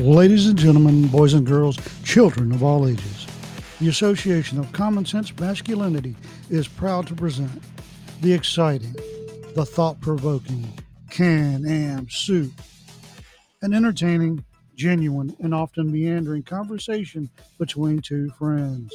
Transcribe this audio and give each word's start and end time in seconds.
Ladies 0.00 0.46
and 0.46 0.58
gentlemen, 0.58 1.08
boys 1.08 1.34
and 1.34 1.46
girls, 1.46 1.78
children 2.04 2.52
of 2.52 2.62
all 2.62 2.88
ages, 2.88 3.26
the 3.80 3.88
Association 3.88 4.58
of 4.58 4.72
Common 4.72 5.04
Sense 5.04 5.32
Masculinity 5.38 6.16
is 6.48 6.66
proud 6.66 7.06
to 7.06 7.14
present 7.14 7.62
the 8.20 8.32
exciting, 8.32 8.94
the 9.54 9.64
thought 9.64 10.00
provoking 10.00 10.66
Can 11.10 11.66
Am 11.66 12.08
Soup, 12.08 12.52
an 13.62 13.74
entertaining, 13.74 14.44
genuine, 14.74 15.36
and 15.40 15.54
often 15.54 15.92
meandering 15.92 16.42
conversation 16.42 17.30
between 17.58 18.00
two 18.00 18.30
friends. 18.30 18.94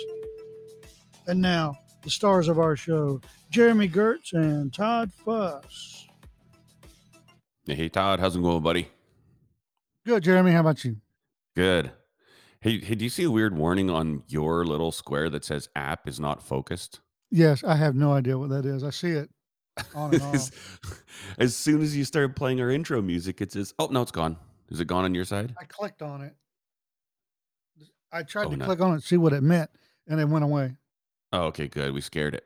And 1.28 1.42
now, 1.42 1.78
the 2.02 2.10
stars 2.10 2.48
of 2.48 2.60
our 2.60 2.76
show, 2.76 3.22
Jeremy 3.50 3.90
Gertz 3.90 4.34
and 4.34 4.74
Todd 4.74 5.12
Fuss. 5.24 6.08
Hey 7.66 7.90
Todd, 7.90 8.20
how's 8.20 8.36
it 8.36 8.42
going, 8.42 8.62
buddy? 8.62 8.88
Good, 10.06 10.24
Jeremy. 10.24 10.52
How 10.52 10.60
about 10.62 10.84
you? 10.86 10.98
Good. 11.56 11.92
Hey, 12.60 12.80
hey, 12.80 12.96
do 12.96 13.04
you 13.04 13.10
see 13.10 13.24
a 13.24 13.32
weird 13.32 13.56
warning 13.58 13.90
on 13.90 14.24
your 14.28 14.66
little 14.66 14.92
square 14.92 15.30
that 15.30 15.44
says 15.46 15.70
app 15.76 16.08
is 16.08 16.20
not 16.20 16.44
focused? 16.44 17.02
Yes, 17.32 17.64
I 17.64 17.76
have 17.76 17.96
no 17.96 18.14
idea 18.14 18.38
what 18.38 18.50
that 18.50 18.66
is. 18.66 18.84
I 18.84 18.90
see 18.92 19.12
it 19.12 19.30
on 19.96 20.14
and 20.14 20.24
as, 20.36 20.52
off. 20.52 21.04
as 21.38 21.56
soon 21.56 21.82
as 21.82 21.96
you 21.96 22.04
start 22.06 22.36
playing 22.36 22.62
our 22.62 22.70
intro 22.70 23.02
music, 23.02 23.42
it 23.42 23.52
says, 23.52 23.74
"Oh 23.80 23.88
no, 23.88 24.02
it's 24.02 24.12
gone." 24.12 24.38
Is 24.70 24.80
it 24.80 24.86
gone 24.88 25.06
on 25.06 25.14
your 25.14 25.26
side? 25.26 25.54
I 25.60 25.66
clicked 25.66 26.02
on 26.02 26.22
it. 26.22 26.34
I 28.12 28.24
tried 28.24 28.48
Oh 28.48 28.52
to 28.52 28.58
no. 28.58 28.66
click 28.66 28.80
on 28.82 28.96
it 28.96 29.04
see 29.04 29.18
what 29.18 29.34
it 29.34 29.44
meant, 29.44 29.70
and 30.08 30.20
it 30.20 30.28
went 30.28 30.44
away. 30.46 30.76
Oh, 31.34 31.44
okay, 31.48 31.68
good. 31.68 31.94
We 31.94 32.02
scared 32.02 32.34
it. 32.36 32.46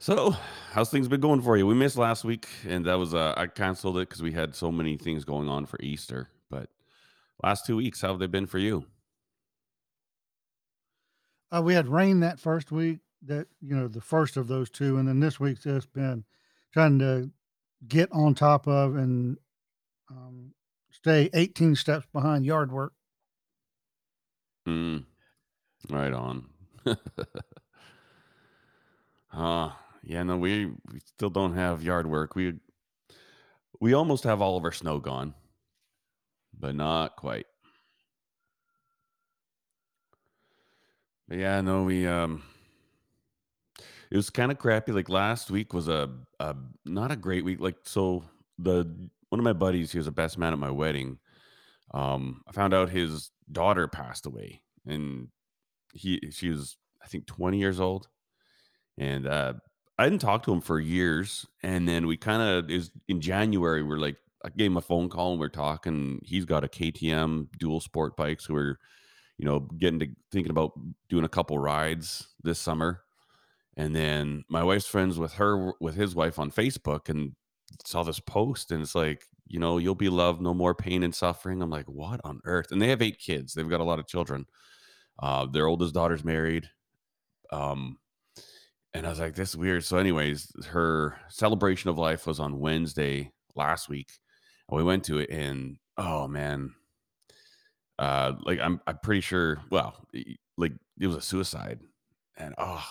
So, 0.00 0.34
how's 0.72 0.90
things 0.90 1.08
been 1.08 1.20
going 1.20 1.42
for 1.42 1.58
you? 1.58 1.66
We 1.66 1.74
missed 1.74 1.98
last 1.98 2.24
week, 2.24 2.48
and 2.66 2.86
that 2.86 2.94
was 2.94 3.12
uh, 3.12 3.34
I 3.36 3.46
canceled 3.48 3.98
it 3.98 4.08
because 4.08 4.22
we 4.22 4.32
had 4.32 4.56
so 4.56 4.72
many 4.72 4.96
things 4.96 5.24
going 5.24 5.50
on 5.50 5.66
for 5.66 5.78
Easter. 5.82 6.30
But 6.48 6.70
last 7.42 7.66
two 7.66 7.76
weeks, 7.76 8.00
how 8.00 8.08
have 8.08 8.18
they 8.18 8.26
been 8.26 8.46
for 8.46 8.58
you? 8.58 8.86
Uh, 11.52 11.60
we 11.62 11.74
had 11.74 11.86
rain 11.86 12.20
that 12.20 12.40
first 12.40 12.72
week, 12.72 13.00
that 13.26 13.46
you 13.60 13.76
know, 13.76 13.88
the 13.88 14.00
first 14.00 14.38
of 14.38 14.48
those 14.48 14.70
two, 14.70 14.96
and 14.96 15.06
then 15.06 15.20
this 15.20 15.38
week's 15.38 15.64
just 15.64 15.92
been 15.92 16.24
trying 16.72 16.98
to 17.00 17.30
get 17.86 18.08
on 18.10 18.34
top 18.34 18.66
of 18.66 18.96
and 18.96 19.36
um, 20.10 20.54
stay 20.90 21.28
18 21.34 21.74
steps 21.76 22.06
behind 22.10 22.46
yard 22.46 22.72
work. 22.72 22.94
Mm, 24.66 25.04
right 25.90 26.12
on. 26.14 26.46
uh 29.32 29.70
yeah, 30.02 30.22
no, 30.22 30.36
we 30.36 30.66
we 30.66 31.00
still 31.04 31.30
don't 31.30 31.54
have 31.54 31.82
yard 31.82 32.06
work. 32.06 32.34
We 32.34 32.54
we 33.80 33.94
almost 33.94 34.24
have 34.24 34.42
all 34.42 34.56
of 34.56 34.64
our 34.64 34.72
snow 34.72 34.98
gone, 34.98 35.34
but 36.58 36.74
not 36.74 37.16
quite. 37.16 37.46
But 41.28 41.38
yeah, 41.38 41.60
no, 41.60 41.84
we 41.84 42.06
um 42.06 42.42
it 44.10 44.16
was 44.16 44.30
kind 44.30 44.50
of 44.50 44.58
crappy. 44.58 44.92
Like 44.92 45.08
last 45.08 45.50
week 45.50 45.72
was 45.72 45.88
a, 45.88 46.10
a 46.40 46.56
not 46.84 47.12
a 47.12 47.16
great 47.16 47.44
week. 47.44 47.60
Like 47.60 47.76
so 47.84 48.24
the 48.58 48.92
one 49.28 49.38
of 49.38 49.44
my 49.44 49.52
buddies, 49.52 49.92
he 49.92 49.98
was 49.98 50.06
the 50.06 50.12
best 50.12 50.36
man 50.38 50.52
at 50.52 50.58
my 50.58 50.70
wedding. 50.70 51.18
Um, 51.92 52.42
I 52.48 52.52
found 52.52 52.74
out 52.74 52.90
his 52.90 53.30
daughter 53.50 53.86
passed 53.86 54.26
away, 54.26 54.62
and 54.86 55.28
he 55.92 56.30
she 56.32 56.50
was 56.50 56.76
I 57.02 57.06
think 57.06 57.26
20 57.26 57.58
years 57.58 57.80
old, 57.80 58.08
and 58.98 59.26
uh, 59.26 59.54
I 60.00 60.04
didn't 60.04 60.22
talk 60.22 60.44
to 60.44 60.52
him 60.52 60.62
for 60.62 60.80
years, 60.80 61.46
and 61.62 61.86
then 61.86 62.06
we 62.06 62.16
kind 62.16 62.40
of 62.40 62.70
is 62.70 62.90
in 63.06 63.20
January. 63.20 63.82
We're 63.82 63.98
like 63.98 64.16
I 64.42 64.48
gave 64.48 64.70
him 64.70 64.78
a 64.78 64.80
phone 64.80 65.10
call 65.10 65.32
and 65.32 65.40
we're 65.40 65.48
talking. 65.48 66.22
He's 66.24 66.46
got 66.46 66.64
a 66.64 66.68
KTM 66.68 67.48
dual 67.58 67.80
sport 67.80 68.16
bike, 68.16 68.40
so 68.40 68.54
we're 68.54 68.78
you 69.36 69.44
know 69.44 69.60
getting 69.60 70.00
to 70.00 70.06
thinking 70.32 70.52
about 70.52 70.72
doing 71.10 71.24
a 71.26 71.28
couple 71.28 71.58
rides 71.58 72.28
this 72.42 72.58
summer. 72.58 73.02
And 73.76 73.94
then 73.94 74.44
my 74.48 74.64
wife's 74.64 74.86
friends 74.86 75.18
with 75.18 75.34
her 75.34 75.74
with 75.80 75.96
his 75.96 76.14
wife 76.14 76.38
on 76.38 76.50
Facebook 76.50 77.10
and 77.10 77.34
saw 77.84 78.02
this 78.02 78.20
post 78.20 78.72
and 78.72 78.80
it's 78.80 78.94
like, 78.94 79.24
you 79.48 79.60
know, 79.60 79.76
you'll 79.76 79.94
be 79.94 80.08
loved, 80.08 80.40
no 80.40 80.54
more 80.54 80.74
pain 80.74 81.02
and 81.02 81.14
suffering. 81.14 81.60
I'm 81.60 81.68
like, 81.68 81.88
what 81.88 82.22
on 82.24 82.40
earth? 82.44 82.72
And 82.72 82.80
they 82.80 82.88
have 82.88 83.02
eight 83.02 83.18
kids. 83.18 83.52
They've 83.52 83.68
got 83.68 83.80
a 83.80 83.84
lot 83.84 83.98
of 83.98 84.06
children. 84.06 84.46
Uh, 85.18 85.44
their 85.44 85.66
oldest 85.66 85.92
daughter's 85.92 86.24
married. 86.24 86.70
Um, 87.52 87.98
and 88.94 89.06
I 89.06 89.10
was 89.10 89.20
like, 89.20 89.34
this 89.34 89.50
is 89.50 89.56
weird. 89.56 89.84
So, 89.84 89.98
anyways, 89.98 90.50
her 90.68 91.16
celebration 91.28 91.90
of 91.90 91.98
life 91.98 92.26
was 92.26 92.40
on 92.40 92.58
Wednesday 92.58 93.30
last 93.54 93.88
week. 93.88 94.10
And 94.68 94.76
we 94.76 94.84
went 94.84 95.04
to 95.04 95.18
it 95.18 95.30
and 95.30 95.76
oh 95.96 96.26
man, 96.26 96.74
uh, 97.98 98.32
like 98.42 98.58
I'm 98.60 98.80
I'm 98.86 98.98
pretty 99.02 99.20
sure, 99.20 99.60
well, 99.70 99.94
like 100.56 100.72
it 100.98 101.06
was 101.06 101.16
a 101.16 101.20
suicide. 101.20 101.80
And 102.36 102.54
oh, 102.58 102.86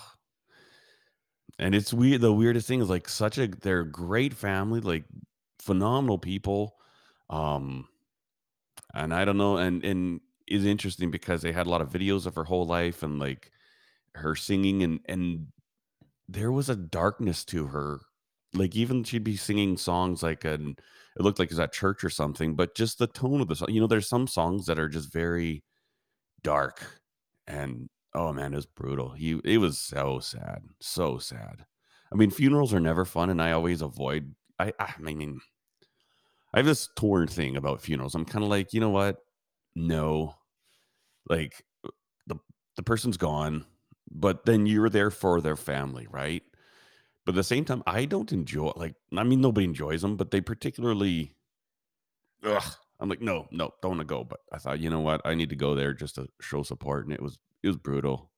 and 1.57 1.75
it's 1.75 1.93
weird. 1.93 2.21
The 2.21 2.31
weirdest 2.31 2.67
thing 2.67 2.81
is 2.81 2.89
like 2.89 3.09
such 3.09 3.37
a 3.37 3.47
they're 3.47 3.81
a 3.81 3.91
great 3.91 4.33
family, 4.33 4.79
like 4.79 5.05
phenomenal 5.59 6.17
people. 6.17 6.75
Um, 7.29 7.87
and 8.93 9.13
I 9.13 9.25
don't 9.25 9.37
know, 9.37 9.57
and 9.57 9.83
and 9.83 10.21
is 10.47 10.65
interesting 10.65 11.11
because 11.11 11.41
they 11.41 11.51
had 11.51 11.67
a 11.67 11.69
lot 11.69 11.81
of 11.81 11.91
videos 11.91 12.25
of 12.25 12.35
her 12.35 12.43
whole 12.43 12.65
life 12.65 13.03
and 13.03 13.19
like 13.19 13.51
her 14.15 14.35
singing 14.35 14.83
and 14.83 14.99
and 15.05 15.47
there 16.29 16.51
was 16.51 16.69
a 16.69 16.75
darkness 16.75 17.43
to 17.45 17.67
her. 17.67 17.99
Like 18.53 18.75
even 18.75 19.03
she'd 19.03 19.23
be 19.23 19.35
singing 19.35 19.77
songs 19.77 20.23
like 20.23 20.45
an 20.45 20.75
it 21.17 21.21
looked 21.23 21.39
like 21.39 21.47
it 21.47 21.51
was 21.51 21.59
at 21.59 21.73
church 21.73 22.03
or 22.03 22.09
something, 22.09 22.55
but 22.55 22.75
just 22.75 22.99
the 22.99 23.07
tone 23.07 23.41
of 23.41 23.47
the 23.47 23.55
song. 23.55 23.69
You 23.71 23.81
know, 23.81 23.87
there's 23.87 24.07
some 24.09 24.27
songs 24.27 24.65
that 24.67 24.79
are 24.79 24.89
just 24.89 25.11
very 25.11 25.63
dark 26.43 27.01
and 27.47 27.89
oh 28.13 28.31
man, 28.33 28.53
it 28.53 28.57
was 28.57 28.65
brutal. 28.65 29.11
He 29.11 29.39
it 29.43 29.57
was 29.57 29.77
so 29.77 30.19
sad, 30.19 30.61
so 30.79 31.17
sad. 31.17 31.65
I 32.11 32.15
mean, 32.15 32.31
funerals 32.31 32.73
are 32.73 32.79
never 32.79 33.05
fun, 33.05 33.29
and 33.29 33.41
I 33.41 33.51
always 33.51 33.81
avoid. 33.81 34.33
I 34.59 34.73
I 34.79 34.93
mean, 34.99 35.39
I 36.53 36.59
have 36.59 36.65
this 36.65 36.89
torn 36.95 37.27
thing 37.27 37.57
about 37.57 37.81
funerals. 37.81 38.15
I'm 38.15 38.25
kind 38.25 38.43
of 38.43 38.49
like, 38.49 38.73
you 38.73 38.79
know 38.79 38.89
what? 38.89 39.17
No, 39.75 40.35
like 41.29 41.63
the 42.27 42.35
the 42.75 42.83
person's 42.83 43.17
gone, 43.17 43.65
but 44.11 44.45
then 44.45 44.65
you're 44.65 44.89
there 44.89 45.11
for 45.11 45.41
their 45.41 45.55
family, 45.55 46.07
right? 46.09 46.43
But 47.25 47.33
at 47.33 47.35
the 47.35 47.43
same 47.43 47.65
time, 47.65 47.83
I 47.85 48.05
don't 48.05 48.31
enjoy 48.31 48.71
like 48.75 48.95
I 49.15 49.23
mean 49.23 49.41
nobody 49.41 49.65
enjoys 49.65 50.01
them, 50.01 50.17
but 50.17 50.31
they 50.31 50.41
particularly 50.41 51.35
ugh. 52.43 52.63
I'm 53.01 53.07
like, 53.07 53.21
no, 53.21 53.47
no, 53.51 53.71
don't 53.81 53.91
want 53.91 54.01
to 54.01 54.05
go. 54.05 54.23
But 54.25 54.41
I 54.51 54.57
thought, 54.57 54.79
you 54.79 54.89
know 54.89 54.99
what? 54.99 55.21
I 55.23 55.33
need 55.35 55.49
to 55.49 55.55
go 55.55 55.73
there 55.73 55.93
just 55.93 56.15
to 56.15 56.27
show 56.41 56.63
support, 56.63 57.05
and 57.05 57.13
it 57.13 57.21
was 57.21 57.37
it 57.63 57.67
was 57.67 57.77
brutal. 57.77 58.31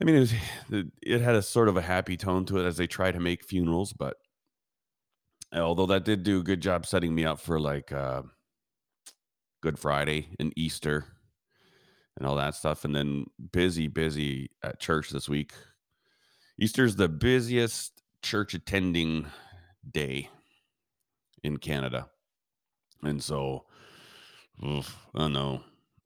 I 0.00 0.04
mean, 0.04 0.16
it 0.16 0.20
was 0.20 0.32
it 0.70 0.86
it 1.02 1.20
had 1.20 1.34
a 1.34 1.42
sort 1.42 1.68
of 1.68 1.76
a 1.76 1.82
happy 1.82 2.16
tone 2.16 2.44
to 2.46 2.58
it 2.58 2.66
as 2.66 2.76
they 2.76 2.86
try 2.86 3.12
to 3.12 3.20
make 3.20 3.44
funerals, 3.44 3.92
but 3.92 4.16
although 5.54 5.86
that 5.86 6.04
did 6.04 6.22
do 6.22 6.40
a 6.40 6.44
good 6.44 6.60
job 6.60 6.86
setting 6.86 7.14
me 7.14 7.24
up 7.24 7.40
for 7.40 7.60
like 7.60 7.92
uh 7.92 8.22
Good 9.62 9.78
Friday 9.78 10.28
and 10.38 10.52
Easter 10.56 11.04
and 12.16 12.26
all 12.26 12.36
that 12.36 12.54
stuff, 12.54 12.84
and 12.84 12.94
then 12.94 13.26
busy, 13.52 13.86
busy 13.86 14.50
at 14.62 14.80
church 14.80 15.10
this 15.10 15.28
week. 15.28 15.52
Easter's 16.58 16.96
the 16.96 17.08
busiest 17.08 18.02
church 18.22 18.54
attending 18.54 19.26
day 19.90 20.28
in 21.42 21.56
Canada. 21.56 22.08
And 23.02 23.22
so, 23.22 23.64
oof, 24.64 24.96
I 25.14 25.20
don't 25.20 25.32
know. 25.32 25.62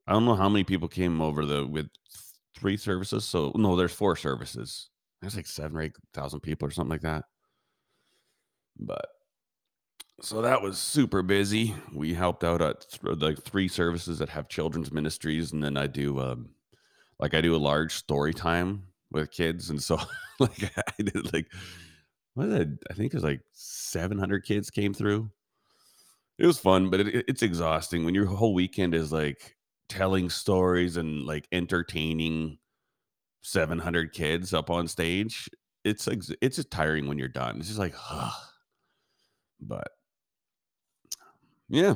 I 0.07 0.13
don't 0.13 0.25
know 0.25 0.35
how 0.35 0.49
many 0.49 0.63
people 0.63 0.87
came 0.87 1.19
over 1.19 1.45
the 1.45 1.65
with 1.65 1.87
three 2.55 2.77
services. 2.77 3.25
So 3.25 3.51
no, 3.55 3.75
there's 3.75 3.91
four 3.91 4.15
services. 4.15 4.89
There's 5.21 5.35
like 5.35 5.47
seven 5.47 5.77
or 5.77 5.81
eight 5.81 5.95
thousand 6.13 6.41
people 6.41 6.67
or 6.67 6.71
something 6.71 6.91
like 6.91 7.01
that. 7.01 7.25
But 8.77 9.05
so 10.21 10.41
that 10.41 10.61
was 10.61 10.77
super 10.77 11.21
busy. 11.21 11.75
We 11.93 12.13
helped 12.13 12.43
out 12.43 12.61
at 12.61 12.87
th- 12.89 13.17
like 13.17 13.43
three 13.43 13.67
services 13.67 14.19
that 14.19 14.29
have 14.29 14.47
children's 14.47 14.91
ministries, 14.91 15.51
and 15.51 15.63
then 15.63 15.77
I 15.77 15.87
do 15.87 16.19
um, 16.19 16.49
like 17.19 17.33
I 17.33 17.41
do 17.41 17.55
a 17.55 17.57
large 17.57 17.93
story 17.93 18.33
time 18.33 18.83
with 19.11 19.31
kids, 19.31 19.69
and 19.69 19.81
so 19.81 19.99
like 20.39 20.71
I 20.77 21.03
did 21.03 21.33
like 21.33 21.51
what 22.35 22.47
did 22.47 22.79
I, 22.89 22.93
I 22.93 22.95
think 22.95 23.13
it 23.13 23.17
was 23.17 23.23
like 23.23 23.41
700 23.53 24.45
kids 24.45 24.69
came 24.69 24.93
through. 24.93 25.31
It 26.37 26.45
was 26.45 26.59
fun, 26.59 26.89
but 26.89 26.99
it, 27.01 27.07
it- 27.09 27.25
it's 27.27 27.41
exhausting 27.43 28.05
when 28.05 28.15
your 28.15 28.25
whole 28.25 28.53
weekend 28.53 28.93
is 28.95 29.11
like 29.11 29.55
telling 29.89 30.29
stories 30.29 30.97
and 30.97 31.25
like 31.25 31.47
entertaining 31.51 32.57
700 33.43 34.13
kids 34.13 34.53
up 34.53 34.69
on 34.69 34.87
stage. 34.87 35.49
It's 35.83 36.07
ex- 36.07 36.31
it's 36.41 36.57
just 36.57 36.71
tiring 36.71 37.07
when 37.07 37.17
you're 37.19 37.27
done. 37.27 37.57
It's 37.59 37.67
just 37.67 37.79
like, 37.79 37.93
huh. 37.95 38.31
but 39.59 39.87
yeah. 41.69 41.95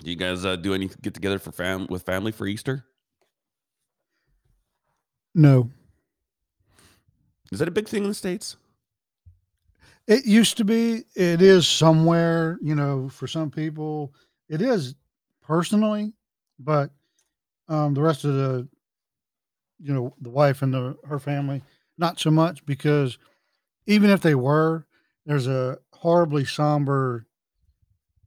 Do 0.00 0.10
you 0.10 0.16
guys 0.16 0.44
uh, 0.44 0.56
do 0.56 0.74
any 0.74 0.90
get 1.00 1.14
together 1.14 1.38
for 1.38 1.52
fam 1.52 1.86
with 1.88 2.02
family 2.02 2.32
for 2.32 2.46
Easter? 2.46 2.84
No, 5.34 5.70
Is 7.50 7.58
that 7.58 7.68
a 7.68 7.72
big 7.72 7.88
thing 7.88 8.02
in 8.02 8.08
the 8.08 8.14
states? 8.14 8.56
It 10.06 10.26
used 10.26 10.58
to 10.58 10.64
be. 10.64 11.04
It 11.14 11.40
is 11.40 11.66
somewhere, 11.66 12.58
you 12.60 12.74
know, 12.74 13.08
for 13.08 13.26
some 13.26 13.50
people. 13.50 14.12
It 14.48 14.60
is 14.60 14.94
personally, 15.42 16.12
but 16.58 16.90
um, 17.68 17.94
the 17.94 18.02
rest 18.02 18.24
of 18.24 18.34
the, 18.34 18.68
you 19.80 19.94
know, 19.94 20.14
the 20.20 20.30
wife 20.30 20.60
and 20.60 20.74
the 20.74 20.96
her 21.06 21.18
family, 21.18 21.62
not 21.96 22.20
so 22.20 22.30
much 22.30 22.64
because 22.66 23.16
even 23.86 24.10
if 24.10 24.20
they 24.20 24.34
were, 24.34 24.86
there's 25.24 25.46
a 25.46 25.78
horribly 25.94 26.44
somber 26.44 27.26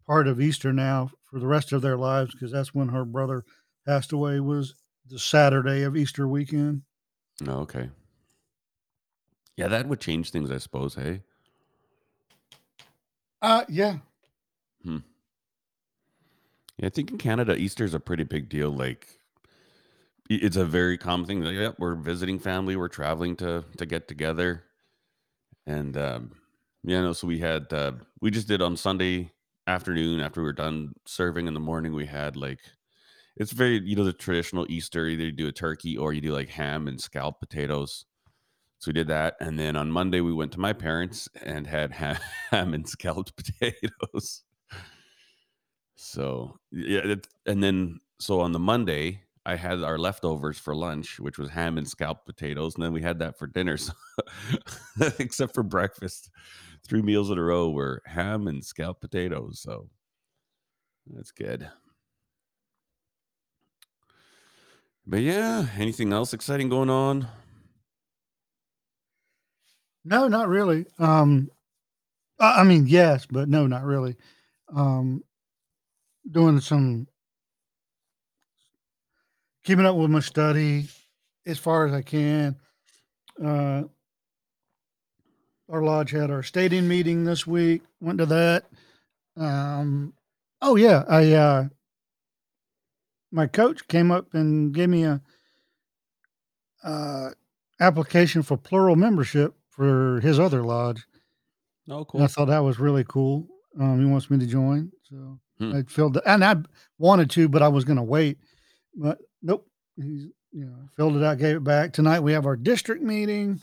part 0.08 0.28
of 0.28 0.42
Easter 0.42 0.72
now 0.72 1.12
for 1.24 1.40
the 1.40 1.48
rest 1.48 1.72
of 1.72 1.82
their 1.82 1.98
lives 1.98 2.34
because 2.34 2.52
that's 2.52 2.74
when 2.74 2.90
her 2.90 3.06
brother 3.06 3.44
passed 3.86 4.12
away 4.12 4.40
was 4.40 4.76
the 5.08 5.20
Saturday 5.20 5.84
of 5.84 5.96
Easter 5.96 6.28
weekend. 6.28 6.82
Oh, 7.48 7.60
okay. 7.60 7.90
Yeah, 9.58 9.68
that 9.68 9.88
would 9.88 10.00
change 10.00 10.32
things, 10.32 10.52
I 10.52 10.58
suppose. 10.58 10.96
Hey. 10.96 11.22
Uh 13.42 13.64
yeah. 13.70 13.98
Hmm. 14.84 14.98
Yeah, 16.78 16.88
I 16.88 16.90
think 16.90 17.12
in 17.12 17.18
Canada, 17.18 17.56
Easter 17.56 17.86
is 17.86 17.94
a 17.94 18.00
pretty 18.00 18.24
big 18.24 18.50
deal. 18.50 18.70
Like, 18.70 19.08
it's 20.30 20.58
a 20.58 20.66
very 20.66 20.98
common 20.98 21.26
thing. 21.26 21.42
Like, 21.42 21.56
yeah, 21.56 21.72
we're 21.78 21.96
visiting 21.96 22.40
family, 22.40 22.76
we're 22.76 22.88
traveling 22.88 23.36
to 23.38 23.64
to 23.78 23.86
get 23.86 24.08
together, 24.08 24.64
and 25.66 25.96
um, 25.96 26.32
yeah, 26.84 27.02
no. 27.02 27.14
So 27.14 27.28
we 27.28 27.40
had 27.40 27.72
uh, 27.72 27.94
we 28.20 28.32
just 28.32 28.48
did 28.48 28.62
on 28.62 28.76
Sunday 28.76 29.32
afternoon 29.68 30.20
after 30.20 30.42
we 30.42 30.46
were 30.46 30.54
done 30.54 30.94
serving 31.06 31.48
in 31.48 31.54
the 31.54 31.60
morning. 31.60 31.94
We 31.94 32.06
had 32.06 32.36
like 32.36 32.60
it's 33.38 33.52
very 33.52 33.82
you 33.84 33.96
know 33.96 34.04
the 34.04 34.14
traditional 34.14 34.66
Easter. 34.70 35.08
Either 35.08 35.26
you 35.26 35.32
do 35.32 35.48
a 35.48 35.52
turkey 35.52 35.98
or 35.98 36.14
you 36.14 36.22
do 36.22 36.34
like 36.34 36.50
ham 36.50 36.88
and 36.88 37.00
scalloped 37.00 37.40
potatoes. 37.40 38.06
So 38.80 38.90
we 38.90 38.94
did 38.94 39.08
that, 39.08 39.36
and 39.40 39.58
then 39.58 39.76
on 39.76 39.92
Monday 39.92 40.22
we 40.22 40.34
went 40.34 40.52
to 40.54 40.60
my 40.60 40.74
parents 40.74 41.30
and 41.42 41.66
had 41.66 41.92
ham, 41.94 42.18
ham 42.52 42.74
and 42.74 42.88
scalloped 42.88 43.36
potatoes. 43.36 44.44
So 45.96 46.58
yeah, 46.72 47.00
it, 47.04 47.28
and 47.46 47.64
then 47.64 48.00
so 48.20 48.42
on 48.42 48.52
the 48.52 48.60
Monday 48.60 49.22
I 49.46 49.56
had 49.56 49.84
our 49.84 49.98
leftovers 49.98 50.58
for 50.58 50.76
lunch, 50.76 51.20
which 51.20 51.38
was 51.38 51.50
ham 51.50 51.78
and 51.78 51.88
scalloped 51.88 52.26
potatoes, 52.26 52.76
and 52.76 52.84
then 52.84 52.94
we 52.94 53.02
had 53.02 53.20
that 53.20 53.38
for 53.38 53.48
dinner. 53.48 53.78
So 54.98 55.12
except 55.20 55.54
for 55.54 55.64
breakfast, 55.64 56.30
three 56.86 57.02
meals 57.02 57.30
in 57.30 57.38
a 57.38 57.44
row 57.44 57.70
were 57.70 58.02
ham 58.06 58.48
and 58.48 58.64
scalloped 58.64 59.02
potatoes. 59.02 59.60
So 59.60 59.90
that's 61.08 61.32
good. 61.32 61.70
But 65.08 65.22
yeah, 65.22 65.68
anything 65.78 66.12
else 66.14 66.34
exciting 66.34 66.70
going 66.70 66.90
on? 66.90 67.28
No, 70.04 70.28
not 70.28 70.48
really. 70.48 70.86
Um, 71.00 71.50
I, 72.40 72.64
mean, 72.64 72.88
yes, 72.88 73.26
but 73.26 73.50
no, 73.50 73.68
not 73.68 73.84
really. 73.84 74.16
Um, 74.76 75.24
doing 76.30 76.60
some 76.60 77.08
keeping 79.64 79.86
up 79.86 79.96
with 79.96 80.10
my 80.10 80.20
study 80.20 80.88
as 81.46 81.58
far 81.58 81.88
as 81.88 81.94
I 81.94 82.02
can. 82.02 82.56
Uh, 83.44 83.84
our 85.70 85.84
lodge 85.84 86.12
had 86.12 86.32
our 86.32 86.44
stated 86.44 86.84
meeting 86.84 87.24
this 87.24 87.46
week. 87.48 87.82
Went 88.00 88.20
to 88.20 88.26
that. 88.28 88.66
Um, 89.38 90.14
oh 90.62 90.76
yeah, 90.76 91.04
I 91.08 91.34
uh, 91.34 91.68
my 93.32 93.48
coach 93.48 93.88
came 93.88 94.12
up 94.12 94.34
and 94.34 94.74
gave 94.74 94.90
me 94.90 95.04
a 95.04 95.22
uh, 96.84 97.30
application 97.80 98.44
for 98.44 98.58
plural 98.58 98.96
membership 98.96 99.56
for 99.70 100.20
his 100.22 100.40
other 100.40 100.64
lodge. 100.64 101.06
Oh, 101.90 102.06
And 102.14 102.24
I 102.24 102.28
thought 102.28 102.46
that 102.46 102.60
was 102.64 102.80
really 102.80 103.04
cool. 103.08 103.48
Um, 103.80 104.00
he 104.00 104.06
wants 104.10 104.30
me 104.30 104.40
to 104.40 104.46
join, 104.46 104.92
so 105.04 105.40
Hmm. 105.58 105.74
I 105.74 105.84
filled 105.84 106.16
the, 106.16 106.30
and 106.30 106.44
I 106.44 106.58
wanted 106.98 107.30
to, 107.32 107.48
but 107.48 107.62
I 107.64 107.70
was 107.70 107.86
going 107.86 107.96
to 107.96 108.04
wait, 108.04 108.38
but 108.94 109.20
nope. 109.42 109.66
He's 109.96 110.24
you 110.52 110.66
know 110.66 110.76
filled 110.98 111.16
it 111.16 111.24
out, 111.24 111.38
gave 111.38 111.56
it 111.56 111.64
back. 111.64 111.94
Tonight 111.94 112.20
we 112.20 112.34
have 112.34 112.46
our 112.46 112.58
district 112.58 113.02
meeting, 113.02 113.62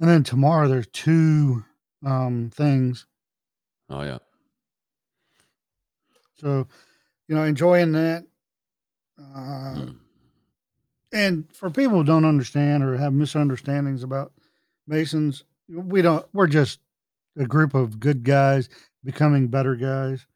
and 0.00 0.08
then 0.08 0.22
tomorrow 0.24 0.68
there's 0.68 0.86
two 0.88 1.64
um, 2.04 2.50
things. 2.52 3.06
Oh 3.88 4.02
yeah. 4.02 4.18
So 6.36 6.66
you 7.28 7.34
know, 7.34 7.44
enjoying 7.44 7.92
that. 7.92 8.26
Uh, 9.18 9.74
Hmm. 9.74 9.90
and 11.12 11.44
for 11.54 11.70
people 11.70 11.98
who 11.98 12.04
don't 12.04 12.24
understand 12.24 12.82
or 12.82 12.96
have 12.96 13.12
misunderstandings 13.12 14.02
about 14.02 14.32
Masons, 14.86 15.44
we 15.68 16.02
don't. 16.02 16.26
We're 16.34 16.48
just 16.48 16.80
a 17.36 17.46
group 17.46 17.74
of 17.74 18.00
good 18.00 18.24
guys 18.24 18.68
becoming 19.04 19.48
better 19.48 19.76
guys. 19.76 20.26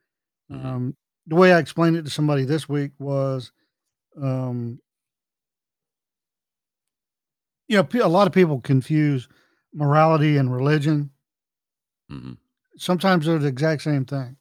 Mhm. 0.51 0.65
Um, 0.65 0.97
the 1.27 1.35
way 1.37 1.53
I 1.53 1.59
explained 1.59 1.97
it 1.97 2.05
to 2.05 2.11
somebody 2.11 2.45
this 2.45 2.69
week 2.69 2.93
was, 2.99 3.53
um, 4.21 4.81
you 7.69 7.77
know, 7.77 7.87
a 8.03 8.09
lot 8.09 8.27
of 8.27 8.33
people 8.33 8.61
confuse 8.61 9.29
morality 9.73 10.37
and 10.37 10.53
religion. 10.53 11.11
Mhm. 12.11 12.39
Sometimes 12.77 13.27
they're 13.27 13.39
the 13.39 13.49
exact 13.49 13.83
same 13.83 14.05
thing. 14.05 14.37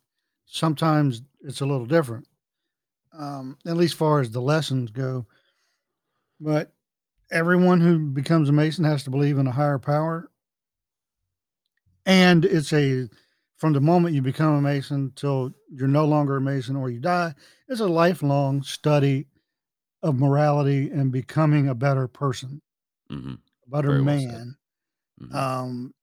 Sometimes 0.46 1.22
it's 1.42 1.62
a 1.62 1.66
little 1.66 1.86
different, 1.86 2.28
um, 3.14 3.58
at 3.66 3.78
least 3.78 3.96
far 3.96 4.22
as 4.22 4.32
the 4.32 4.42
lessons 4.42 4.92
go. 4.92 5.26
But 6.40 6.74
everyone 7.32 7.82
who 7.82 8.00
becomes 8.10 8.48
a 8.48 8.54
Mason 8.54 8.86
has 8.86 9.04
to 9.04 9.10
believe 9.10 9.38
in 9.38 9.48
a 9.48 9.52
higher 9.52 9.80
power, 9.80 10.32
and 12.06 12.46
it's 12.46 12.72
a 12.74 13.10
from 13.58 13.74
the 13.74 13.82
moment 13.82 14.14
you 14.16 14.22
become 14.22 14.54
a 14.54 14.62
Mason 14.62 15.12
till 15.16 15.54
you're 15.70 15.88
no 15.88 16.06
longer 16.06 16.38
a 16.38 16.42
Mason 16.42 16.76
or 16.76 16.90
you 16.90 17.00
die. 17.00 17.34
It's 17.68 17.82
a 17.82 17.88
lifelong 17.88 18.62
study 18.62 19.28
of 20.04 20.16
morality 20.16 20.92
and 20.92 21.12
becoming 21.12 21.68
a 21.68 21.76
better 21.76 22.08
person, 22.08 22.62
Mhm. 23.10 23.40
a 23.66 23.70
better 23.70 23.90
Very 23.90 24.04
man. 24.04 24.58
Mhm. 25.22 25.34
Um, 25.34 25.94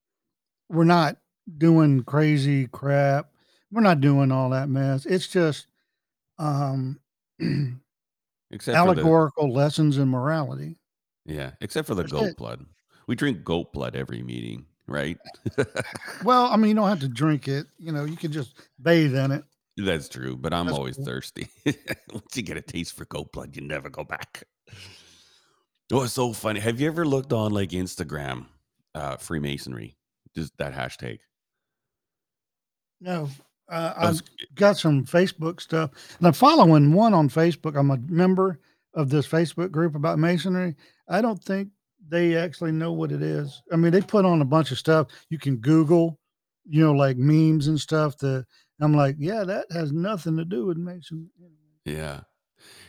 we're 0.68 0.84
not 0.84 1.18
doing 1.58 2.02
crazy 2.04 2.66
crap. 2.68 3.30
We're 3.70 3.82
not 3.82 4.00
doing 4.00 4.32
all 4.32 4.50
that 4.50 4.68
mess. 4.68 5.06
It's 5.06 5.26
just 5.28 5.66
um, 6.38 7.00
Except 8.50 8.76
for 8.76 8.94
the 8.94 9.00
allegorical 9.00 9.52
lessons 9.52 9.98
in 9.98 10.08
morality. 10.08 10.78
yeah, 11.24 11.52
except 11.60 11.86
for 11.86 11.94
the 11.94 12.02
That's 12.02 12.12
goat 12.12 12.24
it. 12.30 12.36
blood. 12.36 12.64
We 13.06 13.14
drink 13.16 13.44
goat 13.44 13.72
blood 13.72 13.96
every 13.96 14.22
meeting, 14.22 14.66
right? 14.86 15.18
Well, 16.24 16.46
I 16.46 16.56
mean, 16.56 16.70
you 16.70 16.74
don't 16.74 16.88
have 16.88 17.00
to 17.00 17.08
drink 17.08 17.48
it. 17.48 17.66
You 17.78 17.92
know, 17.92 18.04
you 18.04 18.16
can 18.16 18.32
just 18.32 18.54
bathe 18.80 19.14
in 19.14 19.32
it. 19.32 19.44
That's 19.76 20.08
true, 20.08 20.36
but 20.36 20.54
I'm 20.54 20.66
That's 20.66 20.78
always 20.78 20.96
cool. 20.96 21.04
thirsty. 21.04 21.48
Once 22.12 22.36
you 22.36 22.42
get 22.42 22.56
a 22.56 22.62
taste 22.62 22.94
for 22.94 23.04
goat 23.06 23.32
blood, 23.32 23.56
you 23.56 23.62
never 23.62 23.90
go 23.90 24.04
back. 24.04 24.44
Oh, 25.92 26.02
it's 26.02 26.12
so 26.14 26.32
funny. 26.32 26.60
Have 26.60 26.80
you 26.80 26.86
ever 26.86 27.04
looked 27.04 27.32
on 27.32 27.52
like 27.52 27.70
Instagram, 27.70 28.46
uh, 28.94 29.16
Freemasonry? 29.16 29.96
Just 30.34 30.56
that 30.58 30.74
hashtag. 30.74 31.18
No, 33.00 33.28
uh, 33.68 33.92
I've 33.96 34.22
got 34.54 34.76
some 34.76 35.04
Facebook 35.04 35.60
stuff, 35.60 35.90
and 36.18 36.26
I'm 36.26 36.32
following 36.32 36.92
one 36.92 37.14
on 37.14 37.28
Facebook. 37.28 37.78
I'm 37.78 37.90
a 37.90 37.98
member 38.08 38.60
of 38.94 39.10
this 39.10 39.26
Facebook 39.26 39.70
group 39.70 39.94
about 39.94 40.18
masonry. 40.18 40.74
I 41.08 41.20
don't 41.20 41.42
think 41.42 41.68
they 42.08 42.36
actually 42.36 42.72
know 42.72 42.92
what 42.92 43.12
it 43.12 43.22
is. 43.22 43.62
I 43.72 43.76
mean, 43.76 43.92
they 43.92 44.00
put 44.00 44.24
on 44.24 44.42
a 44.42 44.46
bunch 44.46 44.70
of 44.70 44.78
stuff 44.78 45.08
you 45.30 45.38
can 45.38 45.56
Google, 45.56 46.18
you 46.66 46.84
know, 46.84 46.92
like 46.92 47.16
memes 47.16 47.68
and 47.68 47.80
stuff. 47.80 48.18
That 48.18 48.46
I'm 48.80 48.94
like, 48.94 49.16
yeah, 49.18 49.44
that 49.44 49.66
has 49.70 49.92
nothing 49.92 50.36
to 50.36 50.44
do 50.44 50.66
with 50.66 50.76
masonry. 50.76 51.28
yeah, 51.84 52.20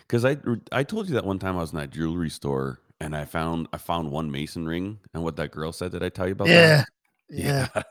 because 0.02 0.26
I 0.26 0.38
I 0.72 0.84
told 0.84 1.08
you 1.08 1.14
that 1.16 1.26
one 1.26 1.40
time 1.40 1.58
I 1.58 1.62
was 1.62 1.72
in 1.72 1.80
that 1.80 1.92
jewelry 1.92 2.30
store 2.30 2.80
and 3.06 3.16
I 3.16 3.26
found 3.26 3.68
I 3.72 3.78
found 3.78 4.12
one 4.12 4.32
mason 4.32 4.66
ring 4.66 5.00
and 5.14 5.24
what 5.24 5.36
that 5.38 5.52
girl 5.52 5.72
said. 5.72 5.92
Did 5.92 6.04
I 6.04 6.10
tell 6.10 6.26
you 6.28 6.34
about 6.34 6.48
that? 6.48 6.88
Yeah, 7.30 7.68
yeah. 7.74 7.84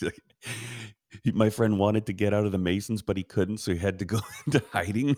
Yeah. 0.00 0.08
"He- 1.24 1.32
My 1.32 1.50
friend 1.50 1.78
wanted 1.78 2.06
to 2.06 2.12
get 2.12 2.32
out 2.32 2.46
of 2.46 2.52
the 2.52 2.58
Masons, 2.58 3.02
but 3.02 3.16
he 3.16 3.24
couldn't, 3.24 3.58
so 3.58 3.72
he 3.72 3.78
had 3.78 3.98
to 3.98 4.04
go 4.04 4.20
into 4.46 4.62
hiding. 4.72 5.16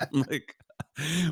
I'm 0.00 0.22
like, 0.30 0.54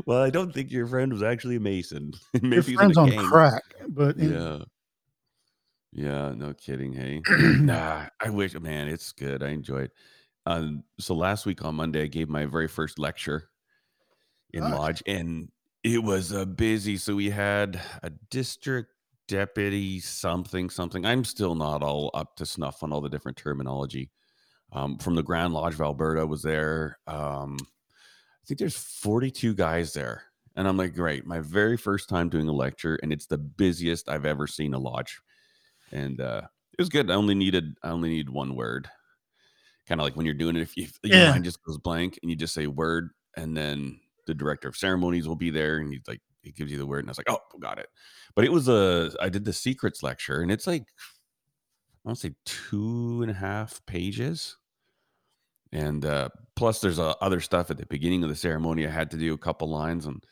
well, 0.04 0.23
I 0.23 0.28
don't 0.30 0.52
think 0.52 0.70
your 0.70 0.87
friend 0.87 1.11
was 1.12 1.23
actually 1.23 1.56
a 1.56 1.61
Mason. 1.61 2.12
Your 2.35 2.42
Maybe 2.42 2.54
he 2.54 2.56
was 2.56 2.68
in 2.68 2.75
a 2.75 2.76
friend's 2.76 2.99
on 2.99 3.11
gang. 3.11 3.25
crack, 3.25 3.62
but. 3.88 4.18
Yeah. 4.18 4.58
Yeah, 5.92 6.35
no 6.37 6.52
kidding. 6.52 6.92
Hey. 6.92 7.23
Nah, 7.61 8.06
I 8.20 8.28
wish, 8.28 8.52
man, 8.61 8.88
it's 8.88 9.12
good. 9.12 9.42
I 9.42 9.49
enjoy 9.49 9.85
it. 9.85 9.92
Um, 10.44 10.85
so 11.00 11.14
last 11.14 11.46
week 11.46 11.64
on 11.64 11.75
Monday, 11.76 12.02
I 12.02 12.06
gave 12.08 12.28
my 12.28 12.44
very 12.44 12.68
first 12.68 12.99
lecture 12.99 13.49
in 14.52 14.62
Nice. 14.64 14.73
Lodge, 14.75 15.02
and 15.06 15.49
it 15.95 16.02
was 16.02 16.33
uh, 16.33 16.45
busy. 16.45 16.97
So 16.97 17.14
we 17.14 17.31
had 17.31 17.81
a 18.02 18.11
district 18.11 18.93
deputy, 19.28 20.00
something, 20.00 20.71
something. 20.71 21.05
I'm 21.05 21.25
still 21.25 21.55
not 21.55 21.83
all 21.83 22.11
up 22.14 22.37
to 22.37 22.47
snuff 22.47 22.83
on 22.83 22.93
all 22.93 23.00
the 23.00 23.09
different 23.09 23.37
terminology. 23.37 24.11
Um, 24.73 24.99
from 24.99 25.16
the 25.16 25.23
Grand 25.23 25.55
Lodge 25.55 25.75
of 25.75 25.83
Alberta 25.83 26.26
was 26.26 26.43
there. 26.43 26.99
Um, 27.07 27.59
I 27.61 27.87
think 28.47 28.61
there's 28.61 28.78
42 28.78 29.55
guys 29.55 29.95
there. 29.95 30.25
And 30.57 30.69
I'm 30.69 30.76
like, 30.76 30.95
great, 30.95 31.26
my 31.26 31.40
very 31.40 31.76
first 31.76 32.09
time 32.09 32.31
doing 32.31 32.49
a 32.49 32.52
lecture, 32.52 32.99
and 33.02 33.12
it's 33.12 33.26
the 33.26 33.38
busiest 33.38 34.09
I've 34.09 34.26
ever 34.26 34.47
seen 34.47 34.75
a 34.75 34.78
lodge. 34.78 35.21
And 35.93 36.21
uh, 36.21 36.43
It 36.75 36.81
was 36.83 36.88
good. 36.90 37.11
I 37.11 37.14
only 37.14 37.35
needed 37.35 37.78
I 37.83 37.90
only 37.90 38.11
need 38.11 38.31
one 38.31 38.57
word. 38.57 38.90
Kinda 39.87 40.02
like 40.05 40.16
when 40.16 40.26
you're 40.26 40.35
doing 40.35 40.57
it, 40.57 40.62
if 40.62 40.76
you 40.76 40.85
if 40.85 40.99
your 41.05 41.21
Yeah. 41.21 41.31
mind 41.33 41.45
just 41.45 41.62
goes 41.64 41.78
blank 41.78 42.19
and 42.23 42.31
you 42.31 42.37
just 42.37 42.55
say 42.55 42.66
word, 42.66 43.11
and 43.37 43.57
then 43.57 44.00
the 44.26 44.35
director 44.35 44.68
of 44.68 44.76
ceremonies 44.76 45.28
will 45.28 45.37
be 45.37 45.50
there, 45.50 45.78
and 45.78 45.92
he's 45.92 46.02
like 46.09 46.21
he 46.42 46.52
gives 46.52 46.73
you 46.73 46.78
the 46.78 46.87
word, 46.87 47.00
and 47.00 47.09
I 47.11 47.12
was 47.12 47.18
like, 47.18 47.30
"Oh, 47.30 47.40
got 47.61 47.78
it." 47.78 47.88
But 48.37 48.45
it 48.45 48.52
was 48.52 48.68
a 48.68 49.12
I 49.21 49.28
did 49.30 49.45
the 49.45 49.52
secrets 49.52 50.02
lecture, 50.02 50.40
and 50.42 50.50
it's 50.52 50.66
like 50.66 50.87
I 52.04 52.09
wanna 52.09 52.16
say 52.16 52.35
2 52.45 53.21
and 53.23 53.30
a 53.30 53.35
half 53.35 53.85
pages. 53.87 54.56
And, 55.73 56.04
uh, 56.04 56.28
plus 56.54 56.80
there's, 56.80 56.99
uh, 56.99 57.14
other 57.21 57.40
stuff 57.40 57.71
at 57.71 57.78
the 57.78 57.87
beginning 57.87 58.23
of 58.23 58.28
the 58.28 58.37
ceremony. 58.37 58.87
I 58.87 58.90
had 58.90 59.11
to 59.12 59.16
do 59.16 59.35
a 59.35 59.38
couple 59.38 59.68
lines, 59.68 60.06
and 60.06 60.25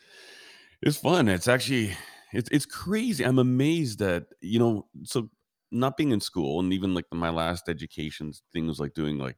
it's 0.82 0.98
fun. 0.98 1.28
It's 1.28 1.48
actually 1.48 1.96
it's 2.32 2.50
it's 2.52 2.66
crazy. 2.66 3.24
I'm 3.24 3.38
amazed 3.38 4.00
that, 4.00 4.26
you 4.42 4.58
know 4.58 4.88
so 5.04 5.30
not 5.72 5.96
being 5.98 6.12
in 6.12 6.20
school 6.20 6.60
and 6.60 6.72
even, 6.72 6.94
like, 6.94 7.06
my 7.12 7.30
last 7.30 7.68
education 7.68 8.32
things 8.52 8.80
like, 8.80 8.94
doing, 8.94 9.18
like, 9.18 9.36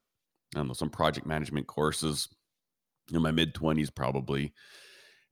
I 0.56 0.60
don't 0.60 0.68
know, 0.68 0.74
some 0.74 0.90
project 0.90 1.26
management 1.26 1.66
courses 1.68 2.28
in 3.12 3.22
my 3.22 3.30
mid-20s 3.32 3.90
probably, 3.94 4.52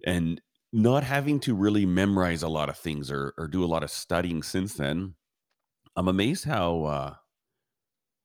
and 0.06 0.40
not 0.72 1.04
having 1.04 1.40
to 1.40 1.54
really 1.54 1.86
memorize 1.86 2.42
a 2.42 2.48
lot 2.48 2.68
of 2.70 2.78
things 2.78 3.10
or 3.10 3.34
or 3.38 3.48
do 3.48 3.64
a 3.64 3.66
lot 3.66 3.84
of 3.84 3.90
studying 3.90 4.42
since 4.42 4.74
then. 4.74 5.14
I'm 5.96 6.08
amazed 6.08 6.44
how, 6.46 6.84
uh 6.84 7.14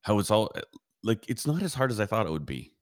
how 0.04 0.20
it's 0.20 0.32
all, 0.32 0.52
eh 0.56 0.62
like, 1.04 1.30
it's 1.30 1.48
not 1.48 1.62
as 1.64 1.74
hard 1.76 1.92
as 1.92 2.00
I 2.02 2.06
thought 2.06 2.26
it 2.28 2.32
would 2.32 2.46
be. 2.46 2.74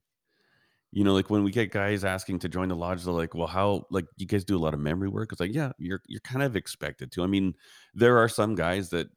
You 0.94 1.04
know, 1.04 1.14
like, 1.14 1.30
when 1.30 1.44
we 1.44 1.52
get 1.52 1.72
guys 1.72 2.06
asking 2.06 2.40
to 2.40 2.50
join 2.50 2.70
the 2.70 2.76
lodge, 2.76 3.04
they're 3.04 3.14
like, 3.14 3.36
"Well, 3.36 3.48
how 3.48 3.86
like, 3.92 4.06
you 4.18 4.26
guys 4.26 4.46
do 4.46 4.58
a 4.58 4.60
lot 4.60 4.74
of 4.74 4.80
memory 4.80 5.10
work?" 5.10 5.32
It's 5.32 5.42
like, 5.42 5.54
"Yeah, 5.54 5.72
you're 5.78 6.02
you're 6.08 6.22
kind 6.22 6.42
of 6.44 6.56
expected 6.56 7.12
to." 7.14 7.24
I 7.24 7.28
mean, 7.28 7.56
there 7.94 8.18
are 8.18 8.30
some 8.30 8.56
guys 8.56 8.90
that 8.92 9.08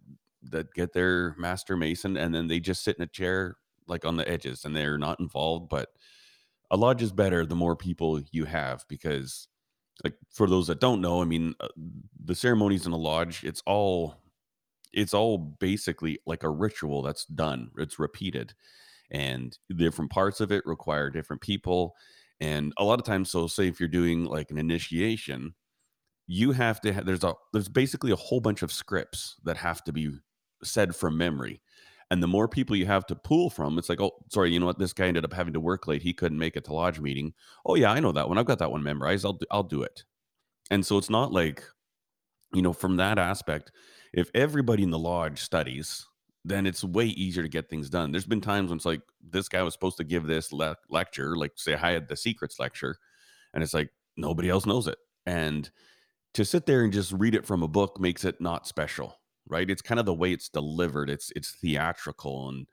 that 0.42 0.72
get 0.74 0.92
their 0.92 1.34
master 1.38 1.76
mason, 1.76 2.16
and 2.16 2.34
then 2.34 2.48
they 2.48 2.58
just 2.60 2.82
sit 2.82 2.96
in 2.96 3.02
a 3.04 3.06
chair, 3.06 3.56
like, 3.86 4.04
on 4.04 4.16
the 4.16 4.28
edges, 4.28 4.64
and 4.64 4.74
they're 4.76 4.98
not 4.98 5.20
involved, 5.20 5.68
but 5.70 5.90
a 6.70 6.76
lodge 6.76 7.02
is 7.02 7.12
better 7.12 7.44
the 7.44 7.56
more 7.56 7.76
people 7.76 8.20
you 8.32 8.44
have 8.44 8.84
because, 8.88 9.48
like, 10.04 10.14
for 10.30 10.46
those 10.46 10.66
that 10.68 10.80
don't 10.80 11.00
know, 11.00 11.20
I 11.20 11.24
mean, 11.24 11.54
uh, 11.60 11.68
the 12.24 12.34
ceremonies 12.34 12.86
in 12.86 12.92
a 12.92 12.96
lodge, 12.96 13.44
it's 13.44 13.62
all 13.66 14.16
it's 14.92 15.14
all 15.14 15.38
basically 15.38 16.18
like 16.26 16.42
a 16.42 16.50
ritual 16.50 17.02
that's 17.02 17.24
done. 17.24 17.70
It's 17.78 17.98
repeated 17.98 18.54
and 19.10 19.56
different 19.76 20.10
parts 20.10 20.40
of 20.40 20.52
it 20.52 20.64
require 20.66 21.10
different 21.10 21.42
people. 21.42 21.94
And 22.40 22.72
a 22.78 22.84
lot 22.84 22.98
of 22.98 23.06
times, 23.06 23.30
so 23.30 23.46
say 23.46 23.68
if 23.68 23.80
you're 23.80 23.88
doing 23.88 24.24
like 24.24 24.50
an 24.50 24.58
initiation, 24.58 25.54
you 26.26 26.52
have 26.52 26.80
to 26.82 26.92
ha- 26.94 27.02
there's 27.04 27.24
a 27.24 27.34
there's 27.52 27.68
basically 27.68 28.12
a 28.12 28.16
whole 28.16 28.40
bunch 28.40 28.62
of 28.62 28.72
scripts 28.72 29.36
that 29.44 29.56
have 29.58 29.84
to 29.84 29.92
be 29.92 30.10
said 30.62 30.94
from 30.94 31.18
memory. 31.18 31.60
And 32.10 32.22
the 32.22 32.28
more 32.28 32.48
people 32.48 32.74
you 32.74 32.86
have 32.86 33.06
to 33.06 33.14
pull 33.14 33.50
from, 33.50 33.78
it's 33.78 33.88
like, 33.88 34.00
oh, 34.00 34.10
sorry, 34.30 34.52
you 34.52 34.58
know 34.58 34.66
what? 34.66 34.80
This 34.80 34.92
guy 34.92 35.06
ended 35.06 35.24
up 35.24 35.32
having 35.32 35.52
to 35.52 35.60
work 35.60 35.86
late. 35.86 36.02
He 36.02 36.12
couldn't 36.12 36.38
make 36.38 36.56
it 36.56 36.64
to 36.64 36.72
lodge 36.72 36.98
meeting. 36.98 37.34
Oh 37.64 37.76
yeah, 37.76 37.92
I 37.92 38.00
know 38.00 38.12
that 38.12 38.28
one. 38.28 38.36
I've 38.36 38.46
got 38.46 38.58
that 38.58 38.72
one 38.72 38.82
memorized. 38.82 39.24
I'll 39.24 39.34
do, 39.34 39.46
I'll 39.50 39.62
do 39.62 39.82
it. 39.82 40.04
And 40.72 40.84
so 40.84 40.98
it's 40.98 41.10
not 41.10 41.32
like 41.32 41.62
you 42.52 42.62
know, 42.62 42.72
from 42.72 42.96
that 42.96 43.18
aspect, 43.18 43.70
if 44.12 44.30
everybody 44.34 44.82
in 44.82 44.90
the 44.90 44.98
lodge 44.98 45.40
studies, 45.40 46.06
then 46.44 46.66
it's 46.66 46.82
way 46.82 47.06
easier 47.06 47.42
to 47.42 47.48
get 47.48 47.68
things 47.68 47.90
done. 47.90 48.10
There's 48.10 48.26
been 48.26 48.40
times 48.40 48.70
when 48.70 48.76
it's 48.76 48.86
like 48.86 49.02
this 49.22 49.48
guy 49.48 49.62
was 49.62 49.74
supposed 49.74 49.98
to 49.98 50.04
give 50.04 50.26
this 50.26 50.52
le- 50.52 50.76
lecture, 50.88 51.36
like 51.36 51.52
say 51.56 51.74
I 51.74 51.92
had 51.92 52.08
the 52.08 52.16
secrets 52.16 52.58
lecture, 52.58 52.96
and 53.54 53.62
it's 53.62 53.74
like 53.74 53.90
nobody 54.16 54.48
else 54.48 54.66
knows 54.66 54.86
it. 54.86 54.98
And 55.26 55.70
to 56.34 56.44
sit 56.44 56.66
there 56.66 56.82
and 56.82 56.92
just 56.92 57.12
read 57.12 57.34
it 57.34 57.46
from 57.46 57.62
a 57.62 57.68
book 57.68 58.00
makes 58.00 58.24
it 58.24 58.40
not 58.40 58.66
special, 58.66 59.19
right? 59.48 59.68
It's 59.68 59.82
kind 59.82 60.00
of 60.00 60.06
the 60.06 60.14
way 60.14 60.32
it's 60.32 60.48
delivered. 60.48 61.10
It's 61.10 61.32
it's 61.36 61.52
theatrical 61.52 62.48
and 62.48 62.66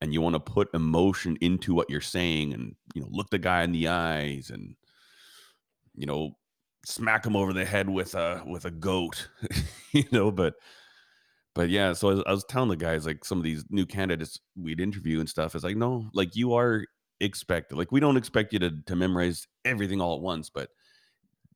and 0.00 0.14
you 0.14 0.20
want 0.20 0.34
to 0.34 0.40
put 0.40 0.74
emotion 0.74 1.36
into 1.40 1.74
what 1.74 1.90
you're 1.90 2.00
saying 2.00 2.54
and 2.54 2.74
you 2.94 3.02
know 3.02 3.08
look 3.10 3.30
the 3.30 3.38
guy 3.38 3.62
in 3.62 3.72
the 3.72 3.88
eyes 3.88 4.50
and 4.50 4.74
you 5.94 6.06
know 6.06 6.36
smack 6.86 7.26
him 7.26 7.36
over 7.36 7.52
the 7.52 7.64
head 7.64 7.88
with 7.88 8.14
a 8.14 8.42
with 8.46 8.64
a 8.64 8.70
goat 8.70 9.28
you 9.92 10.04
know 10.10 10.30
but 10.30 10.54
but 11.54 11.68
yeah, 11.68 11.92
so 11.92 12.08
I 12.08 12.14
was, 12.14 12.22
I 12.26 12.30
was 12.32 12.44
telling 12.44 12.68
the 12.68 12.76
guys 12.76 13.06
like 13.06 13.24
some 13.24 13.38
of 13.38 13.44
these 13.44 13.64
new 13.70 13.84
candidates 13.84 14.38
we'd 14.56 14.80
interview 14.80 15.18
and 15.20 15.28
stuff. 15.28 15.54
It's 15.54 15.64
like 15.64 15.76
no, 15.76 16.08
like 16.14 16.36
you 16.36 16.54
are 16.54 16.84
expected. 17.20 17.76
Like 17.76 17.92
we 17.92 18.00
don't 18.00 18.16
expect 18.16 18.52
you 18.52 18.58
to 18.60 18.70
to 18.86 18.96
memorize 18.96 19.46
everything 19.64 20.00
all 20.00 20.14
at 20.14 20.22
once, 20.22 20.48
but 20.48 20.70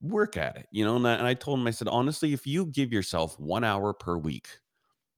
work 0.01 0.37
at 0.37 0.57
it. 0.57 0.67
You 0.71 0.85
know, 0.85 0.95
and 0.95 1.07
I, 1.07 1.13
and 1.15 1.27
I 1.27 1.33
told 1.33 1.59
him 1.59 1.67
I 1.67 1.71
said 1.71 1.87
honestly, 1.87 2.33
if 2.33 2.47
you 2.47 2.65
give 2.67 2.91
yourself 2.93 3.39
one 3.39 3.63
hour 3.63 3.93
per 3.93 4.17
week, 4.17 4.47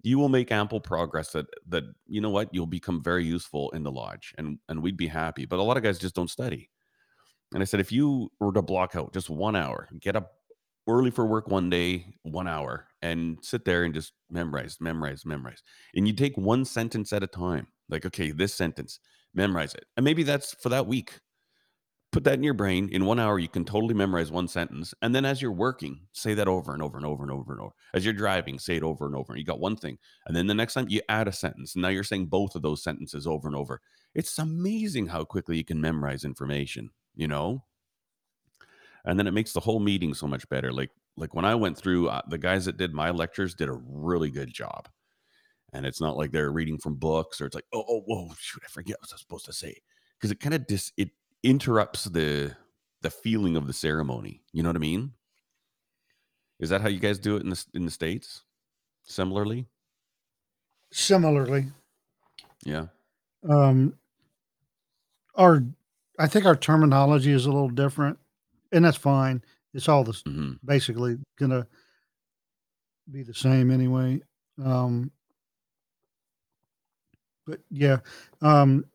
you 0.03 0.19
will 0.19 0.29
make 0.29 0.51
ample 0.51 0.79
progress. 0.79 1.31
That 1.31 1.48
that 1.69 1.84
you 2.07 2.22
know 2.22 2.29
what 2.29 2.53
you'll 2.53 2.67
become 2.67 3.03
very 3.03 3.25
useful 3.25 3.69
in 3.72 3.84
the 3.84 3.91
lodge, 3.91 4.34
and 4.38 4.60
and 4.69 4.81
we'd 4.81 4.98
be 4.98 5.07
happy. 5.07 5.46
But 5.46 5.60
a 5.60 5.63
lot 5.63 5.77
of 5.77 5.84
guys 5.84 6.00
just 6.00 6.15
don't 6.15 6.29
study. 6.29 6.69
And 7.53 7.62
I 7.62 7.65
said 7.65 7.79
if 7.79 7.91
you 7.91 8.31
were 8.39 8.53
to 8.53 8.62
block 8.62 8.96
out 8.96 9.13
just 9.13 9.29
one 9.29 9.55
hour, 9.55 9.89
get 10.00 10.15
up 10.15 10.34
early 10.88 11.12
for 11.12 11.25
work 11.25 11.48
one 11.48 11.69
day, 11.69 12.13
1 12.24 12.48
hour, 12.48 12.88
and 13.01 13.38
sit 13.41 13.65
there 13.65 13.84
and 13.84 13.93
just 13.93 14.13
memorize, 14.29 14.77
memorize, 14.79 15.25
memorize. 15.25 15.62
And 15.96 16.07
you 16.07 16.13
take 16.13 16.38
one 16.38 16.65
sentence 16.65 17.12
at 17.13 17.24
a 17.24 17.27
time. 17.27 17.67
Like, 17.89 18.05
okay, 18.05 18.31
this 18.31 18.53
sentence, 18.53 19.00
memorize 19.34 19.74
it. 19.74 19.86
And 19.98 20.03
maybe 20.03 20.24
that's 20.24 20.53
for 20.55 20.69
that 20.69 20.88
week. 20.88 21.19
Put 22.12 22.24
that 22.24 22.36
in 22.36 22.44
your 22.44 22.54
brain. 22.54 22.90
In 22.90 23.06
1 23.06 23.20
hour, 23.20 23.38
you 23.38 23.50
can 23.50 23.66
totally 23.66 23.94
memorize 23.94 24.32
one 24.32 24.48
sentence. 24.48 24.94
And 25.02 25.14
then 25.14 25.26
as 25.26 25.42
you're 25.42 25.52
working, 25.52 26.00
say 26.14 26.34
that 26.36 26.48
over 26.48 26.74
and 26.74 26.82
over 26.82 26.98
and 26.98 27.06
over 27.06 27.22
and 27.24 27.32
over 27.32 27.52
and 27.52 27.62
over. 27.62 27.74
As 27.94 28.06
you're 28.06 28.14
driving, 28.14 28.60
say 28.60 28.78
it 28.78 28.84
over 28.84 29.06
and 29.06 29.16
over. 29.16 29.36
You 29.36 29.44
got 29.44 29.60
one 29.60 29.76
thing. 29.76 29.98
And 30.26 30.36
then 30.36 30.48
the 30.48 30.56
next 30.56 30.74
time 30.74 30.88
you 30.90 31.02
add 31.10 31.28
a 31.28 31.34
sentence. 31.34 31.76
And 31.76 31.82
now 31.82 31.90
you're 31.90 32.04
saying 32.04 32.28
both 32.28 32.56
of 32.56 32.62
those 32.62 32.82
sentences 32.82 33.28
over 33.28 33.48
and 33.48 33.58
over. 33.58 33.82
It's 34.16 34.40
amazing 34.40 35.08
how 35.08 35.26
quickly 35.26 35.58
you 35.58 35.66
can 35.66 35.82
memorize 35.82 36.24
information, 36.24 36.90
you 37.16 37.28
know? 37.28 37.64
and 39.08 39.18
then 39.18 39.26
it 39.26 39.34
makes 39.34 39.54
the 39.54 39.60
whole 39.60 39.80
meeting 39.80 40.14
so 40.14 40.28
much 40.28 40.48
better 40.50 40.72
like 40.72 40.92
like 41.16 41.34
when 41.34 41.46
i 41.46 41.56
went 41.56 41.76
through 41.76 42.08
uh, 42.10 42.22
the 42.30 42.38
guys 42.38 42.66
that 42.66 42.78
did 42.78 42.94
my 42.94 43.10
lectures 43.10 43.56
did 43.56 43.70
a 43.70 43.82
really 43.90 44.30
good 44.30 44.54
job 44.54 44.88
and 45.74 45.86
it's 45.86 46.02
not 46.02 46.18
like 46.18 46.32
they're 46.32 46.52
reading 46.52 46.78
from 46.78 46.96
books 46.96 47.42
or 47.42 47.46
it's 47.46 47.56
like 47.56 47.66
oh, 47.74 47.84
oh 47.88 48.02
whoa 48.06 48.30
shoot 48.38 48.62
i 48.64 48.70
forget 48.70 48.98
what 49.00 49.10
i 49.12 49.16
was 49.16 49.22
supposed 49.22 49.46
to 49.46 49.54
say 49.54 49.76
because 50.18 50.30
it 50.30 50.40
kind 50.40 50.54
of 50.54 50.68
dis 50.68 50.92
it 50.98 51.10
interrupts 51.48 52.06
the 52.06 52.56
the 53.01 53.10
feeling 53.10 53.56
of 53.56 53.68
the 53.68 53.74
ceremony. 53.74 54.42
You 54.51 54.63
know 54.63 54.70
what 54.70 54.75
i 54.75 54.80
mean? 54.80 55.13
Is 56.60 56.70
that 56.70 56.82
how 56.82 56.89
you 56.89 57.00
guys 57.00 57.20
do 57.20 57.38
it 57.38 57.44
in 57.44 57.50
the 57.50 57.66
in 57.74 57.86
the 57.86 57.92
states? 57.92 58.44
Similarly? 59.04 59.68
Similarly, 60.92 61.68
yeah. 62.66 62.88
Um, 63.48 63.94
our 65.36 65.63
I 66.20 66.27
think 66.27 66.46
our 66.46 66.56
terminology 66.56 67.32
is 67.32 67.46
a 67.46 67.51
little 67.51 67.70
different, 67.70 68.20
and 68.72 68.84
that's 68.84 68.98
fine. 68.98 69.42
It's 69.74 69.88
all 69.88 70.04
this 70.04 70.22
hmm 70.24 70.54
basically 70.66 71.18
gonna 71.39 71.68
be 73.10 73.24
the 73.24 73.34
same 73.34 73.72
anyway. 73.72 74.22
Um, 74.62 75.12
but 77.46 77.60
yeah, 77.70 78.00
um, 78.42 78.86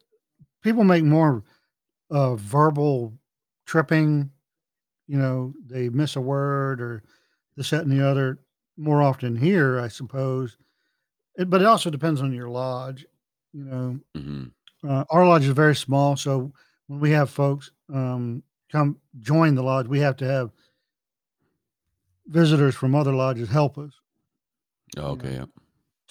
people 0.62 0.84
make 0.84 1.04
more 1.04 1.42
uh, 2.12 2.36
verbal 2.36 3.12
tripping. 3.66 4.30
You 5.08 5.18
know, 5.18 5.54
they 5.66 5.88
miss 5.88 6.16
a 6.16 6.20
word 6.20 6.80
or 6.80 7.02
this, 7.56 7.70
that, 7.70 7.82
and 7.82 7.92
the 7.92 8.06
other 8.06 8.38
more 8.76 9.02
often 9.02 9.36
here, 9.36 9.80
I 9.80 9.88
suppose. 9.88 10.56
It, 11.36 11.50
but 11.50 11.60
it 11.60 11.66
also 11.66 11.90
depends 11.90 12.20
on 12.22 12.32
your 12.32 12.48
lodge. 12.48 13.06
You 13.52 13.64
know, 13.64 14.00
hmm 14.14 14.44
uh, 14.88 15.04
our 15.10 15.24
lodge 15.24 15.44
is 15.44 15.50
very 15.50 15.76
small, 15.76 16.16
so 16.16 16.52
when 16.88 16.98
we 16.98 17.12
have 17.12 17.30
folks 17.30 17.70
um, 17.92 18.42
come 18.70 18.98
join 19.20 19.54
the 19.54 19.62
lodge, 19.62 19.86
we 19.86 20.00
have 20.00 20.16
to 20.16 20.26
have 20.26 20.50
visitors 22.26 22.74
from 22.74 22.94
other 22.94 23.12
lodges 23.12 23.48
help 23.48 23.78
us. 23.78 23.92
You 24.96 25.02
okay 25.02 25.28
know, 25.28 25.34
yeah 25.34 25.62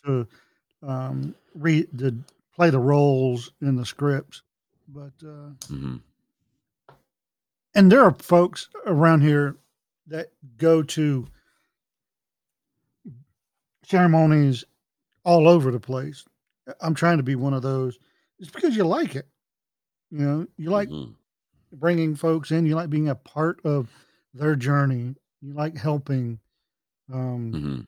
to 0.05 0.27
um, 0.83 1.35
read 1.55 1.87
to 1.99 2.17
play 2.55 2.69
the 2.69 2.79
roles 2.79 3.51
in 3.61 3.75
the 3.75 3.85
scripts. 3.85 4.41
But 4.93 5.13
uh, 5.23 5.51
mm-hmm. 5.69 5.97
and 7.73 7.91
there 7.91 8.03
are 8.03 8.13
folks 8.13 8.67
around 8.85 9.21
here 9.21 9.55
that 10.07 10.31
go 10.57 10.83
to 10.83 11.27
ceremonies 13.85 14.63
all 15.23 15.47
over 15.47 15.71
the 15.71 15.79
place. 15.79 16.25
I'm 16.81 16.95
trying 16.95 17.17
to 17.17 17.23
be 17.23 17.35
one 17.35 17.53
of 17.53 17.61
those. 17.61 17.97
It's 18.39 18.49
because 18.49 18.75
you 18.75 18.83
like 18.83 19.15
it. 19.15 19.27
You 20.09 20.19
know, 20.19 20.47
you 20.57 20.69
like 20.69 20.89
hmm 20.89 21.11
bringing 21.73 22.15
folks 22.15 22.51
in. 22.51 22.65
You 22.65 22.75
like 22.75 22.89
being 22.89 23.07
a 23.07 23.15
part 23.15 23.61
of 23.63 23.89
their 24.33 24.57
journey. 24.57 25.15
You 25.41 25.53
like 25.53 25.77
helping. 25.77 26.39
Um, 27.11 27.51
hmm 27.53 27.81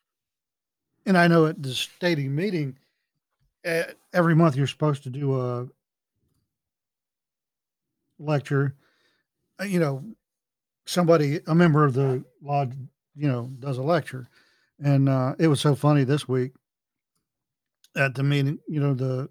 and 1.06 1.18
I 1.18 1.28
know 1.28 1.48
at 1.48 1.62
the 1.62 1.74
stating 1.74 2.34
meeting, 2.34 2.78
eh, 3.66 3.84
every 4.14 4.36
month 4.36 4.56
you're 4.56 4.68
supposed 4.68 5.04
to 5.04 5.10
do 5.10 5.40
a 5.40 5.68
lecture. 8.20 8.76
Uh, 9.60 9.66
You 9.66 9.80
know, 9.80 10.04
somebody, 10.86 11.40
a 11.48 11.56
member 11.56 11.86
of 11.86 11.94
the 11.94 12.24
lodge, 12.42 12.74
you 13.16 13.28
know, 13.28 13.52
does 13.60 13.78
a 13.78 13.84
lecture. 13.84 14.28
And 14.80 15.10
uh, 15.10 15.36
it 15.40 15.48
was 15.48 15.62
so 15.62 15.76
funny 15.76 16.04
this 16.04 16.28
week. 16.28 16.54
at 17.96 18.16
the 18.16 18.24
meeting, 18.24 18.60
you 18.68 18.80
know, 18.80 18.94
the 18.94 19.30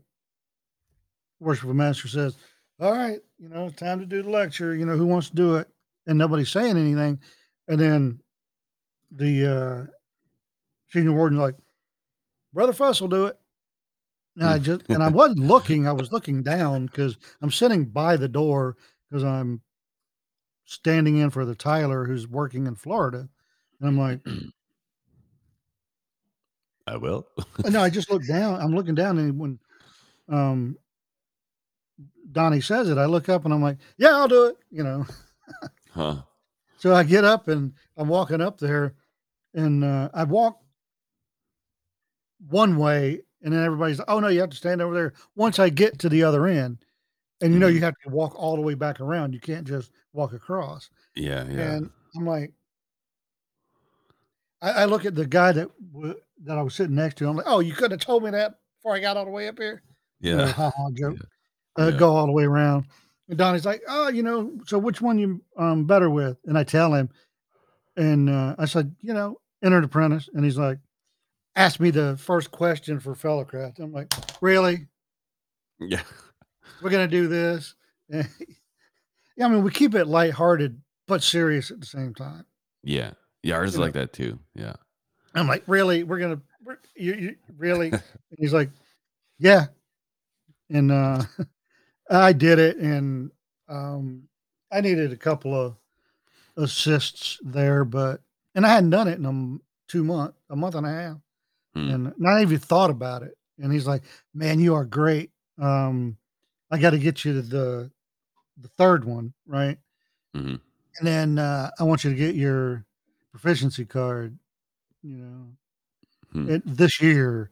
worshipful 1.40 1.74
master 1.74 2.08
says, 2.08 2.36
"All 2.80 2.92
right, 2.92 3.20
you 3.38 3.48
know, 3.48 3.70
time 3.70 4.00
to 4.00 4.06
do 4.06 4.22
the 4.22 4.30
lecture. 4.30 4.74
You 4.74 4.86
know, 4.86 4.96
who 4.96 5.06
wants 5.06 5.30
to 5.30 5.34
do 5.36 5.56
it?" 5.56 5.68
And 6.06 6.18
nobody's 6.18 6.50
saying 6.50 6.76
anything. 6.76 7.20
And 7.68 7.80
then 7.80 8.20
the 9.10 9.46
uh, 9.46 9.86
senior 10.90 11.12
warden's 11.12 11.40
like, 11.40 11.56
"Brother 12.52 12.72
Fuss 12.72 13.00
will 13.00 13.08
do 13.08 13.26
it." 13.26 13.38
And 14.36 14.44
I 14.44 14.58
just 14.58 14.82
and 14.88 15.02
I 15.02 15.08
wasn't 15.08 15.40
looking. 15.40 15.86
I 15.86 15.92
was 15.92 16.12
looking 16.12 16.42
down 16.42 16.86
because 16.86 17.16
I'm 17.40 17.50
sitting 17.50 17.84
by 17.84 18.16
the 18.16 18.28
door 18.28 18.76
because 19.08 19.24
I'm 19.24 19.60
standing 20.64 21.18
in 21.18 21.30
for 21.30 21.44
the 21.44 21.54
Tyler 21.54 22.04
who's 22.04 22.26
working 22.26 22.66
in 22.66 22.74
Florida, 22.74 23.28
and 23.80 23.88
I'm 23.88 23.98
like, 23.98 24.20
I 26.86 26.96
will. 26.96 27.26
no, 27.68 27.80
I 27.80 27.90
just 27.90 28.10
look 28.10 28.26
down. 28.26 28.60
I'm 28.60 28.74
looking 28.74 28.94
down, 28.94 29.18
and 29.18 29.38
when 29.38 29.58
um, 30.28 30.76
Donnie 32.30 32.60
says 32.60 32.88
it, 32.88 32.98
I 32.98 33.04
look 33.04 33.28
up 33.28 33.44
and 33.44 33.52
I'm 33.52 33.62
like, 33.62 33.78
yeah, 33.98 34.10
I'll 34.10 34.28
do 34.28 34.46
it. 34.46 34.56
You 34.70 34.84
know. 34.84 35.06
huh. 35.92 36.22
So 36.78 36.92
I 36.92 37.04
get 37.04 37.22
up 37.22 37.46
and 37.46 37.74
I'm 37.96 38.08
walking 38.08 38.40
up 38.40 38.58
there, 38.58 38.96
and 39.54 39.84
uh, 39.84 40.08
I 40.12 40.24
walk 40.24 40.58
one 42.48 42.76
way, 42.76 43.20
and 43.42 43.52
then 43.52 43.64
everybody's 43.64 43.98
like, 43.98 44.10
oh 44.10 44.20
no, 44.20 44.28
you 44.28 44.40
have 44.40 44.50
to 44.50 44.56
stand 44.56 44.80
over 44.80 44.94
there. 44.94 45.12
Once 45.36 45.58
I 45.58 45.68
get 45.68 45.98
to 46.00 46.08
the 46.08 46.22
other 46.22 46.46
end, 46.46 46.78
and 47.40 47.52
you 47.52 47.58
know, 47.58 47.66
you 47.66 47.80
have 47.80 47.94
to 48.04 48.10
walk 48.10 48.34
all 48.38 48.54
the 48.56 48.62
way 48.62 48.74
back 48.74 49.00
around. 49.00 49.32
You 49.34 49.40
can't 49.40 49.66
just 49.66 49.90
walk 50.12 50.32
across. 50.32 50.90
Yeah, 51.16 51.44
yeah. 51.48 51.72
And 51.74 51.90
I'm 52.16 52.26
like, 52.26 52.52
I, 54.60 54.70
I 54.70 54.84
look 54.84 55.04
at 55.04 55.14
the 55.14 55.26
guy 55.26 55.52
that 55.52 55.68
w- 55.92 56.20
that 56.44 56.58
I 56.58 56.62
was 56.62 56.74
sitting 56.74 56.94
next 56.94 57.16
to. 57.18 57.28
I'm 57.28 57.36
like, 57.36 57.46
oh, 57.48 57.60
you 57.60 57.72
could 57.72 57.90
have 57.90 58.00
told 58.00 58.22
me 58.24 58.30
that 58.30 58.54
before 58.78 58.94
I 58.94 59.00
got 59.00 59.16
all 59.16 59.24
the 59.24 59.30
way 59.30 59.48
up 59.48 59.58
here. 59.58 59.82
You 60.20 60.36
know, 60.36 60.44
Yeah. 60.44 60.52
ha 60.52 60.70
ha 60.76 60.90
joke. 60.94 61.16
Yeah. 61.78 61.84
Uh, 61.84 61.88
Yeah. 61.88 61.96
Go 61.98 62.14
all 62.16 62.26
the 62.26 62.32
way 62.32 62.44
around. 62.44 62.86
And 63.28 63.38
Donnie's 63.38 63.64
like, 63.66 63.82
oh, 63.88 64.08
you 64.08 64.22
know, 64.22 64.52
so 64.66 64.78
which 64.78 65.00
one 65.00 65.18
you 65.18 65.42
um 65.56 65.84
better 65.86 66.10
with? 66.10 66.36
And 66.46 66.56
I 66.58 66.64
tell 66.64 66.94
him, 66.94 67.08
and 67.96 68.28
uh, 68.28 68.54
I 68.58 68.66
said, 68.66 68.94
you 69.00 69.14
know, 69.14 69.40
enter 69.62 69.76
entered 69.76 69.84
apprentice, 69.84 70.28
and 70.34 70.44
he's 70.44 70.58
like, 70.58 70.78
ask 71.56 71.80
me 71.80 71.90
the 71.90 72.16
first 72.16 72.50
question 72.50 73.00
for 73.00 73.14
fellowcraft. 73.14 73.78
I'm 73.78 73.92
like, 73.92 74.12
really? 74.40 74.86
Yeah. 75.80 76.02
We're 76.80 76.90
gonna 76.90 77.08
do 77.08 77.28
this? 77.28 77.74
yeah, 78.08 78.24
I 79.40 79.48
mean, 79.48 79.62
we 79.62 79.70
keep 79.70 79.94
it 79.94 80.06
lighthearted 80.06 80.80
but 81.06 81.22
serious 81.22 81.70
at 81.70 81.80
the 81.80 81.86
same 81.86 82.14
time. 82.14 82.44
Yeah. 82.82 83.12
Yeah, 83.42 83.56
ours 83.56 83.70
is 83.70 83.76
know, 83.76 83.82
like 83.82 83.94
that 83.94 84.12
too. 84.12 84.38
Yeah. 84.54 84.74
I'm 85.34 85.48
like, 85.48 85.64
really? 85.66 86.04
We're 86.04 86.18
gonna 86.18 86.40
we're, 86.64 86.78
you, 86.94 87.14
you 87.14 87.36
really? 87.56 87.90
And 88.32 88.38
he's 88.38 88.52
like, 88.52 88.70
yeah. 89.38 89.66
And 90.70 90.90
uh, 90.90 91.22
I 92.10 92.32
did 92.32 92.58
it, 92.58 92.78
and 92.78 93.30
um, 93.68 94.22
I 94.70 94.80
needed 94.80 95.12
a 95.12 95.16
couple 95.16 95.54
of 95.54 95.76
assists 96.56 97.38
there, 97.42 97.84
but 97.84 98.20
and 98.54 98.64
I 98.64 98.70
hadn't 98.70 98.90
done 98.90 99.08
it 99.08 99.18
in 99.18 99.26
a 99.26 99.90
two 99.90 100.04
month, 100.04 100.34
a 100.48 100.56
month 100.56 100.74
and 100.76 100.86
a 100.86 100.90
half, 100.90 101.16
Hmm. 101.74 101.90
and 101.90 102.12
not 102.18 102.40
even 102.42 102.58
thought 102.58 102.90
about 102.90 103.22
it. 103.22 103.36
And 103.58 103.72
he's 103.72 103.86
like, 103.86 104.02
"Man, 104.34 104.60
you 104.60 104.74
are 104.74 104.84
great. 104.84 105.30
Um, 105.58 106.16
I 106.70 106.78
got 106.78 106.90
to 106.90 106.98
get 106.98 107.24
you 107.24 107.34
to 107.34 107.42
the 107.42 107.90
the 108.58 108.68
third 108.76 109.04
one, 109.04 109.32
right? 109.46 109.78
Mhm. 110.36 110.60
And 110.98 111.06
then 111.06 111.38
uh, 111.38 111.70
I 111.78 111.84
want 111.84 112.04
you 112.04 112.10
to 112.10 112.16
get 112.16 112.34
your 112.34 112.84
proficiency 113.30 113.84
card. 113.86 114.38
You 115.02 115.16
know, 115.16 115.46
Hmm. 116.32 116.50
it, 116.50 116.62
this 116.66 117.00
year. 117.00 117.50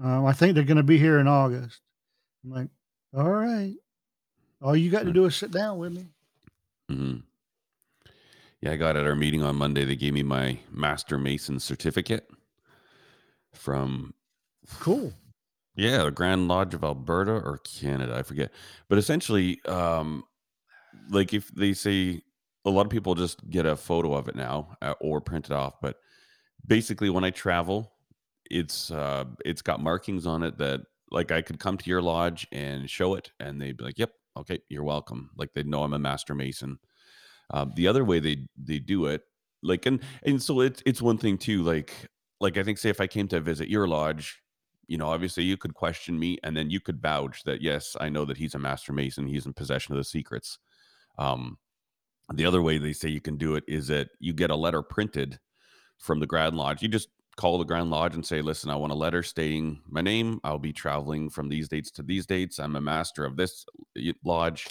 Um, 0.00 0.26
I 0.26 0.32
think 0.32 0.54
they're 0.54 0.64
going 0.64 0.76
to 0.76 0.82
be 0.82 0.98
here 0.98 1.18
in 1.18 1.26
August. 1.26 1.80
I'm 2.44 2.50
like, 2.50 2.68
all 3.16 3.30
right. 3.30 3.74
All 4.60 4.76
you 4.76 4.90
got 4.90 5.00
to 5.00 5.06
Hmm. 5.06 5.12
do 5.12 5.24
is 5.26 5.36
sit 5.36 5.50
down 5.50 5.78
with 5.78 5.92
me. 5.92 6.06
Mhm. 6.90 7.22
Yeah, 8.60 8.72
I 8.72 8.76
got 8.76 8.96
at 8.96 9.06
our 9.06 9.14
meeting 9.16 9.42
on 9.42 9.56
Monday. 9.56 9.84
They 9.84 9.96
gave 9.96 10.14
me 10.14 10.22
my 10.22 10.58
Master 10.70 11.18
Mason 11.18 11.60
certificate 11.60 12.28
from 13.56 14.14
Cool. 14.80 15.12
yeah, 15.76 16.04
the 16.04 16.10
Grand 16.10 16.48
Lodge 16.48 16.74
of 16.74 16.84
Alberta 16.84 17.32
or 17.32 17.58
Canada, 17.64 18.16
I 18.16 18.22
forget. 18.22 18.52
But 18.88 18.98
essentially, 18.98 19.60
um, 19.66 20.24
like 21.10 21.34
if 21.34 21.48
they 21.54 21.72
say 21.72 22.22
a 22.64 22.70
lot 22.70 22.86
of 22.86 22.90
people 22.90 23.14
just 23.14 23.48
get 23.50 23.66
a 23.66 23.76
photo 23.76 24.14
of 24.14 24.28
it 24.28 24.34
now 24.36 24.76
uh, 24.82 24.94
or 25.00 25.20
print 25.20 25.46
it 25.46 25.52
off, 25.52 25.80
but 25.80 25.98
basically 26.66 27.10
when 27.10 27.24
I 27.24 27.30
travel, 27.30 27.92
it's 28.50 28.90
uh 28.92 29.24
it's 29.44 29.62
got 29.62 29.80
markings 29.82 30.26
on 30.26 30.42
it 30.44 30.58
that 30.58 30.80
like 31.10 31.32
I 31.32 31.42
could 31.42 31.58
come 31.58 31.76
to 31.78 31.90
your 31.90 32.02
lodge 32.02 32.46
and 32.52 32.88
show 32.88 33.14
it 33.14 33.30
and 33.40 33.60
they'd 33.60 33.76
be 33.76 33.84
like, 33.84 33.98
"Yep, 33.98 34.12
okay, 34.38 34.60
you're 34.68 34.84
welcome." 34.84 35.30
Like 35.36 35.52
they 35.54 35.62
know 35.64 35.82
I'm 35.82 35.92
a 35.94 35.98
master 35.98 36.34
mason. 36.34 36.78
Uh, 37.50 37.66
the 37.76 37.88
other 37.88 38.04
way 38.04 38.20
they 38.20 38.46
they 38.56 38.78
do 38.78 39.06
it, 39.06 39.22
like 39.62 39.86
and 39.86 40.00
and 40.24 40.42
so 40.42 40.60
it's 40.60 40.82
it's 40.86 41.02
one 41.02 41.18
thing 41.18 41.38
too. 41.38 41.62
Like 41.62 41.92
like 42.40 42.56
I 42.56 42.62
think 42.62 42.78
say 42.78 42.90
if 42.90 43.00
I 43.00 43.06
came 43.06 43.28
to 43.28 43.40
visit 43.40 43.68
your 43.68 43.88
lodge, 43.88 44.40
you 44.88 44.98
know, 44.98 45.08
obviously 45.08 45.44
you 45.44 45.56
could 45.56 45.74
question 45.74 46.18
me 46.18 46.38
and 46.44 46.56
then 46.56 46.70
you 46.70 46.80
could 46.80 47.00
vouch 47.00 47.42
that 47.44 47.60
yes, 47.60 47.96
I 48.00 48.08
know 48.08 48.24
that 48.24 48.36
he's 48.36 48.54
a 48.54 48.58
master 48.58 48.92
mason. 48.92 49.26
He's 49.26 49.46
in 49.46 49.52
possession 49.52 49.94
of 49.94 49.98
the 49.98 50.04
secrets. 50.04 50.58
Um, 51.18 51.58
the 52.34 52.44
other 52.44 52.62
way 52.62 52.78
they 52.78 52.92
say 52.92 53.08
you 53.08 53.20
can 53.20 53.36
do 53.36 53.54
it 53.54 53.64
is 53.68 53.88
that 53.88 54.08
you 54.18 54.32
get 54.32 54.50
a 54.50 54.56
letter 54.56 54.82
printed 54.82 55.38
from 55.98 56.20
the 56.20 56.26
Grand 56.26 56.56
Lodge. 56.56 56.82
You 56.82 56.88
just 56.88 57.08
call 57.36 57.58
the 57.58 57.64
Grand 57.64 57.90
Lodge 57.90 58.14
and 58.14 58.26
say, 58.26 58.42
listen, 58.42 58.70
I 58.70 58.76
want 58.76 58.92
a 58.92 58.96
letter 58.96 59.22
stating 59.22 59.80
my 59.88 60.00
name. 60.00 60.40
I'll 60.42 60.58
be 60.58 60.72
traveling 60.72 61.30
from 61.30 61.48
these 61.48 61.68
dates 61.68 61.90
to 61.92 62.02
these 62.02 62.26
dates. 62.26 62.58
I'm 62.58 62.76
a 62.76 62.80
master 62.80 63.24
of 63.24 63.36
this 63.36 63.64
lodge. 64.24 64.66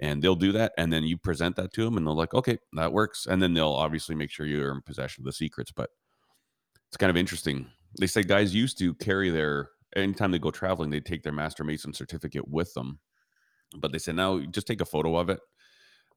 And 0.00 0.22
they'll 0.22 0.36
do 0.36 0.52
that. 0.52 0.72
And 0.78 0.92
then 0.92 1.02
you 1.02 1.18
present 1.18 1.56
that 1.56 1.72
to 1.72 1.84
them 1.84 1.96
and 1.96 2.06
they're 2.06 2.14
like, 2.14 2.32
okay, 2.32 2.58
that 2.74 2.92
works. 2.92 3.26
And 3.26 3.42
then 3.42 3.52
they'll 3.52 3.68
obviously 3.68 4.14
make 4.14 4.30
sure 4.30 4.46
you're 4.46 4.72
in 4.72 4.80
possession 4.82 5.22
of 5.22 5.26
the 5.26 5.32
secrets. 5.32 5.72
But 5.72 5.90
it's 6.88 6.96
kind 6.96 7.10
of 7.10 7.16
interesting. 7.16 7.66
They 7.98 8.06
say 8.06 8.22
guys 8.22 8.54
used 8.54 8.78
to 8.78 8.94
carry 8.94 9.30
their, 9.30 9.70
anytime 9.96 10.30
they 10.30 10.38
go 10.38 10.50
traveling, 10.50 10.90
they 10.90 11.00
take 11.00 11.22
their 11.22 11.32
Master 11.32 11.64
Mason 11.64 11.92
certificate 11.92 12.48
with 12.48 12.72
them. 12.74 12.98
But 13.76 13.92
they 13.92 13.98
said 13.98 14.16
now 14.16 14.40
just 14.40 14.66
take 14.66 14.80
a 14.80 14.86
photo 14.86 15.16
of 15.16 15.28
it 15.28 15.40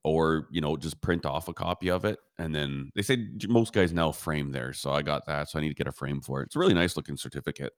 or 0.04 0.48
you 0.52 0.62
know 0.62 0.78
just 0.78 1.02
print 1.02 1.26
off 1.26 1.48
a 1.48 1.54
copy 1.54 1.92
of 1.92 2.06
it 2.06 2.18
and 2.40 2.56
then 2.56 2.90
they 2.96 3.04
say 3.04 3.28
most 3.48 3.72
guys 3.72 3.94
now 3.94 4.12
frame 4.12 4.52
theirs 4.52 4.80
so 4.80 4.92
i 4.92 5.00
got 5.00 5.28
that 5.28 5.48
so 5.48 5.60
i 5.60 5.62
need 5.62 5.68
to 5.68 5.76
get 5.76 5.86
a 5.86 5.92
frame 5.92 6.20
for 6.22 6.42
it 6.42 6.46
it's 6.46 6.56
a 6.56 6.60
really 6.60 6.74
nice 6.74 6.98
looking 6.98 7.16
certificate 7.16 7.74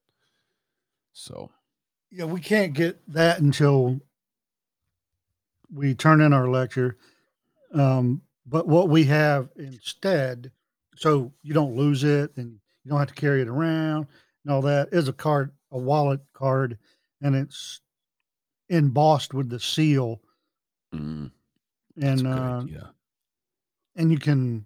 so 1.14 1.52
Yeah, 2.12 2.26
we 2.26 2.42
can't 2.42 2.74
get 2.74 3.02
that 3.14 3.40
until 3.40 4.00
we 5.72 5.96
turn 5.96 6.22
in 6.22 6.34
our 6.34 6.50
lecture. 6.50 6.98
Um, 7.74 8.22
but 8.46 8.68
what 8.68 8.90
we 8.90 9.06
have 9.06 9.50
instead, 9.56 10.52
so 10.96 11.32
you 11.42 11.54
don't 11.54 11.76
lose 11.76 12.04
it 12.04 12.36
and 12.36 12.60
you 12.84 12.90
don't 12.90 13.00
have 13.00 13.08
to 13.10 13.14
carry 13.14 13.42
it 13.42 13.48
around 13.48 14.08
and 14.44 14.54
all 14.54 14.62
that, 14.64 14.90
is 14.92 15.08
a 15.08 15.14
card, 15.14 15.52
a 15.72 15.78
wallet 15.78 16.20
card, 16.34 16.78
and 17.22 17.36
it's 17.36 17.82
embossed 18.70 19.34
with 19.34 19.50
the 19.50 19.60
seal. 19.60 20.22
mm, 20.94 21.32
And 22.02 22.28
uh, 22.28 22.60
idea. 22.60 22.94
and 23.96 24.12
you 24.12 24.18
can 24.20 24.66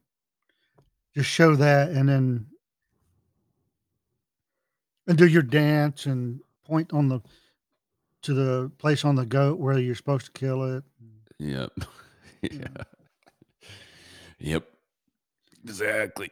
just 1.16 1.30
show 1.30 1.56
that 1.56 1.90
and 1.90 2.10
then 2.10 2.46
and 5.08 5.18
do 5.18 5.28
your 5.28 5.42
dance 5.42 6.06
and 6.06 6.40
point 6.66 6.94
on 6.94 7.08
the 7.08 7.22
to 8.24 8.34
the 8.34 8.72
place 8.78 9.06
on 9.06 9.16
the 9.16 9.26
goat 9.26 9.58
where 9.60 9.78
you're 9.78 9.96
supposed 9.96 10.26
to 10.26 10.32
kill 10.32 10.78
it. 10.78 10.84
yep. 11.40 11.72
You 12.44 12.60
yeah. 12.60 12.84
Yep. 14.40 14.68
Exactly 15.64 16.30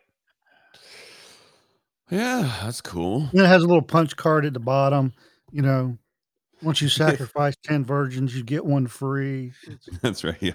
yeah 2.12 2.60
that's 2.64 2.82
cool 2.82 3.30
And 3.32 3.42
it 3.42 3.48
has 3.48 3.64
a 3.64 3.68
little 3.68 3.82
punch 3.82 4.16
card 4.16 4.46
at 4.46 4.54
the 4.54 4.60
bottom. 4.60 5.14
You 5.52 5.62
know, 5.62 5.98
once 6.62 6.82
you 6.82 6.90
sacrifice 6.90 7.56
ten 7.64 7.84
virgins, 7.86 8.36
you 8.36 8.44
get 8.44 8.66
one 8.66 8.88
free. 8.88 9.54
That's 10.02 10.24
right 10.24 10.38
yeah 10.42 10.54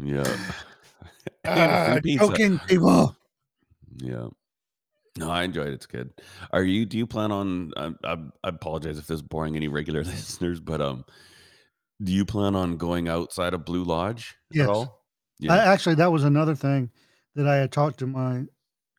yeah 1.44 1.96
ah, 1.96 1.98
joking 2.04 2.58
people. 2.66 3.16
yeah 3.98 4.26
no 5.16 5.30
i 5.30 5.42
enjoyed 5.44 5.68
it 5.68 5.74
it's 5.74 5.86
good 5.86 6.10
are 6.52 6.62
you 6.62 6.84
do 6.84 6.98
you 6.98 7.06
plan 7.06 7.32
on 7.32 7.72
I, 7.76 7.92
I, 8.04 8.12
I 8.44 8.48
apologize 8.48 8.98
if 8.98 9.06
this 9.06 9.16
is 9.16 9.22
boring 9.22 9.56
any 9.56 9.68
regular 9.68 10.02
listeners 10.04 10.60
but 10.60 10.80
um 10.80 11.04
do 12.02 12.12
you 12.12 12.24
plan 12.24 12.54
on 12.54 12.76
going 12.76 13.08
outside 13.08 13.54
of 13.54 13.64
blue 13.64 13.84
lodge 13.84 14.36
at 14.52 14.56
Yes. 14.56 14.68
all 14.68 15.04
I, 15.42 15.44
yeah 15.46 15.54
actually, 15.72 15.94
that 15.96 16.12
was 16.12 16.24
another 16.24 16.54
thing 16.54 16.90
that 17.36 17.46
I 17.46 17.56
had 17.56 17.72
talked 17.72 17.98
to 18.00 18.06
my 18.06 18.44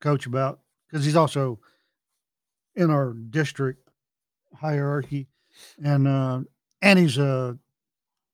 coach 0.01 0.25
about 0.25 0.59
because 0.89 1.05
he's 1.05 1.15
also 1.15 1.59
in 2.75 2.89
our 2.89 3.13
district 3.13 3.89
hierarchy, 4.55 5.27
and 5.83 6.07
uh, 6.07 6.41
and 6.81 6.99
he's 6.99 7.17
a 7.17 7.57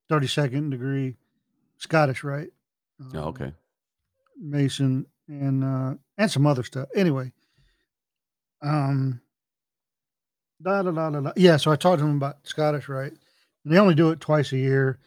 thirty 0.09 0.27
second 0.27 0.69
degree 0.71 1.15
Scottish 1.77 2.23
Rite? 2.23 2.51
oh, 3.01 3.05
Um, 3.19 3.27
okay 3.29 3.53
Mason 4.39 5.05
and 5.27 5.63
uh, 5.63 5.93
and 6.17 6.29
some 6.31 6.45
other 6.45 6.63
stuff. 6.63 6.89
Anyway, 6.95 7.31
um, 8.61 9.19
Da, 10.61 10.81
da, 10.81 10.91
da, 10.91 11.09
da, 11.09 11.19
da. 11.19 11.31
Yeah, 11.35 11.57
so 11.57 11.71
I 11.71 11.75
talked 11.75 11.99
to 11.99 12.05
him 12.05 12.15
about 12.15 12.37
Scottish 12.47 12.87
Rite. 12.87 13.11
And 13.65 13.73
they 13.73 13.77
only 13.79 13.95
do 13.95 14.11
it 14.11 14.21
twice 14.21 14.51
a 14.53 14.57
year 14.57 14.97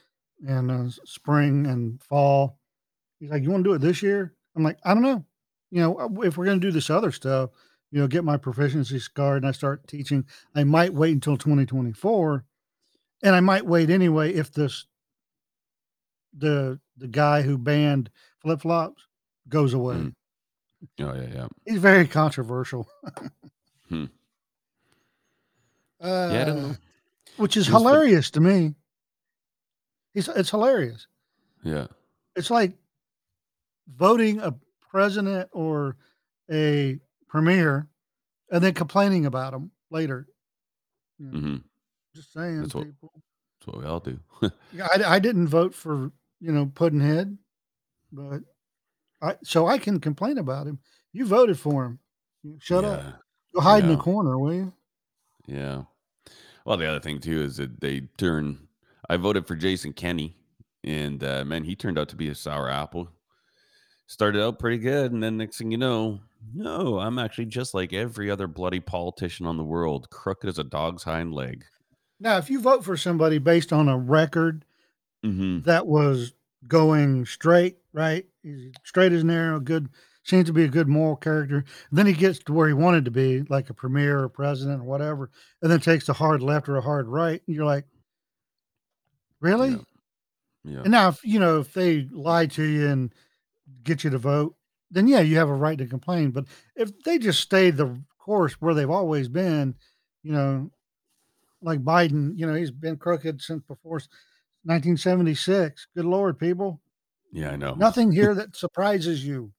in 0.46 0.68
uh, 0.70 0.90
spring 1.04 1.66
and 1.66 2.02
fall. 2.02 2.58
He's 3.20 3.30
like, 3.30 3.42
"You 3.42 3.50
want 3.50 3.64
to 3.64 3.70
do 3.70 3.74
it 3.74 3.80
this 3.80 4.02
year?" 4.02 4.34
I'm 4.54 4.62
like, 4.62 4.78
"I 4.84 4.92
don't 4.92 5.02
know. 5.02 5.24
You 5.76 5.82
know, 5.82 5.98
uh, 5.98 6.08
if 6.22 6.38
we're 6.38 6.46
going 6.46 6.58
to 6.58 6.66
do 6.66 6.72
this 6.72 6.88
other 6.88 7.12
stuff, 7.12 7.50
you 7.90 8.00
know, 8.00 8.06
get 8.08 8.24
my 8.24 8.38
proficiency 8.38 8.98
card 9.14 9.42
and 9.42 9.46
I 9.46 9.52
start 9.52 9.86
teaching, 9.86 10.24
I 10.54 10.64
might 10.64 10.94
wait 10.94 11.12
until 11.12 11.36
2024, 11.36 12.46
and 13.22 13.34
I 13.34 13.40
might 13.40 13.66
wait 13.66 13.90
anyway 13.90 14.32
if 14.32 14.50
this 14.50 14.86
the 16.34 16.80
the 16.96 17.08
guy 17.08 17.42
who 17.42 17.58
banned 17.58 18.08
flip 18.40 18.62
flops 18.62 19.06
goes 19.50 19.74
away. 19.74 19.96
Mm. 19.96 20.12
Oh 21.00 21.12
yeah, 21.14 21.28
yeah. 21.34 21.46
He's 21.66 21.78
very 21.78 22.08
controversial. 22.08 22.88
Hmm. 23.90 24.04
Uh, 25.98 26.28
Yeah, 26.32 26.40
I 26.40 26.44
don't 26.44 26.62
know. 26.62 26.76
Which 27.38 27.56
is 27.56 27.66
He 27.66 27.72
was 27.72 27.82
the- 27.82 27.88
hilarious 27.88 28.30
to 28.32 28.40
me. 28.40 28.74
It's 30.14 30.28
it's 30.28 30.50
hilarious. 30.50 31.06
Yeah. 31.64 31.86
It's 32.34 32.50
like 32.50 32.72
voting 33.88 34.40
a 34.40 34.54
president 35.00 35.46
or 35.52 35.94
a 36.50 36.98
premier 37.28 37.86
and 38.50 38.64
then 38.64 38.72
complaining 38.72 39.26
about 39.26 39.52
them 39.52 39.70
later. 39.90 40.26
You 41.18 41.26
know, 41.26 41.38
hmm 41.38 41.56
Just 42.14 42.32
saying, 42.32 42.62
That's 42.62 42.74
what- 42.74 42.86
people. 42.86 43.12
That's 43.14 43.66
what 43.66 43.78
we 43.78 43.84
all 43.84 44.00
do. 44.00 44.18
Yeah, 44.72 44.86
I, 44.94 45.16
I 45.16 45.18
didn't 45.18 45.48
vote 45.48 45.74
for 45.74 46.10
you 46.40 46.50
know 46.52 46.64
Puddinhead, 46.66 47.36
but 48.10 48.40
I 49.20 49.36
so 49.44 49.66
I 49.66 49.76
can 49.78 50.00
complain 50.00 50.38
about 50.38 50.66
him. 50.66 50.78
You 51.12 51.26
voted 51.26 51.58
for 51.58 51.84
him. 51.84 51.98
Shut 52.58 52.84
up. 52.84 53.02
Yeah, 53.02 53.12
Go 53.54 53.60
hide 53.60 53.84
in 53.84 53.90
Yeah. 53.90 53.96
the 53.96 54.02
corner, 54.02 54.38
will 54.38 54.54
you? 54.54 54.72
Yeah. 55.46 55.82
Well, 56.64 56.76
the 56.78 56.86
other 56.88 57.00
thing 57.00 57.20
too 57.20 57.42
is 57.42 57.56
that 57.58 57.80
they 57.82 58.00
turn. 58.16 58.68
I 59.10 59.16
voted 59.18 59.46
for 59.46 59.56
Jason 59.56 59.92
Kenney, 59.92 60.36
and 60.84 61.22
uh, 61.22 61.44
man, 61.44 61.64
he 61.64 61.74
turned 61.76 61.98
out 61.98 62.08
to 62.10 62.16
be 62.16 62.28
a 62.28 62.34
sour 62.34 62.70
apple. 62.70 63.08
Started 64.08 64.42
out 64.42 64.58
pretty 64.58 64.78
good, 64.78 65.12
and 65.12 65.22
then 65.22 65.36
next 65.36 65.58
thing 65.58 65.70
you 65.70 65.78
know, 65.78 66.20
no, 66.54 67.00
I'm 67.00 67.18
actually 67.18 67.46
just 67.46 67.74
like 67.74 67.92
every 67.92 68.30
other 68.30 68.46
bloody 68.46 68.80
politician 68.80 69.46
on 69.46 69.56
the 69.56 69.64
world, 69.64 70.08
crooked 70.10 70.48
as 70.48 70.58
a 70.58 70.64
dog's 70.64 71.02
hind 71.02 71.34
leg. 71.34 71.64
Now, 72.20 72.38
if 72.38 72.48
you 72.48 72.60
vote 72.60 72.84
for 72.84 72.96
somebody 72.96 73.38
based 73.38 73.72
on 73.72 73.88
a 73.88 73.98
record 73.98 74.64
hmm 75.22 75.60
that 75.60 75.86
was 75.86 76.34
going 76.68 77.26
straight, 77.26 77.78
right? 77.92 78.26
Straight 78.84 79.12
as 79.12 79.22
an 79.22 79.30
arrow, 79.30 79.58
good, 79.58 79.88
seems 80.22 80.46
to 80.46 80.52
be 80.52 80.64
a 80.64 80.68
good 80.68 80.88
moral 80.88 81.16
character. 81.16 81.64
Then 81.90 82.06
he 82.06 82.12
gets 82.12 82.38
to 82.40 82.52
where 82.52 82.68
he 82.68 82.74
wanted 82.74 83.04
to 83.06 83.10
be, 83.10 83.42
like 83.48 83.70
a 83.70 83.74
premier 83.74 84.20
or 84.20 84.28
president 84.28 84.82
or 84.82 84.84
whatever, 84.84 85.30
and 85.62 85.70
then 85.70 85.80
takes 85.80 86.08
a 86.08 86.12
hard 86.12 86.42
left 86.42 86.68
or 86.68 86.76
a 86.76 86.82
hard 86.82 87.08
right. 87.08 87.42
And 87.46 87.56
you're 87.56 87.64
like, 87.64 87.86
really? 89.40 89.70
Yeah. 89.70 89.76
Yeah. 90.64 90.80
And 90.80 90.90
now, 90.90 91.08
if 91.08 91.24
you 91.24 91.38
know, 91.38 91.60
if 91.60 91.72
they 91.74 92.08
lie 92.10 92.46
to 92.46 92.62
you 92.62 92.88
and 92.88 93.14
get 93.86 94.04
you 94.04 94.10
to 94.10 94.18
vote, 94.18 94.54
then 94.90 95.08
yeah, 95.08 95.20
you 95.20 95.36
have 95.36 95.48
a 95.48 95.54
right 95.54 95.78
to 95.78 95.86
complain. 95.86 96.30
But 96.30 96.46
if 96.74 96.90
they 97.04 97.18
just 97.18 97.40
stayed 97.40 97.76
the 97.76 98.00
course 98.18 98.54
where 98.54 98.74
they've 98.74 98.90
always 98.90 99.28
been, 99.28 99.74
you 100.22 100.32
know, 100.32 100.70
like 101.62 101.82
Biden, 101.82 102.32
you 102.36 102.46
know, 102.46 102.54
he's 102.54 102.70
been 102.70 102.96
crooked 102.96 103.40
since 103.40 103.62
before 103.62 104.00
1976. 104.64 105.86
Good 105.94 106.04
Lord, 106.04 106.38
people. 106.38 106.80
Yeah, 107.32 107.50
I 107.50 107.56
know. 107.56 107.74
Nothing 107.74 108.12
here 108.12 108.34
that 108.34 108.56
surprises 108.64 109.24
you. 109.24 109.52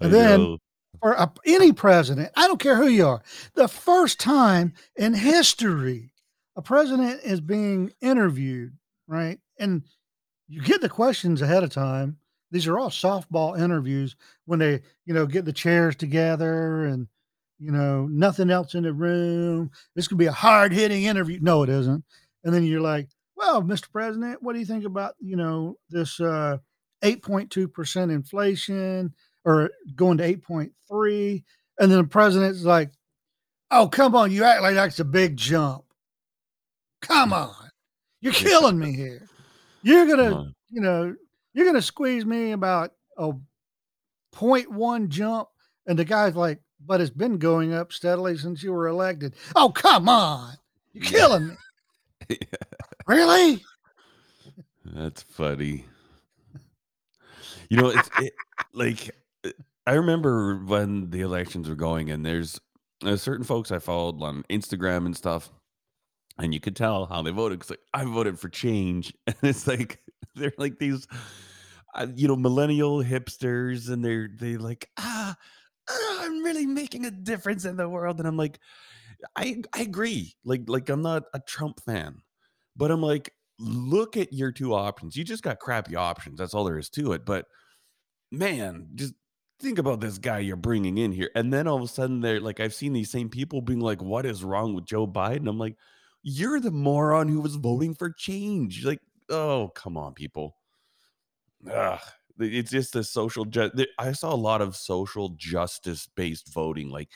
And 0.00 0.12
then- 0.12 0.40
know. 0.40 0.58
Or 1.00 1.12
a, 1.12 1.30
any 1.46 1.72
president, 1.72 2.32
I 2.34 2.48
don't 2.48 2.58
care 2.58 2.74
who 2.74 2.88
you 2.88 3.06
are, 3.06 3.22
the 3.54 3.68
first 3.68 4.18
time 4.18 4.72
in 4.96 5.14
history 5.14 6.10
a 6.58 6.62
president 6.62 7.20
is 7.22 7.40
being 7.40 7.92
interviewed, 8.00 8.76
right? 9.06 9.38
And 9.60 9.84
you 10.48 10.60
get 10.60 10.80
the 10.80 10.88
questions 10.88 11.40
ahead 11.40 11.62
of 11.62 11.70
time. 11.70 12.16
These 12.50 12.66
are 12.66 12.78
all 12.78 12.90
softball 12.90 13.58
interviews 13.58 14.16
when 14.46 14.58
they, 14.58 14.80
you 15.04 15.14
know, 15.14 15.26
get 15.26 15.44
the 15.44 15.52
chairs 15.52 15.96
together 15.96 16.86
and, 16.86 17.06
you 17.58 17.70
know, 17.70 18.06
nothing 18.06 18.50
else 18.50 18.74
in 18.74 18.84
the 18.84 18.92
room. 18.92 19.70
This 19.94 20.08
could 20.08 20.18
be 20.18 20.26
a 20.26 20.32
hard 20.32 20.72
hitting 20.72 21.04
interview. 21.04 21.38
No, 21.42 21.62
it 21.62 21.68
isn't. 21.68 22.04
And 22.44 22.54
then 22.54 22.64
you're 22.64 22.80
like, 22.80 23.08
well, 23.36 23.62
Mr. 23.62 23.90
President, 23.92 24.42
what 24.42 24.54
do 24.54 24.60
you 24.60 24.66
think 24.66 24.84
about, 24.84 25.14
you 25.20 25.36
know, 25.36 25.76
this 25.90 26.20
uh, 26.20 26.58
8.2% 27.02 28.12
inflation 28.12 29.12
or 29.44 29.70
going 29.94 30.18
to 30.18 30.34
8.3? 30.34 31.44
And 31.80 31.90
then 31.90 31.98
the 31.98 32.04
president's 32.04 32.64
like, 32.64 32.90
oh, 33.70 33.88
come 33.88 34.14
on. 34.14 34.32
You 34.32 34.44
act 34.44 34.62
like 34.62 34.74
that's 34.74 35.00
a 35.00 35.04
big 35.04 35.36
jump. 35.36 35.84
Come 37.02 37.32
on. 37.32 37.54
You're 38.20 38.32
killing 38.32 38.78
me 38.78 38.92
here. 38.92 39.28
You're 39.82 40.06
going 40.06 40.18
to, 40.18 40.36
Uh, 40.36 40.44
you 40.70 40.80
know, 40.80 41.14
you're 41.58 41.66
going 41.66 41.74
to 41.74 41.82
squeeze 41.82 42.24
me 42.24 42.52
about 42.52 42.92
a 43.16 43.32
0.1 44.32 45.08
jump. 45.08 45.48
And 45.86 45.98
the 45.98 46.04
guy's 46.04 46.36
like, 46.36 46.60
but 46.86 47.00
it's 47.00 47.10
been 47.10 47.38
going 47.38 47.74
up 47.74 47.92
steadily 47.92 48.36
since 48.38 48.62
you 48.62 48.72
were 48.72 48.86
elected. 48.86 49.34
Oh, 49.56 49.70
come 49.70 50.08
on. 50.08 50.54
You're 50.92 51.04
Yeah. 51.04 51.10
killing 51.10 51.48
me. 51.48 52.38
Really? 53.08 53.64
That's 54.84 55.22
funny. 55.22 55.84
You 57.70 57.78
know, 57.78 57.88
it's 57.88 58.10
it, 58.18 58.34
like 58.74 59.10
I 59.86 59.94
remember 59.94 60.56
when 60.58 61.08
the 61.10 61.22
elections 61.22 61.68
were 61.70 61.74
going, 61.74 62.10
and 62.10 62.24
there's 62.24 62.60
uh, 63.02 63.16
certain 63.16 63.44
folks 63.44 63.72
I 63.72 63.78
followed 63.78 64.22
on 64.22 64.44
Instagram 64.50 65.06
and 65.06 65.16
stuff, 65.16 65.50
and 66.38 66.52
you 66.52 66.60
could 66.60 66.76
tell 66.76 67.06
how 67.06 67.22
they 67.22 67.30
voted 67.30 67.58
because 67.60 67.70
like 67.70 67.80
I 67.94 68.04
voted 68.04 68.38
for 68.38 68.50
change, 68.50 69.14
and 69.26 69.36
it's 69.42 69.66
like 69.66 70.00
they're 70.34 70.52
like 70.58 70.78
these, 70.78 71.06
uh, 71.94 72.06
you 72.14 72.28
know, 72.28 72.36
millennial 72.36 73.02
hipsters, 73.02 73.90
and 73.90 74.04
they're 74.04 74.28
they 74.32 74.56
like 74.56 74.90
ah, 74.98 75.36
ah, 75.88 76.24
I'm 76.24 76.42
really 76.42 76.66
making 76.66 77.06
a 77.06 77.10
difference 77.10 77.64
in 77.64 77.76
the 77.76 77.88
world, 77.88 78.18
and 78.18 78.28
I'm 78.28 78.36
like, 78.36 78.58
I 79.36 79.62
I 79.74 79.82
agree, 79.82 80.34
like 80.44 80.62
like 80.68 80.88
I'm 80.88 81.02
not 81.02 81.24
a 81.34 81.40
Trump 81.40 81.80
fan, 81.84 82.22
but 82.76 82.90
I'm 82.90 83.02
like 83.02 83.32
look 83.58 84.16
at 84.16 84.32
your 84.32 84.52
two 84.52 84.74
options. 84.74 85.16
You 85.16 85.24
just 85.24 85.42
got 85.42 85.58
crappy 85.58 85.96
options. 85.96 86.38
That's 86.38 86.54
all 86.54 86.64
there 86.64 86.78
is 86.78 86.90
to 86.90 87.12
it. 87.12 87.24
But 87.24 87.46
man, 88.30 88.88
just 88.94 89.14
think 89.60 89.78
about 89.78 90.00
this 90.00 90.18
guy 90.18 90.38
you're 90.40 90.56
bringing 90.56 90.98
in 90.98 91.12
here. 91.12 91.30
And 91.34 91.52
then 91.52 91.66
all 91.66 91.76
of 91.76 91.82
a 91.82 91.88
sudden, 91.88 92.20
they're 92.20 92.40
like, 92.40 92.60
I've 92.60 92.74
seen 92.74 92.92
these 92.92 93.10
same 93.10 93.28
people 93.28 93.60
being 93.60 93.80
like, 93.80 94.02
what 94.02 94.26
is 94.26 94.44
wrong 94.44 94.74
with 94.74 94.84
Joe 94.86 95.06
Biden? 95.06 95.48
I'm 95.48 95.58
like, 95.58 95.76
you're 96.22 96.60
the 96.60 96.70
moron 96.70 97.28
who 97.28 97.40
was 97.40 97.56
voting 97.56 97.94
for 97.94 98.10
change. 98.10 98.84
Like, 98.84 99.00
oh, 99.28 99.70
come 99.74 99.96
on, 99.96 100.14
people. 100.14 100.56
Ugh. 101.72 102.00
It's 102.40 102.70
just 102.70 102.94
a 102.94 103.02
social. 103.02 103.44
Ju- 103.44 103.70
I 103.98 104.12
saw 104.12 104.32
a 104.32 104.36
lot 104.36 104.60
of 104.62 104.76
social 104.76 105.30
justice 105.30 106.08
based 106.14 106.52
voting. 106.52 106.88
Like, 106.88 107.08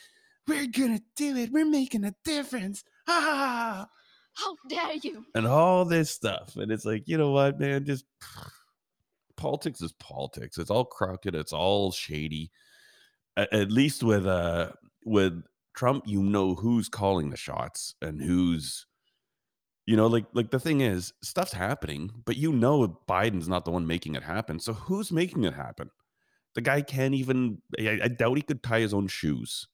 we're 0.49 0.67
gonna 0.67 1.01
do 1.15 1.37
it. 1.37 1.53
We're 1.53 1.65
making 1.65 2.05
a 2.05 2.15
difference. 2.25 2.83
Ah 3.07 3.87
How 4.35 4.57
dare 4.69 4.95
you? 5.03 5.25
and 5.35 5.47
all 5.47 5.85
this 5.85 6.11
stuff. 6.11 6.57
And 6.57 6.73
it's 6.73 6.85
like, 6.85 7.07
you 7.07 7.19
know 7.19 7.31
what, 7.31 7.61
man? 7.61 7.85
Just 7.85 8.05
politics 9.37 9.81
is 9.81 9.93
politics. 9.93 10.59
It's 10.59 10.71
all 10.71 10.85
crooked. 10.85 11.35
It's 11.35 11.53
all 11.53 11.93
shady. 11.93 12.51
At, 13.37 13.53
at 13.53 13.71
least 13.73 14.03
with 14.03 14.27
uh 14.27 14.73
with 15.05 15.43
Trump, 15.75 16.05
you 16.07 16.23
know 16.23 16.55
who's 16.55 16.89
calling 16.89 17.31
the 17.31 17.37
shots 17.37 17.95
and 18.03 18.21
who's 18.21 18.87
you 19.87 19.97
know, 19.97 20.07
like 20.07 20.27
like 20.33 20.51
the 20.51 20.61
thing 20.61 20.81
is, 20.81 21.13
stuff's 21.23 21.53
happening, 21.53 22.11
but 22.25 22.37
you 22.37 22.53
know 22.53 23.01
Biden's 23.09 23.49
not 23.49 23.65
the 23.65 23.73
one 23.73 23.87
making 23.87 24.15
it 24.15 24.23
happen. 24.23 24.61
So 24.61 24.73
who's 24.73 25.11
making 25.11 25.45
it 25.45 25.55
happen? 25.55 25.91
The 26.55 26.61
guy 26.61 26.83
can't 26.83 27.15
even. 27.15 27.59
I, 27.79 28.01
I 28.05 28.09
doubt 28.09 28.37
he 28.37 28.43
could 28.43 28.63
tie 28.63 28.81
his 28.81 28.95
own 28.95 29.09
shoes. 29.09 29.67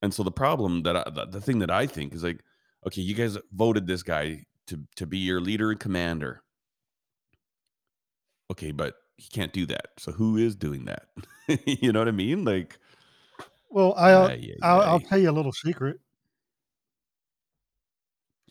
And 0.00 0.12
so 0.12 0.22
the 0.22 0.32
problem 0.32 0.82
that 0.84 0.96
I, 0.96 1.04
the, 1.10 1.26
the 1.26 1.40
thing 1.40 1.58
that 1.60 1.70
I 1.70 1.86
think 1.86 2.14
is 2.14 2.24
like, 2.24 2.40
okay, 2.86 3.02
you 3.02 3.14
guys 3.14 3.36
voted 3.52 3.86
this 3.86 4.02
guy 4.02 4.46
to 4.68 4.80
to 4.96 5.06
be 5.06 5.18
your 5.18 5.40
leader 5.40 5.70
and 5.70 5.78
commander. 5.78 6.42
Okay, 8.50 8.72
but 8.72 8.94
he 9.16 9.28
can't 9.28 9.52
do 9.52 9.66
that. 9.66 9.88
So 9.98 10.12
who 10.12 10.38
is 10.38 10.56
doing 10.56 10.86
that? 10.86 11.08
you 11.66 11.92
know 11.92 12.00
what 12.00 12.08
I 12.08 12.12
mean? 12.12 12.44
Like, 12.44 12.78
Well, 13.70 13.94
I'll, 13.96 14.26
ay, 14.26 14.54
ay, 14.54 14.56
I'll, 14.62 14.80
I'll 14.80 15.00
tell 15.00 15.18
you 15.18 15.30
a 15.30 15.32
little 15.32 15.52
secret. 15.52 16.00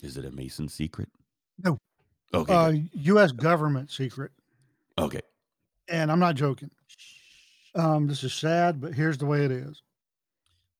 Is 0.02 0.18
it 0.18 0.26
a 0.26 0.32
Mason 0.32 0.68
secret? 0.68 1.10
No. 1.64 1.78
Okay. 2.34 2.54
Uh. 2.54 2.74
U.S. 2.94 3.32
government 3.32 3.92
secret. 3.92 4.32
okay. 4.98 5.22
And 5.90 6.12
I'm 6.12 6.20
not 6.20 6.36
joking. 6.36 6.72
Um, 7.76 8.08
this 8.08 8.24
is 8.24 8.34
sad, 8.34 8.80
but 8.80 8.94
here's 8.94 9.18
the 9.18 9.26
way 9.26 9.44
it 9.44 9.52
is. 9.52 9.82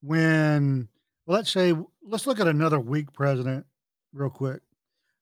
When, 0.02 0.88
let's 1.28 1.52
say, 1.52 1.74
let's 2.04 2.28
look 2.28 2.40
at 2.40 2.48
another 2.48 2.80
weak 2.80 3.12
president 3.14 3.66
real 4.14 4.30
quick. 4.30 4.62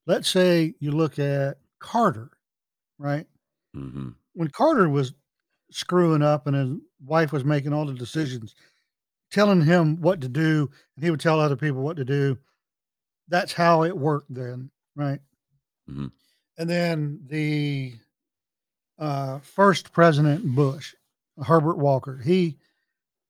Let's 0.05 0.29
say 0.29 0.73
you 0.79 0.91
look 0.91 1.19
at 1.19 1.57
Carter, 1.79 2.31
right? 2.97 3.25
Mm-hmm. 3.75 4.09
When 4.33 4.47
Carter 4.49 4.89
was 4.89 5.13
screwing 5.71 6.21
up 6.21 6.47
and 6.47 6.55
his 6.55 6.77
wife 7.05 7.31
was 7.31 7.45
making 7.45 7.73
all 7.73 7.85
the 7.85 7.93
decisions, 7.93 8.55
telling 9.31 9.61
him 9.61 10.01
what 10.01 10.21
to 10.21 10.29
do, 10.29 10.69
and 10.95 11.03
he 11.03 11.11
would 11.11 11.19
tell 11.19 11.39
other 11.39 11.55
people 11.55 11.81
what 11.81 11.97
to 11.97 12.05
do. 12.05 12.37
That's 13.29 13.53
how 13.53 13.83
it 13.83 13.97
worked 13.97 14.33
then, 14.33 14.71
right? 14.95 15.19
hmm 15.87 16.07
And 16.57 16.69
then 16.69 17.21
the 17.27 17.93
uh, 18.97 19.39
first 19.39 19.91
President 19.91 20.43
Bush, 20.55 20.95
Herbert 21.43 21.77
Walker, 21.77 22.17
he 22.17 22.57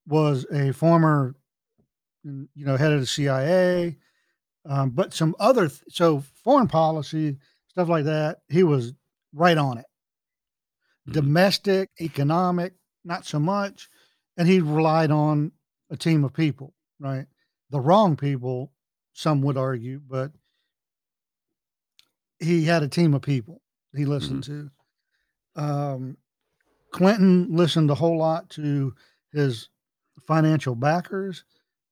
was 0.07 0.45
a 0.51 0.71
former, 0.73 1.35
you 2.23 2.47
know, 2.65 2.77
head 2.77 2.91
of 2.91 2.99
the 2.99 3.05
CIA, 3.05 3.97
um, 4.65 4.91
but 4.91 5.13
some 5.13 5.35
other, 5.39 5.67
th- 5.67 5.81
so 5.89 6.23
foreign 6.43 6.67
policy, 6.67 7.37
stuff 7.67 7.89
like 7.89 8.05
that, 8.05 8.39
he 8.49 8.63
was 8.63 8.93
right 9.33 9.57
on 9.57 9.77
it. 9.77 9.85
hmm 11.05 11.11
Domestic, 11.13 11.89
economic, 12.01 12.73
not 13.03 13.25
so 13.25 13.39
much. 13.39 13.89
And 14.37 14.47
he 14.47 14.59
relied 14.61 15.11
on 15.11 15.51
a 15.89 15.97
team 15.97 16.23
of 16.23 16.33
people, 16.33 16.73
right? 16.99 17.25
The 17.71 17.79
wrong 17.79 18.15
people, 18.15 18.71
some 19.13 19.41
would 19.41 19.57
argue, 19.57 20.01
but 20.07 20.31
he 22.39 22.63
had 22.65 22.83
a 22.83 22.87
team 22.87 23.13
of 23.13 23.21
people 23.21 23.61
he 23.95 24.05
hmm 24.05 24.09
listened 24.09 24.43
to. 24.43 24.69
Um, 25.55 26.17
Clinton 26.91 27.47
listened 27.55 27.89
a 27.89 27.95
whole 27.95 28.17
lot 28.17 28.49
to 28.51 28.93
his 29.31 29.69
financial 30.27 30.75
backers, 30.75 31.43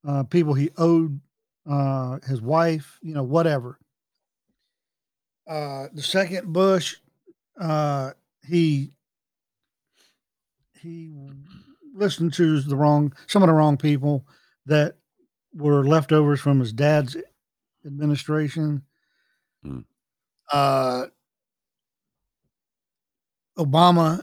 uh, 0.08 0.24
people 0.24 0.54
he 0.54 0.70
owed, 0.78 1.20
uh, 1.70 2.20
his 2.28 2.42
wife, 2.42 3.00
you 3.02 3.14
know, 3.14 3.24
whatever. 3.24 3.80
Uh, 5.48 5.88
the 5.94 6.02
second 6.02 6.52
Bush, 6.52 6.98
uh, 7.60 8.12
he 8.46 8.92
he 10.82 11.12
listened 11.94 12.34
to 12.34 12.62
the 12.62 12.76
wrong 12.76 13.14
some 13.28 13.44
of 13.44 13.48
the 13.48 13.54
wrong 13.54 13.78
people 13.78 14.26
that 14.66 14.96
were 15.58 15.86
leftovers 15.86 16.40
from 16.40 16.60
his 16.60 16.72
dad's 16.72 17.18
administration. 17.86 18.84
Mm. 19.66 19.86
Uh, 20.52 21.08
Obama 23.58 24.22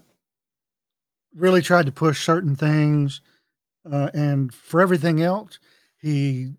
really 1.35 1.61
tried 1.61 1.87
to 1.87 1.93
push 1.93 2.25
certain 2.25 2.55
things, 2.55 3.21
uh, 3.91 4.11
and 4.15 4.55
for 4.55 4.81
everything 4.81 5.23
else, 5.23 5.59
he 5.97 6.53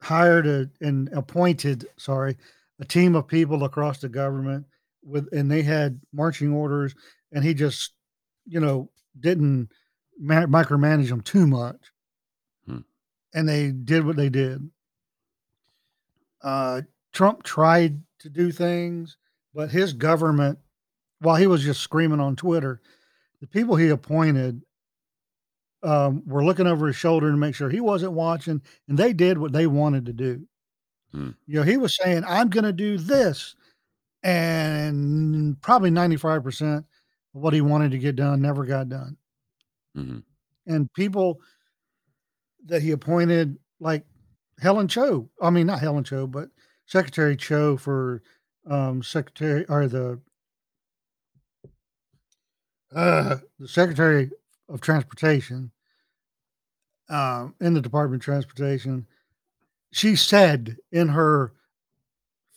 hired 0.00 0.46
a 0.46 0.70
and 0.80 1.08
appointed, 1.12 1.86
sorry, 1.96 2.36
a 2.80 2.84
team 2.84 3.14
of 3.14 3.28
people 3.28 3.64
across 3.64 3.98
the 4.00 4.08
government 4.08 4.64
with, 5.04 5.28
and 5.32 5.50
they 5.50 5.62
had 5.62 6.00
marching 6.12 6.52
orders, 6.52 6.94
and 7.32 7.44
he 7.44 7.54
just, 7.54 7.92
you 8.46 8.60
know, 8.60 8.90
didn't 9.20 9.68
ma- 10.18 10.46
micromanage 10.46 11.08
them 11.08 11.20
too 11.20 11.46
much. 11.46 11.92
And 13.34 13.48
they 13.48 13.72
did 13.72 14.06
what 14.06 14.16
they 14.16 14.28
did. 14.28 14.70
Uh, 16.42 16.82
Trump 17.12 17.42
tried 17.42 18.00
to 18.20 18.28
do 18.28 18.52
things, 18.52 19.16
but 19.54 19.70
his 19.70 19.92
government, 19.92 20.58
while 21.20 21.36
he 21.36 21.46
was 21.46 21.62
just 21.62 21.80
screaming 21.80 22.20
on 22.20 22.36
Twitter, 22.36 22.80
the 23.40 23.46
people 23.46 23.76
he 23.76 23.88
appointed 23.88 24.62
um, 25.82 26.22
were 26.26 26.44
looking 26.44 26.66
over 26.66 26.86
his 26.86 26.96
shoulder 26.96 27.30
to 27.30 27.36
make 27.36 27.54
sure 27.54 27.68
he 27.68 27.80
wasn't 27.80 28.12
watching, 28.12 28.62
and 28.88 28.98
they 28.98 29.12
did 29.12 29.38
what 29.38 29.52
they 29.52 29.66
wanted 29.66 30.06
to 30.06 30.12
do. 30.12 30.46
Hmm. 31.12 31.30
You 31.46 31.56
know, 31.56 31.62
he 31.62 31.76
was 31.76 31.96
saying, 31.96 32.24
"I'm 32.26 32.48
going 32.48 32.64
to 32.64 32.72
do 32.72 32.98
this," 32.98 33.54
and 34.22 35.60
probably 35.60 35.90
95 35.90 36.42
percent 36.42 36.86
of 37.34 37.42
what 37.42 37.54
he 37.54 37.60
wanted 37.60 37.90
to 37.92 37.98
get 37.98 38.16
done 38.16 38.40
never 38.42 38.64
got 38.64 38.88
done. 38.88 39.16
hmm 39.94 40.18
And 40.66 40.92
people 40.94 41.40
that 42.66 42.82
he 42.82 42.90
appointed, 42.92 43.58
like 43.80 44.04
Helen 44.60 44.88
Cho, 44.88 45.28
I 45.40 45.50
mean, 45.50 45.66
not 45.66 45.80
Helen 45.80 46.04
Cho, 46.04 46.26
but 46.26 46.48
Secretary 46.86 47.36
Chao 47.36 47.76
for 47.76 48.22
um, 48.68 49.02
Secretary 49.02 49.64
or 49.68 49.86
the 49.88 50.20
uh, 52.94 53.38
the 53.58 53.68
Secretary 53.68 54.30
of 54.68 54.80
Transportation 54.80 55.72
um, 57.08 57.54
in 57.60 57.74
the 57.74 57.80
Department 57.80 58.22
of 58.22 58.24
Transportation, 58.24 59.06
she 59.90 60.16
said 60.16 60.76
in 60.92 61.08
her 61.08 61.52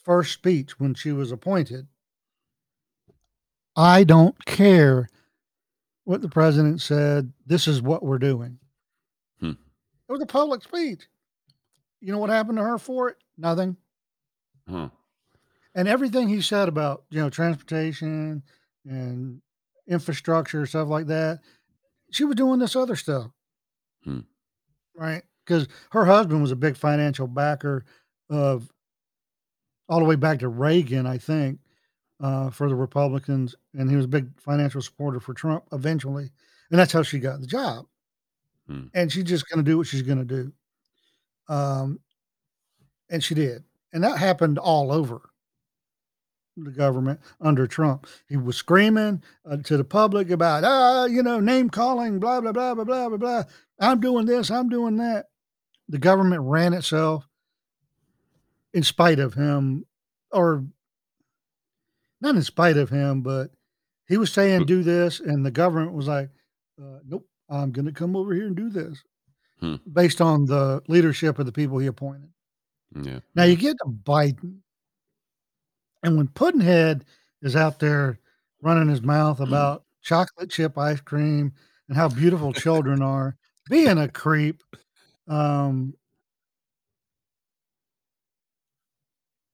first 0.04 0.32
speech 0.32 0.78
when 0.78 0.94
she 0.94 1.12
was 1.12 1.32
appointed, 1.32 1.86
I 3.76 4.04
don't 4.04 4.44
care 4.44 5.08
what 6.04 6.22
the 6.22 6.28
president 6.28 6.80
said. 6.80 7.32
This 7.46 7.68
is 7.68 7.82
what 7.82 8.02
we're 8.02 8.18
doing. 8.18 8.58
It 10.08 10.12
was 10.12 10.22
a 10.22 10.26
public 10.26 10.62
speech. 10.62 11.06
You 12.00 12.12
know 12.12 12.18
what 12.18 12.30
happened 12.30 12.58
to 12.58 12.64
her 12.64 12.78
for 12.78 13.10
it? 13.10 13.16
Nothing. 13.36 13.76
Huh. 14.68 14.88
And 15.74 15.88
everything 15.88 16.28
he 16.28 16.40
said 16.40 16.68
about, 16.68 17.04
you 17.10 17.20
know, 17.20 17.30
transportation 17.30 18.42
and 18.84 19.40
infrastructure, 19.86 20.64
stuff 20.66 20.88
like 20.88 21.06
that, 21.06 21.40
she 22.10 22.24
was 22.24 22.36
doing 22.36 22.58
this 22.58 22.76
other 22.76 22.96
stuff. 22.96 23.30
Hmm. 24.04 24.20
Right. 24.96 25.22
Because 25.44 25.68
her 25.90 26.04
husband 26.04 26.42
was 26.42 26.52
a 26.52 26.56
big 26.56 26.76
financial 26.76 27.26
backer 27.26 27.84
of 28.30 28.72
all 29.88 29.98
the 29.98 30.04
way 30.04 30.16
back 30.16 30.40
to 30.40 30.48
Reagan, 30.48 31.06
I 31.06 31.18
think, 31.18 31.60
uh, 32.20 32.50
for 32.50 32.68
the 32.68 32.74
Republicans. 32.74 33.54
And 33.74 33.88
he 33.90 33.96
was 33.96 34.04
a 34.04 34.08
big 34.08 34.28
financial 34.40 34.82
supporter 34.82 35.20
for 35.20 35.34
Trump 35.34 35.64
eventually. 35.72 36.30
And 36.70 36.78
that's 36.78 36.92
how 36.92 37.02
she 37.02 37.18
got 37.18 37.40
the 37.40 37.46
job. 37.46 37.86
Hmm. 38.68 38.86
And 38.94 39.10
she's 39.10 39.24
just 39.24 39.48
going 39.48 39.64
to 39.64 39.68
do 39.68 39.78
what 39.78 39.86
she's 39.86 40.02
going 40.02 40.18
to 40.18 40.24
do. 40.24 40.52
Um, 41.48 42.00
and 43.10 43.24
she 43.24 43.34
did. 43.34 43.64
And 43.92 44.04
that 44.04 44.18
happened 44.18 44.58
all 44.58 44.92
over 44.92 45.30
the 46.56 46.70
government 46.70 47.20
under 47.40 47.66
Trump. 47.66 48.06
He 48.28 48.36
was 48.36 48.56
screaming 48.56 49.22
uh, 49.48 49.58
to 49.64 49.76
the 49.76 49.84
public 49.84 50.30
about, 50.30 50.64
ah, 50.64 51.04
you 51.06 51.22
know, 51.22 51.40
name 51.40 51.70
calling, 51.70 52.18
blah, 52.18 52.40
blah, 52.40 52.52
blah, 52.52 52.74
blah, 52.74 52.84
blah, 52.84 53.08
blah, 53.08 53.16
blah. 53.16 53.42
I'm 53.80 54.00
doing 54.00 54.26
this, 54.26 54.50
I'm 54.50 54.68
doing 54.68 54.96
that. 54.96 55.26
The 55.88 55.98
government 55.98 56.42
ran 56.42 56.74
itself 56.74 57.26
in 58.74 58.82
spite 58.82 59.18
of 59.18 59.34
him, 59.34 59.86
or 60.32 60.64
not 62.20 62.34
in 62.34 62.42
spite 62.42 62.76
of 62.76 62.90
him, 62.90 63.22
but 63.22 63.50
he 64.06 64.16
was 64.16 64.32
saying, 64.32 64.66
do 64.66 64.82
this. 64.82 65.20
And 65.20 65.46
the 65.46 65.50
government 65.50 65.94
was 65.94 66.08
like, 66.08 66.30
uh, 66.80 66.98
nope, 67.06 67.26
I'm 67.48 67.72
going 67.72 67.86
to 67.86 67.92
come 67.92 68.16
over 68.16 68.34
here 68.34 68.46
and 68.46 68.56
do 68.56 68.70
this 68.70 69.02
Hmm. 69.60 69.76
based 69.92 70.20
on 70.20 70.44
the 70.44 70.80
leadership 70.86 71.40
of 71.40 71.46
the 71.46 71.52
people 71.52 71.78
he 71.78 71.88
appointed. 71.88 72.30
Yeah. 72.94 73.18
Now 73.34 73.42
you 73.42 73.56
get 73.56 73.76
to 73.78 73.90
Biden, 73.90 74.58
and 76.04 76.16
when 76.16 76.28
Puddinhead 76.28 77.02
is 77.42 77.56
out 77.56 77.80
there 77.80 78.20
running 78.62 78.88
his 78.88 79.02
mouth 79.02 79.40
about 79.40 79.84
chocolate 80.00 80.50
chip 80.50 80.78
ice 80.78 81.00
cream 81.00 81.52
and 81.88 81.96
how 81.96 82.08
beautiful 82.08 82.52
children 82.52 83.02
are, 83.02 83.36
being 83.68 83.98
a 83.98 84.08
creep, 84.08 84.62
um, 85.26 85.92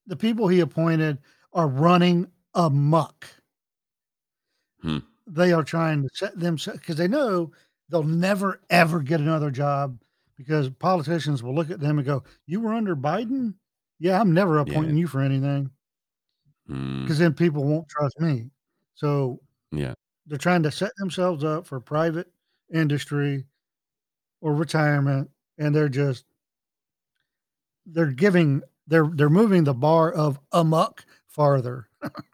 the 0.07 0.17
people 0.17 0.49
he 0.49 0.61
appointed 0.61 1.19
are 1.55 1.69
running 1.69 2.31
amok. 2.55 3.27
Hmm. 4.83 4.99
They 5.27 5.53
are 5.55 5.65
trying 5.65 6.03
to 6.03 6.11
set 6.13 6.39
them 6.39 6.57
because 6.57 6.97
they 6.97 7.09
know 7.09 7.53
they'll 7.89 8.03
never 8.03 8.61
ever 8.71 9.01
get 9.01 9.21
another 9.21 9.51
job 9.51 9.99
because 10.37 10.71
politicians 10.71 11.43
will 11.43 11.55
look 11.55 11.71
at 11.71 11.81
them 11.81 11.99
and 11.99 12.07
go, 12.07 12.25
"You 12.47 12.61
were 12.61 12.75
under 12.75 12.97
Biden." 12.97 13.55
Yeah, 14.01 14.21
I'm 14.21 14.33
never 14.35 14.59
Yeah. 14.65 14.75
appointing 14.75 14.97
you 14.97 15.07
for 15.07 15.21
anything 15.21 15.71
Mm. 16.69 17.03
because 17.05 17.19
then 17.19 17.35
people 17.35 17.65
won't 17.65 17.89
trust 17.89 18.21
me. 18.21 18.51
So 18.95 19.41
Yeah. 19.73 19.95
they're 20.27 20.39
trying 20.39 20.63
to 20.65 20.73
set 20.73 20.93
themselves 20.99 21.45
up 21.45 21.67
for 21.67 21.81
private 21.81 22.33
industry 22.73 23.47
or 24.41 24.55
retirement, 24.55 25.31
and 25.59 25.75
they're 25.75 25.89
just 25.91 26.27
they're 27.87 28.13
giving 28.13 28.63
they're 28.87 29.09
they're 29.09 29.31
moving 29.31 29.65
the 29.65 29.75
bar 29.75 30.13
of 30.13 30.39
amok 30.53 31.05
farther. 31.27 31.89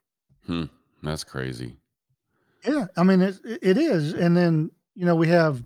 Hmm. 0.46 0.64
That's 1.02 1.24
crazy. 1.24 1.76
Yeah, 2.66 2.86
I 2.96 3.02
mean 3.04 3.20
it 3.22 3.40
it 3.44 3.76
is, 3.78 4.12
and 4.12 4.36
then 4.36 4.70
you 5.00 5.06
know 5.06 5.14
we 5.14 5.28
have 5.28 5.64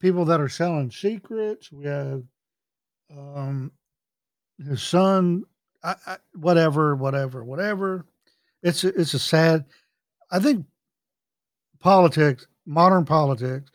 people 0.00 0.24
that 0.24 0.40
are 0.40 0.48
selling 0.48 0.90
secrets. 0.90 1.70
We 1.70 1.84
have 1.84 2.24
um 3.16 3.70
his 4.58 4.82
son, 4.82 5.44
I, 5.84 5.94
I, 6.04 6.16
whatever, 6.34 6.96
whatever, 6.96 7.44
whatever. 7.44 8.06
It's 8.64 8.82
a, 8.82 8.88
it's 8.88 9.14
a 9.14 9.20
sad. 9.20 9.66
I 10.32 10.40
think 10.40 10.66
politics, 11.78 12.48
modern 12.66 13.04
politics, 13.04 13.70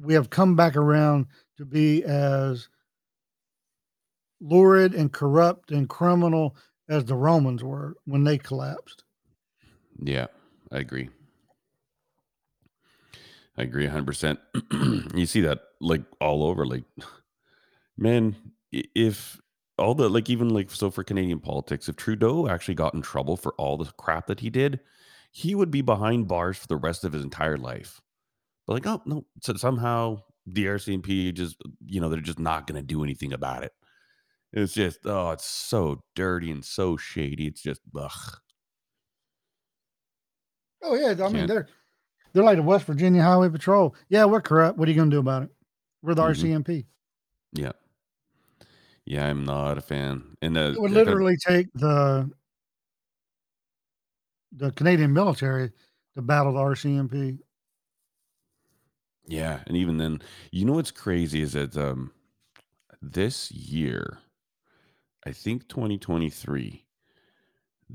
we 0.00 0.14
have 0.14 0.30
come 0.30 0.56
back 0.56 0.74
around 0.74 1.26
to 1.58 1.66
be 1.66 2.02
as 2.04 2.70
lurid 4.40 4.94
and 4.94 5.12
corrupt 5.12 5.70
and 5.70 5.86
criminal 5.86 6.56
as 6.88 7.04
the 7.04 7.14
Romans 7.14 7.62
were 7.62 7.94
when 8.06 8.24
they 8.24 8.38
collapsed. 8.38 9.04
Yeah, 10.02 10.28
I 10.72 10.78
agree. 10.78 11.10
I 13.60 13.64
agree 13.64 13.86
100%. 13.86 14.38
you 15.14 15.26
see 15.26 15.42
that 15.42 15.60
like 15.82 16.02
all 16.18 16.44
over 16.44 16.64
like 16.64 16.84
man, 17.98 18.34
if 18.72 19.38
all 19.76 19.94
the 19.94 20.08
like 20.08 20.30
even 20.30 20.48
like 20.48 20.70
so 20.70 20.90
for 20.90 21.04
Canadian 21.04 21.40
politics, 21.40 21.88
if 21.88 21.96
Trudeau 21.96 22.48
actually 22.48 22.74
got 22.74 22.94
in 22.94 23.02
trouble 23.02 23.36
for 23.36 23.52
all 23.58 23.76
the 23.76 23.92
crap 23.98 24.26
that 24.28 24.40
he 24.40 24.48
did, 24.48 24.80
he 25.30 25.54
would 25.54 25.70
be 25.70 25.82
behind 25.82 26.26
bars 26.26 26.56
for 26.56 26.66
the 26.68 26.76
rest 26.76 27.04
of 27.04 27.12
his 27.12 27.22
entire 27.22 27.58
life. 27.58 28.00
But 28.66 28.74
like, 28.74 28.86
oh 28.86 29.02
no, 29.04 29.26
so 29.42 29.54
somehow 29.54 30.22
the 30.46 30.64
RCMP 30.64 31.34
just 31.34 31.56
you 31.84 32.00
know 32.00 32.08
they're 32.08 32.20
just 32.20 32.38
not 32.38 32.66
going 32.66 32.80
to 32.80 32.86
do 32.86 33.04
anything 33.04 33.34
about 33.34 33.62
it. 33.62 33.72
It's 34.54 34.72
just 34.72 35.00
oh, 35.04 35.32
it's 35.32 35.44
so 35.44 36.02
dirty 36.16 36.50
and 36.50 36.64
so 36.64 36.96
shady. 36.96 37.46
It's 37.46 37.62
just 37.62 37.82
ugh. 37.94 38.38
Oh 40.82 40.94
yeah, 40.94 41.10
I 41.10 41.28
mean 41.28 41.32
Can't. 41.32 41.48
they're 41.48 41.68
they're 42.32 42.44
like 42.44 42.56
the 42.56 42.62
West 42.62 42.86
Virginia 42.86 43.22
Highway 43.22 43.48
Patrol. 43.48 43.94
Yeah, 44.08 44.24
we're 44.26 44.40
corrupt. 44.40 44.78
What 44.78 44.88
are 44.88 44.90
you 44.90 44.96
going 44.96 45.10
to 45.10 45.16
do 45.16 45.20
about 45.20 45.44
it? 45.44 45.50
We're 46.02 46.14
the 46.14 46.22
Mhm. 46.22 46.24
RCMP. 46.24 46.86
Yeah. 47.52 47.72
Yeah, 49.04 49.26
I'm 49.26 49.44
not 49.44 49.78
a 49.78 49.80
fan. 49.80 50.36
And 50.42 50.56
uh, 50.56 50.72
It 50.76 50.80
would 50.80 50.90
literally 50.90 51.36
take 51.36 51.66
the 51.74 52.30
the 54.52 54.70
Canadian 54.72 55.12
military 55.12 55.72
to 56.14 56.22
battle 56.22 56.52
the 56.54 56.58
RCMP. 56.60 57.38
yeah, 59.26 59.62
and 59.66 59.76
even 59.76 59.98
then, 59.98 60.20
you 60.50 60.64
know 60.64 60.72
what's 60.74 60.90
crazy 60.90 61.40
is 61.42 61.52
that 61.52 61.76
um 61.76 62.12
this 63.02 63.50
year, 63.52 64.18
I 65.26 65.32
think 65.32 65.68
2023, 65.68 66.86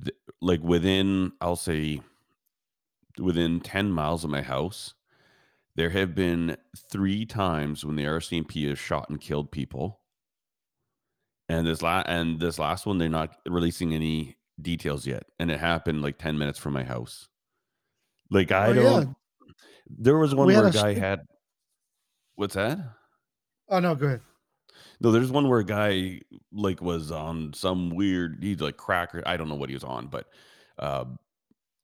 th- 0.04 0.18
like 0.42 0.62
within 0.62 1.32
I'll 1.42 1.56
say 1.56 2.02
within 3.20 3.60
10 3.60 3.92
miles 3.92 4.24
of 4.24 4.30
my 4.30 4.42
house, 4.42 4.94
there 5.76 5.90
have 5.90 6.16
been 6.16 6.58
three 6.92 7.26
times 7.26 7.86
when 7.86 7.96
the 7.96 8.06
RCMP 8.06 8.68
has 8.70 8.80
shot 8.80 9.10
and 9.10 9.20
killed 9.20 9.52
people. 9.52 10.00
And 11.50 11.68
this 11.68 11.82
la- 11.82 12.04
and 12.08 12.40
this 12.40 12.58
last 12.58 12.86
one, 12.86 12.98
they're 12.98 13.10
not 13.10 13.36
releasing 13.46 13.94
any 13.94 14.38
details 14.60 15.06
yet. 15.06 15.24
And 15.40 15.52
it 15.52 15.60
happened 15.60 16.02
like 16.02 16.18
10 16.18 16.38
minutes 16.38 16.58
from 16.58 16.74
my 16.74 16.84
house. 16.84 17.28
Like 18.32 18.52
I 18.52 18.70
Oh 18.70 18.74
don't 18.74 19.16
there 19.88 20.18
was 20.18 20.34
one 20.34 20.48
We 20.48 20.56
where 20.56 20.68
a 20.68 20.72
guy 20.72 20.94
st- 20.94 20.98
had 20.98 21.20
what's 22.36 22.56
that? 22.56 22.80
Oh 23.70 23.80
no, 23.80 23.96
go 23.96 24.08
ahead. 24.08 24.22
No, 25.00 25.12
there's 25.12 25.32
one 25.32 25.48
where 25.48 25.60
a 25.60 25.66
guy 25.66 26.22
like 26.52 26.82
was 26.82 27.12
on 27.12 27.54
some 27.54 27.92
weird 27.92 28.40
he's 28.42 28.62
like 28.62 28.78
cracker. 28.78 29.22
I 29.26 29.38
don't 29.38 29.50
know 29.50 29.56
what 29.56 29.70
he 29.70 29.76
was 29.76 29.84
on, 29.84 30.08
but 30.08 30.28
uh 30.80 31.06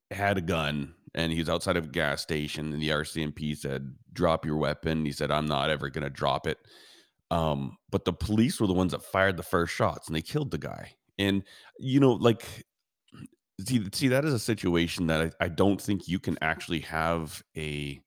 had 0.10 0.38
a 0.38 0.42
gun 0.42 0.94
and 1.14 1.32
he's 1.32 1.50
outside 1.50 1.78
of 1.78 1.86
a 1.86 1.90
gas 1.90 2.22
station 2.22 2.74
and 2.74 2.82
the 2.82 2.90
RCMP 2.90 3.56
said, 3.56 3.96
drop 4.14 4.46
your 4.46 4.58
weapon. 4.58 5.06
He 5.06 5.12
said, 5.12 5.32
I'm 5.32 5.48
not 5.48 5.70
ever 5.70 5.90
gonna 5.90 6.10
drop 6.10 6.48
it. 6.48 6.58
Um, 7.30 7.78
but 7.90 8.06
the 8.06 8.14
police 8.14 8.60
were 8.60 8.68
the 8.68 8.74
ones 8.74 8.92
that 8.92 9.04
fired 9.04 9.38
the 9.38 9.44
first 9.44 9.74
shots 9.74 10.08
and 10.08 10.16
they 10.16 10.22
killed 10.22 10.52
the 10.52 10.58
guy. 10.58 10.94
And 11.18 11.44
you 11.80 12.00
know, 12.00 12.14
like 12.14 12.46
see, 13.68 13.88
see 13.94 14.08
that 14.10 14.26
is 14.26 14.34
a 14.34 14.40
situation 14.40 15.08
that 15.08 15.34
I, 15.40 15.46
I 15.46 15.48
don't 15.50 15.82
think 15.82 16.08
you 16.08 16.20
can 16.20 16.38
actually 16.42 16.82
have 16.82 17.44
a 17.58 18.02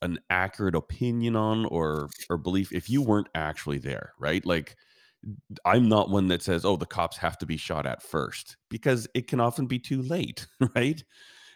an 0.00 0.18
accurate 0.30 0.74
opinion 0.74 1.34
on 1.36 1.64
or 1.66 2.08
or 2.30 2.38
belief 2.38 2.72
if 2.72 2.88
you 2.88 3.02
weren't 3.02 3.28
actually 3.34 3.78
there, 3.78 4.12
right? 4.18 4.44
Like 4.46 4.76
I'm 5.64 5.88
not 5.88 6.10
one 6.10 6.28
that 6.28 6.42
says, 6.42 6.64
"Oh, 6.64 6.76
the 6.76 6.86
cops 6.86 7.16
have 7.18 7.38
to 7.38 7.46
be 7.46 7.56
shot 7.56 7.86
at 7.86 8.02
first 8.02 8.56
because 8.70 9.08
it 9.14 9.26
can 9.26 9.40
often 9.40 9.66
be 9.66 9.78
too 9.78 10.02
late, 10.02 10.46
right? 10.76 11.02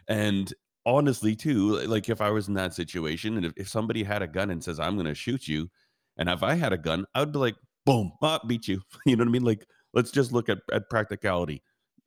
And 0.09 0.53
honestly, 0.85 1.35
too, 1.37 1.79
like 1.87 2.09
if 2.09 2.21
I 2.21 2.31
was 2.31 2.49
in 2.49 2.55
that 2.55 2.75
situation 2.75 3.37
and 3.37 3.47
if, 3.47 3.53
if 3.57 3.69
somebody 3.69 4.03
had 4.03 4.23
a 4.23 4.27
gun 4.27 4.51
and 4.51 4.63
says, 4.63 4.81
I'm 4.81 4.95
going 4.95 5.07
to 5.07 5.15
shoot 5.15 5.49
you, 5.49 5.71
and 6.17 6.29
if 6.29 6.43
I 6.43 6.55
had 6.55 6.73
a 6.73 6.79
gun, 6.79 7.07
I 7.15 7.21
would 7.21 7.33
be 7.33 7.39
like, 7.39 7.57
boom, 7.87 8.13
ah, 8.23 8.41
beat 8.47 8.69
you. 8.69 8.81
You 9.07 9.17
know 9.17 9.23
what 9.23 9.29
I 9.29 9.33
mean? 9.33 9.45
Like, 9.45 9.67
let's 9.95 10.11
just 10.11 10.33
look 10.33 10.49
at, 10.49 10.59
at 10.73 10.91
practicality. 10.91 11.63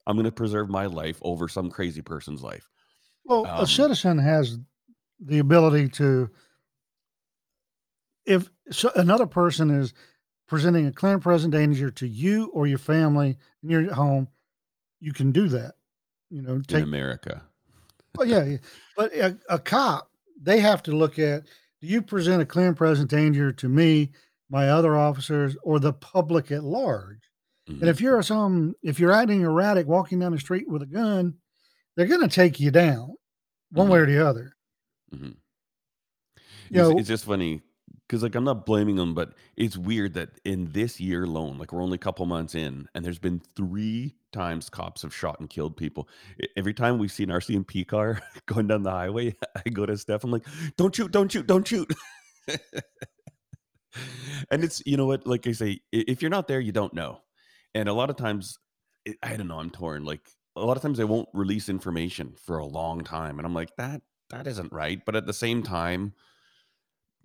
I'm 0.08 0.16
going 0.16 0.26
to 0.26 0.32
preserve 0.32 0.70
my 0.70 0.86
life 0.86 1.18
over 1.22 1.48
some 1.48 1.70
crazy 1.70 2.02
person's 2.02 2.44
life. 2.44 2.70
Well, 3.24 3.46
a 3.46 3.62
Um, 3.62 3.66
citizen 3.66 4.20
has 4.20 4.60
the 5.20 5.40
ability 5.40 5.90
to, 5.90 6.30
if 8.26 8.50
so 8.72 8.92
another 8.96 9.26
person 9.26 9.72
is 9.72 9.94
presenting 10.48 10.86
a 10.86 10.92
clear 10.92 11.14
and 11.14 11.22
present 11.22 11.52
danger 11.52 11.90
to 11.90 12.08
you 12.08 12.48
or 12.54 12.68
your 12.68 12.78
family 12.78 13.38
and 13.62 13.72
you're 13.72 13.86
at 13.86 13.92
home, 13.92 14.28
you 15.00 15.12
can 15.14 15.32
do 15.32 15.48
that. 15.50 15.76
You 16.30 16.42
know, 16.42 16.56
in 16.56 16.64
take 16.64 16.84
America. 16.84 17.44
Oh 18.18 18.24
yeah, 18.24 18.44
yeah. 18.44 18.58
but 18.96 19.14
a, 19.14 19.38
a 19.50 19.60
cop 19.60 20.10
they 20.42 20.60
have 20.60 20.84
to 20.84 20.92
look 20.96 21.20
at: 21.20 21.44
do 21.82 21.88
you 21.88 22.02
present 22.02 22.42
a 22.42 22.46
clear 22.46 22.68
and 22.68 22.78
present 22.78 23.10
danger 23.10 23.52
to 23.54 23.70
me, 23.70 24.12
my 24.50 24.70
other 24.70 24.96
officers, 24.96 25.56
or 25.64 25.80
the 25.80 25.94
public 25.94 26.52
at 26.52 26.64
large? 26.64 27.30
And 27.82 27.90
Mhm, 27.90 27.90
if 27.90 28.02
you're 28.02 28.22
some, 28.24 28.76
if 28.84 29.00
you're 29.00 29.12
acting 29.12 29.42
erratic, 29.42 29.88
walking 29.88 30.20
down 30.20 30.32
the 30.34 30.40
street 30.40 30.70
with 30.70 30.82
a 30.82 30.86
gun, 30.88 31.36
they're 31.96 32.08
going 32.08 32.22
to 32.22 32.28
take 32.28 32.60
you 32.60 32.72
down 32.72 33.16
one 33.72 33.90
way 33.90 34.00
mhm, 34.00 34.04
or 34.04 34.06
the 34.06 34.26
other. 34.28 34.56
Mm-hmm. 35.14 35.32
You 36.70 36.82
It's 36.82 36.90
know, 36.90 36.98
it's 37.00 37.08
just 37.08 37.26
funny 37.26 37.62
because 38.08 38.22
like 38.24 38.36
I'm 38.36 38.44
not 38.44 38.66
blaming 38.66 38.96
them, 38.96 39.14
but 39.14 39.34
it's 39.56 39.78
weird 39.78 40.14
that 40.14 40.30
in 40.44 40.72
this 40.72 41.00
year 41.00 41.24
alone, 41.24 41.58
like 41.58 41.72
we're 41.72 41.82
only 41.82 41.96
a 41.96 42.00
couple 42.00 42.26
months 42.26 42.54
in, 42.54 42.88
and 42.94 43.04
there's 43.04 43.20
been 43.20 43.42
three 43.56 44.16
times 44.32 44.70
cops 44.70 45.02
have 45.02 45.16
shot 45.16 45.40
and 45.40 45.50
killed 45.50 45.76
people. 45.76 46.08
Every 46.56 46.74
time 46.74 47.00
we 47.00 47.08
see 47.08 47.24
an 47.24 47.30
RCMP 47.30 47.88
car 47.88 48.22
going 48.46 48.68
down 48.68 48.84
the 48.84 48.92
highway, 48.92 49.36
I 49.66 49.70
go 49.70 49.86
to 49.86 49.98
Steph. 49.98 50.24
I'm 50.24 50.32
like, 50.32 50.46
"Don't 50.78 50.96
shoot! 50.96 51.12
Don't 51.12 51.32
shoot! 51.32 51.48
Don't 51.48 51.68
shoot!" 51.68 51.92
and 54.52 54.64
it's 54.64 54.84
you 54.86 54.98
know 54.98 55.08
what, 55.08 55.26
like 55.26 55.48
I 55.48 55.54
say, 55.54 55.80
if 55.92 56.22
you're 56.22 56.32
not 56.32 56.48
there, 56.48 56.60
you 56.60 56.72
don't 56.72 56.94
know. 56.94 57.22
And 57.74 57.90
a 57.90 57.94
lot 57.94 58.10
of 58.10 58.18
times, 58.18 58.60
I 59.24 59.36
don't 59.36 59.48
know. 59.48 59.60
I'm 59.60 59.72
torn. 59.72 60.06
Like 60.06 60.30
a 60.56 60.64
lot 60.64 60.78
of 60.78 60.84
times, 60.84 61.00
they 61.00 61.04
won't 61.06 61.30
release 61.34 61.70
information 61.70 62.36
for 62.46 62.60
a 62.60 62.66
long 62.66 63.04
time, 63.04 63.40
and 63.40 63.48
I'm 63.48 63.54
like, 63.56 63.76
that 63.78 64.02
that 64.30 64.46
isn't 64.46 64.72
right. 64.72 65.04
But 65.04 65.16
at 65.16 65.26
the 65.26 65.34
same 65.34 65.64
time 65.64 66.14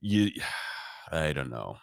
you 0.01 0.31
I 1.13 1.33
don't 1.33 1.51
know. 1.51 1.79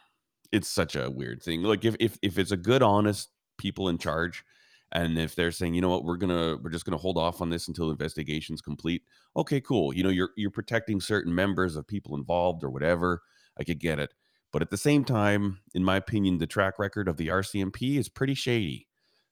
It's 0.51 0.69
such 0.69 0.95
a 0.95 1.09
weird 1.09 1.43
thing. 1.43 1.63
Like 1.63 1.85
if 1.85 1.95
if 1.99 2.17
if 2.21 2.37
it's 2.37 2.51
a 2.51 2.57
good, 2.57 2.81
honest 2.81 3.29
people 3.57 3.89
in 3.89 3.97
charge, 3.97 4.43
and 4.91 5.17
if 5.17 5.35
they're 5.35 5.51
saying, 5.51 5.73
you 5.73 5.81
know 5.81 5.89
what, 5.89 6.05
we're 6.05 6.17
gonna 6.17 6.57
we're 6.61 6.69
just 6.69 6.85
gonna 6.85 6.97
hold 6.97 7.17
off 7.17 7.41
on 7.41 7.49
this 7.49 7.67
until 7.67 7.91
investigation's 7.91 8.61
complete. 8.61 9.03
Okay, 9.35 9.59
cool. 9.59 9.93
You 9.93 10.03
know, 10.03 10.09
you're 10.09 10.29
you're 10.37 10.51
protecting 10.51 11.01
certain 11.01 11.33
members 11.35 11.75
of 11.75 11.87
people 11.87 12.15
involved 12.15 12.63
or 12.63 12.69
whatever. 12.69 13.21
I 13.59 13.63
could 13.63 13.79
get 13.79 13.99
it. 13.99 14.13
But 14.53 14.61
at 14.61 14.69
the 14.69 14.77
same 14.77 15.03
time, 15.03 15.59
in 15.73 15.83
my 15.83 15.97
opinion, 15.97 16.37
the 16.37 16.47
track 16.47 16.79
record 16.79 17.07
of 17.09 17.17
the 17.17 17.27
RCMP 17.27 17.97
is 17.97 18.07
pretty 18.07 18.33
shady. 18.33 18.87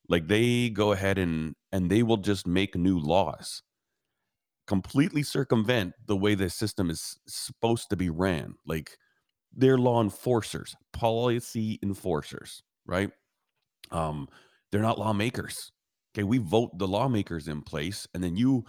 Like 0.10 0.28
they 0.28 0.70
go 0.70 0.92
ahead 0.92 1.18
and 1.18 1.56
and 1.72 1.90
they 1.90 2.04
will 2.04 2.18
just 2.18 2.46
make 2.46 2.76
new 2.76 3.00
laws 3.00 3.64
completely 4.68 5.24
circumvent 5.24 5.94
the 6.06 6.16
way 6.16 6.36
the 6.36 6.50
system 6.50 6.90
is 6.90 7.18
supposed 7.28 7.90
to 7.90 7.96
be 7.96 8.10
ran. 8.10 8.56
Like 8.66 8.98
they're 9.54 9.78
law 9.78 10.02
enforcers, 10.02 10.76
policy 10.94 11.80
enforcers, 11.84 12.64
right? 12.86 13.12
Um, 13.92 14.28
they're 14.72 14.82
not 14.82 15.00
lawmakers. 15.00 15.72
Okay, 16.16 16.24
we 16.24 16.38
vote 16.38 16.78
the 16.78 16.88
lawmakers 16.88 17.48
in 17.48 17.62
place, 17.62 18.08
and 18.14 18.24
then 18.24 18.36
you 18.36 18.66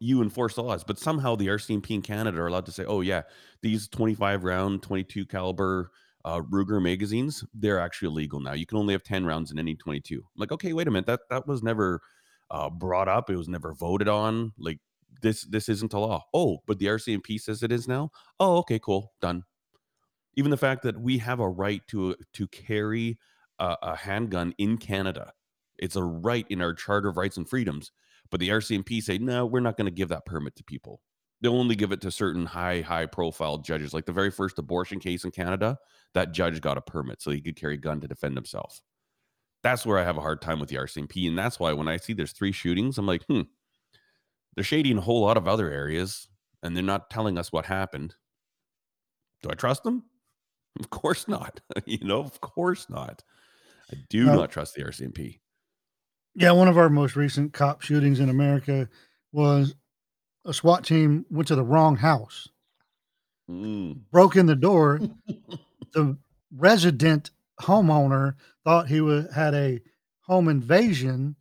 you 0.00 0.22
enforce 0.22 0.54
the 0.54 0.62
laws. 0.62 0.84
But 0.84 0.98
somehow 0.98 1.36
the 1.36 1.48
RCMP 1.48 1.94
in 1.94 2.02
Canada 2.02 2.40
are 2.40 2.46
allowed 2.46 2.66
to 2.66 2.72
say, 2.72 2.84
"Oh 2.84 3.00
yeah, 3.00 3.22
these 3.62 3.88
25 3.88 4.44
round, 4.44 4.82
22 4.82 5.26
caliber 5.26 5.90
uh, 6.24 6.40
Ruger 6.40 6.82
magazines, 6.82 7.44
they're 7.54 7.80
actually 7.80 8.08
illegal 8.08 8.40
now. 8.40 8.52
You 8.54 8.66
can 8.66 8.78
only 8.78 8.94
have 8.94 9.02
10 9.02 9.26
rounds 9.26 9.50
in 9.50 9.58
any 9.58 9.74
22." 9.76 10.16
I'm 10.16 10.22
like, 10.36 10.52
okay, 10.52 10.72
wait 10.72 10.88
a 10.88 10.90
minute, 10.90 11.06
that 11.06 11.20
that 11.30 11.46
was 11.46 11.62
never 11.62 12.00
uh, 12.50 12.70
brought 12.70 13.08
up. 13.08 13.30
It 13.30 13.36
was 13.36 13.48
never 13.48 13.74
voted 13.74 14.08
on. 14.08 14.52
Like 14.58 14.78
this 15.22 15.42
this 15.42 15.68
isn't 15.68 15.92
a 15.92 15.98
law. 15.98 16.24
Oh, 16.32 16.58
but 16.66 16.78
the 16.78 16.86
RCMP 16.86 17.40
says 17.40 17.62
it 17.62 17.72
is 17.72 17.88
now. 17.88 18.10
Oh, 18.40 18.58
okay, 18.58 18.78
cool, 18.78 19.12
done 19.20 19.44
even 20.36 20.50
the 20.50 20.56
fact 20.56 20.82
that 20.82 21.00
we 21.00 21.18
have 21.18 21.40
a 21.40 21.48
right 21.48 21.82
to 21.88 22.16
to 22.32 22.46
carry 22.48 23.18
a, 23.58 23.76
a 23.82 23.96
handgun 23.96 24.54
in 24.58 24.78
Canada. 24.78 25.32
It's 25.78 25.96
a 25.96 26.02
right 26.02 26.46
in 26.50 26.60
our 26.60 26.74
Charter 26.74 27.08
of 27.08 27.16
Rights 27.16 27.36
and 27.36 27.48
Freedoms. 27.48 27.92
But 28.30 28.40
the 28.40 28.48
RCMP 28.48 29.02
say, 29.02 29.18
no, 29.18 29.44
we're 29.44 29.60
not 29.60 29.76
going 29.76 29.86
to 29.86 29.94
give 29.94 30.08
that 30.08 30.24
permit 30.24 30.56
to 30.56 30.64
people. 30.64 31.00
They'll 31.40 31.56
only 31.56 31.74
give 31.74 31.92
it 31.92 32.00
to 32.02 32.10
certain 32.10 32.46
high, 32.46 32.80
high 32.80 33.06
profile 33.06 33.58
judges. 33.58 33.92
Like 33.92 34.06
the 34.06 34.12
very 34.12 34.30
first 34.30 34.58
abortion 34.58 34.98
case 34.98 35.24
in 35.24 35.30
Canada, 35.30 35.78
that 36.14 36.32
judge 36.32 36.60
got 36.60 36.78
a 36.78 36.80
permit 36.80 37.20
so 37.20 37.30
he 37.30 37.40
could 37.40 37.56
carry 37.56 37.74
a 37.74 37.78
gun 37.78 38.00
to 38.00 38.08
defend 38.08 38.36
himself. 38.36 38.80
That's 39.62 39.84
where 39.84 39.98
I 39.98 40.04
have 40.04 40.16
a 40.16 40.22
hard 40.22 40.40
time 40.40 40.58
with 40.58 40.68
the 40.68 40.76
RCMP. 40.76 41.28
And 41.28 41.38
that's 41.38 41.60
why 41.60 41.72
when 41.72 41.88
I 41.88 41.96
see 41.96 42.12
there's 42.12 42.32
three 42.32 42.52
shootings, 42.52 42.98
I'm 42.98 43.06
like, 43.06 43.24
hmm, 43.24 43.42
they're 44.54 44.64
shady 44.64 44.90
in 44.90 44.98
a 44.98 45.02
whole 45.02 45.20
lot 45.22 45.36
of 45.36 45.46
other 45.48 45.70
areas 45.70 46.28
and 46.62 46.76
they're 46.76 46.82
not 46.84 47.10
telling 47.10 47.36
us 47.38 47.52
what 47.52 47.66
happened. 47.66 48.14
Do 49.42 49.50
I 49.50 49.54
trust 49.54 49.82
them? 49.84 50.04
Of 50.80 50.90
course 50.90 51.28
not. 51.28 51.60
you 51.86 51.98
know, 52.02 52.18
of 52.20 52.40
course 52.40 52.90
not. 52.90 53.22
I 53.92 53.96
do 54.10 54.24
No. 54.26 54.34
not 54.34 54.50
trust 54.50 54.74
the 54.74 54.82
RCMP. 54.82 55.38
yeah, 56.34 56.50
one 56.50 56.66
of 56.66 56.76
our 56.76 56.88
most 56.90 57.14
recent 57.14 57.52
cop 57.52 57.80
shootings 57.82 58.18
in 58.18 58.28
America 58.28 58.88
was 59.30 59.76
a 60.44 60.52
SWAT 60.52 60.84
team 60.84 61.26
went 61.30 61.46
to 61.48 61.54
the 61.54 61.62
wrong 61.62 61.94
house, 61.96 62.48
Mm. 63.48 64.00
broke 64.10 64.34
in 64.34 64.46
the 64.46 64.56
door. 64.56 65.00
the 65.92 66.18
resident 66.56 67.30
homeowner 67.60 68.34
thought 68.64 68.88
he 68.88 68.96
had 69.32 69.54
a 69.54 69.80
home 70.22 70.48
invasion, 70.48 71.36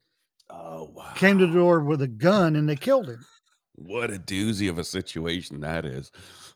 Oh, 0.54 0.93
came 1.16 1.39
to 1.39 1.47
the 1.47 1.54
door 1.54 1.82
with 1.82 2.01
a 2.01 2.08
gun, 2.08 2.56
and 2.56 2.68
they 2.70 2.76
killed 2.76 3.08
him. 3.10 3.26
What 3.76 4.12
a 4.12 4.20
doozy 4.20 4.70
of 4.70 4.78
a 4.78 4.84
situation 4.84 5.60
that 5.62 5.84
is. 5.86 6.12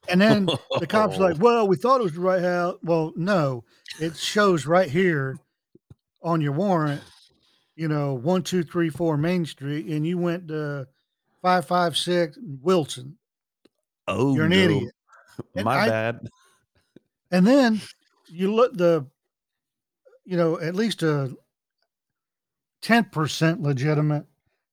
And 0.07 0.21
then 0.21 0.45
the 0.79 0.87
cops 0.87 1.17
are 1.17 1.21
like, 1.31 1.41
"Well, 1.41 1.67
we 1.67 1.75
thought 1.75 1.99
it 1.99 2.03
was 2.03 2.13
the 2.13 2.19
right 2.21 2.41
house." 2.41 2.75
Well, 2.83 3.11
no, 3.15 3.63
it 3.99 4.15
shows 4.15 4.65
right 4.65 4.89
here 4.89 5.37
on 6.21 6.41
your 6.41 6.51
warrant, 6.53 7.01
you 7.75 7.87
know, 7.87 8.13
1234 8.13 9.17
Main 9.17 9.45
Street, 9.45 9.87
and 9.87 10.05
you 10.05 10.17
went 10.17 10.47
to 10.49 10.87
556 11.41 12.37
Wilson. 12.61 13.17
Oh, 14.07 14.35
You're 14.35 14.45
an 14.45 14.51
no. 14.51 14.57
idiot. 14.57 14.93
And 15.55 15.65
My 15.65 15.77
I 15.79 15.89
bad. 15.89 16.19
and 17.31 17.45
then 17.45 17.81
you 18.27 18.53
look 18.53 18.73
the 18.75 19.05
you 20.25 20.35
know, 20.35 20.59
at 20.59 20.75
least 20.75 21.03
a 21.03 21.33
10% 22.83 23.61
legitimate 23.61 24.25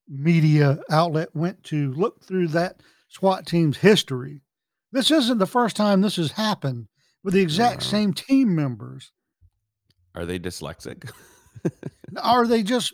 media 0.07 0.79
outlet 0.89 1.29
went 1.35 1.63
to 1.65 1.91
look 1.93 2.23
through 2.23 2.47
that 2.49 2.81
SWAT 3.09 3.45
team's 3.47 3.77
history. 3.77 4.41
This 4.91 5.09
isn't 5.11 5.37
the 5.39 5.45
first 5.47 5.75
time 5.75 6.01
this 6.01 6.15
has 6.17 6.31
happened 6.31 6.87
with 7.23 7.33
the 7.33 7.41
exact 7.41 7.81
Uh, 7.81 7.85
same 7.85 8.13
team 8.13 8.55
members. 8.55 9.11
are 10.13 10.25
they 10.25 10.39
dyslexic? 10.39 11.09
Are 12.21 12.45
they 12.47 12.61
just 12.63 12.93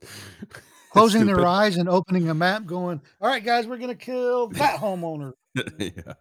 closing 0.90 1.26
their 1.26 1.46
eyes 1.46 1.76
and 1.76 1.88
opening 1.88 2.28
a 2.28 2.34
map 2.34 2.64
going, 2.66 3.00
"All 3.20 3.28
right, 3.28 3.44
guys, 3.44 3.66
we're 3.66 3.78
gonna 3.78 3.94
kill 3.94 4.48
that 4.48 4.80
homeowner." 4.80 5.32
Yeah. 5.78 6.14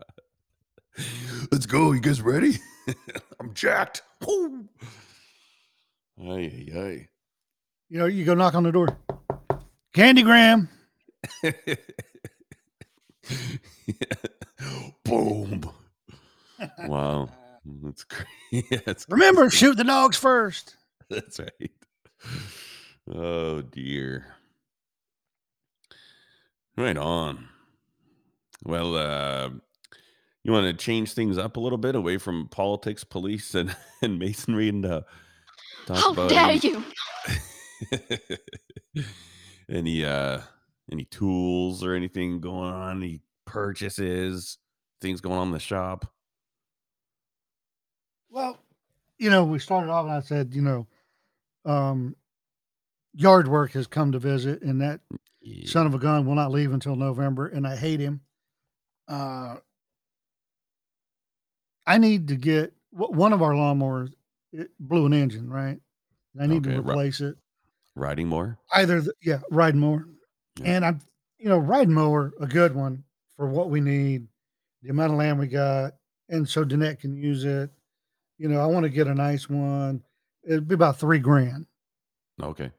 Let's 1.51 1.66
go. 1.66 1.91
You 1.91 1.99
guys 2.01 2.22
ready? 2.22 2.60
I'm 3.39 3.54
jacked. 3.56 4.04
Woo. 4.28 4.70
Ay, 6.22 6.68
ay, 6.76 7.08
You 7.94 8.00
know, 8.00 8.06
you 8.08 8.26
go 8.26 8.34
knock 8.34 8.56
on 8.56 8.64
the 8.64 8.72
door. 8.72 8.88
Candygram. 9.94 10.68
ay. 11.44 11.54
Boom. 15.06 15.62
Wow. 16.88 17.30
That's 17.84 18.04
great. 18.04 18.26
Yeah, 18.72 18.80
that's 18.84 19.06
Remember, 19.10 19.41
crazy. 19.41 19.58
shoot 19.58 19.78
the 19.78 19.84
dogs 19.84 20.18
first. 20.18 20.76
That's 21.10 21.39
right. 21.39 21.72
Oh 23.12 23.62
dear. 23.62 24.26
Right 26.76 26.98
on. 26.98 27.48
Well, 28.64 28.96
uh, 28.96 29.50
you 30.44 30.52
want 30.52 30.66
to 30.66 30.74
change 30.74 31.14
things 31.14 31.38
up 31.38 31.58
a 31.58 31.60
little 31.60 31.78
bit 31.78 31.94
away 31.96 32.18
from 32.18 32.48
politics, 32.50 33.04
police, 33.04 33.54
and, 33.54 33.76
and 34.02 34.18
masonry, 34.18 34.70
and 34.70 34.84
uh, 34.84 35.02
talk 35.86 35.98
How 35.98 36.12
about 36.12 36.30
dare 36.30 36.50
any 36.50 36.60
you! 36.60 36.84
any 39.69 40.05
uh 40.05 40.41
any 40.91 41.05
tools 41.05 41.84
or 41.84 41.93
anything 41.93 42.39
going 42.41 42.73
on, 42.73 42.97
any 43.03 43.21
purchases, 43.45 44.57
things 45.01 45.21
going 45.21 45.38
on 45.38 45.47
in 45.47 45.53
the 45.53 45.59
shop. 45.59 46.11
Well, 48.29 48.57
you 49.17 49.29
know, 49.29 49.43
we 49.45 49.59
started 49.59 49.91
off 49.91 50.05
and 50.05 50.13
I 50.13 50.21
said, 50.21 50.53
you 50.53 50.61
know, 50.61 50.88
um, 51.65 52.15
yard 53.13 53.47
work 53.47 53.71
has 53.71 53.88
come 53.88 54.11
to 54.11 54.19
visit, 54.19 54.61
and 54.61 54.81
that 54.81 55.01
Yeah. 55.41 55.69
son 55.69 55.86
of 55.86 55.93
a 55.93 55.99
gun 55.99 56.25
will 56.25 56.36
not 56.36 56.51
leave 56.51 56.73
until 56.73 56.95
November, 56.95 57.47
and 57.47 57.67
I 57.67 57.75
hate 57.75 57.99
him. 57.99 58.21
Uh, 59.07 59.57
I 61.86 61.97
need 61.97 62.29
to 62.29 62.36
get 62.36 62.73
one 62.91 63.34
of 63.34 63.41
our 63.41 63.53
lawnmowers. 63.53 64.13
It 64.51 64.71
blew 64.79 65.05
an 65.05 65.13
engine, 65.13 65.49
right? 65.49 65.79
I 66.39 66.47
need 66.47 66.63
Okay, 66.67 66.73
to 66.73 66.79
replace 66.79 67.21
it. 67.21 67.38
Riding 67.96 68.28
more. 68.28 68.58
Either, 68.74 69.02
the, 69.02 69.14
yeah, 69.22 69.39
riding 69.52 69.80
mower, 69.80 70.08
Yeah. 70.60 70.66
and 70.76 70.86
I'm, 70.86 71.00
you 71.38 71.50
know, 71.50 71.58
riding 71.58 71.94
mower, 71.94 72.34
a 72.39 72.48
good 72.48 72.76
one 72.76 73.04
for 73.36 73.48
what 73.48 73.70
we 73.70 73.82
need, 73.82 74.28
the 74.82 74.89
amount 74.89 75.12
of 75.14 75.18
land 75.18 75.39
we 75.39 75.48
got, 75.48 75.94
and 76.30 76.48
so 76.48 76.64
Danette 76.66 77.00
can 77.00 77.16
use 77.16 77.44
it. 77.46 77.70
You 78.38 78.50
know, 78.50 78.60
I 78.60 78.66
want 78.66 78.84
to 78.84 78.89
get 78.89 79.08
a 79.08 79.14
nice 79.14 79.50
one. 79.50 80.04
It'd 80.44 80.68
be 80.68 80.76
about 80.76 81.00
three 81.00 81.20
grand. 81.20 81.66
Okay. 82.41 82.72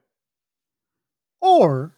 Or 1.41 1.95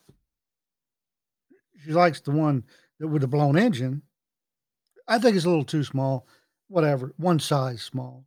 she 1.85 1.93
likes 1.93 2.21
the 2.21 2.31
one 2.33 2.65
that 2.99 3.09
with 3.09 3.23
the 3.23 3.29
blown 3.29 3.57
engine. 3.57 4.03
I 5.09 5.19
think 5.19 5.37
it's 5.37 5.45
a 5.45 5.49
little 5.49 5.65
too 5.65 5.85
small. 5.85 6.27
Whatever, 6.69 7.15
one 7.17 7.39
size 7.39 7.83
small. 7.83 8.25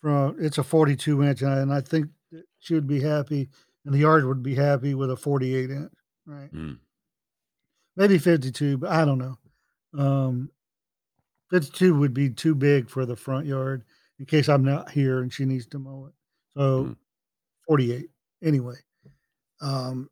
From 0.00 0.36
it's 0.40 0.58
a 0.58 0.64
42 0.64 1.22
inch, 1.22 1.42
and 1.42 1.72
I 1.72 1.80
think 1.80 2.08
she 2.58 2.74
would 2.74 2.86
be 2.86 3.00
happy, 3.00 3.48
and 3.84 3.94
the 3.94 3.98
yard 3.98 4.24
would 4.24 4.42
be 4.42 4.54
happy 4.54 4.94
with 4.94 5.10
a 5.10 5.16
48 5.16 5.70
inch, 5.70 5.92
right? 6.26 6.52
Mm. 6.52 6.78
Maybe 7.96 8.18
52, 8.18 8.78
but 8.78 8.90
I 8.90 9.04
don't 9.04 9.18
know. 9.18 9.38
Um, 9.98 10.50
52 11.50 11.94
would 11.98 12.14
be 12.14 12.30
too 12.30 12.54
big 12.54 12.88
for 12.88 13.04
the 13.04 13.16
front 13.16 13.46
yard 13.46 13.84
in 14.18 14.24
case 14.26 14.48
I'm 14.48 14.64
not 14.64 14.90
here 14.90 15.20
and 15.20 15.32
she 15.32 15.44
needs 15.44 15.66
to 15.68 15.78
mow 15.78 16.06
it. 16.06 16.12
So 16.56 16.84
Mm. 16.84 16.96
48 17.66 18.08
anyway. 18.42 18.76
Um, 19.60 20.08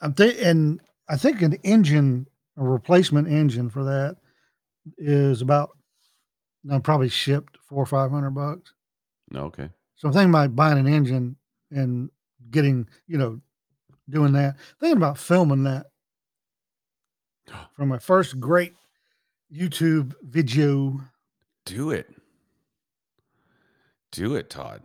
I'm 0.00 0.14
think 0.14 0.36
and 0.40 0.80
I 1.08 1.16
think 1.16 1.42
an 1.42 1.54
engine, 1.62 2.26
a 2.56 2.64
replacement 2.64 3.28
engine 3.28 3.68
for 3.70 3.84
that 3.84 4.16
is 4.98 5.42
about 5.42 5.70
now 6.64 6.78
probably 6.78 7.08
shipped 7.08 7.58
four 7.68 7.82
or 7.82 7.86
five 7.86 8.10
hundred 8.10 8.30
bucks. 8.30 8.72
Okay. 9.34 9.68
So 10.00 10.08
I'm 10.08 10.14
thinking 10.14 10.30
about 10.30 10.56
buying 10.56 10.78
an 10.78 10.88
engine 10.88 11.36
and 11.70 12.08
getting, 12.50 12.88
you 13.06 13.18
know, 13.18 13.38
doing 14.08 14.32
that. 14.32 14.56
Thinking 14.80 14.96
about 14.96 15.18
filming 15.18 15.64
that 15.64 15.88
for 17.76 17.84
my 17.84 17.98
first 17.98 18.40
great 18.40 18.72
YouTube 19.54 20.14
video. 20.22 21.02
Do 21.66 21.90
it. 21.90 22.08
Do 24.10 24.36
it, 24.36 24.48
Todd. 24.48 24.80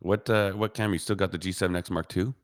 What 0.00 0.28
uh 0.28 0.50
what 0.54 0.74
camera? 0.74 0.94
You 0.94 0.98
still 0.98 1.14
got 1.14 1.30
the 1.30 1.38
G7X 1.38 1.90
Mark 1.90 2.14
II? 2.16 2.34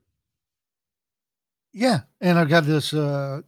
Yeah, 1.72 2.02
and 2.20 2.38
I've 2.38 2.48
got 2.48 2.66
this 2.66 2.94
uh 2.94 3.40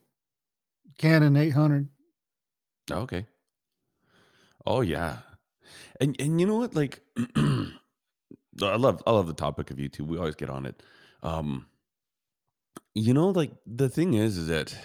Canon 0.98 1.36
800. 1.36 1.88
Okay. 2.90 3.24
Oh 4.66 4.80
yeah. 4.80 5.18
And 6.01 6.16
and 6.18 6.40
you 6.40 6.47
know 6.47 6.57
what? 6.57 6.74
Like 6.74 7.01
I 7.36 8.76
love 8.76 9.03
I 9.07 9.11
love 9.11 9.26
the 9.26 9.34
topic 9.34 9.70
of 9.70 9.76
YouTube. 9.76 10.07
We 10.07 10.18
always 10.18 10.34
get 10.34 10.51
on 10.51 10.66
it. 10.66 10.82
Um, 11.22 11.66
you 12.95 13.14
know, 13.14 13.28
like 13.30 13.53
the 13.66 13.88
thing 13.88 14.14
is, 14.14 14.36
is 14.36 14.49
that 14.49 14.76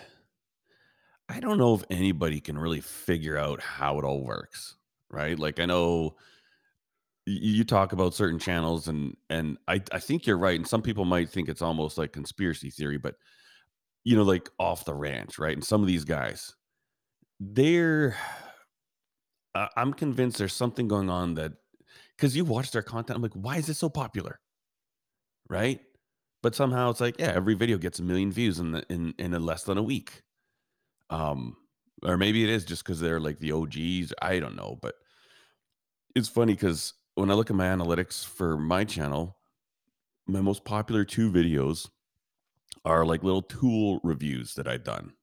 I 1.29 1.39
don't 1.39 1.57
know 1.57 1.75
if 1.75 1.83
anybody 1.89 2.39
can 2.39 2.57
really 2.57 2.81
figure 2.81 3.37
out 3.37 3.61
how 3.61 3.99
it 3.99 4.05
all 4.05 4.23
works, 4.23 4.75
right? 5.09 5.37
Like 5.37 5.59
I 5.59 5.65
know 5.65 6.15
you 7.25 7.65
talk 7.65 7.91
about 7.91 8.13
certain 8.13 8.39
channels 8.39 8.87
and 8.87 9.17
and 9.29 9.57
I 9.67 9.81
I 9.91 9.99
think 9.99 10.25
you're 10.25 10.37
right. 10.37 10.55
And 10.55 10.67
some 10.67 10.81
people 10.81 11.05
might 11.05 11.29
think 11.29 11.49
it's 11.49 11.61
almost 11.61 11.97
like 11.97 12.13
conspiracy 12.13 12.69
theory, 12.69 12.97
but 12.97 13.15
you 14.05 14.15
know, 14.15 14.23
like 14.23 14.49
off 14.59 14.85
the 14.85 14.93
ranch, 14.93 15.37
right? 15.37 15.53
And 15.53 15.63
some 15.63 15.81
of 15.81 15.87
these 15.87 16.05
guys, 16.05 16.55
they're 17.39 18.15
I- 19.57 19.69
I'm 19.75 19.93
convinced 19.93 20.37
there's 20.37 20.53
something 20.53 20.87
going 20.87 21.09
on 21.09 21.33
that 21.35 21.53
because 22.15 22.35
you 22.35 22.45
watch 22.45 22.71
their 22.71 22.81
content, 22.81 23.15
I'm 23.17 23.23
like, 23.23 23.33
why 23.33 23.57
is 23.57 23.67
this 23.67 23.77
so 23.77 23.89
popular? 23.89 24.39
Right? 25.49 25.81
But 26.43 26.55
somehow 26.55 26.89
it's 26.91 27.01
like, 27.01 27.19
yeah, 27.19 27.31
every 27.33 27.55
video 27.55 27.77
gets 27.77 27.99
a 27.99 28.03
million 28.03 28.31
views 28.31 28.59
in 28.59 28.71
the 28.71 28.85
in 28.89 29.13
in 29.17 29.31
less 29.43 29.63
than 29.63 29.77
a 29.77 29.83
week. 29.83 30.23
Um, 31.09 31.57
or 32.03 32.17
maybe 32.17 32.43
it 32.43 32.49
is 32.49 32.65
just 32.65 32.83
because 32.83 32.99
they're 32.99 33.19
like 33.19 33.39
the 33.39 33.51
OGs. 33.51 34.13
I 34.21 34.39
don't 34.39 34.55
know, 34.55 34.77
but 34.81 34.95
it's 36.15 36.29
funny 36.29 36.53
because 36.53 36.93
when 37.15 37.31
I 37.31 37.33
look 37.33 37.49
at 37.49 37.55
my 37.55 37.65
analytics 37.65 38.25
for 38.25 38.57
my 38.57 38.83
channel, 38.83 39.37
my 40.27 40.41
most 40.41 40.63
popular 40.65 41.05
two 41.05 41.31
videos 41.31 41.89
are 42.85 43.05
like 43.05 43.23
little 43.23 43.41
tool 43.41 43.99
reviews 44.03 44.53
that 44.55 44.67
I've 44.67 44.83
done. 44.83 45.13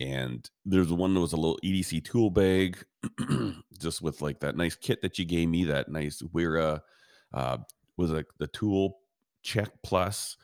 And 0.00 0.48
there's 0.64 0.90
one 0.90 1.12
that 1.12 1.20
was 1.20 1.34
a 1.34 1.36
little 1.36 1.58
EDC 1.62 2.04
tool 2.04 2.30
bag, 2.30 2.82
just 3.78 4.00
with 4.00 4.22
like 4.22 4.40
that 4.40 4.56
nice 4.56 4.74
kit 4.74 5.02
that 5.02 5.18
you 5.18 5.26
gave 5.26 5.48
me, 5.48 5.64
that 5.64 5.90
nice 5.90 6.22
Wera 6.32 6.82
uh, 7.34 7.58
was 7.98 8.10
like 8.10 8.26
the 8.38 8.46
tool 8.46 8.98
check 9.42 9.68
plus 9.82 10.36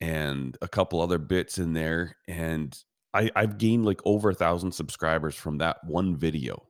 and 0.00 0.56
a 0.60 0.68
couple 0.68 1.00
other 1.00 1.18
bits 1.18 1.56
in 1.58 1.72
there. 1.72 2.16
And 2.28 2.78
I, 3.14 3.30
I've 3.34 3.56
gained 3.56 3.86
like 3.86 4.00
over 4.04 4.30
a 4.30 4.34
thousand 4.34 4.72
subscribers 4.72 5.34
from 5.34 5.58
that 5.58 5.78
one 5.86 6.16
video. 6.16 6.66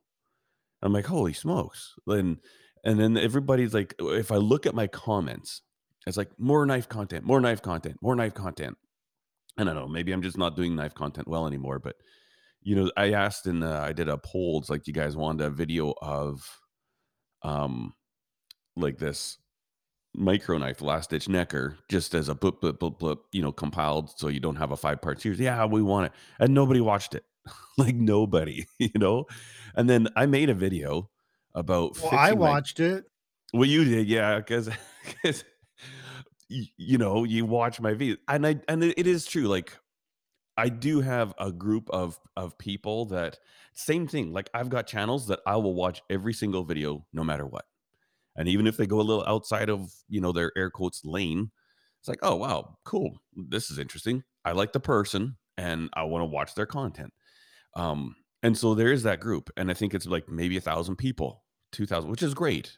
I'm 0.81 0.93
like, 0.93 1.05
holy 1.05 1.33
smokes. 1.33 1.95
And 2.07 2.37
and 2.85 2.97
then 2.97 3.17
everybody's 3.17 3.73
like, 3.73 3.93
if 3.99 4.31
I 4.31 4.37
look 4.37 4.65
at 4.65 4.73
my 4.73 4.87
comments, 4.87 5.61
it's 6.07 6.15
like 6.15 6.31
more 6.37 6.65
knife 6.65 6.87
content, 6.87 7.25
more 7.25 7.41
knife 7.41 7.61
content, 7.61 7.97
more 8.01 8.15
knife 8.15 8.33
content. 8.33 8.77
I 9.57 9.65
don't 9.65 9.75
know. 9.75 9.89
Maybe 9.89 10.13
I'm 10.13 10.21
just 10.21 10.37
not 10.37 10.55
doing 10.55 10.75
knife 10.75 10.95
content 10.95 11.27
well 11.27 11.45
anymore, 11.45 11.79
but 11.79 11.97
you 12.61 12.75
know, 12.75 12.91
I 12.97 13.13
asked 13.13 13.47
and 13.47 13.63
uh, 13.63 13.81
I 13.81 13.93
did 13.93 14.09
a 14.09 14.17
poll. 14.17 14.59
It's 14.59 14.69
like 14.69 14.87
you 14.87 14.93
guys 14.93 15.15
wanted 15.15 15.45
a 15.45 15.49
video 15.49 15.93
of, 16.01 16.41
um, 17.43 17.93
like 18.75 18.97
this 18.97 19.37
micro 20.13 20.57
knife, 20.57 20.81
last 20.81 21.09
ditch 21.11 21.29
necker, 21.29 21.77
just 21.89 22.13
as 22.13 22.29
a 22.29 22.35
blip, 22.35 22.61
blip, 22.61 22.79
blip, 22.79 22.99
blip, 22.99 23.19
you 23.31 23.41
know, 23.41 23.51
compiled 23.51 24.11
so 24.17 24.27
you 24.27 24.39
don't 24.39 24.57
have 24.57 24.71
a 24.71 24.77
five 24.77 25.01
part 25.01 25.21
series. 25.21 25.39
Yeah, 25.39 25.65
we 25.65 25.81
want 25.81 26.07
it. 26.07 26.11
And 26.39 26.53
nobody 26.53 26.81
watched 26.81 27.15
it. 27.15 27.23
like 27.77 27.95
nobody, 27.95 28.65
you 28.79 28.91
know? 28.95 29.25
And 29.75 29.89
then 29.89 30.07
I 30.15 30.25
made 30.25 30.49
a 30.49 30.53
video 30.53 31.09
about 31.55 31.97
Well, 32.01 32.13
I 32.13 32.29
fixing 32.29 32.39
my 32.41 32.49
watched 32.49 32.79
it. 32.79 33.05
well, 33.53 33.65
you 33.65 33.83
did, 33.83 34.07
yeah, 34.07 34.37
because 34.37 34.69
you 36.49 36.97
know, 36.97 37.23
you 37.23 37.45
watch 37.45 37.79
my 37.79 37.93
video. 37.93 38.17
And 38.27 38.45
I 38.45 38.59
and 38.67 38.83
it 38.83 39.07
is 39.07 39.25
true. 39.25 39.47
Like 39.47 39.77
I 40.59 40.69
do 40.69 40.99
have 41.01 41.33
a 41.39 41.51
group 41.51 41.89
of 41.89 42.19
of 42.35 42.57
people 42.57 43.05
that 43.05 43.39
same 43.73 44.07
thing. 44.07 44.33
Like 44.33 44.49
I've 44.53 44.69
got 44.69 44.87
channels 44.87 45.27
that 45.27 45.39
I 45.47 45.55
will 45.55 45.73
watch 45.73 46.01
every 46.09 46.33
single 46.33 46.63
video 46.65 47.05
no 47.13 47.23
matter 47.23 47.45
what. 47.45 47.65
And 48.35 48.47
even 48.47 48.67
if 48.67 48.77
they 48.77 48.85
go 48.85 48.99
a 48.99 49.01
little 49.01 49.25
outside 49.25 49.69
of, 49.69 49.91
you 50.07 50.21
know, 50.21 50.31
their 50.31 50.51
air 50.57 50.69
quotes 50.69 51.05
lane, 51.05 51.51
it's 51.99 52.09
like, 52.09 52.19
oh 52.21 52.35
wow, 52.35 52.77
cool. 52.83 53.21
This 53.35 53.71
is 53.71 53.79
interesting. 53.79 54.23
I 54.43 54.51
like 54.51 54.73
the 54.73 54.79
person 54.79 55.37
and 55.57 55.89
I 55.93 56.03
want 56.03 56.21
to 56.23 56.25
watch 56.25 56.55
their 56.55 56.65
content. 56.65 57.13
Um, 57.75 58.15
and 58.43 58.57
so 58.57 58.73
there 58.75 58.91
is 58.91 59.03
that 59.03 59.19
group, 59.19 59.49
and 59.57 59.69
I 59.69 59.73
think 59.73 59.93
it's 59.93 60.05
like 60.05 60.29
maybe 60.29 60.57
a 60.57 60.61
thousand 60.61 60.95
people, 60.97 61.43
two 61.71 61.85
thousand, 61.85 62.09
which 62.09 62.23
is 62.23 62.33
great. 62.33 62.77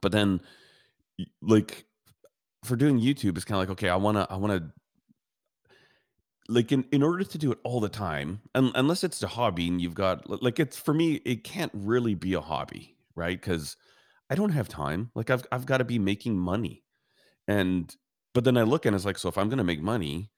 But 0.00 0.12
then, 0.12 0.40
like 1.40 1.84
for 2.64 2.76
doing 2.76 3.00
YouTube, 3.00 3.36
it's 3.36 3.44
kind 3.44 3.60
of 3.60 3.68
like, 3.68 3.72
okay, 3.72 3.88
I 3.88 3.96
wanna, 3.96 4.26
I 4.30 4.36
wanna, 4.36 4.72
like 6.48 6.72
in 6.72 6.84
in 6.92 7.02
order 7.02 7.24
to 7.24 7.38
do 7.38 7.52
it 7.52 7.58
all 7.64 7.80
the 7.80 7.88
time, 7.88 8.40
un- 8.54 8.72
unless 8.74 9.04
it's 9.04 9.22
a 9.22 9.28
hobby 9.28 9.68
and 9.68 9.80
you've 9.80 9.94
got 9.94 10.28
like 10.42 10.58
it's 10.58 10.78
for 10.78 10.94
me, 10.94 11.14
it 11.24 11.44
can't 11.44 11.72
really 11.74 12.14
be 12.14 12.34
a 12.34 12.40
hobby, 12.40 12.96
right? 13.14 13.40
Because 13.40 13.76
I 14.30 14.34
don't 14.34 14.50
have 14.50 14.68
time. 14.68 15.10
Like 15.14 15.30
I've 15.30 15.44
I've 15.52 15.66
got 15.66 15.78
to 15.78 15.84
be 15.84 15.98
making 15.98 16.38
money. 16.38 16.84
And 17.48 17.94
but 18.34 18.44
then 18.44 18.56
I 18.56 18.62
look 18.62 18.86
and 18.86 18.96
it's 18.96 19.04
like, 19.04 19.18
so 19.18 19.28
if 19.28 19.38
I'm 19.38 19.48
going 19.48 19.58
to 19.58 19.64
make 19.64 19.82
money 19.82 20.30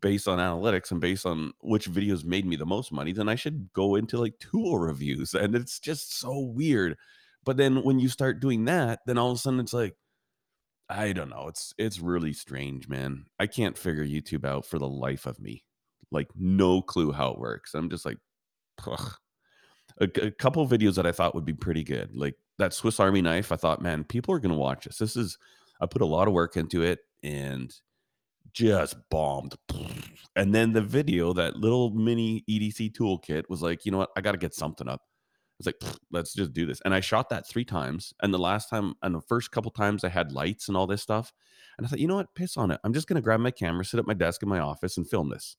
based 0.00 0.28
on 0.28 0.38
analytics 0.38 0.90
and 0.92 1.00
based 1.00 1.26
on 1.26 1.52
which 1.62 1.90
videos 1.90 2.24
made 2.24 2.46
me 2.46 2.56
the 2.56 2.66
most 2.66 2.92
money, 2.92 3.12
then 3.12 3.28
I 3.28 3.34
should 3.34 3.72
go 3.72 3.96
into 3.96 4.18
like 4.18 4.38
tool 4.38 4.78
reviews. 4.78 5.34
And 5.34 5.54
it's 5.54 5.80
just 5.80 6.18
so 6.18 6.38
weird. 6.38 6.96
But 7.44 7.56
then 7.56 7.82
when 7.82 7.98
you 7.98 8.08
start 8.08 8.40
doing 8.40 8.66
that, 8.66 9.00
then 9.06 9.18
all 9.18 9.30
of 9.30 9.36
a 9.36 9.40
sudden 9.40 9.60
it's 9.60 9.72
like, 9.72 9.96
I 10.90 11.12
don't 11.12 11.30
know. 11.30 11.46
It's 11.48 11.72
it's 11.78 12.00
really 12.00 12.32
strange, 12.32 12.88
man. 12.88 13.26
I 13.38 13.46
can't 13.46 13.78
figure 13.78 14.04
YouTube 14.04 14.44
out 14.44 14.66
for 14.66 14.78
the 14.78 14.88
life 14.88 15.26
of 15.26 15.40
me. 15.40 15.64
Like 16.10 16.28
no 16.34 16.82
clue 16.82 17.12
how 17.12 17.30
it 17.30 17.38
works. 17.38 17.74
I'm 17.74 17.88
just 17.88 18.04
like, 18.04 18.18
ugh. 18.86 19.14
A, 20.00 20.04
a 20.22 20.30
couple 20.30 20.66
videos 20.66 20.94
that 20.96 21.06
I 21.06 21.12
thought 21.12 21.34
would 21.34 21.44
be 21.44 21.52
pretty 21.52 21.84
good, 21.84 22.16
like 22.16 22.34
that 22.58 22.72
Swiss 22.72 22.98
Army 22.98 23.20
knife. 23.22 23.52
I 23.52 23.56
thought, 23.56 23.82
man, 23.82 24.02
people 24.04 24.34
are 24.34 24.38
gonna 24.40 24.54
watch 24.56 24.84
this. 24.86 24.98
This 24.98 25.16
is 25.16 25.38
I 25.80 25.86
put 25.86 26.02
a 26.02 26.06
lot 26.06 26.26
of 26.26 26.34
work 26.34 26.56
into 26.56 26.82
it, 26.82 27.00
and 27.22 27.72
just 28.52 28.96
bombed. 29.10 29.54
And 30.36 30.54
then 30.54 30.72
the 30.72 30.80
video, 30.80 31.32
that 31.34 31.56
little 31.56 31.90
mini 31.90 32.44
EDC 32.48 32.92
toolkit, 32.92 33.44
was 33.48 33.62
like, 33.62 33.84
you 33.84 33.92
know 33.92 33.98
what? 33.98 34.10
I 34.16 34.20
got 34.20 34.32
to 34.32 34.38
get 34.38 34.54
something 34.54 34.88
up. 34.88 35.02
Was 35.60 35.66
like, 35.66 35.82
let's 36.10 36.32
just 36.32 36.54
do 36.54 36.64
this. 36.64 36.80
And 36.86 36.94
I 36.94 37.00
shot 37.00 37.28
that 37.28 37.46
three 37.46 37.66
times. 37.66 38.14
And 38.22 38.32
the 38.32 38.38
last 38.38 38.70
time, 38.70 38.94
and 39.02 39.14
the 39.14 39.20
first 39.20 39.50
couple 39.50 39.70
times, 39.70 40.04
I 40.04 40.08
had 40.08 40.32
lights 40.32 40.68
and 40.68 40.76
all 40.76 40.86
this 40.86 41.02
stuff. 41.02 41.34
And 41.76 41.86
I 41.86 41.90
thought, 41.90 41.98
you 41.98 42.08
know 42.08 42.14
what? 42.14 42.34
Piss 42.34 42.56
on 42.56 42.70
it. 42.70 42.80
I'm 42.82 42.94
just 42.94 43.06
going 43.06 43.16
to 43.16 43.22
grab 43.22 43.40
my 43.40 43.50
camera, 43.50 43.84
sit 43.84 44.00
at 44.00 44.06
my 44.06 44.14
desk 44.14 44.42
in 44.42 44.48
my 44.48 44.60
office, 44.60 44.96
and 44.96 45.06
film 45.06 45.28
this. 45.28 45.56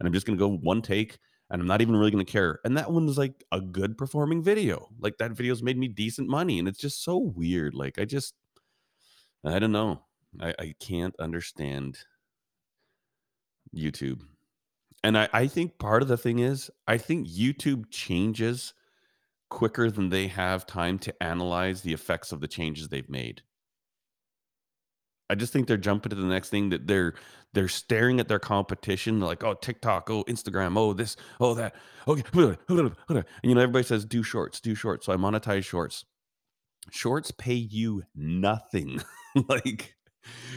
And 0.00 0.08
I'm 0.08 0.12
just 0.12 0.26
going 0.26 0.36
to 0.36 0.44
go 0.44 0.56
one 0.56 0.82
take. 0.82 1.18
And 1.50 1.62
I'm 1.62 1.68
not 1.68 1.80
even 1.80 1.94
really 1.94 2.10
going 2.10 2.24
to 2.24 2.32
care. 2.32 2.58
And 2.64 2.76
that 2.76 2.90
one 2.90 3.06
was 3.06 3.16
like 3.16 3.44
a 3.52 3.60
good 3.60 3.96
performing 3.96 4.42
video. 4.42 4.88
Like 4.98 5.18
that 5.18 5.30
video's 5.32 5.62
made 5.62 5.78
me 5.78 5.86
decent 5.86 6.28
money. 6.28 6.58
And 6.58 6.66
it's 6.66 6.80
just 6.80 7.04
so 7.04 7.16
weird. 7.16 7.74
Like 7.74 8.00
I 8.00 8.06
just, 8.06 8.34
I 9.44 9.60
don't 9.60 9.70
know. 9.70 10.02
I, 10.40 10.54
I 10.58 10.74
can't 10.80 11.14
understand 11.20 11.98
YouTube. 13.72 14.22
And 15.04 15.16
I, 15.16 15.28
I 15.32 15.46
think 15.46 15.78
part 15.78 16.02
of 16.02 16.08
the 16.08 16.16
thing 16.16 16.40
is, 16.40 16.72
I 16.88 16.96
think 16.96 17.28
YouTube 17.28 17.84
changes 17.90 18.74
quicker 19.54 19.88
than 19.88 20.08
they 20.08 20.26
have 20.26 20.66
time 20.66 20.98
to 20.98 21.22
analyze 21.22 21.82
the 21.82 21.92
effects 21.92 22.32
of 22.32 22.40
the 22.40 22.48
changes 22.48 22.88
they've 22.88 23.08
made. 23.08 23.42
I 25.30 25.36
just 25.36 25.52
think 25.52 25.68
they're 25.68 25.76
jumping 25.76 26.10
to 26.10 26.16
the 26.16 26.26
next 26.26 26.50
thing 26.50 26.70
that 26.70 26.88
they're 26.88 27.14
they're 27.52 27.68
staring 27.68 28.18
at 28.18 28.26
their 28.26 28.40
competition. 28.40 29.20
Like 29.20 29.44
oh 29.44 29.54
TikTok 29.54 30.10
oh 30.10 30.24
Instagram 30.24 30.76
oh 30.76 30.92
this 30.92 31.16
oh 31.40 31.54
that 31.54 31.76
okay 32.08 32.22
and 32.36 33.24
you 33.44 33.54
know 33.54 33.60
everybody 33.60 33.84
says 33.84 34.04
do 34.04 34.24
shorts 34.24 34.60
do 34.60 34.74
shorts. 34.74 35.06
So 35.06 35.12
I 35.12 35.16
monetize 35.16 35.64
shorts. 35.64 36.04
Shorts 36.90 37.30
pay 37.30 37.54
you 37.54 38.02
nothing. 38.14 39.00
Like 39.48 39.96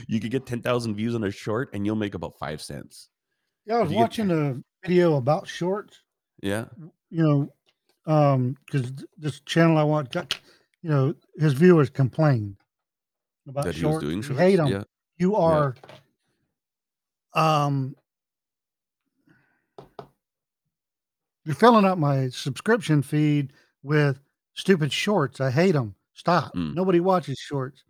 you 0.07 0.19
could 0.19 0.29
get 0.29 0.45
10,000 0.45 0.93
views 0.95 1.15
on 1.15 1.23
a 1.23 1.31
short 1.31 1.71
and 1.73 1.83
you'll 1.83 1.95
make 1.95 2.13
about 2.13 2.37
5 2.37 2.61
cents. 2.61 3.09
Yeah, 3.65 3.77
I 3.77 3.81
was 3.81 3.89
you 3.89 3.95
get 3.95 4.01
watching 4.01 4.29
a 4.29 4.61
video 4.85 5.17
about 5.17 5.47
shorts. 5.47 6.03
yeah. 6.43 6.65
You 7.09 7.23
know, 7.23 7.49
um, 8.07 8.55
because 8.65 8.91
this 9.17 9.41
channel 9.41 9.77
I 9.77 9.83
watch 9.83 10.09
got, 10.11 10.39
you 10.81 10.89
know, 10.89 11.13
his 11.37 11.53
viewers 11.53 11.89
complained 11.89 12.55
about 13.47 13.65
that 13.65 13.75
he 13.75 13.85
was 13.85 13.93
shorts. 13.93 14.03
doing 14.03 14.17
You 14.19 14.23
shorts 14.23 14.39
hate 14.39 14.55
them. 14.55 14.67
yeah 14.69 14.83
You 15.17 15.33
yeah 15.33 15.39
are, 15.39 15.75
um, 17.35 17.95
you're 21.45 21.55
filling 21.55 21.85
up 21.85 21.97
my 21.97 22.29
subscription 22.29 23.01
feed 23.01 23.53
with 23.83 24.19
stupid 24.53 24.91
shorts. 24.91 25.39
I 25.39 25.51
hate 25.51 25.73
them. 25.73 25.93
Stop. 26.13 26.55
mm, 26.55 26.73
Nobody 26.73 26.99
watches 26.99 27.37
shorts. 27.37 27.83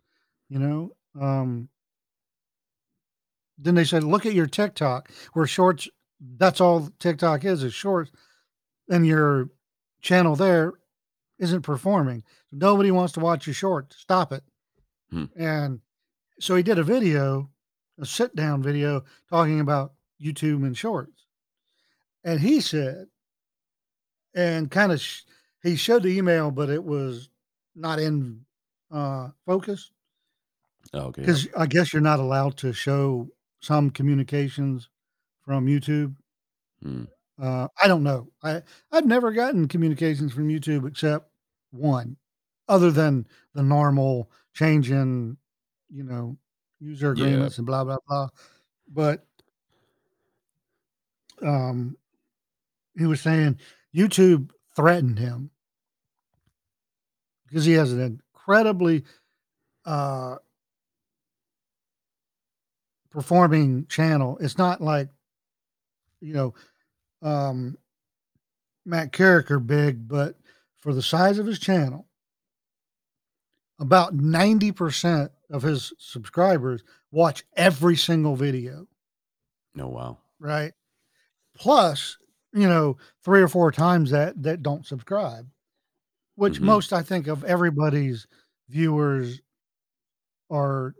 You 0.50 0.58
know. 0.58 0.92
Um, 1.18 1.68
then 3.60 3.74
they 3.74 3.84
said, 3.84 4.04
look 4.04 4.24
at 4.26 4.34
your 4.34 4.46
TikTok 4.46 5.10
where 5.32 5.46
shorts. 5.46 5.88
That's 6.20 6.60
all 6.60 6.88
TikTok 6.98 7.44
is 7.44 7.62
is 7.62 7.74
shorts, 7.74 8.10
and 8.88 9.06
your 9.06 9.50
channel 10.00 10.36
there 10.36 10.74
isn't 11.38 11.62
performing. 11.62 12.24
Nobody 12.52 12.90
wants 12.90 13.12
to 13.14 13.20
watch 13.20 13.46
your 13.46 13.54
shorts. 13.54 13.96
Stop 13.96 14.32
it. 14.32 14.42
hmm, 15.10 15.24
And 15.36 15.80
so 16.40 16.54
he 16.56 16.62
did 16.62 16.78
a 16.78 16.82
video, 16.82 17.50
a 18.00 18.06
sit 18.06 18.34
down 18.34 18.62
video 18.62 19.04
talking 19.30 19.60
about 19.60 19.92
YouTube 20.22 20.64
and 20.66 20.76
shorts. 20.76 21.24
And 22.24 22.40
he 22.40 22.60
said, 22.60 23.06
and 24.34 24.70
kind 24.70 24.92
of, 24.92 25.00
sh- 25.00 25.22
he 25.62 25.76
showed 25.76 26.02
the 26.02 26.16
email, 26.16 26.50
but 26.50 26.68
it 26.70 26.82
was 26.82 27.30
not 27.74 27.98
in 27.98 28.44
uh, 28.90 29.28
focus 29.46 29.90
oh, 30.94 31.00
okay 31.06 31.22
because 31.22 31.46
I 31.56 31.66
guess 31.66 31.92
you're 31.92 32.02
not 32.02 32.20
allowed 32.20 32.56
to 32.58 32.72
show 32.72 33.28
some 33.60 33.90
communications 33.90 34.88
from 35.42 35.66
YouTube. 35.66 36.16
mm, 36.84 37.06
Uh, 37.40 37.68
I 37.80 37.86
don't 37.86 38.02
know. 38.02 38.28
I 38.42 38.62
I've 38.90 39.06
never 39.06 39.32
gotten 39.32 39.68
communications 39.68 40.32
from 40.32 40.48
YouTube 40.48 40.88
except 40.88 41.30
one, 41.70 42.16
other 42.68 42.90
than 42.90 43.26
the 43.54 43.62
normal 43.62 44.30
change 44.54 44.90
in, 44.90 45.36
you 45.88 46.02
know, 46.02 46.36
user 46.80 47.14
yeah 47.16 47.24
agreements 47.24 47.58
and 47.58 47.66
blah 47.66 47.84
blah 47.84 47.98
blah. 48.08 48.28
But 48.92 49.24
um, 51.42 51.96
he 52.96 53.06
was 53.06 53.20
saying 53.20 53.58
YouTube 53.94 54.50
threatened 54.74 55.18
him 55.18 55.50
because 57.46 57.64
he 57.64 57.72
has 57.74 57.92
an 57.92 58.00
incredibly 58.00 59.04
uh, 59.84 60.36
performing 63.10 63.86
channel. 63.86 64.38
It's 64.40 64.58
not 64.58 64.80
like 64.80 65.08
you 66.20 66.34
know 66.34 66.54
um, 67.22 67.76
Matt 68.84 69.12
Carriker 69.12 69.64
big, 69.64 70.08
but 70.08 70.36
for 70.80 70.94
the 70.94 71.02
size 71.02 71.38
of 71.38 71.46
his 71.46 71.58
channel, 71.58 72.06
about 73.80 74.16
90% 74.16 75.30
of 75.50 75.62
his 75.62 75.92
subscribers 75.98 76.82
watch 77.10 77.44
every 77.56 77.96
single 77.96 78.36
video, 78.36 78.86
no 79.74 79.88
wow 79.88 80.18
right? 80.40 80.72
Plus, 81.56 82.18
you 82.52 82.68
know, 82.68 82.96
three 83.24 83.42
or 83.42 83.48
four 83.48 83.72
times 83.72 84.10
that 84.10 84.40
that 84.42 84.62
don't 84.62 84.86
subscribe, 84.86 85.46
which 86.36 86.58
hmm 86.58 86.66
most 86.66 86.92
I 86.92 87.02
think 87.02 87.26
of 87.26 87.44
everybody's 87.44 88.26
viewers 88.68 89.40
are 90.50 90.94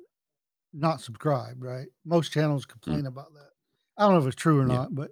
not 0.73 1.01
subscribed, 1.01 1.63
right? 1.63 1.89
Most 2.05 2.33
channels 2.33 2.67
mm, 2.89 3.03
complain 3.03 3.07
about 3.07 3.33
that. 3.35 3.51
I 3.97 4.03
don't 4.05 4.15
know 4.15 4.21
if 4.21 4.27
it's 4.27 4.37
true 4.41 4.61
or 4.61 4.67
yeah 4.67 4.79
not, 4.79 4.95
but 4.95 5.11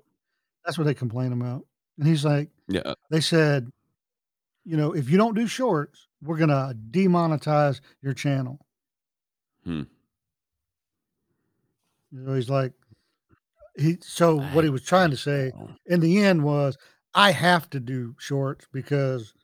that's 0.66 0.76
what 0.76 0.84
they 0.84 0.94
complain 0.94 1.32
about. 1.32 1.64
And 1.98 2.06
he's 2.06 2.24
like, 2.24 2.50
yeah 2.68 2.94
they 3.10 3.20
said, 3.20 3.70
you 4.64 4.76
know, 4.76 4.92
if 4.92 5.08
you 5.08 5.16
don't 5.16 5.36
do 5.36 5.46
shorts, 5.46 6.08
we're 6.22 6.36
gonna 6.36 6.74
demonetize 6.90 7.80
your 8.02 8.12
channel. 8.12 8.58
hmm. 9.64 9.82
You 12.12 12.20
know, 12.20 12.34
he's 12.34 12.50
like, 12.50 12.72
he. 13.76 13.98
So 14.00 14.40
what 14.40 14.64
he 14.64 14.70
was 14.70 14.82
trying 14.82 15.10
to 15.10 15.16
say 15.16 15.52
in 15.86 16.00
the 16.00 16.18
end 16.24 16.42
was, 16.42 16.76
I 17.14 17.30
have 17.32 17.70
to 17.70 17.80
do 17.80 18.14
shorts 18.18 18.66
because 18.72 19.34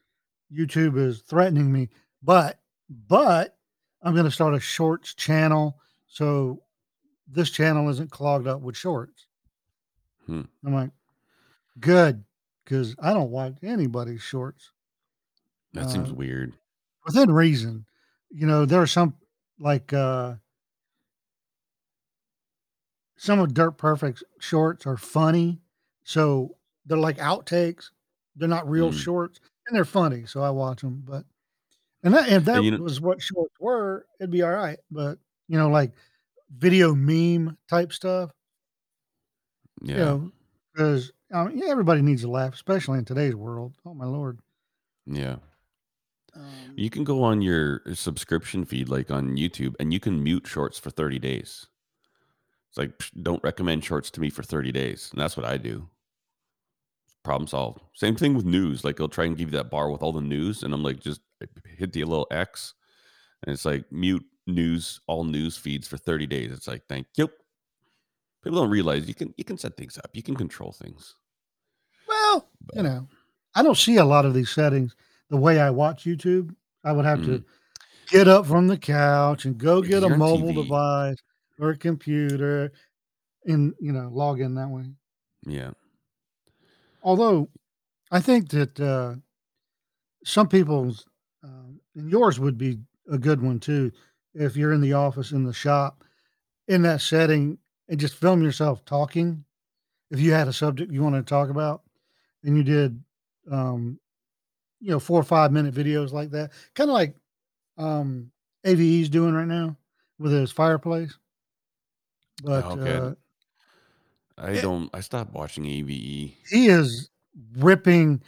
YouTube 0.54 0.96
is 0.98 1.22
threatening 1.22 1.72
me. 1.72 1.88
But 2.22 2.60
but 3.08 3.56
I'm 4.02 4.14
going 4.14 4.26
to 4.26 4.30
start 4.30 4.54
a 4.54 4.60
shorts 4.60 5.14
channel 5.14 5.78
so 6.06 6.62
this 7.26 7.50
channel 7.50 7.88
isn't 7.88 8.10
clogged 8.10 8.46
up 8.46 8.60
with 8.60 8.76
shorts. 8.76 9.26
Hmm. 10.26 10.42
I'm 10.64 10.74
like, 10.74 10.90
good, 11.80 12.24
because 12.64 12.94
I 13.00 13.12
don't 13.12 13.30
watch 13.30 13.54
anybody's 13.62 14.22
shorts 14.22 14.72
That 15.74 15.90
seems 15.90 16.10
uh, 16.10 16.14
weird. 16.14 16.54
within 17.06 17.32
reason. 17.32 17.86
You 18.30 18.46
know, 18.46 18.64
there 18.66 18.80
are 18.82 18.86
some 18.86 19.14
like 19.58 19.92
uh 19.92 20.36
some 23.16 23.38
of 23.38 23.54
Dirt 23.54 23.72
Perfect's 23.72 24.22
shorts 24.40 24.86
are 24.86 24.96
funny, 24.96 25.60
so 26.04 26.56
they're 26.86 26.98
like 26.98 27.18
outtakes. 27.18 27.90
They're 28.36 28.48
not 28.48 28.68
real 28.68 28.90
Mm. 28.90 28.98
shorts, 28.98 29.40
and 29.66 29.76
they're 29.76 29.84
funny, 29.84 30.26
so 30.26 30.42
I 30.42 30.50
watch 30.50 30.80
them. 30.82 31.02
But 31.06 31.24
and 32.02 32.14
that 32.14 32.28
if 32.30 32.44
that 32.46 32.56
And 32.56 32.64
you 32.64 32.70
know 32.72 32.82
was 32.82 33.00
what 33.00 33.22
shorts 33.22 33.54
were, 33.60 34.06
it'd 34.20 34.30
be 34.30 34.42
all 34.42 34.52
right. 34.52 34.78
But 34.90 35.18
you 35.48 35.58
know, 35.58 35.68
like 35.70 35.92
video 36.50 36.94
meme 36.94 37.56
type 37.68 37.92
stuff, 37.92 38.30
you 39.80 39.94
Yeah. 39.94 40.04
know, 40.04 40.32
because 40.72 41.12
um, 41.32 41.52
yeah, 41.56 41.70
everybody 41.70 42.02
needs 42.02 42.24
a 42.24 42.30
laugh, 42.30 42.54
especially 42.54 42.98
in 42.98 43.04
today's 43.04 43.34
world. 43.34 43.74
Oh 43.86 43.94
my 43.94 44.06
lord. 44.06 44.40
Yeah. 45.06 45.36
Um, 46.34 46.74
You 46.76 46.90
can 46.90 47.04
go 47.04 47.22
on 47.22 47.42
your 47.42 47.82
subscription 47.94 48.64
feed, 48.64 48.88
like 48.88 49.10
on 49.10 49.36
YouTube, 49.36 49.74
and 49.78 49.92
you 49.92 50.00
can 50.00 50.22
mute 50.22 50.46
shorts 50.46 50.78
for 50.78 50.90
30 50.90 51.18
days. 51.18 51.66
It's 52.70 52.78
like, 52.78 52.98
"Psh, 52.98 53.22
don't 53.22 53.44
recommend 53.44 53.84
shorts 53.84 54.10
to 54.12 54.20
me 54.20 54.28
for 54.30 54.42
30 54.42 54.72
days. 54.72 55.10
And 55.12 55.20
that's 55.20 55.36
what 55.36 55.46
I 55.46 55.58
do. 55.58 55.88
Problem 57.22 57.46
solved. 57.46 57.80
Same 57.94 58.16
thing 58.16 58.34
with 58.34 58.44
news. 58.44 58.84
Like, 58.84 58.96
it'll 58.96 59.08
try 59.08 59.26
and 59.26 59.36
give 59.36 59.52
you 59.52 59.58
that 59.58 59.70
bar 59.70 59.90
with 59.90 60.02
all 60.02 60.12
the 60.12 60.20
news. 60.20 60.64
And 60.64 60.74
I'm 60.74 60.82
like, 60.82 60.98
just 60.98 61.20
hit 61.78 61.92
the 61.92 62.02
little 62.02 62.26
X. 62.32 62.74
And 63.44 63.52
it's 63.52 63.64
like, 63.64 63.90
mute 63.92 64.24
news, 64.46 65.00
all 65.08 65.24
news 65.24 65.56
feeds 65.56 65.88
for 65.88 65.96
30 65.98 66.26
days. 66.26 66.52
It's 66.52 66.68
like, 66.68 66.84
thank 66.88 67.06
you. 67.16 67.30
People 68.42 68.60
don't 68.60 68.70
realize 68.70 69.06
you 69.06 69.14
can 69.14 69.32
you 69.36 69.44
can 69.44 69.58
set 69.58 69.76
things 69.76 69.98
up. 69.98 70.10
You 70.14 70.22
can 70.22 70.34
control 70.34 70.72
things. 70.72 71.14
well, 72.08 72.48
you 72.74 72.82
know, 72.82 73.08
I 73.54 73.62
don't 73.62 73.76
see 73.76 73.96
a 73.96 74.04
lot 74.04 74.24
of 74.24 74.34
these 74.34 74.50
settings 74.50 74.96
the 75.30 75.36
way 75.36 75.60
I 75.60 75.70
watch 75.70 76.04
YouTube. 76.04 76.54
I 76.84 76.92
would 76.92 77.04
have 77.04 77.24
to 77.24 77.38
mm, 77.38 77.44
get 78.08 78.26
up 78.26 78.46
from 78.46 78.66
the 78.66 78.76
couch 78.76 79.44
and 79.44 79.56
go 79.56 79.80
get 79.80 80.02
a 80.02 80.08
mobile 80.08 80.52
TV. 80.52 80.62
device 80.62 81.16
or 81.60 81.70
a 81.70 81.76
computer 81.76 82.72
and 83.44 83.74
you 83.80 83.92
know 83.92 84.08
log 84.12 84.40
in 84.40 84.54
that 84.56 84.68
way. 84.68 84.86
Yeah. 85.46 85.70
Although 87.02 87.48
I 88.10 88.20
think 88.20 88.50
that 88.50 88.80
uh, 88.80 89.14
some 90.24 90.48
people's 90.48 91.06
um, 91.44 91.80
and 91.94 92.10
yours 92.10 92.40
would 92.40 92.58
be 92.58 92.78
a 93.10 93.18
good 93.18 93.42
one 93.42 93.60
too 93.60 93.92
if 94.34 94.56
you're 94.56 94.72
in 94.72 94.80
the 94.80 94.92
office 94.94 95.32
in 95.32 95.44
the 95.44 95.52
shop 95.52 96.04
in 96.68 96.82
that 96.82 97.00
setting 97.00 97.58
and 97.92 98.00
just 98.00 98.14
film 98.14 98.42
yourself 98.42 98.82
talking 98.86 99.44
if 100.10 100.18
you 100.18 100.32
had 100.32 100.48
a 100.48 100.52
subject 100.52 100.90
you 100.90 101.02
wanted 101.02 101.26
to 101.26 101.28
talk 101.28 101.50
about 101.50 101.82
and 102.42 102.56
you 102.56 102.62
did 102.64 102.98
um, 103.50 104.00
you 104.80 104.90
know 104.90 104.98
four 104.98 105.20
or 105.20 105.24
five 105.24 105.52
minute 105.52 105.74
videos 105.74 106.10
like 106.10 106.30
that 106.30 106.52
kind 106.74 106.88
of 106.88 106.94
like 106.94 107.14
um, 107.76 108.30
AVE's 108.64 109.10
doing 109.10 109.34
right 109.34 109.46
now 109.46 109.76
with 110.18 110.32
his 110.32 110.50
fireplace 110.50 111.18
but 112.42 112.64
Okay. 112.64 112.96
uh, 112.96 113.14
I 114.38 114.54
don't 114.62 114.88
I 114.94 115.00
stopped 115.00 115.34
watching. 115.34 115.66
AVE. 115.66 115.90
he 116.48 116.66
is 116.68 117.10
ripping 117.58 118.22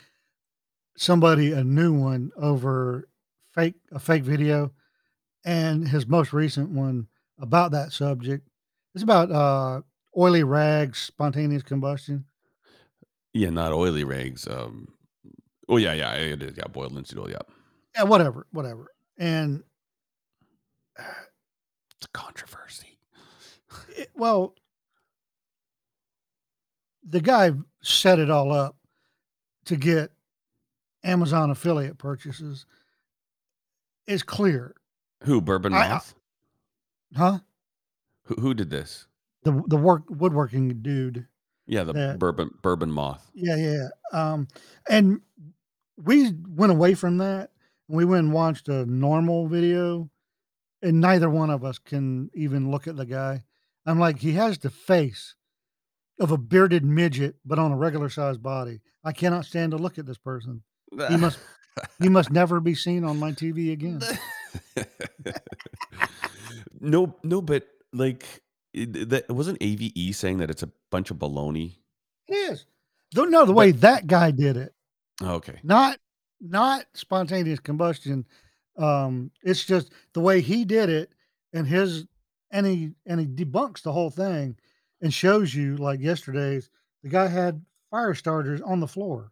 somebody 0.98 1.52
a 1.52 1.64
new 1.64 1.94
one 1.94 2.30
over 2.36 3.08
fake 3.54 3.76
a 3.92 3.98
fake 3.98 4.24
video 4.24 4.70
and 5.46 5.88
his 5.88 6.06
most 6.06 6.34
recent 6.34 6.68
one 6.68 7.08
about 7.38 7.70
that 7.70 7.92
subject 7.92 8.46
it's 8.94 9.02
about 9.02 9.30
uh 9.30 9.80
oily 10.16 10.44
rags 10.44 10.98
spontaneous 10.98 11.62
combustion 11.62 12.24
Yeah, 13.32 13.50
not 13.50 13.72
oily 13.72 14.04
rags. 14.04 14.46
Um 14.46 14.88
oh 15.68 15.76
yeah, 15.76 15.92
yeah, 15.92 16.12
it 16.14 16.42
is. 16.42 16.56
Yeah, 16.56 16.68
boiled 16.68 16.92
linseed 16.92 17.18
oil, 17.18 17.30
yeah. 17.30 17.38
yeah 17.96 18.04
whatever 18.04 18.46
whatever 18.52 18.92
and 19.18 19.62
It's 21.96 22.06
a 22.06 22.08
controversy. 22.08 22.98
it, 23.96 24.10
well 24.14 24.54
the 27.08 27.20
guy 27.20 27.52
set 27.82 28.18
it 28.18 28.30
all 28.30 28.52
up 28.52 28.76
to 29.66 29.76
get 29.76 30.10
amazon 31.02 31.50
affiliate 31.50 31.98
purchases 31.98 32.66
it's 34.06 34.22
clear 34.22 34.74
Who, 35.24 35.40
Bourbon 35.40 35.72
i, 35.74 35.94
I 35.96 36.00
huh 37.16 37.38
Who, 38.26 38.34
who 38.36 38.54
did 38.54 38.70
this? 38.70 39.06
the 39.42 39.62
the 39.66 39.76
work 39.76 40.04
woodworking 40.08 40.80
dude 40.80 41.26
Yeah, 41.66 41.84
the 41.84 41.92
that 41.92 42.18
bourbon 42.18 42.50
bourbon 42.62 42.90
moth. 42.90 43.30
yeah 43.34 43.56
yeah 43.56 43.88
um 44.12 44.48
and 44.88 45.20
we 45.96 46.32
went 46.48 46.72
away 46.72 46.94
from 46.94 47.18
that. 47.18 47.50
We 47.88 48.04
went 48.06 48.24
and 48.24 48.32
watched 48.32 48.68
a 48.68 48.86
normal 48.86 49.46
video 49.46 50.10
and 50.82 51.00
neither 51.00 51.28
one 51.30 51.50
of 51.50 51.62
us 51.64 51.78
can 51.78 52.30
even 52.34 52.70
look 52.70 52.88
at 52.88 52.96
the 52.96 53.04
guy. 53.06 53.44
I'm 53.86 53.98
like 53.98 54.18
he 54.18 54.32
has 54.32 54.56
the 54.58 54.70
face 54.70 55.34
of 56.18 56.30
a 56.30 56.38
bearded 56.38 56.84
midget 56.84 57.36
but 57.44 57.58
on 57.58 57.70
a 57.70 57.76
regular 57.76 58.08
sized 58.08 58.42
body. 58.42 58.80
I 59.04 59.12
cannot 59.12 59.44
stand 59.44 59.72
to 59.72 59.76
look 59.78 59.98
at 59.98 60.06
this 60.06 60.16
person. 60.18 60.62
He 61.10 61.16
must 61.18 61.38
he 62.00 62.08
must 62.08 62.30
never 62.30 62.60
be 62.60 62.74
seen 62.74 63.04
on 63.04 63.18
my 63.18 63.32
tv 63.32 63.72
again. 63.72 64.00
No, 66.80 67.16
no, 67.22 67.40
but 67.40 67.66
like 67.94 68.42
it, 68.72 69.08
that 69.10 69.30
wasn't 69.30 69.58
AVE 69.60 70.14
saying 70.14 70.38
that 70.38 70.50
it's 70.50 70.62
a 70.62 70.70
bunch 70.90 71.10
of 71.10 71.18
baloney. 71.18 71.76
it 72.28 72.34
is 72.34 72.66
don't 73.14 73.30
know 73.30 73.46
the 73.46 73.52
way 73.52 73.70
But 73.72 73.80
that 73.82 74.06
guy 74.06 74.30
did 74.32 74.56
it. 74.56 74.74
Okay, 75.22 75.60
not 75.62 75.98
not 76.40 76.84
spontaneous 76.94 77.60
combustion. 77.60 78.26
Um 78.76 79.30
it's 79.42 79.64
just 79.64 79.92
the 80.12 80.20
way 80.20 80.40
he 80.40 80.64
did 80.64 80.90
it 80.90 81.12
and 81.52 81.66
his 81.66 82.06
and 82.50 82.66
he 82.66 82.90
and 83.06 83.20
he 83.20 83.26
debunks 83.26 83.82
the 83.82 83.92
whole 83.92 84.10
thing 84.10 84.56
and 85.00 85.14
shows 85.14 85.54
you 85.54 85.76
like 85.76 86.00
yesterday's 86.00 86.68
the 87.02 87.08
guy 87.08 87.28
had 87.28 87.64
fire 87.90 88.14
starters 88.14 88.60
on 88.60 88.80
the 88.80 88.88
floor. 88.88 89.30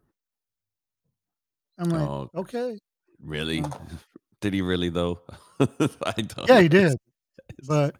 I'm 1.77 1.89
like 1.89 2.07
oh, 2.07 2.29
okay. 2.35 2.79
really? 3.19 3.61
uh, 3.61 3.69
Did 4.41 4.53
he 4.53 4.61
really 4.61 4.89
though? 4.89 5.21
I 5.59 6.13
don't 6.17 6.47
yeah 6.47 6.61
he 6.61 6.69
did 6.69 6.97
but 7.67 7.95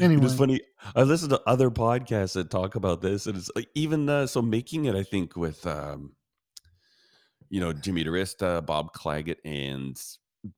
anyway, 0.00 0.22
It 0.22 0.26
is 0.26 0.34
funny. 0.34 0.60
I 0.94 1.02
listen 1.02 1.28
to 1.30 1.42
other 1.46 1.70
podcasts 1.70 2.34
that 2.34 2.50
talk 2.50 2.74
about 2.74 3.00
this, 3.00 3.26
and 3.26 3.36
it's 3.36 3.50
like 3.54 3.68
even 3.74 4.08
uh, 4.08 4.26
so 4.26 4.42
making 4.42 4.84
it. 4.84 4.94
I 4.94 5.02
think 5.02 5.36
with 5.36 5.66
um, 5.66 6.12
you 7.48 7.60
know 7.60 7.72
Jimmy 7.72 8.04
DiResta, 8.04 8.64
Bob 8.64 8.92
Clagett, 8.92 9.38
and 9.44 10.00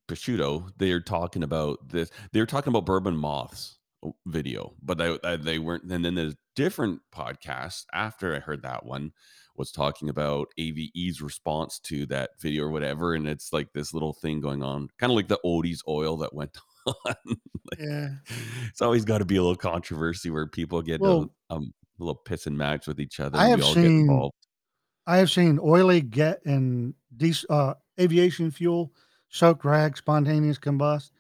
Picciuto, 0.09 0.71
they're 0.77 1.01
talking 1.01 1.43
about 1.43 1.89
this. 1.89 2.11
They're 2.33 2.47
talking 2.47 2.71
about 2.71 2.87
bourbon 2.87 3.17
moths 3.17 3.79
video, 4.27 4.75
but 4.83 4.99
they 4.99 5.19
uh, 5.23 5.37
they 5.37 5.59
weren't. 5.59 5.85
And 5.91 6.05
then 6.05 6.15
there's 6.15 6.37
different 6.55 7.01
podcasts 7.15 7.85
after 7.93 8.35
I 8.35 8.41
heard 8.41 8.63
that 8.63 8.85
one 8.85 9.13
was 9.57 9.73
talking 9.73 10.09
about 10.09 10.49
AVE's 10.59 11.21
response 11.21 11.81
to 11.81 12.07
that 12.07 12.31
video 12.41 12.65
or 12.65 12.71
whatever, 12.71 13.15
and 13.15 13.27
it's 13.27 13.53
like 13.53 13.73
this 13.73 13.93
little 13.93 14.13
thing 14.13 14.41
going 14.41 14.63
on, 14.63 14.89
kind 14.99 15.11
of 15.11 15.17
like 15.17 15.29
the 15.29 15.41
Odie's 15.45 15.83
oil 15.89 16.17
that 16.19 16.35
went 16.35 16.55
on. 17.07 17.15
like, 17.71 17.79
yeah 17.79 18.09
it's 18.69 18.83
always 18.83 19.05
got 19.05 19.19
to 19.19 19.25
be 19.25 19.37
a 19.37 19.43
little 19.43 19.57
controversy 19.57 20.31
where 20.31 20.47
people 20.47 20.83
get 20.83 21.05
a, 21.05 21.27
um, 21.51 21.75
a 22.01 22.05
little 22.05 22.17
piss 22.17 22.47
and 22.47 22.57
match 22.59 22.87
with 22.87 23.01
each 23.01 23.21
other, 23.21 23.39
i 23.39 23.49
have 23.49 23.61
we 23.61 23.63
all 23.63 23.77
get 23.77 23.93
seen 23.93 24.09
involved. 24.09 24.35
i 25.07 25.19
have 25.19 25.31
seen 25.31 25.59
oily 25.63 26.01
get 26.01 26.45
and 26.47 26.95
these 27.17 27.47
uh 27.51 27.75
aviation 28.01 28.51
fuel 28.51 28.93
soaked 29.31 29.65
rag 29.65 29.97
spontaneous 29.97 30.59
combust 30.59 31.13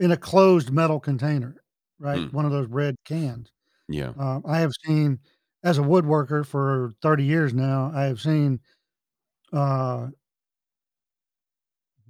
in 0.00 0.12
a 0.12 0.16
closed 0.16 0.70
metal 0.72 1.00
container 1.00 1.56
right 1.98 2.22
Mm, 2.22 2.32
one 2.32 2.44
of 2.46 2.52
those 2.52 2.68
red 2.68 2.96
cans 3.04 3.52
yeah. 3.88 4.14
Um, 4.16 4.42
I 4.46 4.60
have 4.60 4.72
seen, 4.86 5.20
as 5.64 5.78
a 5.78 5.82
woodworker 5.82 6.46
for 6.46 6.92
30 7.02 7.24
years 7.24 7.54
now, 7.54 7.92
I 7.94 8.04
have 8.04 8.20
seen 8.20 8.60
uh, 9.52 10.08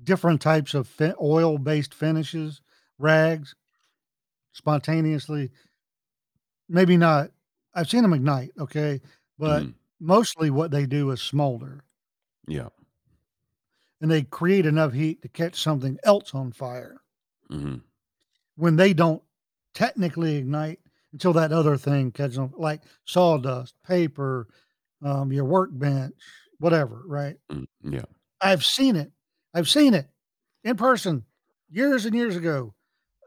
different 0.02 0.40
types 0.40 0.74
of 0.74 0.88
fi- 0.88 1.14
oil 1.20 1.58
based 1.58 1.94
finishes, 1.94 2.60
rags, 3.00 3.54
spontaneously. 4.52 5.50
Maybe 6.68 6.96
not, 6.96 7.30
I've 7.74 7.88
seen 7.90 8.02
them 8.02 8.12
ignite, 8.12 8.52
okay, 8.58 9.00
but 9.38 9.62
hmm 9.64 9.70
mostly 10.02 10.48
what 10.48 10.70
they 10.70 10.86
do 10.86 11.10
is 11.10 11.20
smolder 11.20 11.84
Yeah. 12.48 12.70
and 14.00 14.10
they 14.10 14.22
create 14.22 14.64
enough 14.64 14.94
heat 14.94 15.20
to 15.20 15.28
catch 15.28 15.60
something 15.62 15.98
else 16.04 16.34
on 16.34 16.52
fire 16.52 17.02
hmm 17.50 17.76
when 18.56 18.76
they 18.76 18.94
don't 18.94 19.22
technically 19.74 20.36
ignite 20.36 20.80
until 21.12 21.34
that 21.34 21.52
other 21.52 21.76
thing 21.76 22.12
catches 22.12 22.38
on, 22.38 22.52
like 22.56 22.80
sawdust, 23.06 23.74
paper, 23.86 24.48
um, 25.02 25.32
your 25.32 25.44
workbench, 25.44 26.14
whatever, 26.58 27.02
right? 27.06 27.36
Mm, 27.50 27.66
yeah. 27.82 28.04
I've 28.40 28.64
seen 28.64 28.96
it. 28.96 29.12
I've 29.54 29.68
seen 29.68 29.92
it 29.94 30.08
in 30.64 30.76
person 30.76 31.24
years 31.70 32.06
and 32.06 32.14
years 32.14 32.36
ago. 32.36 32.74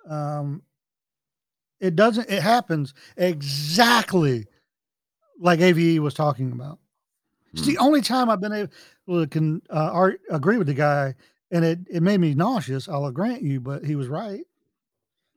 Um, 0.10 0.64
it 1.80 1.96
doesn't. 1.96 2.30
It 2.30 2.42
happens 2.42 2.94
exactly 3.18 4.46
like 5.40 5.60
AVE 5.60 6.00
was 6.02 6.14
talking 6.14 6.52
about. 6.52 6.80
It's 7.56 7.66
the 7.66 7.78
Mm, 7.78 7.80
only 7.80 8.02
time 8.02 8.30
I've 8.30 8.42
been 8.42 8.54
able 8.54 9.22
to 9.22 9.28
can 9.28 9.62
uh, 9.70 9.92
ar- 9.94 10.18
agree 10.30 10.58
with 10.58 10.68
the 10.68 10.74
guy, 10.74 11.16
and 11.52 11.66
it 11.66 11.80
it 11.90 12.04
made 12.04 12.20
me 12.20 12.34
nauseous. 12.34 12.88
I'll 12.88 13.12
grant 13.12 13.42
you, 13.44 13.60
but 13.60 13.86
he 13.86 13.96
was 13.96 14.08
right. 14.08 14.46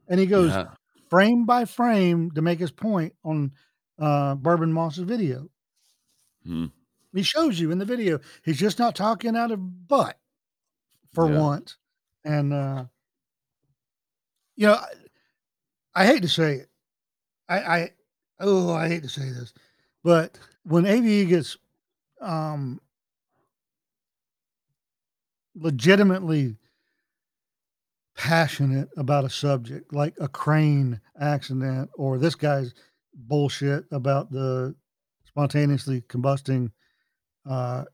And 0.09 0.19
he 0.21 0.27
goes 0.27 0.59
yeah. 0.59 0.75
frame 1.09 1.47
by 1.47 1.65
frame 1.65 2.31
to 2.33 2.43
make 2.43 2.59
his 2.59 2.71
point 2.73 3.15
on 3.25 3.53
uh, 3.99 4.35
Bourbon 4.35 4.73
Moth's 4.73 4.99
video. 4.99 5.49
Mm, 6.47 6.71
He 7.13 7.23
shows 7.23 7.59
you 7.59 7.71
in 7.71 7.79
the 7.79 7.85
video. 7.85 8.21
He's 8.45 8.59
just 8.59 8.79
not 8.79 8.95
talking 8.95 9.37
out 9.37 9.51
of 9.51 9.89
butt 9.89 10.19
for 11.13 11.27
yeah. 11.27 11.29
once. 11.29 11.77
And 12.25 12.53
uh, 12.53 12.87
you 14.57 14.67
know, 14.67 14.75
I, 14.75 16.03
I 16.03 16.07
hate 16.07 16.23
to 16.23 16.29
say 16.29 16.55
it. 16.57 16.69
I, 17.49 17.59
I 17.59 17.91
oh, 18.41 18.73
I 18.73 18.89
hate 18.89 19.03
to 19.03 19.09
say 19.09 19.29
this, 19.31 19.55
but 20.03 20.39
when 20.65 20.87
AVE 20.87 21.29
gets 21.29 21.57
um 22.21 22.81
legitimately 25.55 26.57
passionate 28.17 28.89
about 28.97 29.25
a 29.25 29.31
subject 29.31 29.93
like 29.93 30.15
a 30.21 30.29
crane 30.29 31.01
accident 31.21 31.91
or 31.95 32.19
this 32.19 32.35
guy's 32.35 32.73
bullshit 33.15 33.85
about 33.91 34.31
the 34.31 34.75
spontaneously 35.27 36.01
combusting 36.09 36.71
uh 37.49 37.85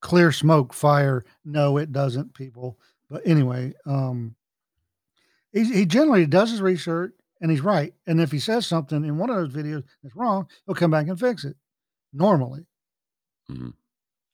clear 0.00 0.30
smoke 0.30 0.72
fire 0.72 1.24
no 1.44 1.78
it 1.78 1.92
doesn't 1.92 2.32
people 2.34 2.78
but 3.10 3.22
anyway 3.24 3.72
um 3.86 4.34
he, 5.52 5.64
he 5.64 5.86
generally 5.86 6.26
does 6.26 6.50
his 6.50 6.60
research 6.62 7.14
and 7.40 7.50
he's 7.50 7.60
right 7.60 7.94
and 8.06 8.20
if 8.20 8.30
he 8.32 8.38
says 8.38 8.66
something 8.66 9.04
in 9.04 9.18
one 9.18 9.30
of 9.30 9.36
those 9.36 9.52
videos 9.64 9.84
that's 10.02 10.16
wrong 10.16 10.46
he'll 10.66 10.74
come 10.74 10.90
back 10.90 11.08
and 11.08 11.18
fix 11.20 11.44
it 11.44 11.56
normally 12.12 12.66
mhm, 13.48 13.72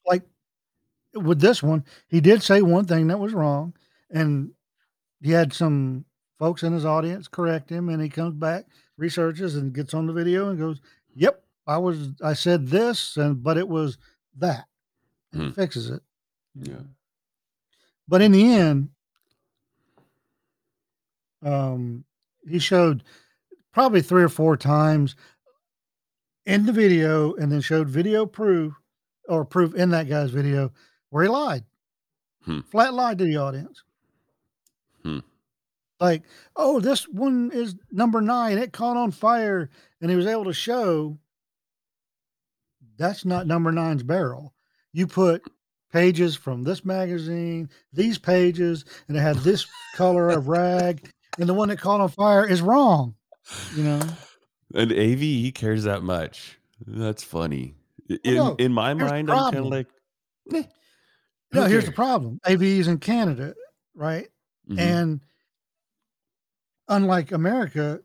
like 0.06 0.22
with 1.14 1.40
this 1.40 1.62
one, 1.62 1.84
he 2.08 2.20
did 2.20 2.42
say 2.42 2.62
one 2.62 2.84
thing 2.86 3.08
that 3.08 3.18
was 3.18 3.34
wrong, 3.34 3.74
and 4.10 4.50
he 5.22 5.30
had 5.32 5.52
some 5.52 6.04
folks 6.38 6.62
in 6.62 6.72
his 6.72 6.84
audience 6.84 7.28
correct 7.28 7.70
him, 7.70 7.88
and 7.88 8.02
he 8.02 8.08
comes 8.08 8.34
back, 8.34 8.66
researches, 8.98 9.56
and 9.56 9.74
gets 9.74 9.94
on 9.94 10.06
the 10.06 10.12
video 10.12 10.50
and 10.50 10.58
goes, 10.58 10.80
"Yep, 11.14 11.44
I 11.66 11.78
was, 11.78 12.10
I 12.22 12.34
said 12.34 12.68
this, 12.68 13.16
and 13.16 13.42
but 13.42 13.58
it 13.58 13.68
was 13.68 13.98
that," 14.38 14.66
and 15.32 15.42
he 15.42 15.48
Hmm. 15.48 15.54
fixes 15.54 15.90
it. 15.90 16.02
Yeah. 16.54 16.82
But 18.08 18.22
in 18.22 18.32
the 18.32 18.44
end, 18.52 18.90
um, 21.43 22.05
he 22.49 22.59
showed 22.59 23.03
probably 23.72 24.03
three 24.03 24.22
or 24.22 24.28
four 24.28 24.57
times 24.57 25.16
in 26.47 26.66
the 26.66 26.72
video, 26.72 27.34
and 27.34 27.53
then 27.53 27.61
showed 27.61 27.89
video 27.89 28.24
proof 28.26 28.74
or 29.28 29.45
proof 29.45 29.74
in 29.74 29.91
that 29.91 30.09
guy's 30.09 30.30
video 30.30 30.72
where 31.11 31.24
he 31.24 31.28
lied, 31.28 31.64
Hmm. 32.45 32.61
flat 32.61 32.95
lied 32.95 33.18
to 33.18 33.24
the 33.24 33.36
audience. 33.36 33.82
Hmm. 35.03 35.18
Like, 36.01 36.22
oh, 36.57 36.80
this 36.80 37.07
one 37.09 37.51
is 37.53 37.74
number 37.91 38.20
nine. 38.20 38.59
It 38.59 38.72
caught 38.72 38.97
on 38.97 39.11
fire, 39.11 39.68
and 40.01 40.11
he 40.11 40.16
was 40.16 40.26
able 40.26 40.45
to 40.45 40.53
show 40.53 41.18
that's 42.97 43.24
not 43.24 43.47
number 43.47 43.72
nine's 43.72 44.03
barrel. 44.03 44.55
You 44.93 45.07
put 45.07 45.43
pages 45.93 46.36
from 46.36 46.64
this 46.64 46.84
magazine, 46.84 47.70
these 47.93 48.18
pages, 48.18 48.84
and 49.07 49.16
it 49.16 49.20
had 49.20 49.36
this 49.36 49.66
color 49.95 50.28
of 50.30 50.49
rag, 50.49 51.11
and 51.39 51.49
the 51.49 51.55
one 51.55 51.68
that 51.68 51.78
caught 51.78 52.01
on 52.01 52.09
fire 52.09 52.47
is 52.47 52.61
wrong. 52.62 53.14
You 53.74 53.82
know, 53.84 54.01
And 54.74 54.93
AVE 54.93 55.55
cares 55.55 55.84
that 55.84 56.03
much. 56.03 56.59
That's 56.86 57.22
funny. 57.22 57.74
In 58.24 58.34
no, 58.36 58.55
in 58.57 58.72
my 58.72 58.95
mind, 58.95 59.30
I'm 59.30 59.45
kind 59.51 59.57
of 59.57 59.66
like, 59.66 59.89
"Eh, 60.55 60.64
no. 61.53 61.64
Here's 61.64 61.84
the 61.86 61.93
problem: 61.93 62.39
AV 62.47 62.62
is 62.62 62.89
in 62.89 62.99
Canada, 62.99 63.55
right? 63.95 64.28
Mhm, 64.68 64.78
And 64.78 65.20
unlike 66.89 67.32
America, 67.32 68.01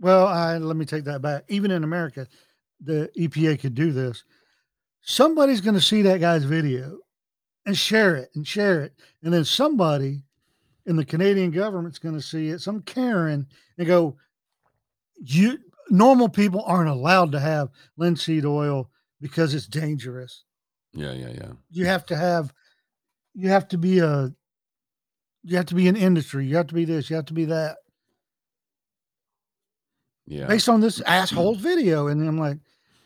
well, 0.00 0.26
I 0.26 0.58
let 0.58 0.76
me 0.76 0.84
take 0.84 1.04
that 1.04 1.22
back. 1.22 1.44
Even 1.48 1.70
in 1.70 1.84
America, 1.84 2.26
the 2.80 3.10
EPA 3.16 3.60
could 3.60 3.74
do 3.74 3.92
this. 3.92 4.24
Somebody's 5.02 5.60
going 5.60 5.74
to 5.74 5.80
see 5.80 6.02
that 6.02 6.20
guy's 6.20 6.44
video 6.44 6.98
and 7.66 7.76
share 7.76 8.16
it 8.16 8.30
and 8.34 8.46
share 8.46 8.82
it, 8.82 8.94
and 9.22 9.32
then 9.32 9.44
somebody 9.44 10.22
in 10.86 10.96
the 10.96 11.04
Canadian 11.04 11.50
government's 11.50 11.98
going 11.98 12.14
to 12.14 12.22
see 12.22 12.48
it, 12.48 12.60
some 12.60 12.80
Karen, 12.82 13.46
and 13.76 13.86
go, 13.86 14.16
"You 15.18 15.58
normal 15.90 16.28
people 16.28 16.62
aren't 16.64 16.88
allowed 16.88 17.32
to 17.32 17.40
have 17.40 17.70
linseed 17.96 18.44
oil 18.44 18.90
because 19.20 19.54
it's 19.54 19.66
dangerous. 19.66 20.44
Yeah, 20.92 21.12
yeah, 21.12 21.30
yeah. 21.30 21.52
You 21.70 21.86
have 21.86 22.06
to 22.06 22.16
have, 22.16 22.52
you 23.34 23.48
have 23.48 23.68
to 23.68 23.78
be 23.78 23.98
a, 23.98 24.32
you 25.42 25.56
have 25.56 25.66
to 25.66 25.74
be 25.74 25.88
an 25.88 25.96
industry. 25.96 26.46
You 26.46 26.56
have 26.56 26.68
to 26.68 26.74
be 26.74 26.84
this. 26.84 27.10
You 27.10 27.16
have 27.16 27.26
to 27.26 27.34
be 27.34 27.46
that." 27.46 27.76
Yeah. 30.28 30.46
based 30.46 30.68
on 30.68 30.80
this 30.80 31.00
asshole's 31.02 31.58
video. 31.60 32.08
And 32.08 32.26
I'm 32.26 32.38
like, 32.38 32.58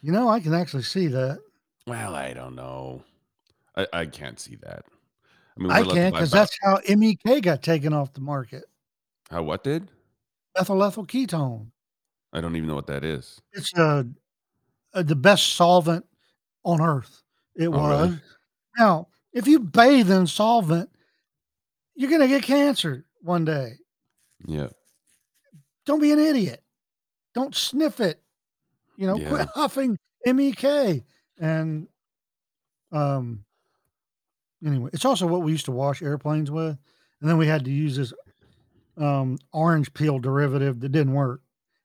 you 0.03 0.13
know, 0.13 0.29
I 0.29 0.41
can 0.41 0.55
actually 0.55 0.85
see 0.85 1.07
that. 1.09 1.39
Well, 1.87 2.15
I 2.15 2.33
don't 2.33 2.55
know. 2.55 3.05
I, 3.77 3.87
I 3.93 4.07
can't 4.07 4.41
see 4.41 4.57
that. 4.63 4.85
I 5.61 5.63
mean, 5.63 5.73
I 5.73 5.81
we're 5.81 5.85
allowed 5.85 5.95
to 5.95 6.01
can't 6.01 6.15
because 6.15 6.31
that's 6.31 6.59
how 6.63 6.81
MEK 6.89 7.43
got 7.43 7.63
taken 7.63 7.93
off 7.93 8.13
the 8.15 8.21
market. 8.21 8.65
how 9.31 9.43
what 9.43 9.63
did? 9.63 9.91
Methyl 10.57 10.83
ethyl 10.83 11.07
ketone. 11.07 11.71
I 12.33 12.41
don't 12.41 12.57
even 12.57 12.67
know 12.69 12.75
what 12.75 12.87
that 12.89 13.05
is. 13.05 13.41
It's 13.53 13.73
uh, 13.77 14.05
uh, 14.95 15.03
the 15.03 15.17
best 15.17 15.55
solvent 15.55 16.07
on 16.65 16.81
earth. 16.81 17.23
It 17.57 17.67
Oh, 17.69 17.71
was. 17.71 18.09
really? 18.09 18.21
Now, 18.79 19.09
if 19.33 19.47
you 19.47 19.61
bathe 19.61 20.11
in 20.11 20.27
solvent, 20.27 20.91
you're 21.95 22.09
going 22.11 22.23
to 22.23 22.29
get 22.29 22.43
cancer 22.43 23.05
one 23.21 23.45
day. 23.45 23.73
Yeah. 24.47 24.69
Don't 25.87 26.01
be 26.01 26.13
an 26.13 26.19
idiot. 26.19 26.63
Don't 27.35 27.55
sniff 27.55 28.01
it. 28.01 28.21
You 28.97 29.07
know, 29.09 29.17
Yeah. 29.17 29.29
quit 29.29 29.49
huffing 29.55 29.99
MEK. 30.27 31.05
And 31.39 31.89
um, 32.93 33.45
anyway, 34.65 34.91
it's 34.93 35.05
also 35.05 35.27
what 35.27 35.43
we 35.43 35.53
used 35.53 35.65
to 35.67 35.73
wash 35.73 36.03
airplanes 36.03 36.51
with. 36.51 36.77
And 37.21 37.29
then 37.29 37.37
we 37.39 37.47
had 37.47 37.65
to 37.65 37.71
use 37.71 37.97
this 37.97 38.13
um, 38.97 39.39
orange 39.53 39.93
peel 39.95 40.19
derivative 40.19 40.81
that 40.81 40.89
didn't 40.91 41.13
work 41.13 41.41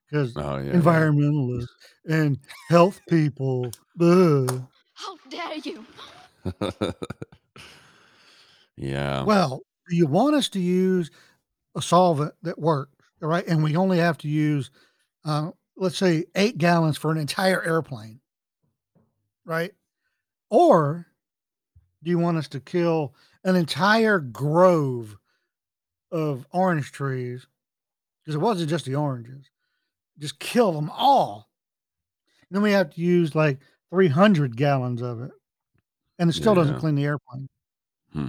because 0.09 0.36
Oh, 0.38 0.57
yeah. 0.57 0.73
environmentalists 0.73 1.67
and 2.07 2.39
health 2.69 2.99
people. 3.09 3.71
ugh. 3.99 4.63
How 4.93 5.17
dare 5.30 5.57
you? 5.57 5.86
Yeah. 6.61 6.91
yeah. 8.78 9.23
Well, 9.23 9.61
do 9.89 9.95
you 9.95 10.07
want 10.07 10.36
us 10.36 10.49
to 10.49 10.59
use 10.59 11.11
a 11.76 11.82
solvent 11.82 12.34
that 12.43 12.57
works, 12.59 12.91
all 13.21 13.30
right? 13.30 13.45
And 13.47 13.63
we 13.63 13.76
only 13.76 13.97
have 13.97 14.17
to 14.19 14.28
use, 14.28 14.71
uh, 15.26 15.51
let's 15.76 15.97
say, 15.97 16.26
eight 16.36 16.57
gallons 16.57 16.97
for 16.97 17.11
an 17.11 17.17
entire 17.17 17.61
airplane, 17.63 18.19
right? 19.45 19.71
Or 20.49 21.07
do 22.05 22.11
you 22.11 22.19
want 22.19 22.37
us 22.37 22.47
to 22.49 22.59
kill 22.59 23.15
an 23.43 23.55
entire 23.55 24.19
grove 24.19 25.17
of 26.11 26.45
orange 26.51 26.91
trees? 26.91 27.47
Because 28.23 28.35
it 28.35 28.41
wasn't 28.41 28.69
just 28.69 28.85
the 28.85 28.95
oranges, 28.95 29.49
just 30.19 30.39
kill 30.39 30.71
them 30.71 30.89
all. 30.91 31.49
And 32.49 32.55
then 32.55 32.61
we 32.61 32.71
have 32.71 32.93
to 32.93 33.01
use 33.01 33.33
like 33.33 33.57
300 33.89 34.55
gallons 34.55 35.01
of 35.01 35.21
it. 35.21 35.31
And 36.17 36.29
it 36.29 36.33
still 36.33 36.55
doesn't 36.55 36.79
clean 36.79 36.95
the 36.95 37.05
airplane. 37.05 37.49
Hmm. 38.13 38.27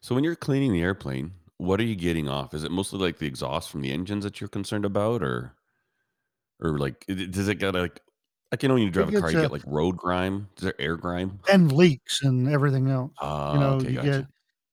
So 0.00 0.14
when 0.14 0.24
you're 0.24 0.36
cleaning 0.36 0.72
the 0.72 0.82
airplane, 0.82 1.32
what 1.56 1.80
are 1.80 1.84
you 1.84 1.96
getting 1.96 2.28
off? 2.28 2.52
Is 2.52 2.64
it 2.64 2.70
mostly 2.70 2.98
like 2.98 3.18
the 3.18 3.26
exhaust 3.26 3.70
from 3.70 3.80
the 3.80 3.92
engines 3.92 4.24
that 4.24 4.40
you're 4.40 4.48
concerned 4.48 4.84
about, 4.84 5.22
or, 5.22 5.54
or 6.60 6.78
like 6.78 7.06
does 7.06 7.48
it 7.48 7.58
get 7.60 7.74
like, 7.74 8.00
like 8.52 8.62
you 8.62 8.68
know 8.68 8.74
when 8.74 8.82
you 8.84 8.90
drive 8.90 9.12
a 9.12 9.20
car, 9.20 9.30
you 9.30 9.40
get 9.40 9.52
like 9.52 9.62
road 9.66 9.96
grime? 9.96 10.48
Is 10.56 10.64
there 10.64 10.74
air 10.80 10.96
grime? 10.96 11.38
And 11.50 11.70
leaks 11.72 12.22
and 12.22 12.48
everything 12.48 12.88
else. 12.88 13.12
Ah, 13.20 13.54
you 13.54 13.60
know, 13.60 13.70
okay, 13.74 13.88
you 13.90 13.94
gotcha. 13.96 14.28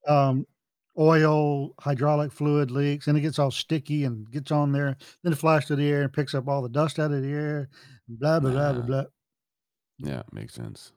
get 0.05 0.11
um, 0.11 0.45
oil, 0.97 1.73
hydraulic 1.79 2.31
fluid 2.31 2.71
leaks, 2.71 3.07
and 3.07 3.17
it 3.17 3.21
gets 3.21 3.37
all 3.39 3.51
sticky 3.51 4.05
and 4.05 4.29
gets 4.31 4.51
on 4.51 4.71
there. 4.71 4.95
Then 5.23 5.33
it 5.33 5.37
flies 5.37 5.65
through 5.65 5.77
the 5.77 5.89
air 5.89 6.03
and 6.03 6.13
picks 6.13 6.33
up 6.33 6.47
all 6.47 6.61
the 6.61 6.69
dust 6.69 6.99
out 6.99 7.11
of 7.11 7.21
the 7.21 7.31
air. 7.31 7.69
Blah 8.07 8.39
blah 8.39 8.51
blah 8.51 8.73
blah 8.73 8.81
Ah. 8.81 8.85
blah. 8.85 9.03
Yeah, 9.97 10.23
makes 10.31 10.53
sense. 10.53 10.91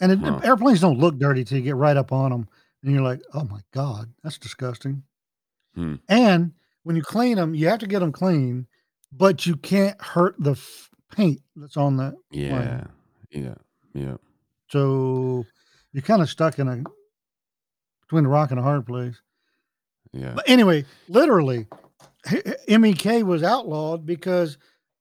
And 0.00 0.12
it, 0.12 0.18
Huh. 0.18 0.40
airplanes 0.44 0.80
don't 0.80 0.98
look 0.98 1.18
dirty 1.18 1.44
till 1.44 1.58
you 1.58 1.64
get 1.64 1.76
right 1.76 1.96
up 1.96 2.12
on 2.12 2.30
them, 2.30 2.48
and 2.82 2.92
you're 2.92 3.02
like, 3.02 3.22
"Oh 3.32 3.44
my 3.44 3.60
god, 3.72 4.12
that's 4.22 4.38
disgusting." 4.38 5.02
Hmm. 5.74 5.94
And 6.08 6.52
when 6.82 6.96
you 6.96 7.02
clean 7.02 7.36
them, 7.36 7.54
you 7.54 7.68
have 7.68 7.78
to 7.80 7.86
get 7.86 8.00
them 8.00 8.12
clean, 8.12 8.66
but 9.16 9.46
you 9.46 9.56
can't 9.56 10.00
hurt 10.02 10.34
the 10.38 10.52
f- 10.52 10.90
paint 11.12 11.40
that's 11.54 11.76
on 11.76 11.96
that 11.98 12.14
Yeah. 12.30 12.58
plane. 13.30 13.44
Yeah. 13.44 13.54
Yeah. 13.94 14.16
So 14.68 15.44
you're 15.92 16.02
kind 16.02 16.22
of 16.22 16.28
stuck 16.28 16.58
in 16.58 16.68
a 16.68 16.82
between 18.02 18.26
a 18.26 18.28
rock 18.28 18.50
and 18.50 18.60
a 18.60 18.62
hard 18.62 18.86
place. 18.86 19.16
Yeah. 20.12 20.32
But 20.34 20.48
anyway, 20.48 20.84
literally, 21.08 21.66
MEK 22.68 23.24
was 23.24 23.42
outlawed 23.42 24.06
because 24.06 24.58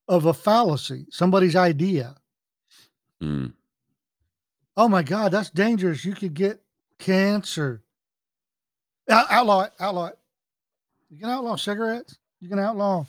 of 0.07 0.26
a 0.26 0.34
fallacy, 0.34 1.07
somebody's 1.11 1.55
idea. 1.55 2.16
Mm. 3.22 3.53
Oh 4.78 4.88
my 4.88 5.03
God, 5.03 5.32
that's 5.32 5.49
dangerous. 5.49 6.03
You 6.05 6.13
could 6.13 6.34
get 6.34 6.61
cancer. 6.99 7.82
Out- 9.09 9.28
outlaw 9.32 9.61
it. 9.61 9.74
Outlaw 9.80 10.07
it. 10.07 10.20
You 11.09 11.20
can 11.20 11.30
outlaw 11.30 11.55
cigarettes. 11.55 12.18
You 12.39 12.49
can 12.49 12.59
outlaw, 12.59 13.05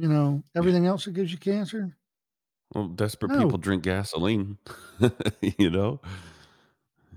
you 0.00 0.08
know, 0.08 0.42
everything 0.56 0.86
else 0.86 1.04
that 1.04 1.12
gives 1.12 1.30
you 1.30 1.38
cancer. 1.38 1.94
Well, 2.74 2.86
desperate 2.88 3.32
No. 3.32 3.38
people 3.44 3.58
drink 3.58 3.82
gasoline, 3.82 4.56
you 5.58 5.70
know? 5.70 6.00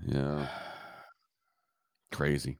Yeah. 0.06 0.48
Crazy. 2.12 2.58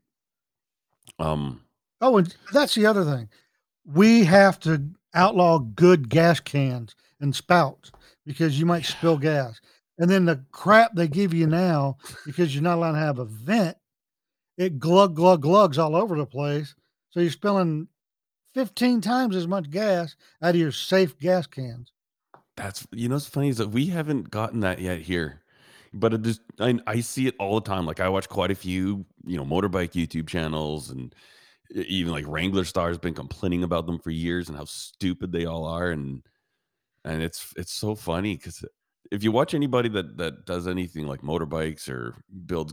Um, 1.18 1.61
Oh, 2.01 2.16
and 2.18 2.35
that's 2.53 2.75
the 2.75 2.87
other 2.87 3.05
thing. 3.05 3.29
We 3.85 4.25
have 4.25 4.59
to 4.61 4.83
outlaw 5.14 5.59
good 5.59 6.09
gas 6.09 6.41
cans 6.41 6.95
and 7.20 7.35
spouts 7.35 7.93
because 8.27 8.59
you 8.59 8.66
might 8.66 8.85
spill 8.85 9.16
gas. 9.33 9.61
And 9.99 10.11
then 10.11 10.25
the 10.25 10.45
crap 10.51 10.95
they 10.95 11.07
give 11.09 11.33
you 11.35 11.47
now 11.47 11.99
because 12.27 12.55
you're 12.55 12.62
not 12.64 12.77
allowed 12.79 12.93
to 12.93 12.99
have 12.99 13.18
a 13.18 13.25
vent, 13.27 13.77
it 14.57 14.79
glug 14.79 15.14
glug 15.14 15.43
glugs 15.43 15.79
all 15.79 15.95
over 15.95 16.16
the 16.16 16.27
place. 16.27 16.75
So 17.11 17.20
you're 17.20 17.31
spilling 17.31 17.89
15 18.55 19.01
times 19.01 19.37
as 19.37 19.47
much 19.47 19.71
gas 19.71 20.17
out 20.43 20.55
of 20.55 20.61
your 20.61 20.73
safe 20.73 21.19
gas 21.19 21.47
cans. 21.47 21.93
that's 22.57 22.87
you 22.93 23.09
know 23.09 23.17
what's 23.17 23.27
funny 23.27 23.49
is 23.49 23.59
that 23.59 23.71
we 23.71 23.87
haven't 23.87 24.31
gotten 24.31 24.61
that 24.61 24.81
yet 24.81 25.01
here. 25.01 25.43
But 25.93 26.15
it 26.15 26.23
just 26.23 26.41
I, 26.61 26.79
I 26.87 27.01
see 27.01 27.27
it 27.29 27.35
all 27.39 27.61
the 27.61 27.69
time. 27.69 27.87
Like 27.87 28.01
I 28.01 28.09
watch 28.09 28.29
quite 28.29 28.51
a 28.51 28.55
few, 28.57 29.05
you 29.25 29.37
know, 29.37 29.45
motorbike 29.45 29.93
YouTube 29.93 30.29
channels 30.29 30.91
and 30.91 31.15
even 31.71 32.13
like 32.13 32.25
Wranglerstar's 32.27 32.99
been 32.99 33.15
complaining 33.15 33.63
about 33.63 33.87
them 33.87 33.99
for 33.99 34.11
years 34.11 34.49
and 34.49 34.59
how 34.59 34.65
stupid 34.65 35.33
they 35.33 35.45
all 35.47 35.65
are 35.67 35.91
and 35.91 36.23
and 37.05 37.23
it's 37.23 37.53
it's 37.57 37.73
so 37.73 37.95
funny 37.95 38.37
because 38.37 38.65
if 39.11 39.23
you 39.23 39.33
watch 39.33 39.55
anybody 39.55 39.89
that 39.89 40.17
that 40.17 40.47
does 40.47 40.67
anything 40.67 41.07
like 41.07 41.23
motorbikes 41.23 41.89
or 41.89 42.15
builds 42.47 42.73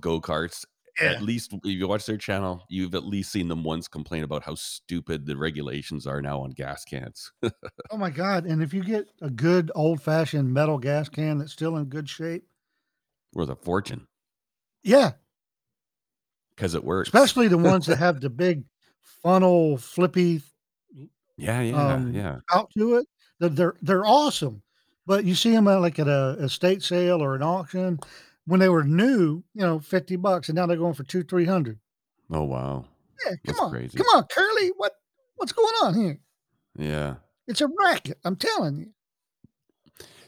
go-karts 0.97 1.15
at 1.15 1.21
least 1.21 1.53
if 1.53 1.59
you 1.63 1.87
watch 1.87 2.05
their 2.05 2.17
channel 2.17 2.63
you've 2.69 2.95
at 2.95 3.05
least 3.05 3.31
seen 3.31 3.47
them 3.47 3.63
once 3.63 3.87
complain 3.87 4.23
about 4.23 4.43
how 4.43 4.55
stupid 4.55 5.25
the 5.25 5.35
regulations 5.35 6.07
are 6.07 6.21
now 6.21 6.41
on 6.41 6.51
gas 6.51 6.83
cans. 6.83 7.31
Oh 7.89 7.97
my 7.97 8.09
God. 8.09 8.45
And 8.45 8.63
if 8.63 8.73
you 8.73 8.83
get 8.83 9.07
a 9.21 9.29
good 9.29 9.69
old 9.75 10.01
fashioned 10.01 10.53
metal 10.53 10.77
gas 10.77 11.09
can 11.09 11.39
that's 11.39 11.51
still 11.51 11.75
in 11.75 11.85
good 11.85 12.07
shape, 12.07 12.45
worth 13.33 13.49
a 13.49 13.55
fortune. 13.55 14.07
Yeah, 14.81 15.11
because 16.55 16.73
it 16.73 16.83
works. 16.83 17.09
Especially 17.09 17.47
the 17.47 17.57
ones 17.57 17.85
that 17.87 17.97
have 17.97 18.21
the 18.21 18.29
big 18.29 18.63
funnel 19.01 19.77
flippy 19.77 20.41
yeah 21.37 21.61
yeah 21.61 21.93
um, 21.93 22.13
yeah. 22.13 22.37
out 22.53 22.69
to 22.77 22.95
it. 22.95 23.07
They're 23.39 23.49
they're, 23.49 23.73
they're 23.81 24.05
awesome, 24.05 24.61
but 25.05 25.25
you 25.25 25.35
see 25.35 25.51
them 25.51 25.67
at 25.67 25.81
like 25.81 25.99
at 25.99 26.07
a 26.07 26.37
estate 26.39 26.83
sale 26.83 27.21
or 27.21 27.35
an 27.35 27.43
auction 27.43 27.99
when 28.45 28.59
they 28.59 28.69
were 28.69 28.83
new, 28.83 29.43
you 29.53 29.61
know, 29.61 29.79
fifty 29.79 30.15
bucks, 30.15 30.49
and 30.49 30.55
now 30.55 30.65
they're 30.65 30.77
going 30.77 30.93
for 30.93 31.03
two 31.03 31.23
three 31.23 31.45
hundred. 31.45 31.79
oh 32.31 32.43
wow 32.43 32.85
Yeah, 33.25 33.31
come 33.31 33.39
That's 33.45 33.59
on, 33.59 33.71
crazy. 33.71 33.97
come 33.97 34.07
on, 34.15 34.23
Curly, 34.25 34.71
what 34.77 34.93
what's 35.35 35.51
going 35.51 35.73
on 35.83 35.93
here? 35.95 36.19
yeah 36.77 37.15
It's 37.47 37.61
a 37.61 37.67
racket. 37.79 38.17
I'm 38.23 38.35
telling 38.37 38.77
you. 38.77 38.87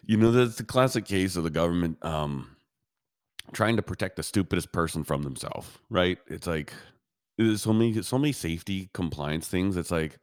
you 0.05 0.17
know 0.17 0.31
that's 0.31 0.55
the 0.57 0.63
classic 0.63 1.05
case 1.05 1.35
of 1.35 1.43
the 1.43 1.49
government 1.49 1.97
um 2.03 2.49
trying 3.53 3.75
to 3.77 3.81
protect 3.81 4.15
the 4.15 4.23
stupidest 4.23 4.71
person 4.71 5.03
from 5.03 5.23
themselves 5.23 5.69
right 5.89 6.17
it's 6.27 6.47
like 6.47 6.73
there's 7.37 7.61
so 7.61 7.71
many 7.73 8.01
so 8.01 8.17
many 8.17 8.31
safety 8.33 8.89
compliance 8.93 9.47
things 9.47 9.77
it's 9.77 9.91
like 9.91 10.17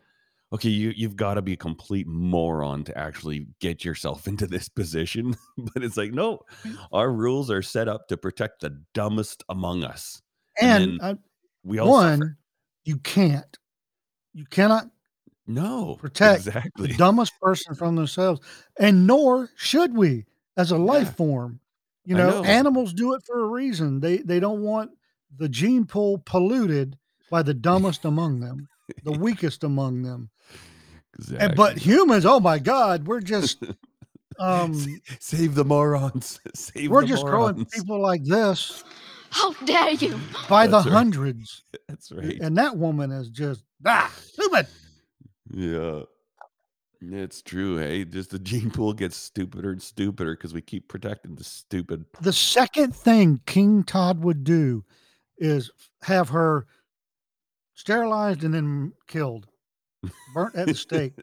okay 0.52 0.68
you 0.68 0.92
you've 0.96 1.16
got 1.16 1.34
to 1.34 1.42
be 1.42 1.52
a 1.52 1.56
complete 1.56 2.06
moron 2.06 2.84
to 2.84 2.96
actually 2.98 3.46
get 3.60 3.84
yourself 3.84 4.26
into 4.28 4.46
this 4.46 4.68
position 4.68 5.36
but 5.58 5.82
it's 5.84 5.96
like 5.96 6.12
no 6.12 6.40
our 6.92 7.12
rules 7.12 7.50
are 7.50 7.62
set 7.62 7.88
up 7.88 8.08
to 8.08 8.16
protect 8.16 8.60
the 8.60 8.82
dumbest 8.94 9.42
among 9.48 9.84
us 9.84 10.22
And, 10.60 10.98
then 10.98 10.98
uh, 11.00 11.14
we 11.64 11.78
all 11.78 11.92
suffer. 11.92 12.08
one, 12.08 12.36
you 12.84 12.96
can't, 12.98 13.56
you 14.34 14.44
cannot 14.46 14.90
no 15.46 15.96
protect 15.96 16.46
exactly 16.46 16.88
the 16.88 16.96
dumbest 16.96 17.32
person 17.40 17.74
from 17.74 17.96
themselves, 17.96 18.40
and 18.78 19.06
nor 19.06 19.50
should 19.56 19.94
we 19.96 20.24
as 20.56 20.70
a 20.70 20.76
life 20.78 21.06
Yeah. 21.08 21.12
form. 21.12 21.60
You 22.04 22.14
know, 22.16 22.30
know. 22.42 22.44
animals 22.44 22.92
do 22.92 23.14
it 23.14 23.22
for 23.26 23.40
a 23.40 23.46
reason. 23.46 24.00
They 24.00 24.18
they 24.18 24.40
don't 24.40 24.62
want 24.62 24.90
the 25.36 25.48
gene 25.48 25.86
pool 25.86 26.18
polluted 26.24 26.96
by 27.30 27.42
the 27.42 27.54
dumbest 27.54 28.04
among 28.04 28.40
them, 28.40 28.68
the 29.04 29.12
weakest 29.12 29.64
among 29.64 30.02
them. 30.02 30.30
exactly. 31.18 31.46
And, 31.46 31.56
but 31.56 31.78
humans, 31.78 32.26
oh 32.26 32.40
my 32.40 32.58
God, 32.58 33.06
we're 33.06 33.20
just 33.20 33.62
um 34.38 34.74
save 35.18 35.54
the 35.54 35.64
morons 35.64 36.40
save 36.54 36.90
we're 36.90 37.02
the 37.02 37.08
just 37.08 37.24
growing 37.26 37.64
people 37.66 38.00
like 38.00 38.24
this 38.24 38.84
How 39.28 39.52
dare 39.64 39.90
you? 39.90 40.18
by 40.48 40.66
the 40.66 40.78
That's 40.78 40.86
right. 40.86 40.94
hundreds. 40.94 41.62
that's 41.88 42.10
right 42.10 42.38
And 42.40 42.56
that 42.56 42.76
woman 42.76 43.10
is 43.10 43.28
just 43.28 43.64
ah 43.84 44.10
stupid. 44.16 44.66
Yeah. 45.52 46.02
It's 47.02 47.40
true. 47.40 47.78
Hey, 47.78 48.04
just 48.04 48.30
the 48.30 48.38
gene 48.38 48.70
pool 48.70 48.92
gets 48.92 49.16
stupider 49.16 49.70
and 49.70 49.82
stupider 49.82 50.36
because 50.36 50.52
we 50.52 50.60
keep 50.60 50.86
protecting 50.86 51.34
the 51.34 51.44
stupid. 51.44 52.04
The 52.20 52.32
second 52.32 52.94
thing 52.94 53.40
King 53.46 53.84
Todd 53.84 54.22
would 54.22 54.44
do 54.44 54.84
is 55.38 55.70
have 56.02 56.28
her 56.28 56.66
sterilized 57.80 58.44
and 58.44 58.52
then 58.54 58.92
killed, 59.06 59.46
burnt 60.34 60.54
at 60.54 60.66
the 60.68 60.74
stake. 60.74 61.14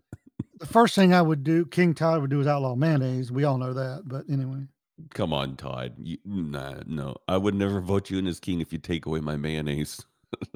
the 0.60 0.66
first 0.66 0.94
thing 0.94 1.12
I 1.14 1.22
would 1.22 1.42
do, 1.42 1.64
King 1.66 1.94
Todd 1.94 2.20
would 2.20 2.30
do 2.30 2.40
is 2.40 2.46
outlaw 2.46 2.74
mayonnaise. 2.74 3.32
We 3.32 3.44
all 3.44 3.58
know 3.58 3.72
that, 3.72 4.02
but 4.04 4.24
anyway. 4.30 4.66
Come 5.12 5.32
on, 5.32 5.56
Todd. 5.56 5.94
You, 5.98 6.18
nah, 6.24 6.74
no, 6.86 7.16
I 7.26 7.36
would 7.36 7.54
never 7.54 7.80
vote 7.80 8.10
you 8.10 8.18
in 8.18 8.26
as 8.26 8.38
king 8.38 8.60
if 8.60 8.72
you 8.72 8.78
take 8.78 9.06
away 9.06 9.20
my 9.20 9.36
mayonnaise. 9.36 10.04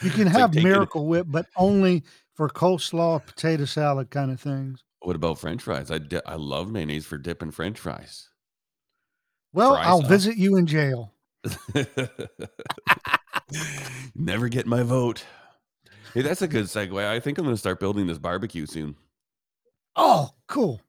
You 0.00 0.10
can 0.10 0.28
It's 0.28 0.34
like 0.34 0.40
have 0.42 0.52
taking- 0.52 0.68
Miracle 0.68 1.06
Whip, 1.08 1.26
but 1.28 1.46
only 1.56 2.04
for 2.36 2.48
coleslaw, 2.48 3.26
potato 3.26 3.64
salad 3.64 4.10
kind 4.10 4.30
of 4.30 4.40
things. 4.40 4.84
What 5.02 5.16
about 5.16 5.40
French 5.40 5.60
fries? 5.64 5.90
I 5.90 5.98
di- 5.98 6.20
I 6.24 6.36
love 6.36 6.70
mayonnaise 6.70 7.04
for 7.04 7.18
dipping 7.18 7.50
French 7.50 7.80
fries. 7.80 8.28
Well, 9.52 9.72
Fry 9.74 9.82
I'll 9.82 10.02
sauce. 10.02 10.08
visit 10.08 10.36
you 10.36 10.54
in 10.56 10.66
jail. 10.68 11.12
Never 14.14 14.48
get 14.48 14.66
my 14.66 14.82
vote. 14.82 15.24
Hey, 16.14 16.22
that's 16.22 16.42
a 16.42 16.48
good 16.48 16.66
segue. 16.66 17.04
I 17.04 17.20
think 17.20 17.38
I'm 17.38 17.44
going 17.44 17.54
to 17.54 17.60
start 17.60 17.80
building 17.80 18.06
this 18.06 18.18
barbecue 18.18 18.66
soon. 18.66 18.96
Oh, 19.96 20.30
cool. 20.46 20.80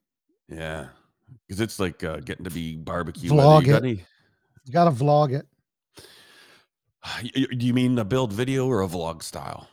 Yeah, 0.48 0.88
because 1.48 1.62
it's 1.62 1.80
like 1.80 2.04
uh, 2.04 2.18
getting 2.18 2.46
to 2.46 2.52
be 2.52 2.78
barbecue. 2.78 3.30
Vlog. 3.30 3.62
You 3.66 3.74
Got 3.74 3.84
any... 3.84 4.06
You 4.66 4.74
got 4.74 4.86
to 4.86 4.92
vlog 4.92 5.34
it. 5.34 5.48
Do 7.58 7.66
you 7.66 7.74
mean 7.74 7.98
a 7.98 8.06
build 8.06 8.34
video 8.34 8.68
or 8.68 8.82
a 8.82 8.88
vlog 8.88 9.24
style? 9.24 9.68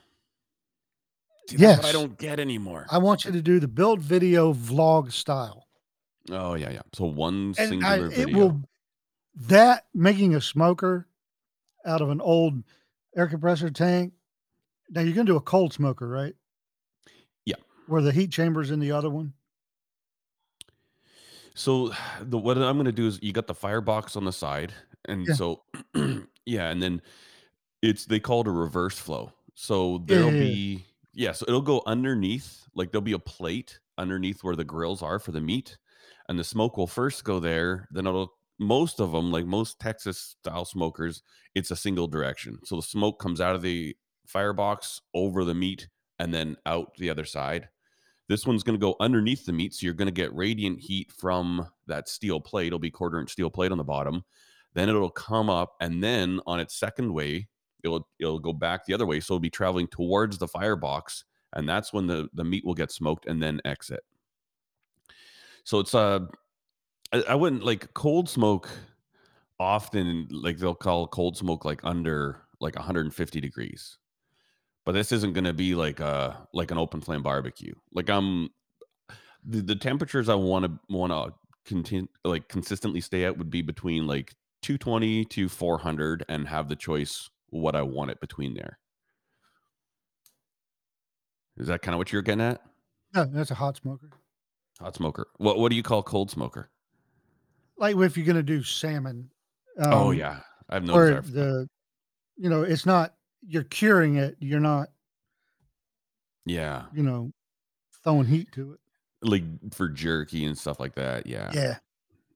See, 1.49 1.57
what 1.65 1.85
I 1.85 1.93
don't 1.93 2.19
get 2.19 2.41
anymore. 2.41 2.87
I 2.91 2.99
want 2.99 3.25
you 3.25 3.31
to 3.31 3.41
do 3.41 3.61
the 3.61 3.69
build 3.69 4.01
video 4.01 4.53
vlog 4.53 5.13
style. 5.13 5.67
oh 6.31 6.55
yeah, 6.55 6.71
yeah. 6.71 6.83
So 6.93 7.05
one 7.05 7.55
And 7.57 7.85
I, 7.85 7.99
it 7.99 8.11
video. 8.11 8.37
will 8.37 8.61
that 9.49 9.85
making 9.95 10.35
a 10.35 10.41
smoker 10.41 11.07
out 11.87 12.03
of 12.03 12.11
an 12.11 12.21
old 12.21 12.63
air 13.17 13.27
compressor 13.29 13.71
tank. 13.71 14.13
Now 14.91 15.01
you're 15.03 15.15
gonna 15.15 15.27
do 15.27 15.37
a 15.37 15.41
cold 15.41 15.73
smoker, 15.73 16.09
right? 16.09 16.35
Yeah. 17.45 17.57
Where 17.87 18.03
the 18.03 18.13
heat 18.13 18.33
chamber's 18.33 18.71
in 18.71 18.81
the 18.81 18.93
other 18.93 19.11
one. 19.11 19.35
So 21.55 21.93
the 22.21 22.39
what 22.39 22.59
I'm 22.59 22.77
going 22.77 22.87
to 22.87 22.93
do 22.93 23.07
is 23.07 23.19
you 23.23 23.33
got 23.33 23.47
the 23.47 23.55
firebox 23.55 24.17
on 24.17 24.25
the 24.25 24.33
side, 24.33 24.73
and 25.07 25.27
Yeah. 25.27 25.35
so 25.35 25.63
yeah, 26.47 26.71
and 26.71 26.83
then 26.83 27.03
it's 27.83 28.07
they 28.07 28.21
call 28.21 28.43
it 28.43 28.49
a 28.49 28.53
reverse 28.53 28.99
flow. 28.99 29.33
So 29.55 29.99
there'll 30.07 30.33
yeah, 30.33 30.39
yeah. 30.39 30.55
be 30.55 30.87
yeah, 31.15 31.33
so 31.33 31.47
it'll 31.49 31.63
go 31.63 31.83
underneath, 31.87 32.69
like 32.75 32.93
there'll 32.93 33.03
be 33.03 33.13
a 33.13 33.19
plate 33.19 33.81
underneath 33.99 34.45
where 34.45 34.57
the 34.57 34.65
grills 34.65 35.03
are 35.03 35.19
for 35.19 35.33
the 35.33 35.41
meat, 35.41 35.79
and 36.29 36.39
the 36.39 36.45
smoke 36.45 36.77
will 36.77 36.87
first 36.87 37.25
go 37.25 37.41
there. 37.41 37.89
Then 37.91 38.07
it'll 38.07 38.36
most 38.59 39.01
of 39.01 39.13
them, 39.13 39.31
like 39.31 39.47
most 39.47 39.79
Texas 39.79 40.37
style 40.41 40.65
smokers, 40.65 41.23
it's 41.55 41.71
a 41.71 41.77
single 41.77 42.07
direction. 42.07 42.59
So 42.65 42.77
the 42.77 42.83
smoke 42.83 43.21
comes 43.21 43.41
out 43.41 43.55
of 43.55 43.63
the 43.63 43.97
firebox 44.27 45.01
over 45.15 45.45
the 45.45 45.55
meat 45.55 45.89
and 46.19 46.33
then 46.33 46.57
out 46.67 46.95
the 46.99 47.11
other 47.11 47.25
side. 47.25 47.69
This 48.29 48.47
one's 48.47 48.65
going 48.65 48.79
to 48.79 48.85
go 48.85 48.97
underneath 48.99 49.47
the 49.47 49.53
meat, 49.53 49.75
so 49.75 49.85
you're 49.85 49.95
going 49.95 50.09
to 50.09 50.13
get 50.13 50.35
radiant 50.35 50.81
heat 50.81 51.13
from 51.13 51.69
that 51.87 52.09
steel 52.09 52.41
plate. 52.41 52.69
It'll 52.69 52.79
be 52.79 52.91
quarter 52.91 53.21
inch 53.21 53.31
steel 53.31 53.51
plate 53.51 53.71
on 53.71 53.79
the 53.79 53.85
bottom. 53.85 54.25
Then 54.75 54.89
it'll 54.89 55.11
come 55.11 55.49
up, 55.49 55.75
and 55.81 56.03
then 56.03 56.41
on 56.47 56.59
its 56.59 56.77
second 56.77 57.13
way, 57.13 57.49
it'll 57.85 58.09
it'll 58.19 58.41
go 58.41 58.53
back 58.53 58.85
the 58.85 58.95
other 58.95 59.07
way. 59.07 59.21
So 59.21 59.35
it'll 59.35 59.41
be 59.41 59.51
traveling 59.51 59.87
towards 59.87 60.39
the 60.39 60.49
firebox, 60.49 61.25
and 61.53 61.69
that's 61.69 61.93
when 61.93 62.09
the 62.09 62.29
the 62.35 62.45
meat 62.45 62.65
will 62.65 62.75
get 62.75 62.91
smoked 62.91 63.27
and 63.27 63.41
then 63.41 63.61
exit. 63.65 64.01
So 65.63 65.79
it's 65.79 65.95
uh 65.95 66.21
I, 67.13 67.23
I 67.29 67.35
wouldn't 67.35 67.65
like 67.65 67.95
cold 67.95 68.29
smoke 68.29 68.69
often 69.59 70.29
like 70.31 70.59
they'll 70.59 70.75
call 70.75 71.07
cold 71.07 71.37
smoke 71.37 71.65
like 71.65 71.81
under 71.85 72.43
like 72.61 72.77
150 72.77 73.41
degrees. 73.41 73.99
But 74.85 74.93
this 74.93 75.13
isn't 75.13 75.33
going 75.33 75.45
to 75.45 75.53
be 75.53 75.75
like 75.75 76.01
a 76.01 76.47
like 76.53 76.71
an 76.71 76.79
open 76.79 77.01
flame 77.01 77.23
barbecue. 77.23 77.75
Like 77.93 78.09
I'm 78.09 78.51
the, 79.45 79.63
the 79.63 79.77
temperatures 79.77 80.29
I 80.29 80.35
want 80.35 80.65
to 80.65 80.79
want 80.89 81.13
to 81.13 81.35
continue 81.65 82.09
like 82.25 82.49
consistently 82.49 83.01
stay 83.01 83.25
at 83.25 83.37
would 83.39 83.51
be 83.51 83.63
between 83.63 84.07
like 84.07 84.35
220 84.63 85.25
to 85.27 85.49
400 85.49 86.25
and 86.29 86.47
have 86.49 86.69
the 86.69 86.77
choice 86.77 87.29
what 87.51 87.75
I 87.75 87.83
want 87.83 88.11
it 88.11 88.21
between 88.21 88.55
there. 88.55 88.79
Is 91.57 91.69
that 91.69 91.83
kind 91.83 91.95
of 91.95 91.99
what 91.99 92.13
you're 92.13 92.23
getting 92.23 92.43
at? 92.43 92.61
No, 93.15 93.25
that's 93.25 93.51
a 93.51 93.55
hot 93.55 93.77
smoker. 93.77 94.11
Hot 94.81 94.95
smoker. 94.95 95.27
What 95.39 95.59
what 95.59 95.71
do 95.71 95.77
you 95.77 95.83
call 95.83 96.03
cold 96.03 96.31
smoker? 96.31 96.71
Like 97.79 97.97
if 97.97 98.17
you're 98.17 98.27
gonna 98.27 98.43
do 98.43 98.63
salmon. 98.63 99.31
oh 99.81 100.11
Um, 100.11 100.15
yeah, 100.15 100.41
I've 100.69 100.85
no 100.85 100.95
where 100.95 101.21
desire 101.21 101.23
for 101.23 101.31
that. 101.33 101.41
the 101.41 101.69
you 102.37 102.51
know 102.51 102.63
it's 102.63 102.87
not 102.87 103.15
you're 103.47 103.65
curing 103.65 104.17
it. 104.17 104.37
You're 104.41 104.61
not 104.61 104.89
Yeah, 106.45 106.85
you 106.93 107.03
know 107.03 107.33
throwing 108.05 108.27
heat 108.27 108.53
to 108.53 108.73
it. 108.73 108.81
like 109.23 109.43
for 109.73 109.89
jerky 109.89 110.45
and 110.45 110.57
stuff 110.57 110.79
like 110.81 110.95
that. 110.95 111.27
Yeah, 111.27 111.51
Yeah. 111.53 111.79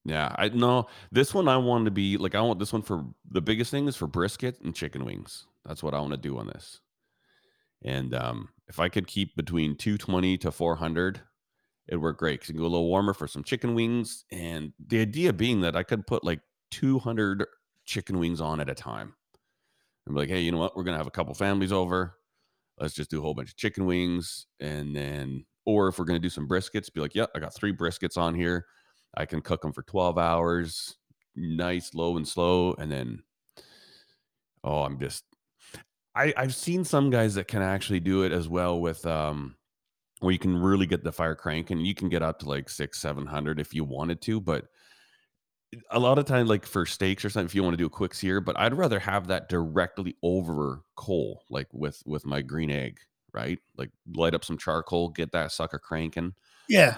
yeah. 0.04 0.34
I 0.36 0.48
no 0.48 0.86
this 1.12 1.32
one 1.32 1.48
I 1.48 1.56
want 1.56 1.84
to 1.84 1.90
be 1.90 2.16
like 2.16 2.34
I 2.34 2.40
want 2.40 2.58
this 2.58 2.72
one 2.72 2.82
for 2.82 3.04
the 3.30 3.40
biggest 3.42 3.70
thing 3.70 3.86
is 3.88 3.96
for 3.96 4.06
brisket 4.06 4.60
and 4.62 4.74
chicken 4.74 5.04
wings. 5.04 5.46
That's 5.64 5.82
what 5.82 5.94
I 5.94 6.00
want 6.00 6.12
to 6.12 6.16
do 6.16 6.38
on 6.38 6.46
this. 6.48 6.80
And 7.82 8.14
um, 8.14 8.48
if 8.68 8.78
I 8.80 8.88
could 8.88 9.06
keep 9.06 9.36
between 9.36 9.76
220 9.76 10.36
to 10.38 10.50
400, 10.50 11.20
it'd 11.90 12.00
work 12.00 12.18
great 12.18 12.40
because 12.40 12.48
you 12.48 12.54
can 12.54 12.62
go 12.62 12.68
a 12.68 12.68
little 12.68 12.88
warmer 12.88 13.12
for 13.12 13.26
some 13.26 13.44
chicken 13.44 13.74
wings. 13.74 14.24
And 14.30 14.72
the 14.86 15.00
idea 15.00 15.32
being 15.32 15.60
that 15.62 15.76
I 15.76 15.82
could 15.82 16.06
put 16.06 16.24
like 16.24 16.40
200 16.70 17.44
chicken 17.84 18.18
wings 18.18 18.40
on 18.40 18.60
at 18.60 18.70
a 18.70 18.74
time. 18.74 19.14
And 20.06 20.14
be 20.14 20.20
like, 20.20 20.30
hey, 20.30 20.40
you 20.40 20.52
know 20.52 20.58
what? 20.58 20.76
We're 20.76 20.84
gonna 20.84 20.96
have 20.96 21.08
a 21.08 21.10
couple 21.10 21.34
families 21.34 21.72
over. 21.72 22.14
Let's 22.78 22.94
just 22.94 23.10
do 23.10 23.18
a 23.18 23.22
whole 23.22 23.34
bunch 23.34 23.50
of 23.50 23.56
chicken 23.56 23.84
wings, 23.84 24.46
and 24.58 24.96
then, 24.96 25.44
or 25.66 25.88
if 25.88 25.98
we're 25.98 26.06
gonna 26.06 26.18
do 26.18 26.30
some 26.30 26.48
briskets, 26.48 26.92
be 26.92 27.00
like, 27.00 27.14
yeah, 27.14 27.26
I 27.34 27.38
got 27.38 27.54
three 27.54 27.74
briskets 27.74 28.16
on 28.16 28.34
here. 28.34 28.64
I 29.14 29.26
can 29.26 29.42
cook 29.42 29.60
them 29.60 29.72
for 29.72 29.82
12 29.82 30.16
hours, 30.16 30.96
nice, 31.36 31.92
low 31.92 32.16
and 32.16 32.26
slow, 32.26 32.74
and 32.78 32.90
then, 32.90 33.22
oh, 34.64 34.82
I'm 34.82 34.98
just 34.98 35.24
I 36.14 36.32
I've 36.36 36.54
seen 36.54 36.84
some 36.84 37.10
guys 37.10 37.34
that 37.34 37.48
can 37.48 37.62
actually 37.62 38.00
do 38.00 38.22
it 38.22 38.32
as 38.32 38.48
well 38.48 38.80
with 38.80 39.04
um 39.06 39.56
where 40.20 40.32
you 40.32 40.38
can 40.38 40.56
really 40.56 40.86
get 40.86 41.02
the 41.02 41.12
fire 41.12 41.34
cranking. 41.34 41.80
You 41.80 41.94
can 41.94 42.08
get 42.08 42.22
up 42.22 42.38
to 42.40 42.48
like 42.48 42.68
six, 42.68 42.98
seven 42.98 43.26
hundred 43.26 43.58
if 43.58 43.74
you 43.74 43.84
wanted 43.84 44.20
to, 44.22 44.40
but 44.40 44.66
a 45.90 45.98
lot 45.98 46.18
of 46.18 46.24
time, 46.24 46.46
like 46.46 46.66
for 46.66 46.84
steaks 46.84 47.24
or 47.24 47.30
something, 47.30 47.46
if 47.46 47.54
you 47.54 47.62
want 47.62 47.74
to 47.74 47.78
do 47.78 47.86
a 47.86 47.90
quick 47.90 48.14
sear, 48.14 48.40
but 48.40 48.58
I'd 48.58 48.74
rather 48.74 48.98
have 48.98 49.28
that 49.28 49.48
directly 49.48 50.16
over 50.22 50.82
coal, 50.96 51.44
like 51.48 51.68
with 51.72 52.02
with 52.06 52.26
my 52.26 52.42
green 52.42 52.70
egg, 52.70 52.98
right? 53.32 53.58
Like 53.76 53.90
light 54.14 54.34
up 54.34 54.44
some 54.44 54.58
charcoal, 54.58 55.08
get 55.08 55.32
that 55.32 55.52
sucker 55.52 55.78
cranking. 55.78 56.34
Yeah. 56.68 56.96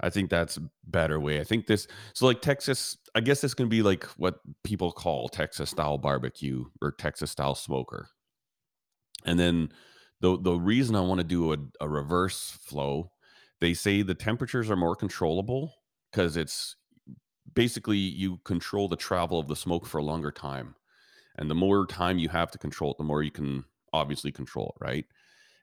I 0.00 0.10
think 0.10 0.30
that's 0.30 0.56
a 0.56 0.68
better 0.88 1.20
way. 1.20 1.40
I 1.40 1.44
think 1.44 1.66
this 1.66 1.86
so 2.12 2.26
like 2.26 2.42
Texas, 2.42 2.98
I 3.14 3.20
guess 3.20 3.40
this 3.40 3.54
can 3.54 3.68
be 3.68 3.82
like 3.82 4.04
what 4.16 4.40
people 4.64 4.90
call 4.90 5.28
Texas 5.28 5.70
style 5.70 5.96
barbecue 5.96 6.64
or 6.80 6.90
Texas 6.92 7.30
style 7.30 7.54
smoker. 7.54 8.08
And 9.24 9.38
then 9.38 9.72
the 10.22 10.38
the 10.40 10.54
reason 10.54 10.96
I 10.96 11.00
want 11.00 11.18
to 11.18 11.24
do 11.24 11.52
a, 11.52 11.58
a 11.80 11.88
reverse 11.88 12.56
flow, 12.62 13.10
they 13.60 13.74
say 13.74 14.02
the 14.02 14.14
temperatures 14.14 14.70
are 14.70 14.76
more 14.76 14.96
controllable 14.96 15.74
because 16.10 16.36
it's 16.36 16.76
basically 17.54 17.98
you 17.98 18.38
control 18.44 18.88
the 18.88 18.96
travel 18.96 19.38
of 19.38 19.48
the 19.48 19.56
smoke 19.56 19.84
for 19.84 19.98
a 19.98 20.02
longer 20.02 20.30
time. 20.30 20.74
And 21.36 21.50
the 21.50 21.54
more 21.54 21.86
time 21.86 22.18
you 22.18 22.28
have 22.28 22.50
to 22.52 22.58
control 22.58 22.92
it, 22.92 22.98
the 22.98 23.04
more 23.04 23.22
you 23.22 23.30
can 23.30 23.64
obviously 23.92 24.32
control 24.32 24.74
it, 24.76 24.84
right? 24.84 25.06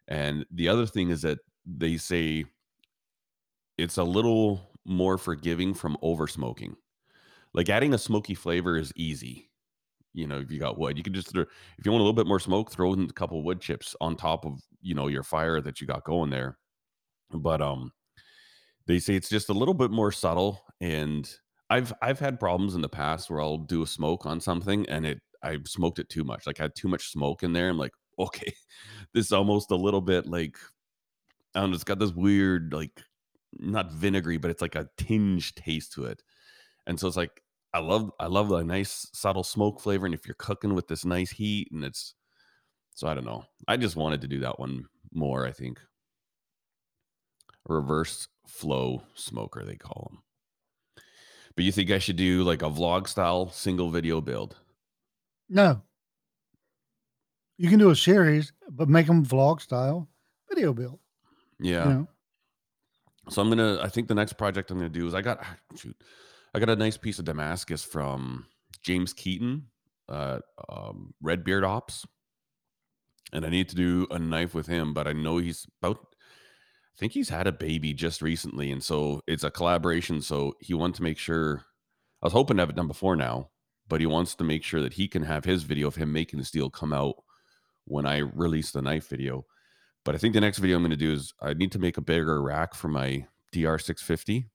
And 0.07 0.45
the 0.51 0.67
other 0.67 0.85
thing 0.85 1.09
is 1.09 1.21
that 1.21 1.39
they 1.65 1.97
say 1.97 2.45
it's 3.77 3.97
a 3.97 4.03
little 4.03 4.61
more 4.85 5.17
forgiving 5.17 5.73
from 5.73 5.97
over 6.01 6.27
smoking. 6.27 6.75
Like 7.53 7.69
adding 7.69 7.93
a 7.93 7.97
smoky 7.97 8.35
flavor 8.35 8.77
is 8.77 8.91
easy. 8.95 9.48
You 10.13 10.27
know, 10.27 10.39
if 10.39 10.51
you 10.51 10.59
got 10.59 10.77
wood, 10.77 10.97
you 10.97 11.03
can 11.03 11.13
just 11.13 11.31
throw, 11.31 11.43
if 11.43 11.85
you 11.85 11.91
want 11.91 12.01
a 12.01 12.03
little 12.03 12.13
bit 12.13 12.27
more 12.27 12.39
smoke, 12.39 12.71
throw 12.71 12.93
in 12.93 13.03
a 13.03 13.13
couple 13.13 13.43
wood 13.43 13.61
chips 13.61 13.95
on 14.01 14.15
top 14.15 14.45
of, 14.45 14.59
you 14.81 14.95
know, 14.95 15.07
your 15.07 15.23
fire 15.23 15.61
that 15.61 15.79
you 15.79 15.87
got 15.87 16.03
going 16.03 16.29
there. 16.29 16.57
But 17.31 17.61
um 17.61 17.91
they 18.87 18.99
say 18.99 19.15
it's 19.15 19.29
just 19.29 19.49
a 19.49 19.53
little 19.53 19.73
bit 19.73 19.91
more 19.91 20.11
subtle 20.11 20.63
and 20.81 21.31
I've 21.69 21.93
I've 22.01 22.19
had 22.19 22.39
problems 22.39 22.75
in 22.75 22.81
the 22.81 22.89
past 22.89 23.29
where 23.29 23.41
I'll 23.41 23.57
do 23.57 23.83
a 23.83 23.87
smoke 23.87 24.25
on 24.25 24.41
something 24.41 24.87
and 24.89 25.05
it 25.05 25.21
I 25.43 25.57
smoked 25.65 25.99
it 25.99 26.09
too 26.09 26.23
much. 26.23 26.47
Like 26.47 26.59
I 26.59 26.63
had 26.63 26.75
too 26.75 26.87
much 26.87 27.11
smoke 27.11 27.43
in 27.43 27.53
there. 27.53 27.69
I'm 27.69 27.77
like, 27.77 27.93
okay, 28.19 28.51
this 29.13 29.27
is 29.27 29.31
almost 29.31 29.71
a 29.71 29.75
little 29.75 30.01
bit 30.01 30.25
like 30.25 30.57
I 31.55 31.61
don't 31.61 31.71
know, 31.71 31.75
it's 31.75 31.83
got 31.83 31.99
this 31.99 32.11
weird, 32.11 32.73
like 32.73 33.01
not 33.53 33.91
vinegary, 33.91 34.37
but 34.37 34.51
it's 34.51 34.61
like 34.61 34.75
a 34.75 34.89
tinge 34.97 35.55
taste 35.55 35.93
to 35.93 36.05
it. 36.05 36.21
And 36.87 36.99
so 36.99 37.07
it's 37.07 37.17
like 37.17 37.41
I 37.73 37.79
love 37.79 38.11
I 38.19 38.27
love 38.27 38.49
the 38.49 38.63
nice 38.63 39.07
subtle 39.13 39.43
smoke 39.43 39.79
flavor. 39.79 40.05
And 40.05 40.15
if 40.15 40.25
you're 40.25 40.35
cooking 40.35 40.73
with 40.73 40.87
this 40.87 41.05
nice 41.05 41.31
heat 41.31 41.69
and 41.71 41.83
it's 41.83 42.15
so 42.95 43.07
I 43.07 43.13
don't 43.13 43.25
know. 43.25 43.45
I 43.67 43.77
just 43.77 43.95
wanted 43.95 44.21
to 44.21 44.27
do 44.27 44.39
that 44.39 44.59
one 44.59 44.85
more, 45.13 45.45
I 45.45 45.51
think. 45.51 45.79
Reverse 47.67 48.27
flow 48.47 49.03
smoker, 49.13 49.63
they 49.63 49.75
call 49.75 50.11
them. 50.11 50.23
But 51.55 51.65
you 51.65 51.71
think 51.71 51.91
I 51.91 51.99
should 51.99 52.15
do 52.15 52.43
like 52.43 52.61
a 52.61 52.69
vlog 52.69 53.07
style 53.07 53.51
single 53.51 53.89
video 53.89 54.21
build? 54.21 54.55
No. 55.49 55.81
You 57.57 57.69
can 57.69 57.79
do 57.79 57.89
a 57.89 57.95
series, 57.95 58.53
but 58.69 58.89
make 58.89 59.07
them 59.07 59.25
vlog 59.25 59.61
style 59.61 60.07
video 60.49 60.73
build. 60.73 60.99
Yeah. 61.59 61.83
You 61.83 61.93
know. 61.93 62.07
So 63.29 63.41
I'm 63.41 63.49
gonna. 63.49 63.79
I 63.81 63.89
think 63.89 64.07
the 64.07 64.15
next 64.15 64.33
project 64.33 64.71
I'm 64.71 64.77
gonna 64.77 64.89
do 64.89 65.05
is 65.07 65.13
I 65.13 65.21
got 65.21 65.39
ah, 65.41 65.55
shoot, 65.75 65.95
I 66.53 66.59
got 66.59 66.69
a 66.69 66.75
nice 66.75 66.97
piece 66.97 67.19
of 67.19 67.25
Damascus 67.25 67.83
from 67.83 68.47
James 68.81 69.13
Keaton, 69.13 69.67
uh, 70.07 70.39
um, 70.67 71.13
Redbeard 71.21 71.63
Ops, 71.63 72.05
and 73.31 73.45
I 73.45 73.49
need 73.49 73.69
to 73.69 73.75
do 73.75 74.07
a 74.09 74.17
knife 74.17 74.55
with 74.55 74.67
him. 74.67 74.93
But 74.93 75.07
I 75.07 75.13
know 75.13 75.37
he's 75.37 75.67
about. 75.81 75.97
I 75.99 76.97
think 76.99 77.13
he's 77.13 77.29
had 77.29 77.47
a 77.47 77.51
baby 77.51 77.93
just 77.93 78.21
recently, 78.21 78.71
and 78.71 78.83
so 78.83 79.21
it's 79.27 79.43
a 79.43 79.51
collaboration. 79.51 80.21
So 80.21 80.55
he 80.59 80.73
wants 80.73 80.97
to 80.97 81.03
make 81.03 81.17
sure. 81.17 81.65
I 82.21 82.25
was 82.25 82.33
hoping 82.33 82.57
to 82.57 82.61
have 82.61 82.69
it 82.69 82.75
done 82.75 82.87
before 82.87 83.15
now, 83.15 83.49
but 83.87 84.01
he 84.01 84.05
wants 84.05 84.35
to 84.35 84.43
make 84.43 84.63
sure 84.63 84.81
that 84.81 84.93
he 84.93 85.07
can 85.07 85.23
have 85.23 85.45
his 85.45 85.63
video 85.63 85.87
of 85.87 85.95
him 85.95 86.11
making 86.11 86.39
the 86.39 86.45
steel 86.45 86.69
come 86.69 86.91
out 86.91 87.15
when 87.85 88.05
I 88.05 88.17
release 88.17 88.71
the 88.71 88.81
knife 88.81 89.07
video. 89.07 89.45
But 90.03 90.15
I 90.15 90.17
think 90.17 90.33
the 90.33 90.41
next 90.41 90.57
video 90.57 90.75
I'm 90.75 90.83
going 90.83 90.91
to 90.91 90.97
do 90.97 91.13
is 91.13 91.33
I 91.41 91.53
need 91.53 91.71
to 91.73 91.79
make 91.79 91.97
a 91.97 92.01
bigger 92.01 92.41
rack 92.41 92.73
for 92.73 92.89
my 92.89 93.25
DR650. 93.53 94.45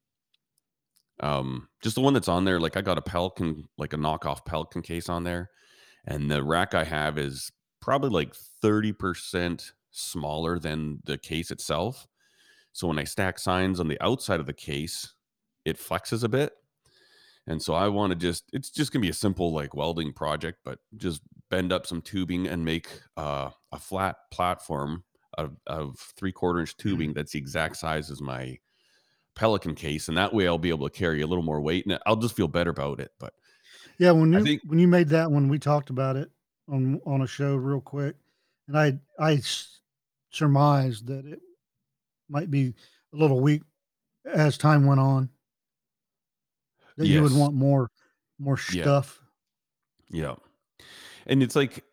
Um, 1.21 1.69
just 1.83 1.95
the 1.95 2.01
one 2.01 2.15
that's 2.15 2.29
on 2.29 2.45
there. 2.45 2.59
Like 2.61 2.77
I 2.77 2.81
got 2.81 2.99
a 2.99 3.03
Pelican, 3.03 3.69
like 3.79 3.93
a 3.93 3.97
knockoff 3.97 4.45
Pelican 4.45 4.83
case 4.83 5.09
on 5.09 5.25
there, 5.25 5.51
and 6.07 6.31
the 6.31 6.43
rack 6.43 6.75
I 6.75 6.85
have 6.85 7.19
is 7.19 7.51
probably 7.81 8.11
like 8.11 8.35
30% 8.63 9.73
smaller 9.91 10.59
than 10.59 11.01
the 11.05 11.19
case 11.19 11.51
itself. 11.51 12.07
So 12.73 12.89
when 12.89 12.99
I 12.99 13.05
stack 13.05 13.39
signs 13.39 13.79
on 13.79 13.89
the 13.89 14.03
outside 14.03 14.41
of 14.41 14.47
the 14.47 14.53
case, 14.53 15.15
it 15.65 15.79
flexes 15.79 16.25
a 16.25 16.29
bit. 16.29 16.53
And 17.47 17.63
so 17.63 17.75
I 17.75 17.89
want 17.89 18.11
to 18.11 18.17
just, 18.17 18.45
it's 18.53 18.71
just 18.71 18.91
going 18.91 19.03
to 19.03 19.07
be 19.07 19.11
a 19.11 19.15
simple 19.15 19.53
like 19.53 19.75
welding 19.75 20.13
project, 20.13 20.61
but 20.65 20.79
just 20.97 21.23
bend 21.51 21.73
up 21.73 21.87
some 21.87 22.01
tubing 22.01 22.47
and 22.47 22.65
make 22.65 22.89
uh, 23.17 23.51
a 23.71 23.79
flat 23.79 24.17
platform 24.31 25.05
of, 25.37 25.57
of 25.67 25.99
three 26.17 26.33
quarter 26.33 26.61
inch 26.61 26.77
tubing 26.77 27.13
that's 27.13 27.33
the 27.33 27.39
exact 27.39 27.77
size 27.77 28.11
as 28.11 28.21
my 28.21 28.59
Pelican 29.35 29.75
case. 29.75 30.09
And 30.09 30.17
that 30.17 30.33
way 30.33 30.47
I'll 30.47 30.59
be 30.59 30.69
able 30.71 30.89
to 30.89 30.97
carry 30.97 31.21
a 31.23 31.27
little 31.27 31.43
more 31.45 31.61
weight 31.61 31.87
and 31.87 31.99
I'll 32.07 32.17
just 32.17 32.37
feel 32.37 32.49
better 32.49 32.71
about 32.71 33.01
it. 33.01 33.13
But 33.19 33.35
Yeah, 33.99 34.13
when 34.13 34.33
you 34.33 34.43
think- 34.43 34.63
when 34.65 34.79
you 34.79 34.89
made 34.89 35.09
that 35.09 35.31
one, 35.31 35.49
we 35.49 35.59
talked 35.59 35.91
about 35.91 36.17
it 36.17 36.31
on 36.69 37.01
on 37.07 37.23
a 37.23 37.27
show 37.27 37.57
real 37.57 37.81
quick, 37.81 38.17
and 38.69 38.79
I 38.79 38.99
I 39.19 39.41
surmised 40.31 41.07
that 41.07 41.27
it 41.27 41.41
might 42.29 42.51
be 42.51 42.75
a 43.13 43.17
little 43.17 43.41
weak 43.41 43.63
as 44.25 44.57
time 44.59 44.87
went 44.87 45.01
on. 45.01 45.29
That 46.97 47.07
you 47.07 47.23
would 47.23 47.33
want 47.35 47.55
more 47.55 47.91
more 48.39 48.59
Yeah. 48.73 48.83
stuff. 48.83 49.21
Yeah. 50.11 50.37
And 51.27 51.43
it's 51.43 51.57
like 51.57 51.85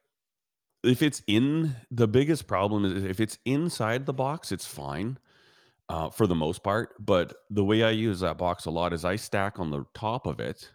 if 0.83 1.01
it's 1.01 1.21
in 1.27 1.75
the 1.91 2.07
biggest 2.07 2.47
problem 2.47 2.85
is 2.85 3.03
if 3.03 3.19
it's 3.19 3.37
inside 3.45 4.05
the 4.05 4.13
box, 4.13 4.51
it's 4.51 4.65
fine 4.65 5.17
uh, 5.91 6.09
for 6.09 6.27
the 6.27 6.35
most 6.35 6.63
part. 6.63 6.95
But 6.99 7.33
the 7.49 7.65
way 7.65 7.83
I 7.83 7.91
use 7.91 8.21
that 8.21 8.37
box 8.37 8.65
a 8.65 8.71
lot 8.71 8.93
is 8.93 9.03
I 9.05 9.17
stack 9.17 9.59
on 9.59 9.69
the 9.71 9.85
top 9.93 10.25
of 10.25 10.39
it. 10.39 10.71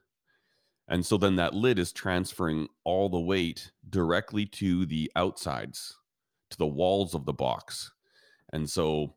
And 0.88 1.04
so 1.04 1.16
then 1.18 1.36
that 1.36 1.54
lid 1.54 1.78
is 1.78 1.92
transferring 1.92 2.68
all 2.84 3.08
the 3.08 3.20
weight 3.20 3.72
directly 3.88 4.46
to 4.46 4.86
the 4.86 5.10
outsides, 5.16 5.96
to 6.50 6.58
the 6.58 6.66
walls 6.66 7.14
of 7.14 7.24
the 7.24 7.32
box. 7.34 7.90
And 8.52 8.68
so 8.70 9.16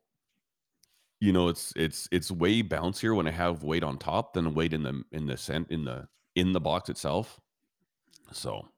You 1.20 1.32
know, 1.32 1.48
it's 1.48 1.72
it's 1.76 2.08
it's 2.10 2.30
way 2.30 2.62
bouncier 2.62 3.14
when 3.14 3.28
I 3.28 3.32
have 3.32 3.62
weight 3.62 3.84
on 3.84 3.98
top 3.98 4.32
than 4.32 4.54
weight 4.54 4.72
in 4.72 4.82
the 4.82 5.02
in 5.12 5.26
the 5.26 5.36
cent 5.36 5.66
in 5.70 5.84
the 5.84 6.08
in 6.34 6.52
the 6.52 6.60
box 6.60 6.88
itself. 6.88 7.38
So 8.32 8.68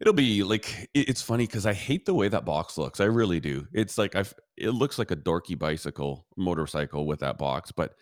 it'll 0.00 0.12
be 0.12 0.42
like 0.42 0.90
it- 0.94 1.08
it's 1.08 1.22
funny 1.22 1.46
because 1.46 1.66
I 1.66 1.72
hate 1.74 2.06
the 2.06 2.14
way 2.14 2.28
that 2.28 2.44
box 2.44 2.78
looks. 2.78 3.00
I 3.00 3.04
really 3.06 3.40
do. 3.40 3.66
It's 3.72 3.98
like 3.98 4.14
I've 4.14 4.34
it 4.56 4.70
looks 4.70 4.98
like 4.98 5.10
a 5.10 5.16
dorky 5.16 5.58
bicycle 5.58 6.26
motorcycle 6.36 7.06
with 7.06 7.20
that 7.20 7.38
box, 7.38 7.72
but 7.72 7.94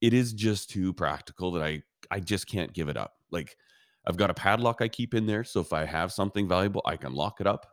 it 0.00 0.14
is 0.14 0.32
just 0.32 0.70
too 0.70 0.92
practical 0.94 1.52
that 1.52 1.62
I 1.64 1.82
I 2.10 2.20
just 2.20 2.46
can't 2.48 2.72
give 2.72 2.88
it 2.88 2.96
up. 2.96 3.14
Like 3.30 3.56
I've 4.06 4.16
got 4.16 4.30
a 4.30 4.34
padlock 4.34 4.82
I 4.82 4.88
keep 4.88 5.14
in 5.14 5.26
there, 5.26 5.44
so 5.44 5.60
if 5.60 5.72
I 5.72 5.84
have 5.86 6.12
something 6.12 6.48
valuable, 6.48 6.82
I 6.86 6.96
can 6.96 7.14
lock 7.14 7.40
it 7.40 7.46
up. 7.46 7.66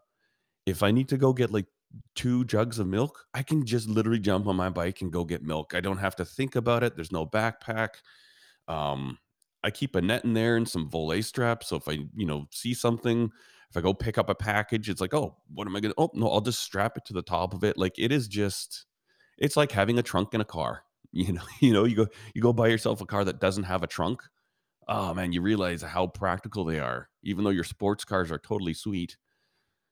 If 0.66 0.84
I 0.84 0.92
need 0.92 1.10
to 1.10 1.18
go 1.18 1.34
get 1.34 1.52
like 1.52 1.68
2 2.16 2.46
jugs 2.46 2.80
of 2.80 2.88
milk, 2.88 3.26
I 3.34 3.44
can 3.44 3.66
just 3.66 3.88
literally 3.90 4.20
jump 4.20 4.48
on 4.48 4.56
my 4.56 4.70
bike 4.70 5.02
and 5.02 5.12
go 5.12 5.26
get 5.26 5.44
milk. 5.44 5.74
I 5.76 5.82
don't 5.82 5.98
have 5.98 6.16
to 6.18 6.26
think 6.26 6.56
about 6.56 6.84
it. 6.84 6.96
There's 6.96 7.12
no 7.12 7.26
backpack. 7.26 7.90
Um, 8.68 9.18
I 9.64 9.72
keep 9.72 9.96
a 9.96 10.02
net 10.02 10.24
in 10.24 10.34
there 10.34 10.56
and 10.56 10.68
some 10.68 10.90
Voile 10.90 11.22
straps. 11.22 11.68
So 11.68 11.76
if 11.78 11.88
I, 11.88 12.00
you 12.16 12.26
know, 12.26 12.48
see 12.52 12.74
something, 12.74 13.32
if 13.70 13.78
I 13.78 13.82
go 13.82 13.94
pick 13.94 14.18
up 14.18 14.30
a 14.30 14.36
package, 14.36 14.90
it's 14.90 15.02
like, 15.02 15.14
oh, 15.14 15.38
what 15.54 15.68
am 15.68 15.76
I 15.76 15.80
gonna? 15.80 15.94
Oh 15.98 16.10
no, 16.14 16.30
I'll 16.30 16.42
just 16.42 16.62
strap 16.62 16.98
it 16.98 17.06
to 17.06 17.14
the 17.14 17.22
top 17.22 17.54
of 17.54 17.64
it. 17.64 17.78
Like 17.78 17.94
it 17.98 18.12
is 18.12 18.28
just, 18.28 18.86
it's 19.38 19.56
like 19.56 19.72
having 19.72 20.00
a 20.00 20.04
trunk 20.04 20.34
in 20.34 20.42
a 20.42 20.46
car. 20.46 20.84
You 21.12 21.34
know, 21.34 21.42
you 21.60 21.74
know, 21.74 21.86
you 21.86 21.96
go 21.96 22.08
you 22.36 22.42
go 22.44 22.54
buy 22.54 22.68
yourself 22.68 23.02
a 23.02 23.06
car 23.06 23.26
that 23.26 23.42
doesn't 23.42 23.64
have 23.64 23.82
a 23.82 23.88
trunk. 23.88 24.22
Oh 24.88 25.12
man, 25.12 25.34
you 25.34 25.42
realize 25.42 25.82
how 25.82 26.06
practical 26.06 26.64
they 26.64 26.78
are. 26.80 27.10
Even 27.24 27.44
though 27.44 27.50
your 27.50 27.64
sports 27.64 28.06
cars 28.06 28.32
are 28.32 28.38
totally 28.38 28.76
sweet, 28.76 29.18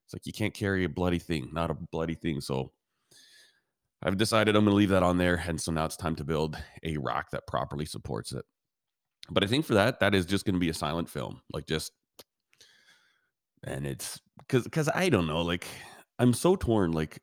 it's 0.06 0.14
like 0.14 0.28
you 0.28 0.32
can't 0.32 0.54
carry 0.54 0.84
a 0.84 0.90
bloody 0.90 1.18
thing, 1.18 1.50
not 1.52 1.72
a 1.72 1.74
bloody 1.74 2.14
thing. 2.14 2.40
So 2.40 2.72
I've 4.04 4.18
decided 4.18 4.56
I'm 4.56 4.66
gonna 4.66 4.76
leave 4.76 4.90
that 4.90 5.02
on 5.02 5.18
there, 5.18 5.44
and 5.48 5.60
so 5.60 5.72
now 5.72 5.86
it's 5.86 5.98
time 5.98 6.16
to 6.18 6.24
build 6.24 6.56
a 6.84 6.98
rack 6.98 7.32
that 7.32 7.48
properly 7.48 7.86
supports 7.86 8.32
it. 8.32 8.46
But 9.32 9.44
I 9.44 9.48
think 9.48 9.66
for 9.66 9.74
that, 9.74 10.00
that 10.02 10.14
is 10.14 10.28
just 10.28 10.46
gonna 10.46 10.60
be 10.60 10.70
a 10.70 10.74
silent 10.74 11.10
film, 11.10 11.42
like, 11.52 11.66
just 11.66 11.94
and 13.68 13.86
it's 13.88 14.22
because 14.40 14.64
because 14.64 14.90
I 14.90 15.10
don't 15.10 15.28
know, 15.28 15.42
like, 15.42 15.68
I'm 16.20 16.34
so 16.34 16.56
torn, 16.56 16.92
like, 16.94 17.20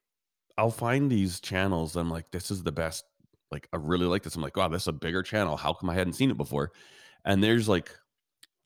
I'll 0.58 0.70
find 0.72 1.10
these 1.10 1.40
channels, 1.40 1.96
I'm 1.96 2.10
like, 2.10 2.30
"This 2.32 2.50
is 2.50 2.62
the 2.64 2.72
best," 2.72 3.04
like, 3.52 3.68
"I 3.72 3.76
really 3.78 4.06
like 4.06 4.22
this." 4.24 4.36
I'm 4.36 4.42
like, 4.42 4.56
"Wow, 4.56 4.68
this 4.68 4.82
is 4.84 4.88
a 4.88 4.92
bigger 4.94 5.22
channel, 5.22 5.56
how 5.58 5.74
come 5.74 5.90
I 5.90 5.94
hadn't 5.94 6.14
seen 6.14 6.30
it 6.30 6.36
before?" 6.38 6.72
And 7.26 7.42
there's, 7.44 7.68
like, 7.68 7.90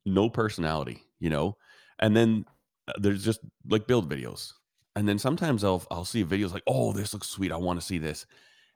no 0.07 0.31
personality, 0.31 1.03
you 1.20 1.31
know? 1.31 1.57
And 2.01 2.16
then, 2.16 2.45
uh, 2.89 2.93
there's 2.99 3.24
just, 3.24 3.41
like, 3.68 3.87
build 3.87 4.11
videos. 4.11 4.53
And 4.97 5.09
then 5.09 5.18
sometimes 5.18 5.64
I'll 5.64 5.85
I'll 5.91 6.05
see 6.05 6.24
videos 6.24 6.53
like, 6.53 6.64
"Oh, 6.66 6.93
this 6.93 7.12
looks 7.14 7.29
sweet, 7.29 7.53
I 7.53 7.57
wanna 7.57 7.81
see 7.81 7.99
this." 7.99 8.26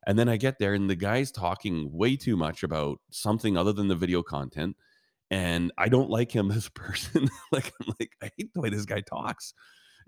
And 0.06 0.18
then 0.18 0.28
I 0.28 0.36
get 0.36 0.58
there 0.58 0.74
and 0.74 0.90
the 0.90 0.96
guy's 0.96 1.32
talking 1.32 1.92
way 1.92 2.16
too 2.16 2.36
much 2.36 2.62
about 2.64 3.00
something 3.10 3.56
other 3.56 3.72
than 3.72 3.88
the 3.88 3.96
video 3.96 4.22
content, 4.22 4.76
and 5.32 5.72
I 5.78 5.88
don't 5.88 6.10
like 6.10 6.30
him 6.30 6.52
as 6.52 6.68
a 6.68 6.72
person. 6.72 7.28
Like, 7.52 7.72
I'm 7.80 7.94
like, 8.00 8.12
"I 8.22 8.30
hate 8.38 8.52
the 8.54 8.60
way 8.60 8.70
this 8.70 8.86
guy 8.86 9.00
talks. 9.00 9.54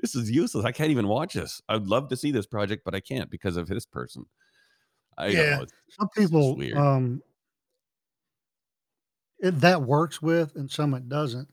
This 0.00 0.14
is 0.14 0.30
useless. 0.30 0.64
I 0.64 0.72
can't 0.72 0.90
even 0.90 1.08
watch 1.08 1.34
this. 1.34 1.60
I'd 1.68 1.86
love 1.86 2.08
to 2.08 2.16
see 2.16 2.30
this 2.30 2.46
project, 2.46 2.82
but 2.84 2.94
I 2.94 3.00
can't 3.00 3.30
because 3.30 3.56
of 3.56 3.68
his 3.68 3.86
person." 3.86 4.26
I 5.18 5.32
Yeah, 5.32 5.58
know, 5.58 5.66
some 5.90 6.08
people, 6.10 6.60
um, 6.76 7.22
it 9.40 9.60
that 9.60 9.82
works 9.82 10.22
with 10.22 10.56
and 10.56 10.70
some 10.70 10.94
it 10.94 11.08
doesn't. 11.08 11.48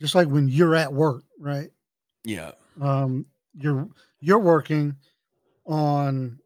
Just 0.00 0.14
like 0.14 0.28
when 0.28 0.48
you're 0.48 0.74
at 0.74 0.92
work, 0.92 1.24
right? 1.38 1.70
Yeah. 2.24 2.52
Um, 2.80 3.26
you're 3.54 3.88
you're 4.20 4.38
working 4.38 4.96
on 5.66 6.40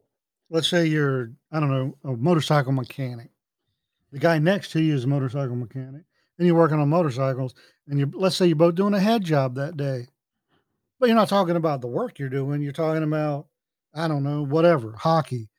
let's 0.49 0.67
say 0.67 0.85
you're, 0.85 1.31
I 1.51 1.59
don't 1.59 1.71
know, 1.71 1.97
a 2.03 2.15
motorcycle 2.15 2.71
mechanic. 2.71 3.31
The 4.11 4.19
guy 4.19 4.37
next 4.39 4.71
to 4.73 4.81
you 4.81 4.93
is 4.95 5.05
a 5.05 5.07
motorcycle 5.07 5.55
mechanic, 5.55 6.03
and 6.37 6.47
you're 6.47 6.55
working 6.57 6.79
on 6.79 6.89
motorcycles, 6.89 7.53
and 7.87 7.99
you 7.99 8.11
let's 8.13 8.35
say 8.35 8.47
you're 8.47 8.55
both 8.55 8.75
doing 8.75 8.93
a 8.93 8.99
head 8.99 9.23
job 9.23 9.55
that 9.55 9.77
day, 9.77 10.07
but 10.99 11.07
you're 11.07 11.15
not 11.15 11.29
talking 11.29 11.55
about 11.55 11.81
the 11.81 11.87
work 11.87 12.19
you're 12.19 12.29
doing, 12.29 12.61
you're 12.61 12.71
talking 12.73 13.03
about, 13.03 13.47
I 13.93 14.07
don't 14.07 14.23
know, 14.23 14.43
whatever, 14.43 14.93
hockey. 14.93 15.49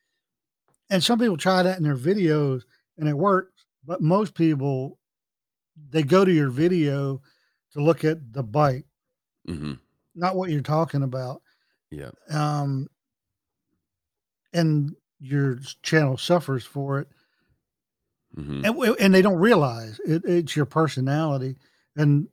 And 0.89 1.03
some 1.03 1.19
people 1.19 1.37
try 1.37 1.63
that 1.63 1.77
in 1.77 1.83
their 1.83 1.97
videos 1.97 2.63
and 2.97 3.09
it 3.09 3.17
works, 3.17 3.65
but 3.85 4.01
most 4.01 4.33
people 4.35 4.99
they 5.89 6.03
go 6.03 6.23
to 6.23 6.31
your 6.31 6.49
video 6.49 7.21
to 7.73 7.81
look 7.81 8.05
at 8.05 8.31
the 8.33 8.43
bike, 8.43 8.85
Mhm. 9.47 9.79
not 10.15 10.35
what 10.35 10.49
you're 10.49 10.61
talking 10.61 11.03
about. 11.03 11.41
Yeah. 11.91 12.11
Um, 12.29 12.87
and 14.53 14.95
your 15.19 15.57
channel 15.83 16.17
suffers 16.17 16.63
for 16.63 16.99
it, 16.99 17.09
Mhm. 18.37 18.65
and 18.65 18.99
and 18.99 19.13
they 19.13 19.21
don't 19.21 19.39
realize 19.39 19.99
it, 20.05 20.23
it's 20.25 20.55
your 20.55 20.65
personality. 20.65 21.55
And 21.95 22.27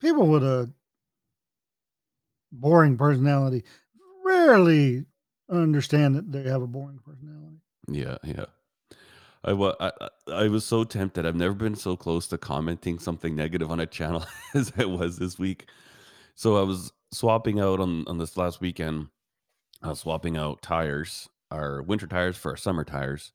people 0.00 0.26
with 0.28 0.44
a 0.44 0.70
boring 2.52 2.96
personality 2.96 3.64
rarely 4.24 5.04
understand 5.50 6.16
that 6.16 6.32
they 6.32 6.42
have 6.44 6.62
a 6.62 6.66
boring 6.66 6.98
personality. 7.04 7.56
Yeah, 7.88 8.18
yeah. 8.24 8.46
I 9.44 9.52
wa 9.52 9.74
I 9.80 9.92
I 10.00 10.08
I 10.44 10.48
was 10.48 10.64
so 10.64 10.84
tempted. 10.84 11.24
I've 11.24 11.36
never 11.36 11.54
been 11.54 11.76
so 11.76 11.96
close 11.96 12.26
to 12.28 12.38
commenting 12.38 12.98
something 12.98 13.34
negative 13.36 13.70
on 13.70 13.80
a 13.80 13.86
channel 13.86 14.24
as 14.54 14.72
I 14.76 14.84
was 14.84 15.18
this 15.18 15.38
week. 15.38 15.68
So 16.34 16.56
I 16.56 16.62
was 16.62 16.92
swapping 17.12 17.60
out 17.60 17.80
on 17.80 18.06
on 18.08 18.18
this 18.18 18.36
last 18.36 18.60
weekend. 18.60 19.08
I 19.82 19.88
was 19.90 20.00
swapping 20.00 20.36
out 20.36 20.62
tires, 20.62 21.28
our 21.50 21.82
winter 21.82 22.06
tires 22.06 22.36
for 22.36 22.52
our 22.52 22.56
summer 22.56 22.84
tires, 22.84 23.32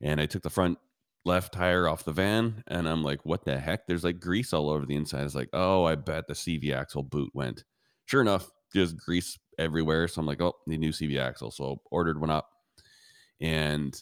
and 0.00 0.20
I 0.20 0.26
took 0.26 0.42
the 0.42 0.50
front 0.50 0.78
left 1.24 1.54
tire 1.54 1.88
off 1.88 2.04
the 2.04 2.12
van, 2.12 2.62
and 2.66 2.88
I'm 2.88 3.02
like, 3.02 3.24
"What 3.24 3.44
the 3.44 3.58
heck?" 3.58 3.86
There's 3.86 4.04
like 4.04 4.20
grease 4.20 4.52
all 4.52 4.70
over 4.70 4.86
the 4.86 4.96
inside. 4.96 5.24
It's 5.24 5.34
like, 5.34 5.50
"Oh, 5.52 5.84
I 5.84 5.94
bet 5.94 6.26
the 6.26 6.34
CV 6.34 6.72
axle 6.72 7.02
boot 7.02 7.30
went." 7.34 7.64
Sure 8.06 8.20
enough, 8.20 8.50
just 8.74 8.96
grease 8.96 9.38
everywhere. 9.58 10.08
So 10.08 10.20
I'm 10.20 10.26
like, 10.26 10.40
"Oh, 10.40 10.54
the 10.66 10.78
new 10.78 10.90
CV 10.90 11.18
axle." 11.18 11.50
So 11.50 11.80
ordered 11.90 12.20
one 12.20 12.30
up, 12.30 12.48
and 13.40 14.00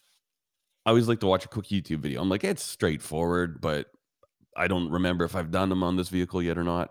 I 0.86 0.90
always 0.90 1.08
like 1.08 1.20
to 1.20 1.26
watch 1.26 1.44
a 1.44 1.48
quick 1.48 1.66
YouTube 1.66 2.00
video. 2.00 2.22
I'm 2.22 2.28
like, 2.28 2.44
it's 2.44 2.62
straightforward, 2.62 3.60
but 3.60 3.86
I 4.56 4.66
don't 4.66 4.90
remember 4.90 5.24
if 5.24 5.36
I've 5.36 5.50
done 5.50 5.68
them 5.68 5.82
on 5.82 5.96
this 5.96 6.08
vehicle 6.08 6.42
yet 6.42 6.58
or 6.58 6.64
not. 6.64 6.90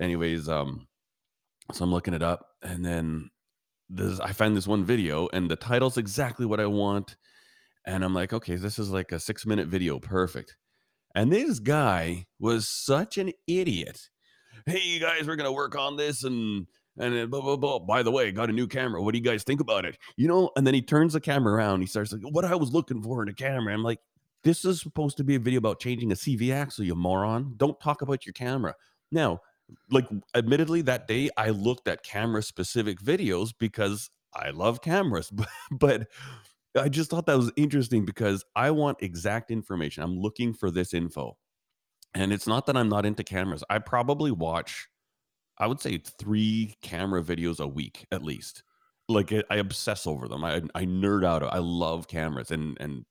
Anyways, 0.00 0.48
um, 0.48 0.86
so 1.72 1.84
I'm 1.84 1.92
looking 1.92 2.14
it 2.14 2.22
up, 2.22 2.46
and 2.62 2.84
then 2.84 3.30
this 3.90 4.18
I 4.20 4.32
find 4.32 4.56
this 4.56 4.66
one 4.66 4.84
video, 4.84 5.28
and 5.32 5.50
the 5.50 5.56
title's 5.56 5.98
exactly 5.98 6.46
what 6.46 6.60
I 6.60 6.66
want, 6.66 7.16
and 7.84 8.04
I'm 8.04 8.14
like, 8.14 8.32
okay, 8.32 8.56
this 8.56 8.78
is 8.78 8.90
like 8.90 9.12
a 9.12 9.20
six 9.20 9.46
minute 9.46 9.68
video, 9.68 9.98
perfect. 9.98 10.56
And 11.14 11.32
this 11.32 11.58
guy 11.58 12.26
was 12.38 12.68
such 12.68 13.18
an 13.18 13.32
idiot 13.46 14.08
hey, 14.66 14.80
you 14.84 15.00
guys, 15.00 15.26
we're 15.26 15.36
gonna 15.36 15.52
work 15.52 15.76
on 15.76 15.96
this 15.96 16.24
and 16.24 16.66
and 16.98 17.30
blah 17.30 17.40
blah 17.40 17.56
blah. 17.56 17.78
By 17.78 18.02
the 18.02 18.10
way, 18.10 18.30
got 18.32 18.50
a 18.50 18.52
new 18.52 18.66
camera. 18.66 19.02
What 19.02 19.12
do 19.12 19.18
you 19.18 19.24
guys 19.24 19.42
think 19.42 19.60
about 19.60 19.84
it? 19.84 19.96
You 20.16 20.28
know, 20.28 20.50
and 20.56 20.66
then 20.66 20.74
he 20.74 20.82
turns 20.82 21.14
the 21.14 21.20
camera 21.20 21.54
around. 21.54 21.80
He 21.80 21.86
starts 21.86 22.12
like, 22.12 22.22
what 22.22 22.44
I 22.44 22.54
was 22.54 22.72
looking 22.72 23.02
for 23.02 23.22
in 23.22 23.28
a 23.28 23.34
camera. 23.34 23.72
I'm 23.72 23.82
like, 23.82 24.00
this 24.44 24.64
is 24.64 24.80
supposed 24.80 25.16
to 25.18 25.24
be 25.24 25.34
a 25.34 25.38
video 25.38 25.58
about 25.58 25.80
changing 25.80 26.12
a 26.12 26.16
CV 26.16 26.52
axle, 26.52 26.84
you 26.84 26.94
moron. 26.94 27.54
Don't 27.56 27.80
talk 27.80 28.02
about 28.02 28.26
your 28.26 28.32
camera. 28.32 28.74
Now, 29.10 29.40
like 29.90 30.06
admittedly, 30.34 30.82
that 30.82 31.06
day 31.06 31.30
I 31.36 31.50
looked 31.50 31.88
at 31.88 32.02
camera 32.02 32.42
specific 32.42 33.00
videos 33.00 33.52
because 33.58 34.10
I 34.34 34.50
love 34.50 34.82
cameras, 34.82 35.32
but 35.70 36.08
I 36.76 36.88
just 36.88 37.10
thought 37.10 37.26
that 37.26 37.36
was 37.36 37.52
interesting 37.56 38.04
because 38.04 38.44
I 38.56 38.70
want 38.70 39.02
exact 39.02 39.50
information. 39.50 40.02
I'm 40.02 40.18
looking 40.18 40.54
for 40.54 40.70
this 40.70 40.94
info. 40.94 41.36
And 42.14 42.32
it's 42.32 42.46
not 42.46 42.66
that 42.66 42.76
I'm 42.76 42.88
not 42.88 43.06
into 43.06 43.24
cameras. 43.24 43.64
I 43.70 43.78
probably 43.78 44.30
watch, 44.30 44.88
I 45.58 45.66
would 45.66 45.80
say 45.80 45.98
3 45.98 46.76
camera 46.82 47.22
videos 47.22 47.60
a 47.60 47.66
week 47.66 48.06
at 48.12 48.22
least. 48.22 48.62
Like, 49.08 49.32
I 49.50 49.56
obsess 49.56 50.06
over 50.06 50.28
them. 50.28 50.44
I 50.44 50.62
I 50.74 50.84
nerd 50.86 51.24
out. 51.24 51.42
I 51.42 51.58
love 51.58 52.08
cameras 52.08 52.50
and 52.50 52.76
and 52.80 53.04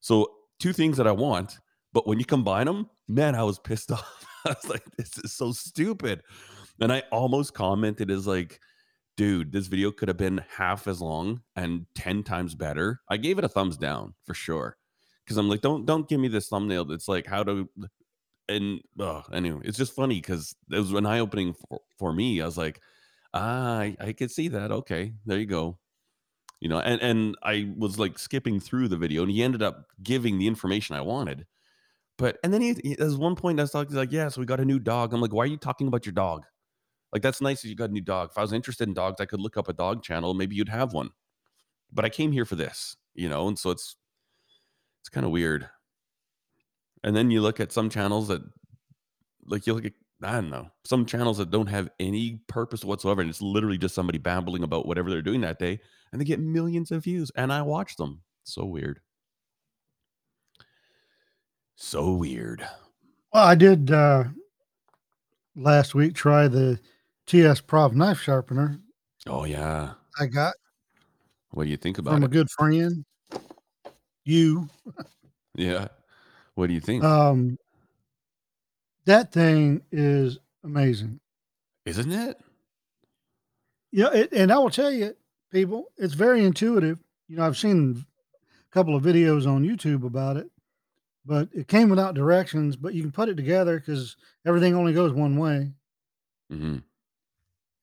so 0.00 0.30
2 0.60 0.72
things 0.72 0.96
that 0.98 1.06
I 1.06 1.12
want, 1.12 1.58
but 1.92 2.06
when 2.06 2.18
you 2.18 2.24
combine 2.24 2.66
them, 2.66 2.90
man, 3.08 3.34
I 3.34 3.42
was 3.44 3.58
pissed 3.58 3.90
off. 3.92 4.26
I 4.44 4.50
was 4.50 4.68
like, 4.68 4.84
"This 4.96 5.16
is 5.18 5.32
so 5.32 5.52
stupid." 5.52 6.22
And 6.80 6.92
I 6.92 7.02
almost 7.12 7.54
commented 7.54 8.10
as 8.10 8.26
like, 8.26 8.60
"Dude, 9.16 9.52
this 9.52 9.66
video 9.68 9.92
could 9.92 10.08
have 10.08 10.16
been 10.16 10.38
half 10.56 10.86
as 10.88 11.00
long 11.00 11.42
and 11.56 11.86
10 11.94 12.22
times 12.24 12.54
better." 12.54 13.00
I 13.08 13.16
gave 13.16 13.38
it 13.38 13.44
a 13.44 13.48
thumbs 13.48 13.76
down 13.76 14.14
for 14.24 14.34
sure, 14.34 14.76
Cause 15.26 15.36
I'm 15.38 15.48
like, 15.48 15.62
"Don't 15.62 15.86
don't 15.86 16.08
give 16.08 16.20
me 16.20 16.28
this 16.28 16.48
thumbnail 16.48 16.84
that's 16.86 17.08
like 17.08 17.26
how 17.26 17.42
to 17.44 17.68
and, 18.48 18.80
ugh, 19.00 19.24
anyway, 19.32 19.62
it's 19.64 19.78
just 19.78 19.94
funny 19.94 20.16
because 20.16 20.54
it 20.70 20.78
was 20.78 20.92
an 20.92 21.06
eye 21.06 21.20
opening 21.20 21.54
for 21.54 21.80
for 21.98 22.12
me. 22.12 22.40
I 22.42 22.46
was 22.46 22.58
like, 22.58 22.80
"Ah, 23.34 23.78
I 23.80 23.96
I 24.00 24.12
could 24.14 24.30
see 24.30 24.48
that. 24.48 24.70
Okay, 24.72 25.14
there 25.26 25.38
you 25.38 25.46
go." 25.46 25.78
You 26.60 26.68
know, 26.70 26.80
and 26.80 27.00
and 27.02 27.36
I 27.42 27.72
was, 27.76 27.98
like, 27.98 28.18
skipping 28.18 28.60
through 28.60 28.88
the 28.88 28.96
video, 28.96 29.22
and 29.22 29.30
he 29.30 29.42
ended 29.42 29.62
up 29.62 29.86
giving 30.02 30.38
the 30.38 30.46
information 30.46 30.96
I 30.96 31.02
wanted. 31.02 31.46
But 32.18 32.38
and 32.44 32.52
then 32.54 32.62
he 32.62 32.74
he 32.84 32.94
there's 32.96 33.16
one 33.18 33.36
point 33.36 33.60
I 33.60 33.66
talking, 33.66 33.90
he's 33.90 33.96
like, 33.98 34.12
"Yeah, 34.12 34.28
so 34.30 34.40
we 34.40 34.46
got 34.46 34.60
a 34.60 34.64
new 34.66 34.78
dog." 34.80 35.12
I'm 35.14 35.20
like, 35.22 35.32
"Why 35.34 35.44
are 35.44 35.48
you 35.48 35.58
talking 35.58 35.88
about 35.88 36.06
your 36.06 36.14
dog? 36.14 36.44
Like, 37.14 37.22
that's 37.22 37.40
nice 37.40 37.62
that 37.62 37.68
you 37.68 37.76
got 37.76 37.90
a 37.90 37.92
new 37.94 38.02
dog. 38.02 38.30
If 38.32 38.38
I 38.38 38.42
was 38.42 38.52
interested 38.52 38.88
in 38.88 38.94
dogs, 38.94 39.20
I 39.20 39.24
could 39.26 39.40
look 39.40 39.56
up 39.56 39.68
a 39.68 39.72
dog 39.72 40.02
channel, 40.02 40.34
maybe 40.34 40.56
you'd 40.56 40.68
have 40.68 40.92
one. 40.92 41.10
But 41.92 42.04
I 42.04 42.10
came 42.10 42.32
here 42.32 42.44
for 42.44 42.56
this." 42.56 42.96
You 43.14 43.28
know, 43.30 43.48
and 43.48 43.58
so 43.58 43.70
it's 43.70 43.96
It's 45.00 45.08
kinda 45.10 45.28
weird. 45.28 45.68
And 47.04 47.14
then 47.14 47.30
you 47.30 47.40
look 47.42 47.60
at 47.60 47.72
some 47.72 47.90
channels 47.90 48.28
that 48.28 48.42
like, 49.46 49.66
you 49.66 49.74
look 49.74 49.84
at 49.84 49.92
I 50.22 50.32
don't 50.34 50.50
know, 50.50 50.70
some 50.84 51.04
channels 51.04 51.38
that 51.38 51.50
don't 51.50 51.66
have 51.66 51.90
any 52.00 52.40
purpose 52.46 52.84
whatsoever, 52.84 53.20
and 53.20 53.28
it's 53.28 53.42
literally 53.42 53.76
just 53.76 53.94
somebody 53.94 54.16
babbling 54.18 54.62
about 54.62 54.86
whatever 54.86 55.10
they're 55.10 55.20
doing 55.20 55.42
that 55.42 55.58
day, 55.58 55.80
and 56.12 56.20
they 56.20 56.24
get 56.24 56.40
millions 56.40 56.90
of 56.90 57.04
views, 57.04 57.30
and 57.36 57.52
I 57.52 57.60
watch 57.62 57.96
them. 57.96 58.22
So 58.44 58.64
weird. 58.64 59.00
So 61.76 62.12
weird. 62.14 62.66
Well, 63.32 63.46
I 63.46 63.54
did 63.54 63.90
uh, 63.90 64.24
last 65.56 65.94
week 65.94 66.14
try 66.14 66.48
the 66.48 66.80
TS 67.26 67.60
Prof 67.60 67.92
knife 67.92 68.20
sharpener 68.20 68.80
Oh, 69.26 69.44
yeah. 69.44 69.94
I 70.20 70.26
got 70.26 70.52
What 71.52 71.64
do 71.64 71.70
you 71.70 71.76
think 71.78 71.98
about 71.98 72.12
it? 72.12 72.14
from 72.16 72.24
a 72.24 72.28
good 72.28 72.50
friend. 72.50 73.04
You, 74.24 74.68
Yeah. 75.54 75.88
What 76.54 76.66
do 76.68 76.74
you 76.74 76.80
think? 76.80 77.02
um, 77.04 77.58
that 79.06 79.32
thing 79.32 79.82
is 79.92 80.38
amazing. 80.62 81.20
Isn't 81.84 82.12
it? 82.12 82.38
Yeah, 83.92 84.10
it, 84.12 84.32
and 84.32 84.50
I 84.52 84.58
will 84.58 84.70
tell 84.70 84.90
you, 84.90 85.14
people, 85.50 85.86
it's 85.98 86.14
very 86.14 86.44
intuitive. 86.44 86.98
You 87.28 87.36
know, 87.36 87.44
I've 87.46 87.56
seen 87.58 88.04
a 88.70 88.74
couple 88.74 88.96
of 88.96 89.02
videos 89.02 89.46
on 89.46 89.62
YouTube 89.64 90.04
about 90.04 90.36
it, 90.36 90.50
but 91.26 91.48
it 91.52 91.68
came 91.68 91.88
without 91.90 92.14
directions. 92.14 92.76
But 92.76 92.94
you 92.94 93.02
can 93.02 93.12
put 93.12 93.28
it 93.28 93.34
together 93.36 93.78
because 93.78 94.16
everything 94.46 94.74
only 94.74 94.92
goes 94.94 95.12
one 95.12 95.36
way, 95.36 95.72
Mhm. 96.52 96.82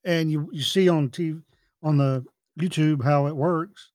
And 0.03 0.32
you 0.32 0.49
you 0.52 0.61
see 0.64 0.90
on 0.90 1.10
TV 1.10 1.41
on 1.84 1.98
the 1.98 2.26
YouTube 2.60 3.03
how 3.03 3.28
it 3.28 3.36
works, 3.36 3.91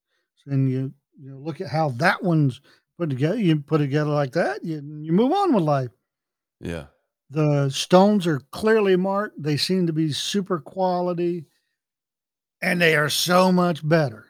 and 0.47 0.71
you 0.71 0.93
you 1.19 1.31
know, 1.31 1.39
look 1.39 1.61
at 1.61 1.69
how 1.69 1.91
that 1.91 2.23
one's 2.23 2.61
put 2.99 3.11
together. 3.11 3.37
You 3.39 3.61
put 3.61 3.81
it 3.81 3.85
together 3.85 4.11
like 4.11 4.33
that, 4.33 4.65
you 4.65 4.77
you 5.03 5.13
move 5.13 5.33
on 5.33 5.55
with 5.55 5.65
life. 5.65 5.91
Yeah. 6.61 6.87
The 7.31 7.71
stones 7.71 8.27
are 8.27 8.41
clearly 8.53 8.97
marked. 8.97 9.43
They 9.43 9.57
seem 9.57 9.87
to 9.87 9.93
be 9.93 10.13
super 10.13 10.59
quality, 10.61 11.47
and 12.63 12.81
they 12.81 12.97
are 12.97 13.09
so 13.09 13.53
much 13.53 13.87
better 13.87 14.27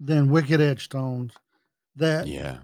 than 0.00 0.30
Wicked 0.30 0.60
Edge 0.60 0.84
stones 0.84 1.32
that 1.96 2.28
Yeah. 2.28 2.58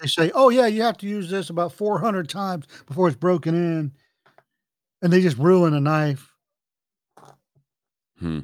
they 0.00 0.08
say, 0.08 0.30
"Oh, 0.34 0.48
yeah, 0.50 0.66
you 0.66 0.82
have 0.82 0.98
to 0.98 1.06
use 1.08 1.30
this 1.30 1.50
about 1.50 1.72
400 1.72 2.28
times 2.28 2.66
before 2.86 3.08
it's 3.08 3.16
broken 3.16 3.54
in," 3.54 3.92
and 5.00 5.12
they 5.12 5.20
just 5.20 5.38
ruin 5.38 5.74
a 5.74 5.80
knife. 5.80 6.31
Hmm. 8.22 8.38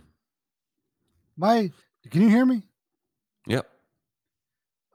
My 1.37 1.71
can 2.11 2.23
you 2.23 2.29
hear 2.29 2.45
me? 2.45 2.63
Yep. 3.47 3.69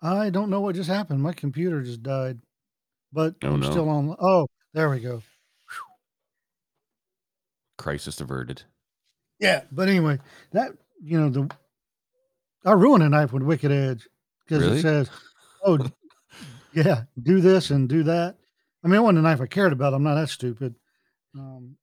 I 0.01 0.29
don't 0.29 0.49
know 0.49 0.59
what 0.59 0.75
just 0.75 0.89
happened. 0.89 1.21
My 1.21 1.31
computer 1.31 1.81
just 1.81 2.03
died, 2.03 2.39
but 3.13 3.35
Oh, 3.43 3.53
I'm 3.53 3.61
no. 3.61 3.71
still 3.71 3.87
on. 3.87 4.13
Oh, 4.19 4.47
there 4.73 4.89
we 4.89 4.99
go. 4.99 5.21
Crisis 7.77 8.19
averted. 8.19 8.63
Yeah, 9.39 9.63
but 9.71 9.87
anyway, 9.87 10.19
that 10.51 10.71
you 11.01 11.19
know 11.19 11.29
the 11.29 11.49
I 12.65 12.73
ruined 12.73 13.03
a 13.03 13.09
knife 13.09 13.31
with 13.33 13.43
Wicked 13.43 13.71
Edge 13.71 14.07
because 14.45 14.63
Really? 14.63 14.79
it 14.79 14.81
says, 14.81 15.09
"Oh, 15.65 15.77
yeah, 16.73 17.03
do 17.21 17.39
this 17.41 17.71
and 17.71 17.87
do 17.89 18.03
that." 18.03 18.35
I 18.83 18.87
mean, 18.87 18.97
it 18.99 19.01
wasn't 19.01 19.19
a 19.19 19.21
knife 19.21 19.39
I 19.41 19.47
cared 19.47 19.71
about. 19.73 19.93
I'm 19.93 20.03
not 20.03 20.15
that 20.15 20.29
stupid. 20.29 20.75
Um, 21.37 21.77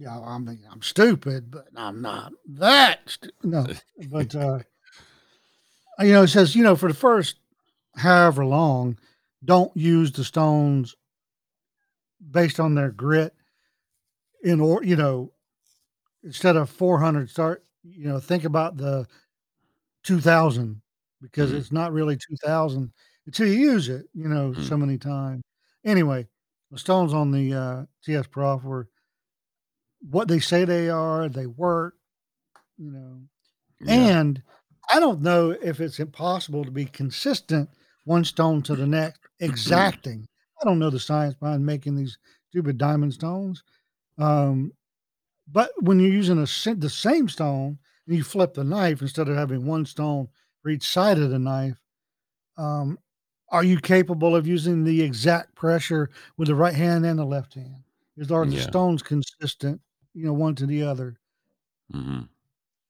yeah, 0.00 0.18
I 0.18 0.38
mean, 0.38 0.60
I'm 0.72 0.82
stupid, 0.82 1.50
but 1.50 1.66
I'm 1.76 2.00
not 2.00 2.32
that. 2.48 3.00
Stu- 3.06 3.30
no, 3.42 3.66
but 4.08 4.34
uh, 4.34 4.60
you 6.00 6.12
know, 6.12 6.22
it 6.22 6.28
says 6.28 6.56
you 6.56 6.62
know 6.62 6.74
for 6.76 6.88
the 6.88 6.94
first 6.98 7.36
however 7.96 8.44
long, 8.46 8.98
don't 9.44 9.76
use 9.76 10.10
the 10.12 10.24
stones 10.24 10.94
based 12.30 12.60
on 12.60 12.74
their 12.74 12.90
grit 12.90 13.34
in 14.44 14.60
or 14.60 14.82
you 14.84 14.96
know 14.96 15.32
instead 16.24 16.56
of 16.56 16.70
400 16.70 17.30
start 17.30 17.64
you 17.82 18.08
know 18.08 18.20
think 18.20 18.44
about 18.44 18.76
the 18.76 19.06
2000 20.04 20.80
because 21.20 21.52
Mhm. 21.52 21.58
it's 21.58 21.72
not 21.72 21.92
really 21.92 22.16
2000 22.16 22.92
until 23.26 23.46
you 23.46 23.54
use 23.72 23.88
it 23.88 24.06
you 24.14 24.28
know 24.28 24.52
Mhm. 24.52 24.68
so 24.68 24.76
many 24.76 24.98
times 24.98 25.42
anyway 25.84 26.26
the 26.70 26.78
stones 26.78 27.14
on 27.14 27.30
the 27.30 27.54
uh 27.54 27.86
ts 28.04 28.26
prof 28.28 28.62
were 28.64 28.88
what 30.00 30.28
they 30.28 30.38
say 30.40 30.64
they 30.64 30.88
are 30.88 31.28
they 31.28 31.46
work 31.46 31.94
you 32.78 32.90
know 32.90 33.20
Yeah. 33.80 34.08
and 34.08 34.42
i 34.90 35.00
don't 35.00 35.22
know 35.22 35.50
if 35.62 35.80
it's 35.80 36.00
impossible 36.00 36.64
to 36.64 36.70
be 36.70 36.86
consistent 36.86 37.68
one 38.04 38.24
stone 38.24 38.62
to 38.62 38.76
the 38.76 38.86
next 38.86 39.20
exacting 39.40 40.26
i 40.60 40.64
don't 40.64 40.78
know 40.78 40.90
the 40.90 41.00
science 41.00 41.34
behind 41.34 41.64
making 41.64 41.96
these 41.96 42.18
stupid 42.50 42.78
diamond 42.78 43.14
stones 43.14 43.62
um 44.18 44.72
but 45.50 45.70
when 45.82 46.00
you're 46.00 46.10
using 46.12 46.38
a 46.38 46.74
the 46.74 46.90
same 46.90 47.28
stone 47.28 47.78
and 48.06 48.16
you 48.16 48.22
flip 48.24 48.54
the 48.54 48.64
knife 48.64 49.02
instead 49.02 49.28
of 49.28 49.36
having 49.36 49.66
one 49.66 49.84
stone 49.84 50.28
for 50.62 50.70
each 50.70 50.86
side 50.86 51.18
of 51.18 51.30
the 51.30 51.38
knife, 51.38 51.80
um, 52.56 52.98
are 53.50 53.64
you 53.64 53.80
capable 53.80 54.36
of 54.36 54.46
using 54.46 54.84
the 54.84 55.02
exact 55.02 55.54
pressure 55.54 56.10
with 56.36 56.48
the 56.48 56.54
right 56.54 56.74
hand 56.74 57.04
and 57.06 57.18
the 57.18 57.24
left 57.24 57.54
hand? 57.54 57.82
Is 58.16 58.30
are 58.30 58.46
the 58.46 58.56
Yeah. 58.56 58.58
stones 58.58 59.02
consistent, 59.02 59.80
you 60.14 60.24
know, 60.24 60.32
one 60.34 60.54
to 60.56 60.66
the 60.66 60.82
other? 60.84 61.18
Mhm. 61.92 62.30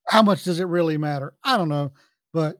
How 0.06 0.22
much 0.22 0.44
does 0.44 0.60
it 0.60 0.64
really 0.64 0.96
matter? 0.98 1.34
I 1.44 1.56
don't 1.56 1.68
know, 1.68 1.92
but 2.32 2.56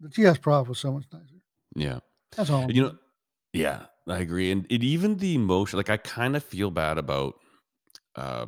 the 0.00 0.10
TS 0.10 0.38
Prof 0.38 0.68
was 0.68 0.78
so 0.78 0.92
much 0.92 1.06
nicer. 1.12 1.42
Yeah. 1.74 2.00
That's 2.36 2.50
all. 2.50 2.74
You 2.74 2.82
know 2.84 2.98
yeah, 3.54 3.86
I 4.08 4.18
agree, 4.18 4.52
and 4.52 4.66
it 4.70 4.84
even 4.84 5.16
the 5.18 5.34
emotion 5.34 5.78
like, 5.78 5.90
I 5.90 5.96
kinda 5.96 6.40
feel 6.40 6.70
bad 6.70 6.98
about, 6.98 7.40
uh 8.16 8.46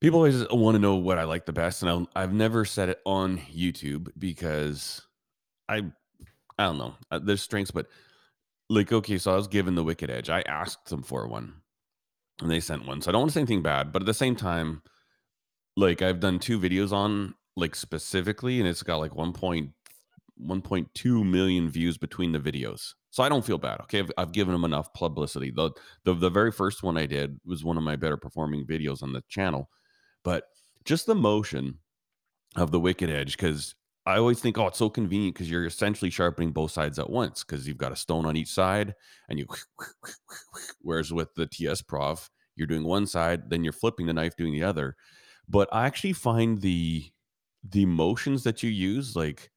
people 0.00 0.18
always 0.18 0.44
wanna 0.50 0.80
know 0.80 0.96
what 0.96 1.16
I 1.18 1.24
like 1.24 1.46
the 1.46 1.52
best, 1.52 1.82
and 1.82 1.88
I'll 1.90 2.08
I've 2.16 2.32
never 2.32 2.64
said 2.64 2.88
it 2.88 3.00
on 3.06 3.38
YouTube 3.38 4.08
because 4.18 5.00
I 5.68 5.92
I 6.58 6.64
don't 6.64 6.78
know, 6.78 6.96
uh, 7.10 7.20
there's 7.20 7.42
strengths, 7.42 7.70
but, 7.72 7.88
like, 8.70 8.92
okay, 8.92 9.18
so 9.18 9.32
I 9.32 9.36
was 9.36 9.48
given 9.48 9.76
the 9.76 9.84
Wicked 9.84 10.10
Edge. 10.10 10.30
I 10.30 10.42
asked 10.42 10.86
them 10.90 11.02
for 11.04 11.28
one, 11.28 11.61
and 12.42 12.50
they 12.50 12.60
sent 12.60 12.86
one, 12.86 13.00
so 13.00 13.10
I 13.10 13.12
don't 13.12 13.22
wanna 13.22 13.32
say 13.32 13.40
anything 13.40 13.62
bad, 13.62 13.92
but 13.92 14.02
at 14.02 14.06
the 14.06 14.14
same 14.14 14.36
time, 14.36 14.82
like, 15.76 16.02
I've 16.02 16.20
done 16.20 16.38
2 16.38 16.60
videos 16.60 16.92
on, 16.92 17.34
like, 17.56 17.74
specifically, 17.74 18.60
and 18.60 18.68
it's 18.68 18.82
got, 18.82 18.98
like, 18.98 19.14
1.1.2 19.14 21.24
million 21.24 21.70
views 21.70 21.98
between 21.98 22.32
the 22.32 22.38
videos. 22.38 22.94
So 23.10 23.22
I 23.22 23.28
don't 23.28 23.44
feel 23.44 23.58
bad, 23.58 23.80
okay? 23.82 24.00
I've 24.00 24.10
I've 24.16 24.32
given 24.32 24.52
them 24.52 24.64
enough 24.64 24.92
publicity. 24.94 25.50
The 25.50 25.70
the 26.04 26.14
the 26.14 26.30
very 26.30 26.50
first 26.50 26.82
one 26.82 26.96
I 26.96 27.06
did 27.06 27.38
was 27.44 27.64
one 27.64 27.76
of 27.76 27.82
my 27.82 27.96
better 27.96 28.16
performing 28.16 28.66
videos 28.66 29.02
on 29.02 29.12
the 29.12 29.22
channel, 29.28 29.68
but 30.24 30.44
just 30.84 31.06
the 31.06 31.14
motion 31.14 31.78
of 32.56 32.70
the 32.70 32.80
Wicked 32.80 33.10
Edge, 33.10 33.36
because 33.36 33.74
I 34.04 34.16
always 34.18 34.40
think, 34.40 34.58
"Oh, 34.58 34.66
it's 34.66 34.78
so 34.78 34.90
convenient," 34.90 35.34
because 35.34 35.50
you're 35.50 35.64
essentially 35.66 36.10
sharpening 36.10 36.52
both 36.52 36.72
sides 36.72 36.98
at 36.98 37.10
once, 37.10 37.44
because 37.44 37.66
you've 37.68 37.78
got 37.78 37.92
a 37.92 37.96
stone 37.96 38.26
on 38.26 38.36
each 38.36 38.48
side 38.50 38.94
and 39.28 39.38
you 39.38 39.46
whereas 40.80 41.12
with 41.12 41.34
the 41.34 41.46
TS 41.46 41.82
Prof, 41.82 42.30
you're 42.56 42.66
doing 42.66 42.84
one 42.84 43.06
side, 43.06 43.50
then 43.50 43.64
you're 43.64 43.72
flipping 43.72 44.06
the 44.06 44.12
knife 44.12 44.36
doing 44.36 44.52
the 44.52 44.64
other. 44.64 44.96
But 45.48 45.68
I 45.72 45.86
actually 45.86 46.12
find 46.14 46.60
the 46.60 47.10
the 47.68 47.86
motions 47.86 48.42
that 48.44 48.62
you 48.62 48.70
use, 48.70 49.14
like, 49.16 49.50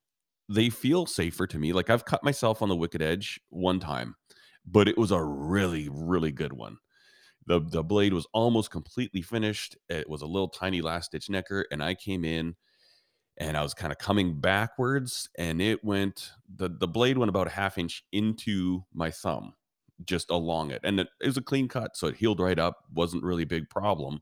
they 0.50 0.70
feel 0.70 1.06
safer 1.08 1.48
to 1.48 1.60
me. 1.60 1.74
Like, 1.74 1.90
I've 1.90 2.06
cut 2.06 2.24
myself 2.24 2.62
on 2.62 2.70
the 2.70 2.76
Wicked 2.76 3.02
Edge 3.02 3.40
one 3.50 3.80
time, 3.80 4.16
but 4.66 4.88
it 4.90 4.98
was 4.98 5.12
a 5.12 5.24
really, 5.24 5.90
really 5.92 6.32
good 6.32 6.54
one. 6.54 6.78
The 7.48 7.60
the 7.62 7.84
blade 7.84 8.14
was 8.14 8.28
almost 8.34 8.72
completely 8.72 9.22
finished. 9.22 9.78
It 9.90 10.10
was 10.10 10.22
a 10.22 10.28
little 10.28 10.50
tiny 10.50 10.82
last 10.82 11.08
stitch 11.08 11.30
necker, 11.30 11.66
and 11.72 11.84
I 11.84 11.96
came 11.96 12.26
in 12.26 12.56
and 13.38 13.58
I 13.58 13.62
was 13.62 13.74
kind 13.74 13.92
of 13.92 13.98
coming 13.98 14.40
backwards, 14.40 15.30
and 15.38 15.62
it 15.62 15.84
went 15.84 16.32
the 16.54 16.70
the 16.70 16.88
blade 16.88 17.18
went 17.18 17.30
about 17.30 17.48
a 17.48 17.52
half 17.52 17.78
inch 17.78 18.04
into 18.12 18.84
my 18.94 19.12
thumb, 19.12 19.54
just 20.06 20.30
along 20.30 20.72
it, 20.72 20.82
and 20.84 21.00
it, 21.00 21.08
it 21.22 21.28
was 21.28 21.38
a 21.38 21.42
clean 21.42 21.68
cut, 21.68 21.98
so 21.98 22.08
it 22.08 22.16
healed 22.16 22.40
right 22.40 22.60
up. 22.60 22.78
wasn't 22.94 23.24
really 23.24 23.44
a 23.44 23.48
big 23.48 23.70
problem. 23.70 24.22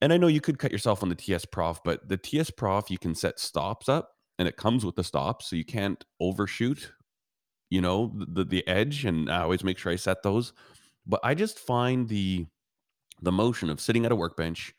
And 0.00 0.12
I 0.12 0.16
know 0.16 0.26
you 0.26 0.40
could 0.40 0.58
cut 0.58 0.72
yourself 0.72 1.02
on 1.02 1.08
the 1.08 1.14
TS 1.14 1.46
Prof, 1.46 1.80
but 1.84 2.08
the 2.08 2.16
TS 2.16 2.50
Prof 2.50 2.90
you 2.90 2.98
can 2.98 3.14
set 3.14 3.38
stops 3.38 3.88
up, 3.88 4.10
and 4.38 4.46
it 4.48 4.56
comes 4.56 4.84
with 4.84 4.96
the 4.96 5.04
stops, 5.04 5.46
so 5.48 5.56
you 5.56 5.64
can't 5.64 6.04
overshoot. 6.20 6.92
You 7.70 7.80
know 7.80 8.14
the 8.28 8.44
the 8.44 8.66
edge, 8.68 9.04
and 9.04 9.30
I 9.30 9.42
always 9.42 9.64
make 9.64 9.78
sure 9.78 9.92
I 9.92 9.96
set 9.96 10.22
those. 10.22 10.52
But 11.06 11.20
I 11.24 11.34
just 11.34 11.58
find 11.58 12.08
the 12.08 12.46
the 13.22 13.32
motion 13.32 13.70
of 13.70 13.80
sitting 13.80 14.04
at 14.04 14.12
a 14.12 14.16
workbench 14.16 14.74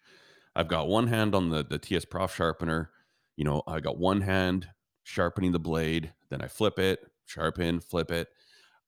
I've 0.56 0.68
got 0.68 0.88
one 0.88 1.07
hand 1.07 1.36
on 1.36 1.49
the 1.49 1.64
the 1.64 1.78
TS 1.78 2.06
Prof 2.06 2.34
sharpener. 2.34 2.90
You 3.38 3.45
know, 3.45 3.64
I 3.68 3.80
got 3.80 3.98
one 3.98 4.22
hand 4.22 4.70
sharpening 5.03 5.52
the 5.52 5.60
blade, 5.60 6.14
then 6.30 6.41
I 6.41 6.48
flip 6.48 6.80
it, 6.80 6.99
sharpen, 7.26 7.80
flip 7.80 8.12
it. 8.12 8.30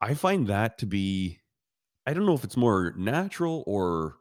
I 0.02 0.14
find 0.14 0.48
that 0.48 0.78
to 0.80 0.86
be 0.86 1.40
I 2.08 2.14
don't 2.14 2.26
know 2.26 2.34
if 2.34 2.46
it's 2.46 2.58
more 2.58 2.94
natural 2.98 3.64
or 3.68 4.16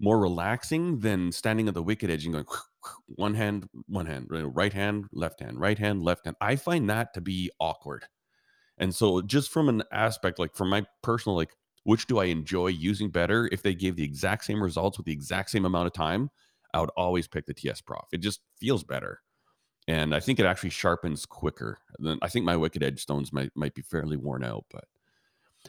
more 0.00 0.20
relaxing 0.20 1.00
than 1.00 1.32
standing 1.32 1.68
at 1.68 1.74
the 1.74 1.82
wicked 1.82 2.10
edge 2.10 2.24
and 2.24 2.34
going 2.34 2.46
one 3.06 3.34
hand, 3.34 3.68
one 3.86 4.06
hand, 4.06 4.26
right 4.30 4.42
right 4.42 4.72
hand, 4.72 5.06
left 5.12 5.40
hand, 5.40 5.60
right 5.60 5.78
hand, 5.78 6.02
left 6.02 6.24
hand. 6.24 6.36
I 6.40 6.56
find 6.56 6.88
that 6.90 7.14
to 7.14 7.20
be 7.20 7.50
awkward. 7.60 8.04
And 8.78 8.94
so 8.94 9.22
just 9.22 9.50
from 9.50 9.68
an 9.68 9.82
aspect, 9.92 10.38
like 10.38 10.54
from 10.54 10.70
my 10.70 10.86
personal, 11.02 11.36
like, 11.36 11.56
which 11.84 12.06
do 12.06 12.18
I 12.18 12.26
enjoy 12.26 12.68
using 12.68 13.10
better? 13.10 13.48
If 13.50 13.62
they 13.62 13.74
gave 13.74 13.96
the 13.96 14.04
exact 14.04 14.44
same 14.44 14.62
results 14.62 14.98
with 14.98 15.06
the 15.06 15.12
exact 15.12 15.50
same 15.50 15.64
amount 15.64 15.86
of 15.86 15.92
time, 15.92 16.30
I 16.74 16.80
would 16.80 16.90
always 16.96 17.26
pick 17.26 17.46
the 17.46 17.54
TS 17.54 17.80
Prof. 17.80 18.06
It 18.12 18.18
just 18.18 18.40
feels 18.60 18.84
better. 18.84 19.20
And 19.88 20.14
I 20.14 20.20
think 20.20 20.38
it 20.38 20.44
actually 20.44 20.70
sharpens 20.70 21.24
quicker. 21.24 21.78
Than, 21.98 22.18
I 22.20 22.28
think 22.28 22.44
my 22.44 22.56
Wicked 22.56 22.82
Edge 22.82 23.00
stones 23.00 23.32
might 23.32 23.50
might 23.56 23.74
be 23.74 23.82
fairly 23.82 24.18
worn 24.18 24.44
out, 24.44 24.66
but 24.70 24.84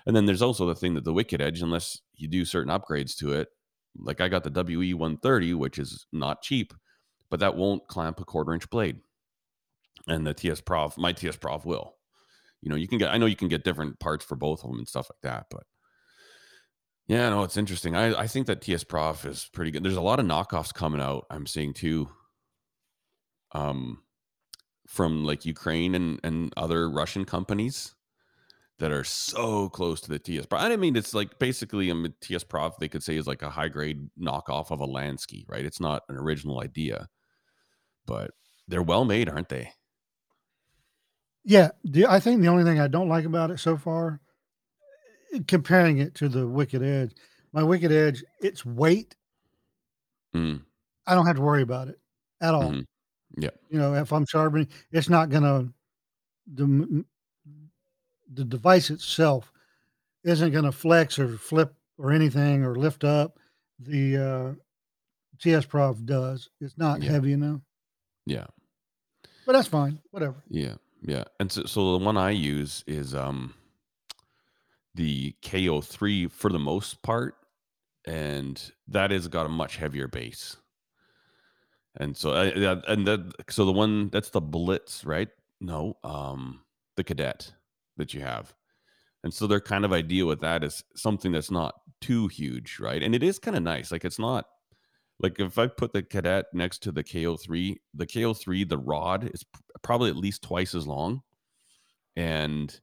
and 0.05 0.15
then 0.15 0.25
there's 0.25 0.41
also 0.41 0.67
the 0.67 0.75
thing 0.75 0.93
that 0.95 1.05
the 1.05 1.13
Wicked 1.13 1.41
Edge, 1.41 1.61
unless 1.61 2.01
you 2.15 2.27
do 2.27 2.45
certain 2.45 2.71
upgrades 2.71 3.15
to 3.17 3.33
it, 3.33 3.47
like 3.97 4.21
I 4.21 4.27
got 4.27 4.43
the 4.43 4.63
WE 4.63 4.93
130, 4.93 5.53
which 5.55 5.79
is 5.79 6.05
not 6.11 6.41
cheap, 6.41 6.73
but 7.29 7.39
that 7.39 7.55
won't 7.55 7.87
clamp 7.87 8.19
a 8.19 8.25
quarter 8.25 8.53
inch 8.53 8.69
blade. 8.69 8.97
And 10.07 10.27
the 10.27 10.33
TS 10.33 10.61
Prof, 10.61 10.97
my 10.97 11.13
TS 11.13 11.37
Prof 11.37 11.65
will. 11.65 11.95
You 12.61 12.69
know, 12.69 12.75
you 12.75 12.87
can 12.87 12.97
get, 12.97 13.11
I 13.11 13.17
know 13.17 13.25
you 13.25 13.35
can 13.35 13.47
get 13.47 13.63
different 13.63 13.99
parts 13.99 14.25
for 14.25 14.35
both 14.35 14.63
of 14.63 14.69
them 14.69 14.79
and 14.79 14.87
stuff 14.87 15.09
like 15.09 15.21
that, 15.23 15.45
but 15.49 15.63
yeah, 17.07 17.29
no, 17.29 17.43
it's 17.43 17.57
interesting. 17.57 17.95
I, 17.95 18.13
I 18.21 18.27
think 18.27 18.47
that 18.47 18.61
TS 18.61 18.83
Prof 18.83 19.25
is 19.25 19.49
pretty 19.53 19.71
good. 19.71 19.83
There's 19.83 19.95
a 19.95 20.01
lot 20.01 20.19
of 20.19 20.25
knockoffs 20.25 20.73
coming 20.73 21.01
out, 21.01 21.25
I'm 21.29 21.47
seeing 21.47 21.73
too. 21.73 22.09
Um, 23.53 24.03
from 24.89 25.23
like 25.23 25.45
Ukraine 25.45 25.93
and, 25.95 26.19
and 26.23 26.51
other 26.57 26.89
Russian 26.89 27.23
companies 27.23 27.95
that 28.79 28.91
are 28.91 29.03
so 29.03 29.69
close 29.69 30.01
to 30.01 30.09
the 30.09 30.19
TS 30.19 30.47
Prof. 30.47 30.61
I 30.63 30.75
mean, 30.77 30.95
it's 30.95 31.13
like 31.13 31.39
basically 31.39 31.89
a 31.91 32.09
TS 32.21 32.43
Prof. 32.45 32.77
They 32.79 32.89
could 32.89 33.03
say 33.03 33.17
is 33.17 33.27
like 33.27 33.43
a 33.43 33.49
high 33.51 33.69
grade 33.69 34.09
knockoff 34.19 34.71
of 34.71 34.81
a 34.81 34.87
Lansky, 34.87 35.45
right? 35.47 35.65
It's 35.65 35.79
not 35.81 36.03
an 36.09 36.17
original 36.17 36.61
idea, 36.61 37.09
but 38.05 38.31
they're 38.67 38.83
well 38.83 39.05
made, 39.05 39.29
aren't 39.29 39.49
they? 39.49 39.71
Yeah, 41.43 41.71
I 42.07 42.19
think 42.19 42.41
the 42.41 42.47
only 42.47 42.63
thing 42.63 42.79
I 42.79 42.87
don't 42.87 43.09
like 43.09 43.25
about 43.25 43.51
it 43.51 43.59
so 43.59 43.77
far, 43.77 44.19
comparing 45.47 45.99
it 45.99 46.15
to 46.15 46.29
the 46.29 46.47
Wicked 46.47 46.81
Edge, 46.83 47.13
my 47.51 47.63
Wicked 47.63 47.91
Edge, 47.91 48.23
its 48.41 48.65
weight, 48.65 49.15
Mm, 50.33 50.63
I 51.07 51.15
don't 51.15 51.25
have 51.25 51.35
to 51.35 51.41
worry 51.41 51.61
about 51.61 51.87
it 51.89 51.99
at 52.41 52.53
all. 52.53 52.71
mhm. 52.71 52.85
Yeah, 53.37 53.49
You 53.69 53.79
know, 53.79 53.93
if 53.93 54.11
I'm 54.11 54.25
sharpening, 54.25 54.67
it's 54.91 55.09
not 55.09 55.29
gonna 55.29 55.71
the 56.51 56.63
m- 56.63 57.05
m- 57.45 57.71
the 58.33 58.43
device 58.43 58.89
itself 58.89 59.51
isn't 60.23 60.51
gonna 60.51 60.71
flex 60.71 61.19
or 61.19 61.37
flip 61.37 61.73
or 61.97 62.11
anything 62.11 62.63
or 62.63 62.75
lift 62.75 63.03
up. 63.03 63.37
The 63.79 64.17
uh, 64.17 64.53
TS 65.39 65.65
Prof 65.65 66.03
does. 66.05 66.49
It's 66.59 66.77
not 66.77 67.01
yeah, 67.01 67.11
heavy 67.11 67.33
enough, 67.33 67.61
yeah, 68.25 68.47
but 69.45 69.53
that's 69.53 69.67
fine. 69.67 69.99
Whatever. 70.11 70.43
yeah, 70.49 70.75
yeah. 71.01 71.23
And 71.39 71.51
so, 71.51 71.63
so 71.63 71.97
the 71.97 72.03
one 72.03 72.17
I 72.17 72.31
use 72.31 72.83
is 72.87 73.13
um 73.15 73.53
the 74.95 75.33
KO3 75.43 76.29
for 76.31 76.51
the 76.51 76.59
most 76.59 77.01
part, 77.03 77.35
and 78.05 78.71
that 78.87 79.11
has 79.11 79.27
got 79.27 79.45
a 79.45 79.49
much 79.49 79.77
heavier 79.77 80.07
base. 80.07 80.57
And 81.99 82.15
so, 82.15 82.31
I, 82.31 82.53
yeah, 82.53 82.75
and 82.87 83.05
that 83.07 83.33
so 83.49 83.65
the 83.65 83.73
one 83.73 84.09
that's 84.09 84.29
the 84.29 84.41
Blitz, 84.41 85.03
right? 85.05 85.27
No, 85.59 85.97
um, 86.03 86.61
the 86.95 87.03
Kadet 87.03 87.51
that 87.97 88.13
you 88.13 88.21
have. 88.21 88.53
And 89.23 89.33
so 89.33 89.47
their 89.47 89.59
kind 89.59 89.83
of 89.83 89.91
idea 89.91 90.25
with 90.25 90.39
that 90.41 90.63
is 90.63 90.83
something 90.95 91.31
that's 91.33 91.51
not 91.51 91.75
too 91.99 92.27
huge, 92.29 92.79
right? 92.79 93.03
And 93.03 93.13
it 93.13 93.23
is 93.23 93.37
kind 93.37 93.57
of 93.57 93.63
nice. 93.63 93.91
Like 93.91 94.05
it's 94.05 94.19
not 94.19 94.45
like 95.19 95.39
if 95.39 95.57
I 95.57 95.67
put 95.67 95.91
the 95.91 96.01
Kadet 96.01 96.45
next 96.53 96.79
to 96.83 96.91
the 96.91 97.03
KO3, 97.03 97.75
the 97.93 98.07
KO3, 98.07 98.67
the 98.67 98.77
rod 98.77 99.29
is 99.33 99.43
probably 99.81 100.09
at 100.09 100.15
least 100.15 100.43
twice 100.43 100.73
as 100.73 100.87
long, 100.87 101.21
and 102.15 102.79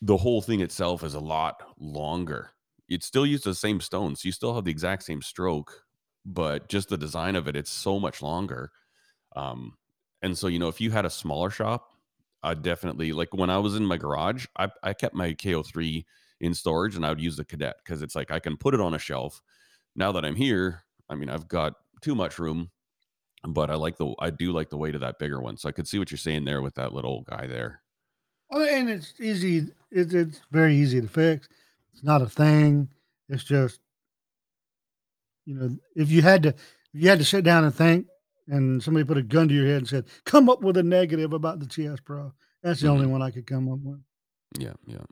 the 0.00 0.16
whole 0.16 0.40
thing 0.40 0.60
itself 0.60 1.04
is 1.04 1.14
a 1.14 1.20
lot 1.20 1.62
longer. 1.78 2.50
It 2.88 3.02
still 3.02 3.26
uses 3.26 3.44
the 3.44 3.54
same 3.54 3.80
stones, 3.80 4.22
so 4.22 4.26
you 4.26 4.32
still 4.32 4.54
have 4.54 4.64
the 4.64 4.70
exact 4.70 5.02
same 5.02 5.22
stroke, 5.22 5.83
but 6.24 6.68
just 6.68 6.88
the 6.88 6.96
design 6.96 7.36
of 7.36 7.48
it, 7.48 7.56
it's 7.56 7.70
so 7.70 8.00
much 8.00 8.22
longer. 8.22 8.70
Um, 9.36 9.76
and 10.22 10.36
so 10.36 10.46
you 10.46 10.58
know, 10.58 10.68
if 10.68 10.80
you 10.80 10.90
had 10.90 11.04
a 11.04 11.10
smaller 11.10 11.50
shop, 11.50 11.90
I 12.42 12.54
definitely 12.54 13.12
like 13.12 13.34
when 13.34 13.50
I 13.50 13.58
was 13.58 13.74
in 13.74 13.86
my 13.86 13.96
garage, 13.96 14.46
I, 14.58 14.70
I 14.82 14.92
kept 14.92 15.14
my 15.14 15.32
KO3 15.34 16.04
in 16.40 16.54
storage 16.54 16.96
and 16.96 17.04
I 17.04 17.08
would 17.08 17.20
use 17.20 17.36
the 17.36 17.44
Kadet 17.44 17.74
because 17.84 18.02
it's 18.02 18.14
like 18.14 18.30
I 18.30 18.38
can 18.38 18.56
put 18.56 18.74
it 18.74 18.80
on 18.80 18.94
a 18.94 18.98
shelf. 18.98 19.40
Now 19.96 20.12
that 20.12 20.24
I'm 20.24 20.36
here, 20.36 20.84
I 21.08 21.14
mean 21.14 21.30
I've 21.30 21.48
got 21.48 21.74
too 22.02 22.14
much 22.14 22.38
room, 22.38 22.70
but 23.46 23.70
I 23.70 23.74
like 23.74 23.96
the 23.96 24.14
I 24.18 24.30
do 24.30 24.52
like 24.52 24.70
the 24.70 24.76
weight 24.76 24.94
of 24.94 25.00
that 25.00 25.18
bigger 25.18 25.40
one. 25.40 25.56
So 25.56 25.68
I 25.68 25.72
could 25.72 25.88
see 25.88 25.98
what 25.98 26.10
you're 26.10 26.18
saying 26.18 26.44
there 26.44 26.62
with 26.62 26.74
that 26.74 26.92
little 26.92 27.22
guy 27.22 27.46
there. 27.46 27.82
Oh, 28.50 28.64
and 28.64 28.88
it's 28.90 29.14
easy. 29.20 29.68
It's 29.90 30.12
it's 30.14 30.40
very 30.50 30.74
easy 30.76 31.00
to 31.00 31.08
fix. 31.08 31.48
It's 31.92 32.04
not 32.04 32.22
a 32.22 32.28
thing. 32.28 32.88
It's 33.28 33.44
just 33.44 33.80
you 35.46 35.54
know, 35.54 35.76
if 35.96 36.10
you 36.10 36.22
had 36.22 36.42
to 36.44 36.48
if 36.50 36.56
you 37.02 37.08
had 37.08 37.18
to 37.18 37.24
sit 37.24 37.44
down 37.44 37.64
and 37.64 37.74
think, 37.74 38.06
and 38.48 38.82
somebody 38.82 39.04
put 39.04 39.18
a 39.18 39.22
gun 39.22 39.48
to 39.48 39.54
your 39.54 39.66
head 39.66 39.78
and 39.78 39.88
said, 39.88 40.06
"Come 40.24 40.48
up 40.48 40.62
with 40.62 40.76
a 40.76 40.82
negative 40.82 41.32
about 41.32 41.60
the 41.60 41.66
TS 41.66 42.00
Pro," 42.00 42.32
that's 42.62 42.80
the 42.80 42.88
only 42.88 43.06
hmm 43.06 43.08
one 43.08 43.22
I 43.22 43.30
could 43.30 43.46
come 43.46 43.70
up 43.72 43.80
with. 43.82 44.00
Yeah, 44.58 44.74
yeah. 44.86 45.04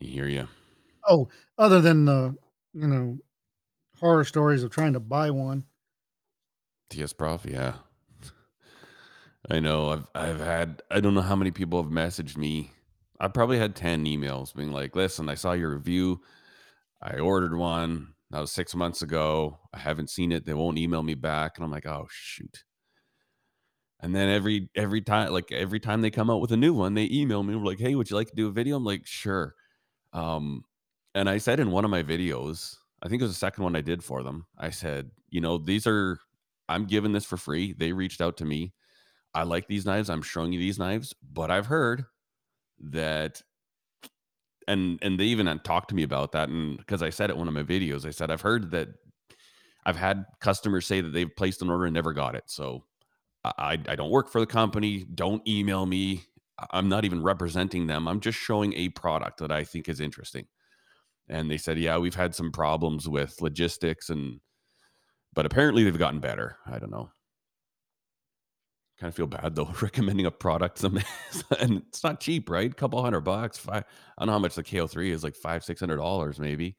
I 0.00 0.04
hear 0.04 0.26
you. 0.28 0.48
Oh, 1.08 1.28
other 1.56 1.80
than 1.80 2.04
the 2.04 2.36
you 2.74 2.86
know 2.86 3.18
horror 3.98 4.24
stories 4.24 4.62
of 4.62 4.70
trying 4.70 4.94
to 4.94 5.00
buy 5.00 5.30
one. 5.30 5.66
TS 6.90 7.12
Prof, 7.14 7.46
yeah. 7.46 7.76
I 9.50 9.60
know. 9.60 9.90
I've 9.90 10.06
I've 10.14 10.40
had 10.40 10.82
I 10.90 11.00
don't 11.00 11.14
know 11.14 11.20
how 11.22 11.36
many 11.36 11.50
people 11.50 11.82
have 11.82 11.92
messaged 11.92 12.36
me. 12.36 12.72
I 13.18 13.28
probably 13.28 13.58
had 13.58 13.74
10 13.74 14.04
emails 14.04 14.54
being 14.54 14.72
like, 14.72 14.94
listen, 14.94 15.28
I 15.28 15.34
saw 15.36 15.52
your 15.52 15.70
review. 15.70 16.20
I 17.02 17.18
ordered 17.18 17.56
one. 17.56 18.14
That 18.30 18.40
was 18.40 18.52
six 18.52 18.74
months 18.74 19.02
ago. 19.02 19.58
I 19.72 19.78
haven't 19.78 20.10
seen 20.10 20.32
it. 20.32 20.44
They 20.44 20.54
won't 20.54 20.78
email 20.78 21.02
me 21.02 21.14
back. 21.14 21.56
And 21.56 21.64
I'm 21.64 21.70
like, 21.70 21.86
oh 21.86 22.06
shoot. 22.10 22.64
And 24.00 24.14
then 24.14 24.28
every 24.28 24.68
every 24.74 25.00
time, 25.00 25.32
like 25.32 25.52
every 25.52 25.80
time 25.80 26.02
they 26.02 26.10
come 26.10 26.30
out 26.30 26.40
with 26.40 26.52
a 26.52 26.56
new 26.56 26.74
one, 26.74 26.94
they 26.94 27.08
email 27.10 27.42
me. 27.42 27.54
We're 27.54 27.64
like, 27.64 27.78
hey, 27.78 27.94
would 27.94 28.10
you 28.10 28.16
like 28.16 28.28
to 28.28 28.34
do 28.36 28.48
a 28.48 28.52
video? 28.52 28.76
I'm 28.76 28.84
like, 28.84 29.06
sure. 29.06 29.54
Um, 30.12 30.64
and 31.14 31.30
I 31.30 31.38
said 31.38 31.60
in 31.60 31.70
one 31.70 31.84
of 31.84 31.90
my 31.90 32.02
videos, 32.02 32.76
I 33.02 33.08
think 33.08 33.20
it 33.20 33.24
was 33.24 33.32
the 33.32 33.38
second 33.38 33.64
one 33.64 33.76
I 33.76 33.80
did 33.80 34.02
for 34.02 34.22
them, 34.22 34.46
I 34.58 34.70
said, 34.70 35.10
you 35.30 35.40
know, 35.40 35.58
these 35.58 35.86
are 35.86 36.18
I'm 36.68 36.86
giving 36.86 37.12
this 37.12 37.24
for 37.24 37.36
free. 37.36 37.72
They 37.72 37.92
reached 37.92 38.20
out 38.20 38.36
to 38.38 38.44
me. 38.44 38.72
I 39.34 39.44
like 39.44 39.68
these 39.68 39.86
knives. 39.86 40.10
I'm 40.10 40.22
showing 40.22 40.52
you 40.52 40.58
these 40.58 40.78
knives, 40.78 41.14
but 41.32 41.50
I've 41.50 41.66
heard 41.66 42.04
that 42.80 43.42
and 44.68 44.98
and 45.02 45.18
they 45.18 45.24
even 45.24 45.58
talked 45.60 45.88
to 45.90 45.94
me 45.94 46.02
about 46.02 46.32
that 46.32 46.48
and 46.48 46.76
because 46.78 47.02
I 47.02 47.10
said 47.10 47.30
it 47.30 47.36
one 47.36 47.48
of 47.48 47.54
my 47.54 47.62
videos, 47.62 48.06
I 48.06 48.10
said 48.10 48.30
I've 48.30 48.40
heard 48.42 48.70
that 48.72 48.88
I've 49.84 49.96
had 49.96 50.24
customers 50.40 50.86
say 50.86 51.00
that 51.00 51.12
they've 51.12 51.34
placed 51.36 51.62
an 51.62 51.70
order 51.70 51.84
and 51.84 51.94
never 51.94 52.12
got 52.12 52.34
it. 52.34 52.44
So 52.46 52.84
I 53.44 53.78
I 53.88 53.96
don't 53.96 54.10
work 54.10 54.30
for 54.30 54.40
the 54.40 54.46
company. 54.46 55.04
Don't 55.14 55.46
email 55.46 55.86
me. 55.86 56.24
I'm 56.70 56.88
not 56.88 57.04
even 57.04 57.22
representing 57.22 57.86
them. 57.86 58.08
I'm 58.08 58.20
just 58.20 58.38
showing 58.38 58.72
a 58.74 58.88
product 58.90 59.38
that 59.38 59.52
I 59.52 59.64
think 59.64 59.88
is 59.88 60.00
interesting. 60.00 60.46
And 61.28 61.50
they 61.50 61.58
said, 61.58 61.78
yeah, 61.78 61.98
we've 61.98 62.14
had 62.14 62.34
some 62.34 62.50
problems 62.50 63.08
with 63.08 63.40
logistics 63.40 64.10
and 64.10 64.40
but 65.34 65.44
apparently 65.46 65.84
they've 65.84 65.98
gotten 65.98 66.18
better. 66.20 66.56
I 66.66 66.78
don't 66.78 66.90
know. 66.90 67.10
Kind 68.98 69.08
of 69.10 69.14
feel 69.14 69.26
bad 69.26 69.54
though 69.54 69.70
recommending 69.82 70.24
a 70.26 70.30
product 70.30 70.78
some 70.78 70.98
and 71.60 71.82
it's 71.88 72.02
not 72.02 72.18
cheap, 72.20 72.48
right? 72.48 72.70
A 72.70 72.74
couple 72.74 73.02
hundred 73.02 73.20
bucks. 73.20 73.58
Five, 73.58 73.84
I 74.16 74.22
don't 74.22 74.26
know 74.28 74.32
how 74.32 74.38
much 74.38 74.54
the 74.54 74.62
KO3 74.64 75.10
is, 75.10 75.22
like 75.22 75.34
five, 75.36 75.64
six 75.64 75.80
hundred 75.80 75.96
dollars 75.98 76.38
maybe. 76.38 76.76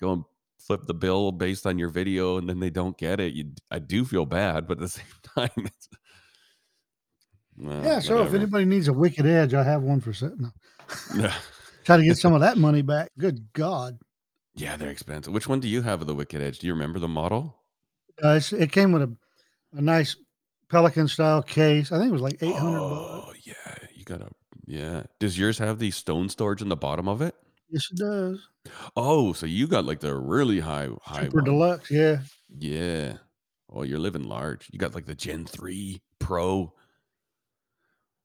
Go 0.00 0.12
and 0.12 0.24
flip 0.58 0.86
the 0.86 0.94
bill 0.94 1.32
based 1.32 1.66
on 1.66 1.78
your 1.78 1.88
video, 1.88 2.38
and 2.38 2.48
then 2.48 2.60
they 2.60 2.70
don't 2.70 2.96
get 2.98 3.18
it. 3.20 3.32
You, 3.34 3.46
I 3.70 3.78
do 3.80 4.04
feel 4.04 4.24
bad, 4.26 4.66
but 4.68 4.78
at 4.78 4.80
the 4.80 4.88
same 4.88 5.04
time, 5.36 5.50
it's 5.56 5.88
well, 7.56 7.82
Yeah, 7.84 8.00
so 8.00 8.22
if 8.22 8.34
anybody 8.34 8.64
needs 8.64 8.88
a 8.88 8.92
wicked 8.92 9.26
edge, 9.26 9.54
I 9.54 9.62
have 9.62 9.82
one 9.82 10.00
for 10.00 10.12
sale. 10.12 10.34
No. 10.38 10.50
Yeah, 11.16 11.34
Try 11.84 11.96
to 11.96 12.04
get 12.04 12.18
some 12.18 12.34
of 12.34 12.40
that 12.40 12.58
money 12.58 12.82
back. 12.82 13.10
Good 13.18 13.52
God. 13.52 13.98
yeah, 14.54 14.76
they're 14.76 14.90
expensive. 14.90 15.32
Which 15.32 15.48
one 15.48 15.60
do 15.60 15.68
you 15.68 15.82
have 15.82 16.00
of 16.00 16.06
the 16.06 16.14
Wicked 16.14 16.40
Edge? 16.42 16.58
Do 16.60 16.66
you 16.66 16.72
remember 16.72 16.98
the 16.98 17.08
model? 17.08 17.56
Uh, 18.22 18.30
it's, 18.34 18.52
it 18.52 18.70
came 18.72 18.92
with 18.92 19.02
a, 19.02 19.16
a 19.72 19.80
nice 19.80 20.16
Pelican 20.70 21.08
style 21.08 21.42
case. 21.42 21.92
I 21.92 21.98
think 21.98 22.08
it 22.08 22.12
was 22.12 22.22
like 22.22 22.42
800 22.42 22.78
bucks. 22.78 23.26
Oh 23.28 23.32
yeah, 23.44 23.76
you 23.94 24.04
gotta. 24.04 24.28
Yeah. 24.66 25.04
Does 25.20 25.38
yours 25.38 25.58
have 25.58 25.78
the 25.78 25.90
stone 25.90 26.28
storage 26.28 26.60
in 26.62 26.68
the 26.68 26.76
bottom 26.76 27.08
of 27.08 27.22
it? 27.22 27.34
Yes, 27.70 27.88
it 27.90 27.98
does. 27.98 28.40
Oh, 28.96 29.32
so 29.32 29.46
you 29.46 29.66
got 29.68 29.84
like 29.84 30.00
the 30.00 30.14
really 30.16 30.60
high 30.60 30.88
high 31.02 31.24
Super 31.24 31.36
one. 31.38 31.44
deluxe. 31.44 31.90
Yeah. 31.90 32.18
Yeah. 32.58 33.14
Oh, 33.70 33.82
you're 33.82 33.98
living 33.98 34.24
large. 34.24 34.68
You 34.72 34.78
got 34.78 34.94
like 34.94 35.06
the 35.06 35.14
Gen 35.14 35.44
3 35.46 36.00
Pro. 36.18 36.72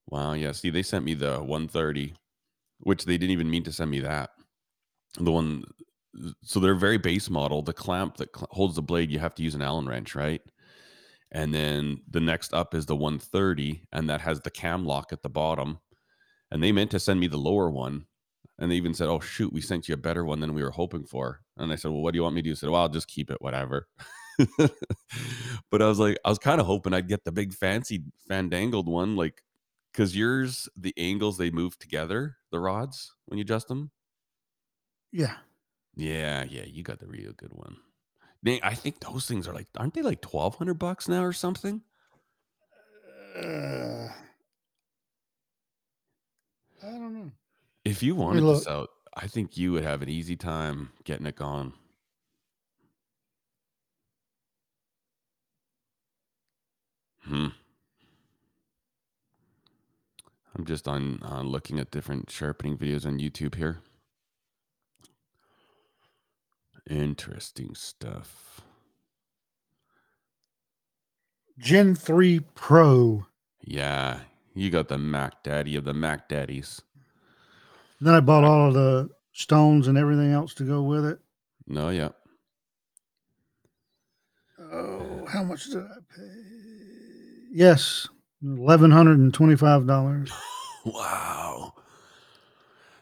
Wow. 0.07 0.34
Yeah. 0.34 0.51
See, 0.51 0.69
they 0.69 0.84
sent 0.84 1.05
me 1.05 1.13
the 1.13 1.39
130, 1.39 2.13
which 2.80 3.05
they 3.05 3.18
didn't 3.18 3.31
even 3.31 3.49
mean 3.49 3.63
to 3.63 3.72
send 3.72 3.91
me 3.91 3.99
that. 4.01 4.31
The 5.19 5.31
one, 5.31 5.63
so 6.43 6.59
they're 6.59 6.76
very 6.76 6.97
base 6.97 7.30
model. 7.30 7.61
The 7.61 7.73
clamp 7.73 8.18
that 8.18 8.35
cl- 8.35 8.47
holds 8.51 8.76
the 8.76 8.81
blade, 8.81 9.11
you 9.11 9.19
have 9.19 9.35
to 9.35 9.43
use 9.43 9.55
an 9.55 9.61
Allen 9.61 9.88
wrench, 9.88 10.15
right? 10.15 10.41
And 11.31 11.53
then 11.53 12.01
the 12.09 12.19
next 12.19 12.53
up 12.53 12.73
is 12.73 12.85
the 12.85 12.95
130, 12.95 13.83
and 13.91 14.09
that 14.09 14.21
has 14.21 14.41
the 14.41 14.51
cam 14.51 14.85
lock 14.85 15.13
at 15.13 15.23
the 15.23 15.29
bottom. 15.29 15.79
And 16.51 16.61
they 16.61 16.71
meant 16.71 16.91
to 16.91 16.99
send 16.99 17.19
me 17.19 17.27
the 17.27 17.37
lower 17.37 17.69
one. 17.69 18.07
And 18.59 18.71
they 18.71 18.75
even 18.75 18.93
said, 18.93 19.07
Oh, 19.07 19.19
shoot, 19.19 19.53
we 19.53 19.61
sent 19.61 19.87
you 19.87 19.93
a 19.93 19.97
better 19.97 20.25
one 20.25 20.41
than 20.41 20.53
we 20.53 20.63
were 20.63 20.71
hoping 20.71 21.05
for. 21.05 21.41
And 21.57 21.71
I 21.71 21.75
said, 21.75 21.91
Well, 21.91 22.01
what 22.01 22.11
do 22.11 22.17
you 22.17 22.23
want 22.23 22.35
me 22.35 22.41
to 22.41 22.49
do? 22.49 22.51
I 22.51 22.55
said, 22.55 22.69
Well, 22.69 22.81
I'll 22.81 22.89
just 22.89 23.07
keep 23.07 23.31
it, 23.31 23.41
whatever. 23.41 23.87
but 24.57 25.81
I 25.81 25.87
was 25.87 25.99
like, 25.99 26.17
I 26.25 26.29
was 26.29 26.39
kind 26.39 26.59
of 26.59 26.67
hoping 26.67 26.93
I'd 26.93 27.07
get 27.07 27.23
the 27.23 27.31
big 27.31 27.53
fancy 27.53 28.03
fandangled 28.27 28.87
one, 28.87 29.15
like, 29.15 29.41
because 29.91 30.15
yours, 30.15 30.69
the 30.75 30.93
angles 30.97 31.37
they 31.37 31.49
move 31.49 31.77
together, 31.79 32.37
the 32.51 32.59
rods 32.59 33.15
when 33.25 33.37
you 33.37 33.43
adjust 33.43 33.67
them. 33.67 33.91
Yeah. 35.11 35.37
Yeah, 35.95 36.43
yeah, 36.43 36.65
you 36.65 36.83
got 36.83 36.99
the 36.99 37.07
real 37.07 37.33
good 37.33 37.53
one. 37.53 37.77
They, 38.43 38.59
I 38.61 38.73
think 38.73 38.99
those 38.99 39.27
things 39.27 39.47
are 39.47 39.53
like, 39.53 39.68
aren't 39.77 39.93
they 39.93 40.01
like 40.01 40.22
twelve 40.22 40.55
hundred 40.55 40.76
bucks 40.76 41.07
now 41.07 41.23
or 41.23 41.34
something? 41.34 41.81
Uh, 43.35 44.07
I 46.84 46.91
don't 46.91 47.13
know. 47.13 47.31
If 47.85 48.01
you 48.01 48.15
wanted 48.15 48.43
look. 48.43 48.59
this 48.59 48.68
out, 48.68 48.89
I 49.15 49.27
think 49.27 49.57
you 49.57 49.72
would 49.73 49.84
have 49.84 50.01
an 50.01 50.09
easy 50.09 50.35
time 50.35 50.89
getting 51.03 51.26
it 51.27 51.35
gone. 51.35 51.73
Hmm. 57.23 57.47
I'm 60.55 60.65
just 60.65 60.88
on 60.88 61.19
on 61.22 61.47
looking 61.47 61.80
at 61.80 61.91
different 61.91 62.30
sharpening 62.31 62.77
videos 62.77 63.05
on 63.05 63.19
YouTube 63.19 63.55
here. 63.55 63.80
Interesting 66.91 67.73
stuff. 67.73 68.59
Gen 71.57 71.95
3 71.95 72.41
Pro. 72.53 73.26
Yeah, 73.63 74.19
you 74.53 74.69
got 74.69 74.89
the 74.89 74.97
Mac 74.97 75.41
Daddy 75.41 75.77
of 75.77 75.85
the 75.85 75.93
Mac 75.93 76.27
Daddies. 76.27 76.81
Then 78.01 78.13
I 78.13 78.19
bought 78.19 78.43
all 78.43 78.68
of 78.68 78.73
the 78.73 79.09
stones 79.31 79.88
and 79.88 79.97
everything 79.97 80.34
else 80.34 80.53
to 80.55 80.63
go 80.63 80.81
with 80.81 81.05
it. 81.05 81.19
No, 81.65 81.89
yeah. 81.89 82.09
Oh, 84.59 85.26
how 85.31 85.43
much 85.43 85.68
did 85.68 85.84
I 85.84 85.97
pay? 86.13 86.41
Yes, 87.53 88.09
eleven 88.43 88.91
hundred 88.91 89.19
and 89.19 89.34
twenty-five 89.34 89.88
dollars. 89.88 90.31
Wow. 90.84 91.76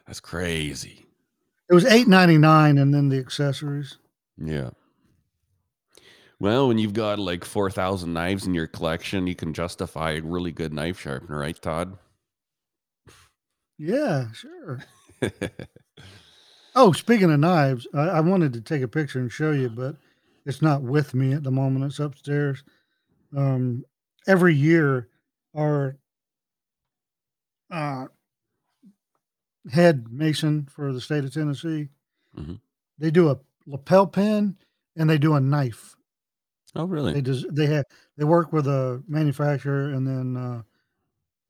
That's 0.06 0.20
crazy. 0.20 1.06
It 1.70 1.74
was 1.74 1.86
eight 1.86 2.08
ninety-nine, 2.08 2.78
and 2.78 2.94
then 2.94 3.10
the 3.10 3.20
accessories. 3.20 3.98
Yeah. 4.38 4.72
Well, 6.40 6.70
when 6.70 6.78
you've 6.78 6.94
got 6.94 7.20
like 7.20 7.44
4,000 7.44 8.14
knives 8.14 8.48
in 8.48 8.54
your 8.54 8.68
collection, 8.68 9.28
you 9.28 9.36
can 9.36 9.54
justify 9.54 10.12
a 10.12 10.22
really 10.22 10.54
good 10.54 10.72
knife 10.72 10.98
sharpener, 11.02 11.38
right, 11.38 11.62
Todd? 11.62 11.98
Yeah, 13.78 14.32
sure. 14.32 14.84
Oh, 16.76 16.92
speaking 16.92 17.32
of 17.32 17.40
knives, 17.40 17.88
I, 17.94 18.04
I 18.04 18.20
wanted 18.22 18.54
to 18.54 18.62
take 18.62 18.84
a 18.84 18.88
picture 18.88 19.20
and 19.20 19.32
show 19.32 19.52
you, 19.52 19.70
but 19.70 19.96
it's 20.46 20.62
not 20.62 20.82
with 20.84 21.14
me 21.14 21.34
at 21.34 21.44
the 21.44 21.52
moment. 21.52 21.86
It's 21.86 22.00
upstairs. 22.00 22.64
Um, 23.36 23.84
every 24.28 24.56
year, 24.56 25.10
our 25.56 25.98
uh, 27.72 28.06
head 29.70 30.12
mason 30.12 30.66
for 30.66 30.94
the 30.94 31.02
state 31.02 31.24
of 31.24 31.34
Tennessee, 31.34 31.90
Mhm. 32.38 32.60
they 32.98 33.12
do 33.12 33.30
a 33.30 33.40
lapel 33.66 34.08
pin 34.08 34.58
and 34.96 35.10
they 35.10 35.18
do 35.18 35.36
a 35.36 35.40
knife. 35.40 35.96
oh, 36.76 36.86
really? 36.86 37.14
They 37.14 37.22
just 37.22 37.46
they 37.56 37.66
have 37.68 37.86
they 38.18 38.26
work 38.26 38.54
with 38.54 38.68
a 38.68 39.04
manufacturer 39.08 39.92
and 39.94 40.08
then 40.08 40.38
uh, 40.38 40.64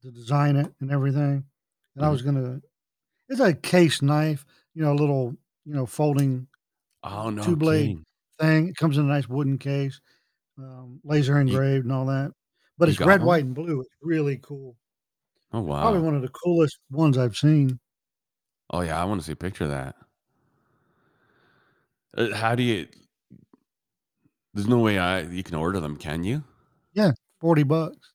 to 0.02 0.12
design 0.12 0.56
it 0.56 0.74
and 0.80 0.92
everything. 0.92 1.46
And 1.96 2.06
I 2.06 2.08
Mhm. 2.08 2.12
was 2.12 2.22
gonna, 2.22 2.62
it's 3.30 3.42
a 3.42 3.54
case 3.54 4.02
knife, 4.02 4.46
you 4.76 4.84
know, 4.84 4.94
a 4.94 4.96
little 5.02 5.36
you 5.66 5.74
know 5.74 5.86
folding 5.86 6.48
oh, 7.04 7.30
no 7.30 7.44
two 7.44 7.56
blade 7.56 8.04
thing. 8.40 8.70
It 8.70 8.78
comes 8.78 8.98
in 8.98 9.06
a 9.06 9.10
nice 9.10 9.30
wooden 9.30 9.58
case, 9.58 10.02
um, 10.58 11.02
laser 11.04 11.40
engraved 11.40 11.86
and 11.86 11.94
all 11.94 12.06
that. 12.08 12.34
But 12.78 12.90
it's 12.90 13.00
red, 13.00 13.22
one? 13.22 13.28
white, 13.28 13.46
and 13.46 13.56
blue. 13.56 13.82
It's 13.82 13.90
really 14.02 14.38
cool. 14.40 14.78
Oh, 15.52 15.62
wow! 15.62 15.82
Probably 15.82 16.02
one 16.02 16.16
of 16.16 16.22
the 16.22 16.30
coolest 16.30 16.80
ones 16.92 17.18
I've 17.18 17.38
seen. 17.38 17.80
Oh, 18.70 18.82
yeah. 18.82 19.02
I 19.02 19.06
want 19.06 19.22
to 19.22 19.26
see 19.26 19.32
a 19.34 19.36
picture 19.36 19.64
of 19.66 19.72
that. 19.72 19.96
Uh, 22.18 22.34
how 22.36 22.56
do 22.56 22.64
you? 22.64 22.88
There's 24.54 24.68
no 24.68 24.80
way 24.80 24.98
I 24.98 25.22
you 25.22 25.44
can 25.44 25.56
order 25.56 25.80
them, 25.80 25.96
can 25.96 26.24
you? 26.24 26.44
Yeah, 26.94 27.12
forty 27.40 27.64
bucks. 27.64 28.14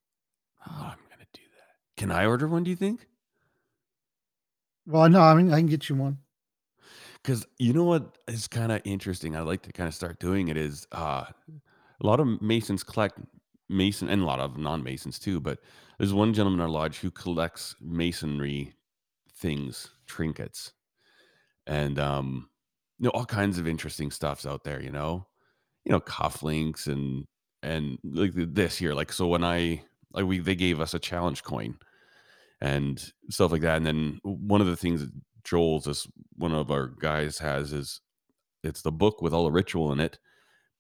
Oh, 0.67 0.73
I'm 0.73 0.99
gonna 1.11 1.27
do 1.33 1.43
that. 1.57 1.97
Can 1.97 2.11
I 2.11 2.27
order 2.27 2.49
one? 2.49 2.65
Do 2.65 2.71
you 2.71 2.77
think? 2.77 3.07
Well, 4.87 5.09
no, 5.09 5.21
I 5.21 5.35
mean 5.35 5.53
I 5.53 5.59
can 5.59 5.67
get 5.67 5.89
you 5.89 5.95
one. 5.95 6.19
Because 7.23 7.47
you 7.59 7.73
know 7.73 7.85
what 7.85 8.19
is 8.29 8.49
kind 8.49 8.73
of 8.73 8.83
interesting. 8.85 9.37
I 9.37 9.41
like 9.41 9.63
to 9.63 9.73
kind 9.73 9.89
of 9.89 9.95
start 9.95 10.19
doing 10.19 10.49
it. 10.49 10.57
Is 10.57 10.87
uh, 10.93 11.25
a 12.03 12.07
lot 12.07 12.21
of 12.21 12.43
masons 12.43 12.83
collect 12.83 13.19
mason 13.69 14.11
and 14.11 14.23
a 14.23 14.27
lot 14.27 14.41
of 14.41 14.59
non-masons 14.59 15.19
too. 15.19 15.41
But 15.41 15.61
there's 15.99 16.13
one 16.13 16.35
gentleman 16.35 16.61
in 16.61 16.65
our 16.65 16.69
lodge 16.69 16.99
who 16.99 17.11
collects 17.11 17.77
masonry 17.81 18.75
things, 19.45 19.91
trinkets, 20.07 20.73
and 21.67 21.99
um, 21.99 22.49
you 22.99 23.05
know 23.05 23.11
all 23.11 23.27
kinds 23.27 23.59
of 23.59 23.69
interesting 23.69 24.11
stuffs 24.11 24.47
out 24.47 24.65
there. 24.65 24.81
You 24.81 24.91
know, 24.91 25.27
you 25.85 25.93
know 25.93 26.01
cufflinks 26.01 26.87
and 26.87 27.27
and 27.63 27.99
like 28.03 28.33
this 28.35 28.79
here. 28.79 28.95
Like 28.95 29.13
so 29.13 29.27
when 29.27 29.45
I 29.45 29.83
like 30.15 30.25
we 30.25 30.39
they 30.39 30.55
gave 30.55 30.81
us 30.81 30.95
a 30.95 30.99
challenge 30.99 31.43
coin 31.43 31.77
and 32.63 33.13
stuff 33.29 33.53
like 33.53 33.61
that. 33.61 33.77
And 33.77 33.87
then 33.87 34.19
one 34.23 34.63
of 34.63 34.67
the 34.67 34.77
things 34.77 35.01
that 35.03 35.11
Joel's 35.45 35.87
is 35.87 36.07
one 36.37 36.55
of 36.55 36.71
our 36.71 36.87
guys 36.87 37.39
has 37.39 37.75
is 37.75 38.01
it's 38.63 38.81
the 38.81 38.93
book 38.93 39.21
with 39.21 39.35
all 39.35 39.45
the 39.45 39.53
ritual 39.53 39.93
in 39.93 40.01
it, 40.01 40.19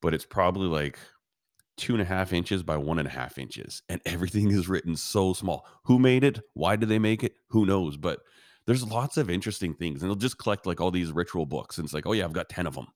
but 0.00 0.14
it's 0.14 0.24
probably 0.24 0.68
like 0.68 0.98
two 1.76 1.92
and 1.92 2.00
a 2.00 2.06
half 2.06 2.32
inches 2.32 2.62
by 2.62 2.78
one 2.78 2.98
and 2.98 3.08
a 3.08 3.10
half 3.10 3.36
inches, 3.36 3.82
and 3.90 4.00
everything 4.06 4.50
is 4.50 4.68
written 4.68 4.96
so 4.96 5.34
small. 5.34 5.66
Who 5.84 5.98
made 5.98 6.24
it? 6.24 6.40
Why 6.54 6.76
did 6.76 6.88
they 6.88 6.98
make 6.98 7.22
it? 7.22 7.34
Who 7.48 7.66
knows? 7.66 7.98
But 7.98 8.20
there's 8.66 8.84
lots 8.84 9.16
of 9.16 9.30
interesting 9.30 9.74
things, 9.74 10.02
and 10.02 10.10
they'll 10.10 10.16
just 10.16 10.38
collect 10.38 10.66
like 10.66 10.80
all 10.80 10.90
these 10.90 11.12
ritual 11.12 11.46
books, 11.46 11.78
and 11.78 11.84
it's 11.84 11.94
like, 11.94 12.06
oh 12.06 12.12
yeah, 12.12 12.24
I've 12.24 12.32
got 12.32 12.48
ten 12.48 12.66
of 12.66 12.74
them. 12.74 12.86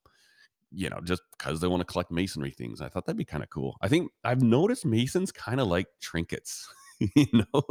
You 0.71 0.91
know, 0.91 1.01
just 1.03 1.23
because 1.37 1.61
they 1.61 1.69
want 1.69 1.81
to 1.81 1.91
collect 1.91 2.11
masonry 2.11 2.51
things. 2.51 2.83
I 2.83 2.89
thought 2.89 3.07
that'd 3.07 3.17
be 3.17 3.25
kind 3.25 3.43
of 3.43 3.49
cool. 3.49 3.77
I 3.81 3.89
think 3.89 4.11
I've 4.25 4.43
noticed 4.43 4.85
masons 4.85 5.33
kind 5.33 5.61
of 5.61 5.69
like 5.69 5.87
trinkets. 6.01 6.69
you 7.01 7.27
know, 7.33 7.63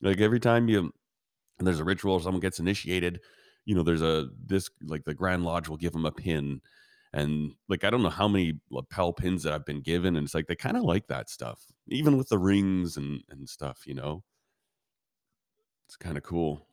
like 0.00 0.20
every 0.20 0.40
time 0.40 0.68
you 0.68 0.92
there's 1.60 1.80
a 1.80 1.84
ritual 1.84 2.14
or 2.14 2.20
someone 2.20 2.40
gets 2.40 2.60
initiated 2.60 3.20
you 3.64 3.74
know 3.74 3.82
there's 3.82 4.02
a 4.02 4.28
this 4.46 4.70
like 4.82 5.04
the 5.04 5.14
grand 5.14 5.44
lodge 5.44 5.68
will 5.68 5.76
give 5.76 5.92
them 5.92 6.06
a 6.06 6.12
pin 6.12 6.60
and 7.12 7.52
like 7.68 7.84
i 7.84 7.90
don't 7.90 8.02
know 8.02 8.08
how 8.08 8.28
many 8.28 8.54
lapel 8.70 9.12
pins 9.12 9.42
that 9.42 9.52
i've 9.52 9.66
been 9.66 9.82
given 9.82 10.16
and 10.16 10.24
it's 10.24 10.34
like 10.34 10.46
they 10.46 10.56
kind 10.56 10.76
of 10.76 10.84
like 10.84 11.06
that 11.08 11.28
stuff 11.28 11.66
even 11.88 12.16
with 12.16 12.28
the 12.28 12.38
rings 12.38 12.96
and 12.96 13.22
and 13.28 13.48
stuff 13.48 13.86
you 13.86 13.94
know 13.94 14.22
it's 15.86 15.96
kind 15.96 16.16
of 16.16 16.22
cool 16.22 16.67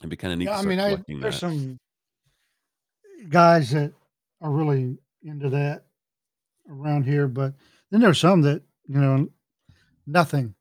it'd 0.00 0.10
be 0.10 0.16
kind 0.16 0.32
of 0.32 0.38
neat 0.38 0.46
Yeah, 0.46 0.52
to 0.52 0.58
I 0.58 0.62
mean, 0.62 0.80
I 0.80 0.96
there's 1.06 1.20
that 1.20 1.32
some 1.34 1.78
guys 3.28 3.70
that 3.70 3.92
are 4.40 4.50
really 4.50 4.96
into 5.22 5.48
that 5.50 5.84
around 6.68 7.04
here, 7.04 7.28
but 7.28 7.54
then 7.90 8.00
there's 8.00 8.20
some 8.20 8.42
that 8.42 8.62
you 8.86 9.00
know 9.00 9.28
nothing. 10.06 10.54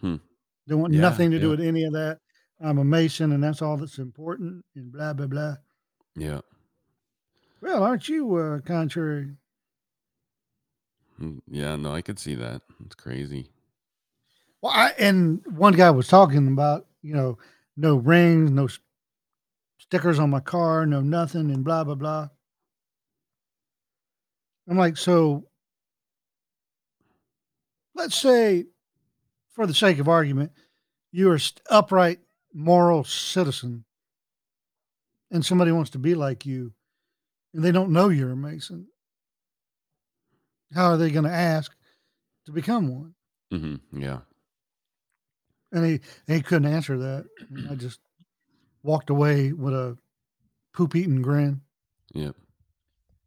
Hmm. 0.00 0.16
They 0.66 0.74
want 0.74 0.92
Yeah, 0.92 1.00
nothing 1.00 1.30
to 1.30 1.38
do 1.38 1.50
with 1.50 1.60
any 1.60 1.84
of 1.84 1.92
that. 1.94 2.18
I'm 2.60 2.78
a 2.78 2.84
mason, 2.84 3.32
and 3.32 3.42
that's 3.42 3.62
all 3.62 3.76
that's 3.76 3.98
important, 3.98 4.64
and 4.74 4.92
blah 4.92 5.12
blah 5.14 5.26
blah. 5.26 5.56
yeah 6.16 6.40
Well, 7.60 7.82
aren't 7.82 8.08
you 8.08 8.34
uh, 8.36 8.60
contrary? 8.60 9.36
Mm, 11.20 11.40
yeah 11.50 11.76
no 11.76 11.92
i 11.92 12.00
could 12.00 12.18
see 12.18 12.34
that 12.34 12.62
it's 12.84 12.94
crazy 12.94 13.50
Well, 14.62 14.72
I, 14.74 14.92
and 14.98 15.42
one 15.46 15.74
guy 15.74 15.90
was 15.90 16.08
talking 16.08 16.48
about 16.48 16.86
you 17.02 17.14
know 17.14 17.38
no 17.76 17.96
rings, 17.96 18.50
no 18.50 18.68
stickers 19.78 20.18
on 20.18 20.30
my 20.30 20.40
car, 20.40 20.86
no 20.86 21.00
nothing, 21.00 21.50
and 21.50 21.64
blah 21.64 21.84
blah 21.84 21.94
blah. 21.94 22.28
I'm 24.68 24.76
like, 24.78 24.96
so 24.96 25.44
let's 27.94 28.16
say, 28.16 28.66
for 29.50 29.66
the 29.66 29.74
sake 29.74 29.98
of 29.98 30.08
argument, 30.08 30.52
you're 31.12 31.34
an 31.34 31.40
upright, 31.68 32.20
moral 32.54 33.04
citizen, 33.04 33.84
and 35.30 35.44
somebody 35.44 35.72
wants 35.72 35.90
to 35.90 35.98
be 35.98 36.14
like 36.14 36.46
you, 36.46 36.72
and 37.52 37.64
they 37.64 37.72
don't 37.72 37.90
know 37.90 38.08
you're 38.08 38.32
a 38.32 38.36
Mason. 38.36 38.86
How 40.72 40.90
are 40.90 40.96
they 40.96 41.10
going 41.10 41.24
to 41.24 41.30
ask 41.30 41.74
to 42.46 42.52
become 42.52 42.88
one? 42.88 43.14
Mm-hmm. 43.52 44.00
yeah 44.00 44.20
And 45.72 45.84
he 45.86 46.00
and 46.26 46.36
he 46.36 46.42
couldn't 46.42 46.72
answer 46.72 46.98
that. 46.98 47.26
I 47.70 47.74
just 47.74 48.00
walked 48.82 49.10
away 49.10 49.52
with 49.52 49.72
a 49.74 49.96
poop 50.74 50.96
eating 50.96 51.22
grin. 51.22 51.60
Yeah. 52.12 52.32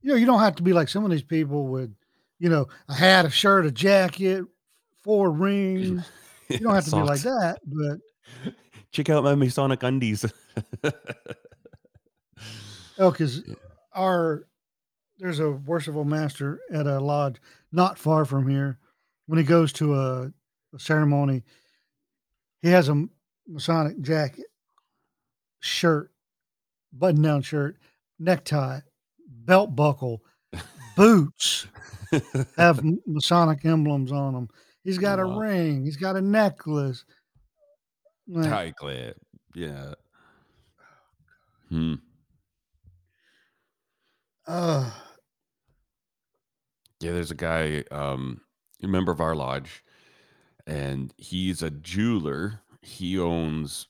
You 0.01 0.11
know, 0.11 0.15
you 0.15 0.25
don't 0.25 0.39
have 0.41 0.55
to 0.55 0.63
be 0.63 0.73
like 0.73 0.89
some 0.89 1.05
of 1.05 1.11
these 1.11 1.23
people 1.23 1.67
with, 1.67 1.93
you 2.39 2.49
know, 2.49 2.67
a 2.89 2.93
hat, 2.93 3.25
a 3.25 3.29
shirt, 3.29 3.65
a 3.65 3.71
jacket, 3.71 4.43
four 5.03 5.31
rings. 5.31 6.05
You 6.49 6.59
don't 6.59 6.75
have 6.75 6.85
to 6.85 6.91
be 6.91 7.01
like 7.01 7.21
that, 7.23 7.59
but 7.65 7.99
Check 8.91 9.09
out 9.09 9.23
my 9.23 9.33
Masonic 9.33 9.81
undies. 9.81 10.23
oh, 12.99 13.11
because 13.11 13.43
Yeah. 13.47 13.55
our 13.93 14.45
there's 15.19 15.39
a 15.39 15.51
worshipful 15.51 16.03
master 16.05 16.59
at 16.71 16.85
a 16.85 16.99
lodge 16.99 17.37
not 17.71 17.97
far 17.97 18.25
from 18.25 18.47
here. 18.49 18.77
When 19.27 19.39
he 19.39 19.45
goes 19.45 19.71
to 19.73 19.95
a, 19.95 20.31
a 20.73 20.79
ceremony, 20.79 21.43
he 22.63 22.69
has 22.69 22.89
a 22.89 23.05
Masonic 23.45 23.99
jacket, 24.01 24.45
shirt, 25.59 26.11
button 26.93 27.21
down 27.21 27.41
shirt, 27.43 27.77
necktie, 28.17 28.79
belt 29.27 29.75
buckle, 29.75 30.23
boots 30.95 31.67
have 32.57 32.83
Masonic 33.05 33.65
emblems 33.65 34.11
on 34.11 34.33
them. 34.33 34.47
He's 34.83 34.97
got 34.97 35.19
a 35.19 35.27
wow. 35.27 35.39
ring. 35.39 35.83
He's 35.83 35.97
got 35.97 36.15
a 36.15 36.21
necklace. 36.21 37.05
Like, 38.27 38.49
Tie 38.49 38.71
clip. 38.71 39.17
Yeah. 39.53 39.93
Hmm. 41.69 41.95
uh, 44.45 44.91
Yeah, 46.99 47.13
there's 47.13 47.31
a 47.31 47.35
guy, 47.35 47.83
um, 47.89 48.41
a 48.83 48.87
member 48.87 49.11
of 49.11 49.19
our 49.21 49.33
lodge, 49.33 49.83
and 50.65 51.13
he's 51.17 51.61
a 51.61 51.69
jeweler. 51.69 52.61
He 52.81 53.19
owns 53.19 53.87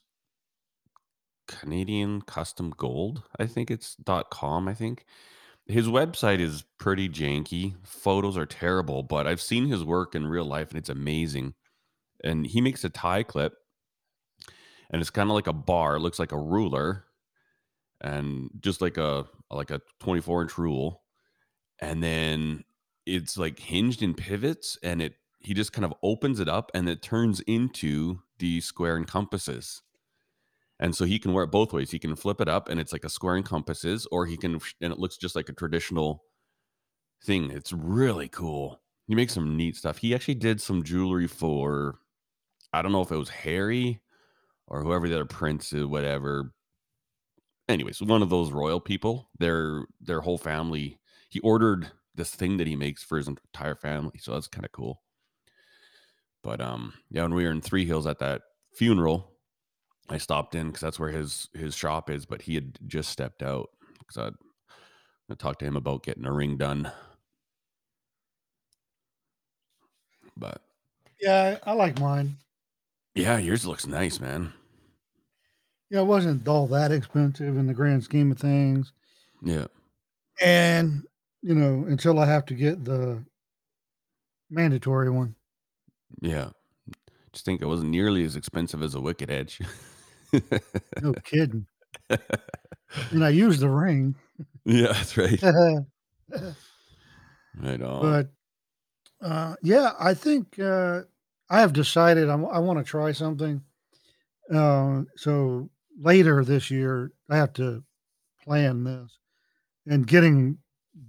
Canadian 1.46 2.22
Custom 2.22 2.72
Gold, 2.76 3.22
I 3.38 3.46
think 3.46 3.70
it's 3.70 3.96
com, 4.30 4.68
I 4.68 4.74
think. 4.74 5.04
His 5.66 5.86
website 5.86 6.40
is 6.40 6.64
pretty 6.78 7.08
janky. 7.08 7.74
Photos 7.82 8.36
are 8.36 8.46
terrible, 8.46 9.02
but 9.02 9.26
I've 9.26 9.40
seen 9.40 9.66
his 9.66 9.82
work 9.82 10.14
in 10.14 10.26
real 10.26 10.44
life 10.44 10.68
and 10.70 10.78
it's 10.78 10.90
amazing. 10.90 11.54
And 12.22 12.46
he 12.46 12.60
makes 12.60 12.84
a 12.84 12.90
tie 12.90 13.22
clip 13.22 13.54
and 14.90 15.00
it's 15.00 15.10
kind 15.10 15.30
of 15.30 15.34
like 15.34 15.46
a 15.46 15.52
bar, 15.52 15.96
it 15.96 16.00
looks 16.00 16.18
like 16.18 16.32
a 16.32 16.38
ruler 16.38 17.04
and 18.00 18.50
just 18.60 18.80
like 18.80 18.98
a 18.98 19.26
like 19.50 19.70
a 19.70 19.80
24 20.00 20.42
inch 20.42 20.58
rule. 20.58 21.02
And 21.80 22.02
then 22.02 22.64
it's 23.06 23.36
like 23.36 23.58
hinged 23.58 24.02
in 24.02 24.14
pivots 24.14 24.78
and 24.82 25.00
it 25.00 25.14
he 25.44 25.54
just 25.54 25.72
kind 25.72 25.84
of 25.84 25.94
opens 26.02 26.40
it 26.40 26.48
up 26.48 26.70
and 26.74 26.88
it 26.88 27.02
turns 27.02 27.40
into 27.40 28.20
the 28.38 28.60
square 28.60 28.96
and 28.96 29.06
compasses. 29.06 29.82
And 30.80 30.94
so 30.94 31.04
he 31.04 31.18
can 31.18 31.32
wear 31.32 31.44
it 31.44 31.50
both 31.50 31.72
ways. 31.72 31.90
He 31.90 31.98
can 31.98 32.16
flip 32.16 32.40
it 32.40 32.48
up 32.48 32.68
and 32.68 32.80
it's 32.80 32.92
like 32.92 33.04
a 33.04 33.08
square 33.08 33.36
and 33.36 33.44
compasses, 33.44 34.06
or 34.10 34.26
he 34.26 34.36
can 34.36 34.60
and 34.80 34.92
it 34.92 34.98
looks 34.98 35.16
just 35.16 35.36
like 35.36 35.48
a 35.48 35.52
traditional 35.52 36.24
thing. 37.24 37.50
It's 37.50 37.72
really 37.72 38.28
cool. 38.28 38.80
He 39.06 39.14
makes 39.14 39.34
some 39.34 39.56
neat 39.56 39.76
stuff. 39.76 39.98
He 39.98 40.14
actually 40.14 40.34
did 40.34 40.60
some 40.60 40.82
jewelry 40.82 41.26
for 41.26 41.98
I 42.72 42.82
don't 42.82 42.92
know 42.92 43.02
if 43.02 43.12
it 43.12 43.16
was 43.16 43.28
Harry 43.30 44.00
or 44.66 44.82
whoever 44.82 45.08
the 45.08 45.14
other 45.14 45.24
prince 45.26 45.72
is, 45.72 45.84
whatever. 45.86 46.52
Anyways, 47.68 48.02
one 48.02 48.22
of 48.22 48.30
those 48.30 48.50
royal 48.52 48.80
people, 48.80 49.30
their 49.38 49.86
their 50.00 50.20
whole 50.20 50.38
family, 50.38 50.98
he 51.30 51.40
ordered 51.40 51.90
this 52.14 52.34
thing 52.34 52.56
that 52.58 52.66
he 52.66 52.76
makes 52.76 53.02
for 53.02 53.18
his 53.18 53.28
entire 53.28 53.74
family. 53.74 54.18
So 54.18 54.32
that's 54.32 54.48
kind 54.48 54.64
of 54.64 54.72
cool. 54.72 55.02
But 56.44 56.60
um, 56.60 56.94
yeah, 57.10 57.22
when 57.22 57.34
we 57.34 57.44
were 57.44 57.50
in 57.50 57.62
Three 57.62 57.86
Hills 57.86 58.06
at 58.06 58.20
that 58.20 58.42
funeral, 58.76 59.32
I 60.08 60.18
stopped 60.18 60.54
in 60.54 60.68
because 60.68 60.82
that's 60.82 61.00
where 61.00 61.10
his 61.10 61.48
his 61.54 61.74
shop 61.74 62.10
is. 62.10 62.26
But 62.26 62.42
he 62.42 62.54
had 62.54 62.78
just 62.86 63.10
stepped 63.10 63.42
out 63.42 63.70
because 63.98 64.18
I 64.18 65.32
I 65.32 65.34
talked 65.36 65.60
to 65.60 65.66
him 65.66 65.76
about 65.76 66.04
getting 66.04 66.26
a 66.26 66.32
ring 66.32 66.56
done. 66.58 66.92
But 70.36 70.62
yeah, 71.20 71.58
I 71.64 71.72
like 71.72 71.98
mine. 71.98 72.36
yeah, 73.14 73.38
yours 73.38 73.66
looks 73.66 73.86
nice, 73.86 74.20
man. 74.20 74.52
Yeah, 75.88 76.00
it 76.00 76.04
wasn't 76.04 76.46
all 76.46 76.66
that 76.68 76.92
expensive 76.92 77.56
in 77.56 77.66
the 77.66 77.72
grand 77.74 78.04
scheme 78.04 78.30
of 78.32 78.38
things. 78.38 78.92
Yeah, 79.42 79.66
And, 80.40 81.06
you 81.42 81.54
know, 81.54 81.84
until 81.86 82.18
I 82.18 82.26
have 82.26 82.46
to 82.46 82.54
get 82.54 82.84
the 82.84 83.24
mandatory 84.50 85.10
one. 85.10 85.36
Yeah. 86.20 86.50
Just 87.32 87.44
think 87.44 87.62
it 87.62 87.66
wasn't 87.66 87.90
nearly 87.90 88.24
as 88.24 88.36
expensive 88.36 88.82
as 88.82 88.94
a 88.94 89.00
Wicked 89.00 89.30
Edge. 89.30 89.60
No 91.00 91.12
kidding. 91.24 91.66
And 93.10 93.24
I 93.24 93.30
used 93.30 93.60
the 93.60 93.68
ring. 93.68 94.14
yeah, 94.64 94.92
that's 94.92 95.16
right. 95.16 95.42
Right 97.60 97.80
on. 97.82 98.02
But 98.02 98.28
uh, 99.24 99.54
yeah, 99.62 99.92
I 99.98 100.14
think 100.14 100.58
uh, 100.58 101.02
I 101.48 101.60
have 101.60 101.72
decided 101.72 102.28
I'm, 102.28 102.44
I 102.46 102.58
want 102.58 102.78
to 102.78 102.84
try 102.84 103.12
something. 103.12 103.62
Uh, 104.52 105.02
so 105.16 105.70
later 106.00 106.44
this 106.44 106.70
year, 106.70 107.12
I 107.30 107.36
have 107.36 107.52
to 107.54 107.84
plan 108.42 108.84
this. 108.84 109.18
And 109.86 110.06
getting 110.06 110.58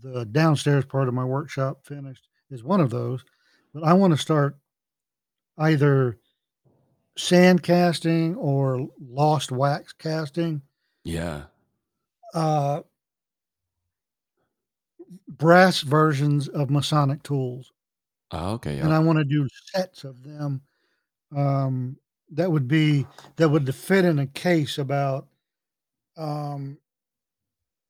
the 0.01 0.25
downstairs 0.25 0.85
part 0.85 1.07
of 1.07 1.13
my 1.13 1.25
workshop 1.25 1.85
finished 1.85 2.27
is 2.51 2.63
one 2.63 2.81
of 2.81 2.89
those. 2.89 3.23
But 3.73 3.83
I 3.83 3.93
want 3.93 4.13
to 4.13 4.17
start 4.17 4.57
either 5.57 6.17
sand 7.17 7.63
casting 7.63 8.35
or 8.35 8.87
lost 8.99 9.51
wax 9.51 9.93
casting. 9.93 10.61
Yeah. 11.03 11.43
Uh, 12.33 12.81
brass 15.27 15.81
versions 15.81 16.47
of 16.47 16.69
Masonic 16.69 17.23
tools. 17.23 17.71
Oh, 18.31 18.53
okay. 18.53 18.79
and 18.79 18.93
I 18.93 18.99
want 18.99 19.19
to 19.19 19.23
do 19.23 19.47
sets 19.71 20.03
of 20.03 20.23
them. 20.23 20.61
Um, 21.35 21.97
that 22.31 22.51
would 22.51 22.67
be 22.67 23.05
that 23.35 23.49
would 23.49 23.73
fit 23.73 24.03
in 24.03 24.19
a 24.19 24.27
case 24.27 24.77
about, 24.77 25.27
um, 26.17 26.77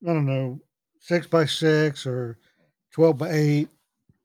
I 0.03 0.13
don't 0.13 0.25
know, 0.25 0.59
six 0.99 1.25
by 1.25 1.45
six 1.45 2.05
or 2.05 2.37
twelve 2.91 3.17
by 3.17 3.31
eight 3.31 3.69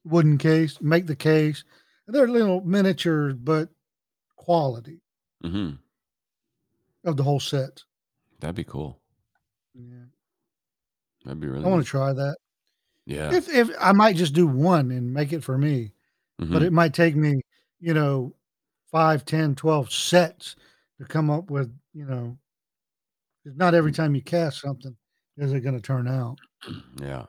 wooden 0.04 0.36
case. 0.36 0.80
Make 0.80 1.06
the 1.06 1.16
case. 1.16 1.64
They're 2.12 2.28
little 2.28 2.60
miniatures, 2.62 3.34
but 3.34 3.68
quality 4.36 5.00
hmm 5.42 5.72
of 7.04 7.16
the 7.16 7.22
whole 7.22 7.40
set. 7.40 7.82
That'd 8.40 8.56
be 8.56 8.64
cool. 8.64 9.00
Yeah, 9.74 10.04
That'd 11.24 11.40
be 11.40 11.46
really. 11.48 11.64
I 11.64 11.68
want 11.68 11.82
to 11.84 11.88
try 11.88 12.12
that. 12.12 12.36
Yeah. 13.06 13.34
If 13.34 13.48
if 13.48 13.70
I 13.80 13.92
might 13.92 14.16
just 14.16 14.34
do 14.34 14.46
one 14.46 14.90
and 14.90 15.12
make 15.12 15.32
it 15.32 15.42
for 15.44 15.56
me, 15.58 15.92
but 16.38 16.62
Mhm. 16.62 16.66
it 16.66 16.72
might 16.72 16.94
take 16.94 17.16
me, 17.16 17.40
you 17.80 17.94
know, 17.94 18.34
five, 18.90 19.24
10, 19.24 19.54
12 19.54 19.90
sets 19.92 20.56
to 20.98 21.04
come 21.06 21.30
up 21.30 21.50
with, 21.50 21.72
you 21.94 22.04
know, 22.06 22.38
'cause 23.44 23.54
not 23.56 23.74
every 23.74 23.92
time 23.92 24.14
you 24.14 24.22
cast 24.22 24.60
something 24.60 24.96
is 25.36 25.52
it 25.52 25.60
going 25.60 25.74
to 25.76 25.80
turn 25.80 26.06
out. 26.08 26.38
yeah. 27.00 27.26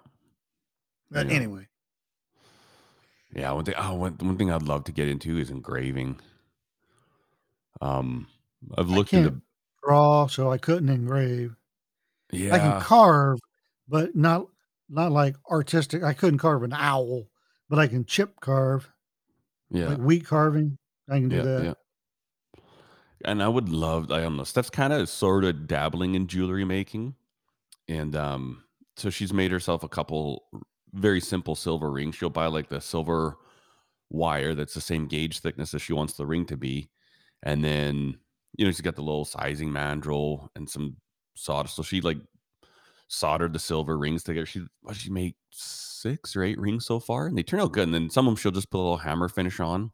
But 1.10 1.28
Yeah. 1.28 1.34
anyway, 1.34 1.68
Yeah. 3.34 3.52
One 3.52 3.66
thing. 3.66 3.76
Oh, 3.78 3.96
one, 3.96 4.14
one 4.20 4.38
thing 4.38 4.52
I'd 4.52 4.64
love 4.64 4.84
to 4.86 4.92
get 4.92 5.08
into 5.08 5.38
is 5.38 5.50
engraving. 5.50 6.20
Um, 7.82 8.28
I've 8.78 8.90
I 8.92 8.94
looked 8.96 9.10
can't 9.12 9.28
into. 9.28 9.42
draw, 9.84 10.28
so 10.28 10.52
I 10.52 10.58
couldn't 10.58 10.90
engrave. 10.90 11.56
Yeah, 12.32 12.54
I 12.56 12.60
can 12.60 12.82
carve, 12.82 13.40
but 13.88 14.16
not 14.16 14.48
not 14.90 15.12
like 15.12 15.36
artistic. 15.50 16.04
I 16.04 16.14
couldn't 16.14 16.40
carve 16.40 16.64
an 16.64 16.74
owl, 16.74 17.28
but 17.70 17.80
I 17.80 17.88
can 17.88 18.06
chip 18.06 18.40
carve, 18.40 18.90
Yeah. 19.70 19.88
like 19.90 19.98
wheat 19.98 20.26
carving. 20.26 20.78
I 21.10 21.20
can 21.20 21.30
do 21.30 21.38
Yeah. 21.38 21.42
that. 21.44 21.64
Yeah. 21.64 21.74
And 23.26 23.42
I 23.44 23.48
would 23.48 23.70
love. 23.70 24.12
I 24.12 24.22
don't 24.22 24.38
know. 24.38 24.44
Steph's 24.44 24.70
kind 24.70 24.94
of 24.94 25.08
sort 25.10 25.44
of 25.44 25.68
dabbling 25.68 26.16
in 26.16 26.28
jewelry 26.28 26.66
making, 26.66 27.16
and 27.88 28.16
um, 28.16 28.64
so 28.96 29.10
she's 29.10 29.34
made 29.34 29.52
herself 29.52 29.84
a 29.84 29.90
couple 29.90 30.44
very 30.94 31.22
simple 31.22 31.56
silver 31.56 31.92
rings. 31.92 32.16
She'll 32.16 32.30
buy 32.30 32.48
like 32.48 32.70
the 32.70 32.82
silver 32.82 33.38
wire 34.10 34.54
that's 34.54 34.74
the 34.74 34.82
same 34.82 35.08
gauge 35.08 35.40
thickness 35.40 35.74
as 35.74 35.82
she 35.82 35.94
wants 35.94 36.14
the 36.14 36.26
ring 36.26 36.46
to 36.46 36.58
be, 36.58 36.90
and 37.44 37.64
then 37.64 38.18
you 38.58 38.66
know 38.66 38.72
she's 38.72 38.82
got 38.82 38.96
the 38.96 39.02
little 39.02 39.26
sizing 39.26 39.70
mandrel 39.70 40.50
and 40.56 40.70
some 40.70 40.98
solder. 41.36 41.70
So 41.70 41.84
she 41.84 42.02
like 42.02 42.18
soldered 43.08 43.54
the 43.54 43.60
silver 43.60 43.98
rings 43.98 44.24
together. 44.24 44.46
She 44.46 44.66
she 44.94 45.10
made 45.10 45.36
six 45.52 46.36
or 46.36 46.44
eight 46.44 46.60
rings 46.60 46.86
so 46.86 47.00
far, 47.00 47.28
and 47.28 47.38
they 47.38 47.44
turn 47.44 47.60
out 47.60 47.74
good. 47.74 47.84
And 47.84 47.94
then 47.94 48.10
some 48.10 48.28
of 48.28 48.32
them 48.32 48.38
she'll 48.38 48.52
just 48.52 48.72
put 48.72 48.78
a 48.78 48.82
little 48.82 48.98
hammer 48.98 49.28
finish 49.28 49.60
on. 49.60 49.92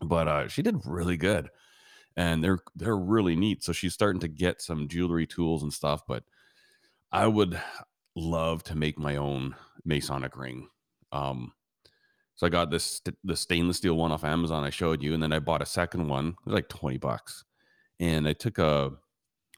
But 0.00 0.28
uh, 0.28 0.48
she 0.48 0.62
did 0.62 0.80
really 0.84 1.16
good, 1.16 1.50
and 2.16 2.42
they're 2.42 2.58
they're 2.74 2.96
really 2.96 3.36
neat. 3.36 3.64
So 3.64 3.72
she's 3.72 3.94
starting 3.94 4.20
to 4.20 4.28
get 4.28 4.62
some 4.62 4.88
jewelry 4.88 5.26
tools 5.26 5.62
and 5.62 5.72
stuff. 5.72 6.02
But 6.06 6.24
I 7.12 7.26
would 7.26 7.60
love 8.16 8.62
to 8.64 8.76
make 8.76 8.98
my 8.98 9.16
own 9.16 9.54
Masonic 9.84 10.36
ring. 10.36 10.68
Um, 11.12 11.52
so 12.36 12.46
I 12.46 12.50
got 12.50 12.70
this 12.70 13.00
the 13.22 13.36
stainless 13.36 13.76
steel 13.76 13.94
one 13.94 14.12
off 14.12 14.24
Amazon 14.24 14.64
I 14.64 14.70
showed 14.70 15.02
you, 15.02 15.14
and 15.14 15.22
then 15.22 15.32
I 15.32 15.38
bought 15.38 15.62
a 15.62 15.66
second 15.66 16.08
one. 16.08 16.28
It 16.28 16.46
was 16.46 16.54
like 16.54 16.68
twenty 16.68 16.98
bucks, 16.98 17.44
and 18.00 18.26
I 18.26 18.32
took 18.32 18.58
a 18.58 18.92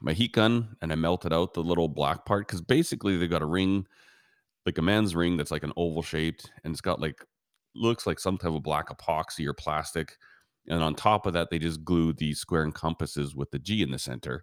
my 0.03 0.13
heat 0.13 0.33
gun 0.33 0.77
and 0.83 0.93
I 0.93 0.95
melted 0.95 1.33
out 1.33 1.55
the 1.55 1.63
little 1.63 1.89
black 1.89 2.27
part 2.27 2.47
because 2.47 2.61
basically 2.61 3.17
they 3.17 3.27
got 3.27 3.41
a 3.41 3.47
ring 3.47 3.87
like 4.67 4.77
a 4.79 4.83
man's 4.83 5.15
ring 5.15 5.37
that's 5.37 5.51
like 5.51 5.63
an 5.63 5.73
oval 5.77 6.03
shaped 6.03 6.51
and 6.65 6.73
it's 6.75 6.83
got 6.83 7.01
like 7.01 7.25
looks 7.75 8.07
like 8.07 8.19
some 8.19 8.39
type 8.39 8.53
of 8.53 8.63
black 8.63 8.89
epoxy 8.89 9.47
or 9.47 9.53
plastic. 9.53 10.17
And 10.69 10.83
on 10.83 10.95
top 10.95 11.27
of 11.27 11.33
that, 11.35 11.51
they 11.51 11.59
just 11.59 11.85
glue 11.85 12.13
these 12.13 12.41
square 12.41 12.63
and 12.63 12.75
compasses 12.75 13.37
with 13.37 13.51
the 13.51 13.59
G 13.59 13.83
in 13.83 13.93
the 13.93 13.99
center. 13.99 14.43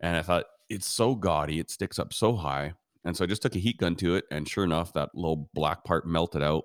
And 0.00 0.16
I 0.16 0.22
thought 0.22 0.46
it's 0.70 0.88
so 0.88 1.14
gaudy, 1.14 1.58
it 1.58 1.70
sticks 1.70 1.98
up 1.98 2.12
so 2.12 2.34
high. 2.34 2.74
And 3.04 3.16
so 3.16 3.24
I 3.24 3.26
just 3.26 3.42
took 3.42 3.56
a 3.56 3.60
heat 3.60 3.78
gun 3.78 3.96
to 3.96 4.14
it, 4.14 4.24
and 4.30 4.48
sure 4.48 4.64
enough, 4.64 4.92
that 4.92 5.10
little 5.14 5.48
black 5.54 5.84
part 5.84 6.06
melted 6.06 6.42
out. 6.42 6.64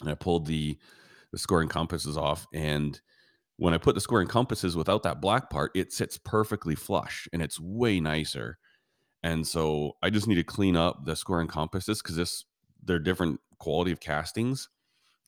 And 0.00 0.10
I 0.10 0.14
pulled 0.14 0.46
the 0.46 0.78
the 1.32 1.38
square 1.38 1.60
and 1.60 1.70
compasses 1.70 2.16
off. 2.16 2.46
And 2.54 3.00
when 3.56 3.74
I 3.74 3.78
put 3.78 3.94
the 3.94 4.00
square 4.00 4.20
and 4.20 4.30
compasses 4.30 4.76
without 4.76 5.02
that 5.02 5.20
black 5.20 5.50
part, 5.50 5.72
it 5.74 5.92
sits 5.92 6.18
perfectly 6.18 6.74
flush 6.74 7.28
and 7.32 7.42
it's 7.42 7.58
way 7.60 8.00
nicer. 8.00 8.58
And 9.22 9.46
so 9.46 9.92
I 10.02 10.10
just 10.10 10.28
need 10.28 10.36
to 10.36 10.44
clean 10.44 10.76
up 10.76 11.04
the 11.04 11.16
square 11.16 11.40
and 11.40 11.48
compasses 11.48 12.02
because 12.02 12.16
this 12.16 12.44
they're 12.82 12.98
different 12.98 13.40
quality 13.58 13.92
of 13.92 14.00
castings. 14.00 14.68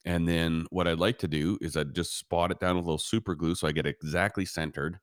And 0.04 0.28
then 0.28 0.66
what 0.70 0.86
I'd 0.86 1.00
like 1.00 1.18
to 1.18 1.28
do 1.28 1.58
is 1.60 1.76
I'd 1.76 1.94
just 1.94 2.16
spot 2.16 2.50
it 2.52 2.60
down 2.60 2.76
with 2.76 2.84
a 2.84 2.88
little 2.88 2.98
super 2.98 3.34
glue 3.34 3.54
so 3.54 3.66
I 3.66 3.72
get 3.72 3.86
exactly 3.86 4.44
centered 4.44 5.00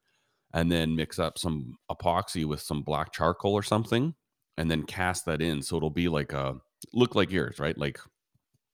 and 0.53 0.71
then 0.71 0.95
mix 0.95 1.19
up 1.19 1.37
some 1.37 1.75
epoxy 1.91 2.45
with 2.45 2.61
some 2.61 2.81
black 2.81 3.11
charcoal 3.11 3.53
or 3.53 3.63
something 3.63 4.15
and 4.57 4.69
then 4.71 4.83
cast 4.83 5.25
that 5.25 5.41
in 5.41 5.61
so 5.61 5.77
it'll 5.77 5.89
be 5.89 6.07
like 6.07 6.33
a 6.33 6.55
look 6.93 7.15
like 7.15 7.31
yours, 7.31 7.59
right? 7.59 7.77
Like 7.77 7.99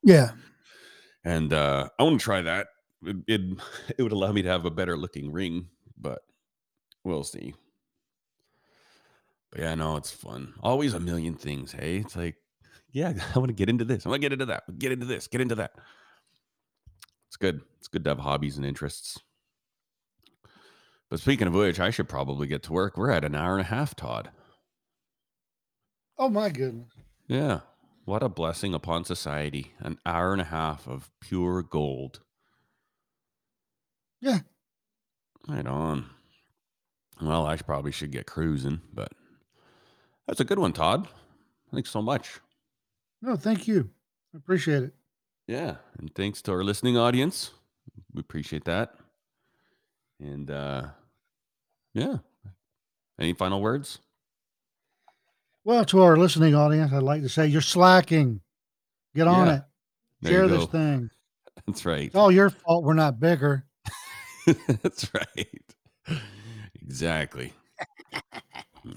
Yeah. 0.03 0.31
and 1.23 1.51
uh 1.53 1.89
I 1.99 2.03
want 2.03 2.19
to 2.19 2.23
try 2.23 2.41
that. 2.41 2.67
It, 3.03 3.17
it 3.27 3.41
it 3.97 4.03
would 4.03 4.11
allow 4.11 4.31
me 4.31 4.41
to 4.41 4.49
have 4.49 4.65
a 4.65 4.71
better 4.71 4.97
looking 4.97 5.31
ring, 5.31 5.67
but 5.97 6.19
we'll 7.03 7.23
see. 7.23 7.53
But 9.51 9.61
yeah, 9.61 9.75
no, 9.75 9.97
it's 9.97 10.11
fun. 10.11 10.53
Always 10.61 10.93
a 10.93 10.99
million 10.99 11.35
things. 11.35 11.73
Hey, 11.73 11.97
it's 11.97 12.15
like, 12.15 12.35
yeah, 12.91 13.13
I 13.35 13.39
want 13.39 13.49
to 13.49 13.53
get 13.55 13.69
into 13.69 13.83
this. 13.85 14.05
I 14.05 14.09
want 14.09 14.21
to 14.21 14.25
get 14.25 14.33
into 14.33 14.45
that. 14.45 14.63
Get 14.79 14.91
into 14.93 15.05
this. 15.05 15.27
Get 15.27 15.41
into 15.41 15.55
that. 15.55 15.73
It's 17.27 17.37
good. 17.37 17.61
It's 17.79 17.87
good 17.87 18.03
to 18.05 18.11
have 18.11 18.19
hobbies 18.19 18.57
and 18.57 18.65
interests. 18.65 19.19
But 21.09 21.19
speaking 21.19 21.47
of 21.47 21.53
which, 21.53 21.79
I 21.79 21.89
should 21.89 22.07
probably 22.07 22.47
get 22.47 22.63
to 22.63 22.73
work. 22.73 22.97
We're 22.97 23.11
at 23.11 23.25
an 23.25 23.35
hour 23.35 23.53
and 23.53 23.61
a 23.61 23.65
half, 23.69 23.95
Todd. 23.95 24.31
Oh 26.21 26.29
my 26.29 26.49
goodness. 26.49 26.93
Yeah. 27.27 27.61
What 28.05 28.21
a 28.21 28.29
blessing 28.29 28.75
upon 28.75 29.05
society. 29.05 29.73
An 29.79 29.97
hour 30.05 30.33
and 30.33 30.41
a 30.41 30.45
half 30.45 30.87
of 30.87 31.09
pure 31.19 31.63
gold. 31.63 32.19
Yeah. 34.21 34.41
Right 35.47 35.65
on. 35.65 36.05
Well, 37.19 37.47
I 37.47 37.55
probably 37.57 37.91
should 37.91 38.11
get 38.11 38.27
cruising, 38.27 38.81
but 38.93 39.11
that's 40.27 40.39
a 40.39 40.43
good 40.43 40.59
one, 40.59 40.73
Todd. 40.73 41.07
Thanks 41.73 41.89
so 41.89 42.03
much. 42.03 42.39
No, 43.23 43.35
thank 43.35 43.67
you. 43.67 43.89
I 44.31 44.37
appreciate 44.37 44.83
it. 44.83 44.93
Yeah. 45.47 45.77
And 45.97 46.13
thanks 46.13 46.43
to 46.43 46.51
our 46.51 46.63
listening 46.63 46.97
audience. 46.97 47.49
We 48.13 48.19
appreciate 48.19 48.65
that. 48.65 48.93
And 50.19 50.51
uh 50.51 50.89
yeah. 51.95 52.17
Any 53.19 53.33
final 53.33 53.59
words? 53.59 53.97
Well, 55.63 55.85
to 55.85 56.01
our 56.01 56.17
listening 56.17 56.55
audience, 56.55 56.91
I'd 56.91 57.03
like 57.03 57.21
to 57.21 57.29
say 57.29 57.47
you're 57.47 57.61
slacking. 57.61 58.41
Get 59.15 59.27
on 59.27 59.47
Yeah. 59.47 59.55
it. 59.57 59.61
There 60.21 60.31
Share 60.33 60.47
this 60.47 60.65
thing. 60.71 61.09
That's 61.67 61.85
right. 61.85 62.05
It's 62.07 62.15
all 62.15 62.31
your 62.31 62.49
fault 62.49 62.83
we're 62.83 62.93
not 62.93 63.19
bigger. 63.19 63.65
That's 64.81 65.11
right. 65.13 66.19
Exactly. 66.81 67.53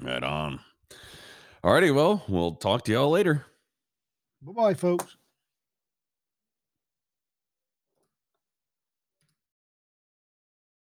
right 0.03 0.23
on. 0.23 0.61
All 1.63 1.73
righty. 1.73 1.91
well, 1.91 2.23
we'll 2.29 2.55
talk 2.55 2.85
to 2.85 2.93
y'all 2.93 3.11
later. 3.11 3.45
Bye 4.43 4.53
bye, 4.53 4.75
folks. 4.75 5.17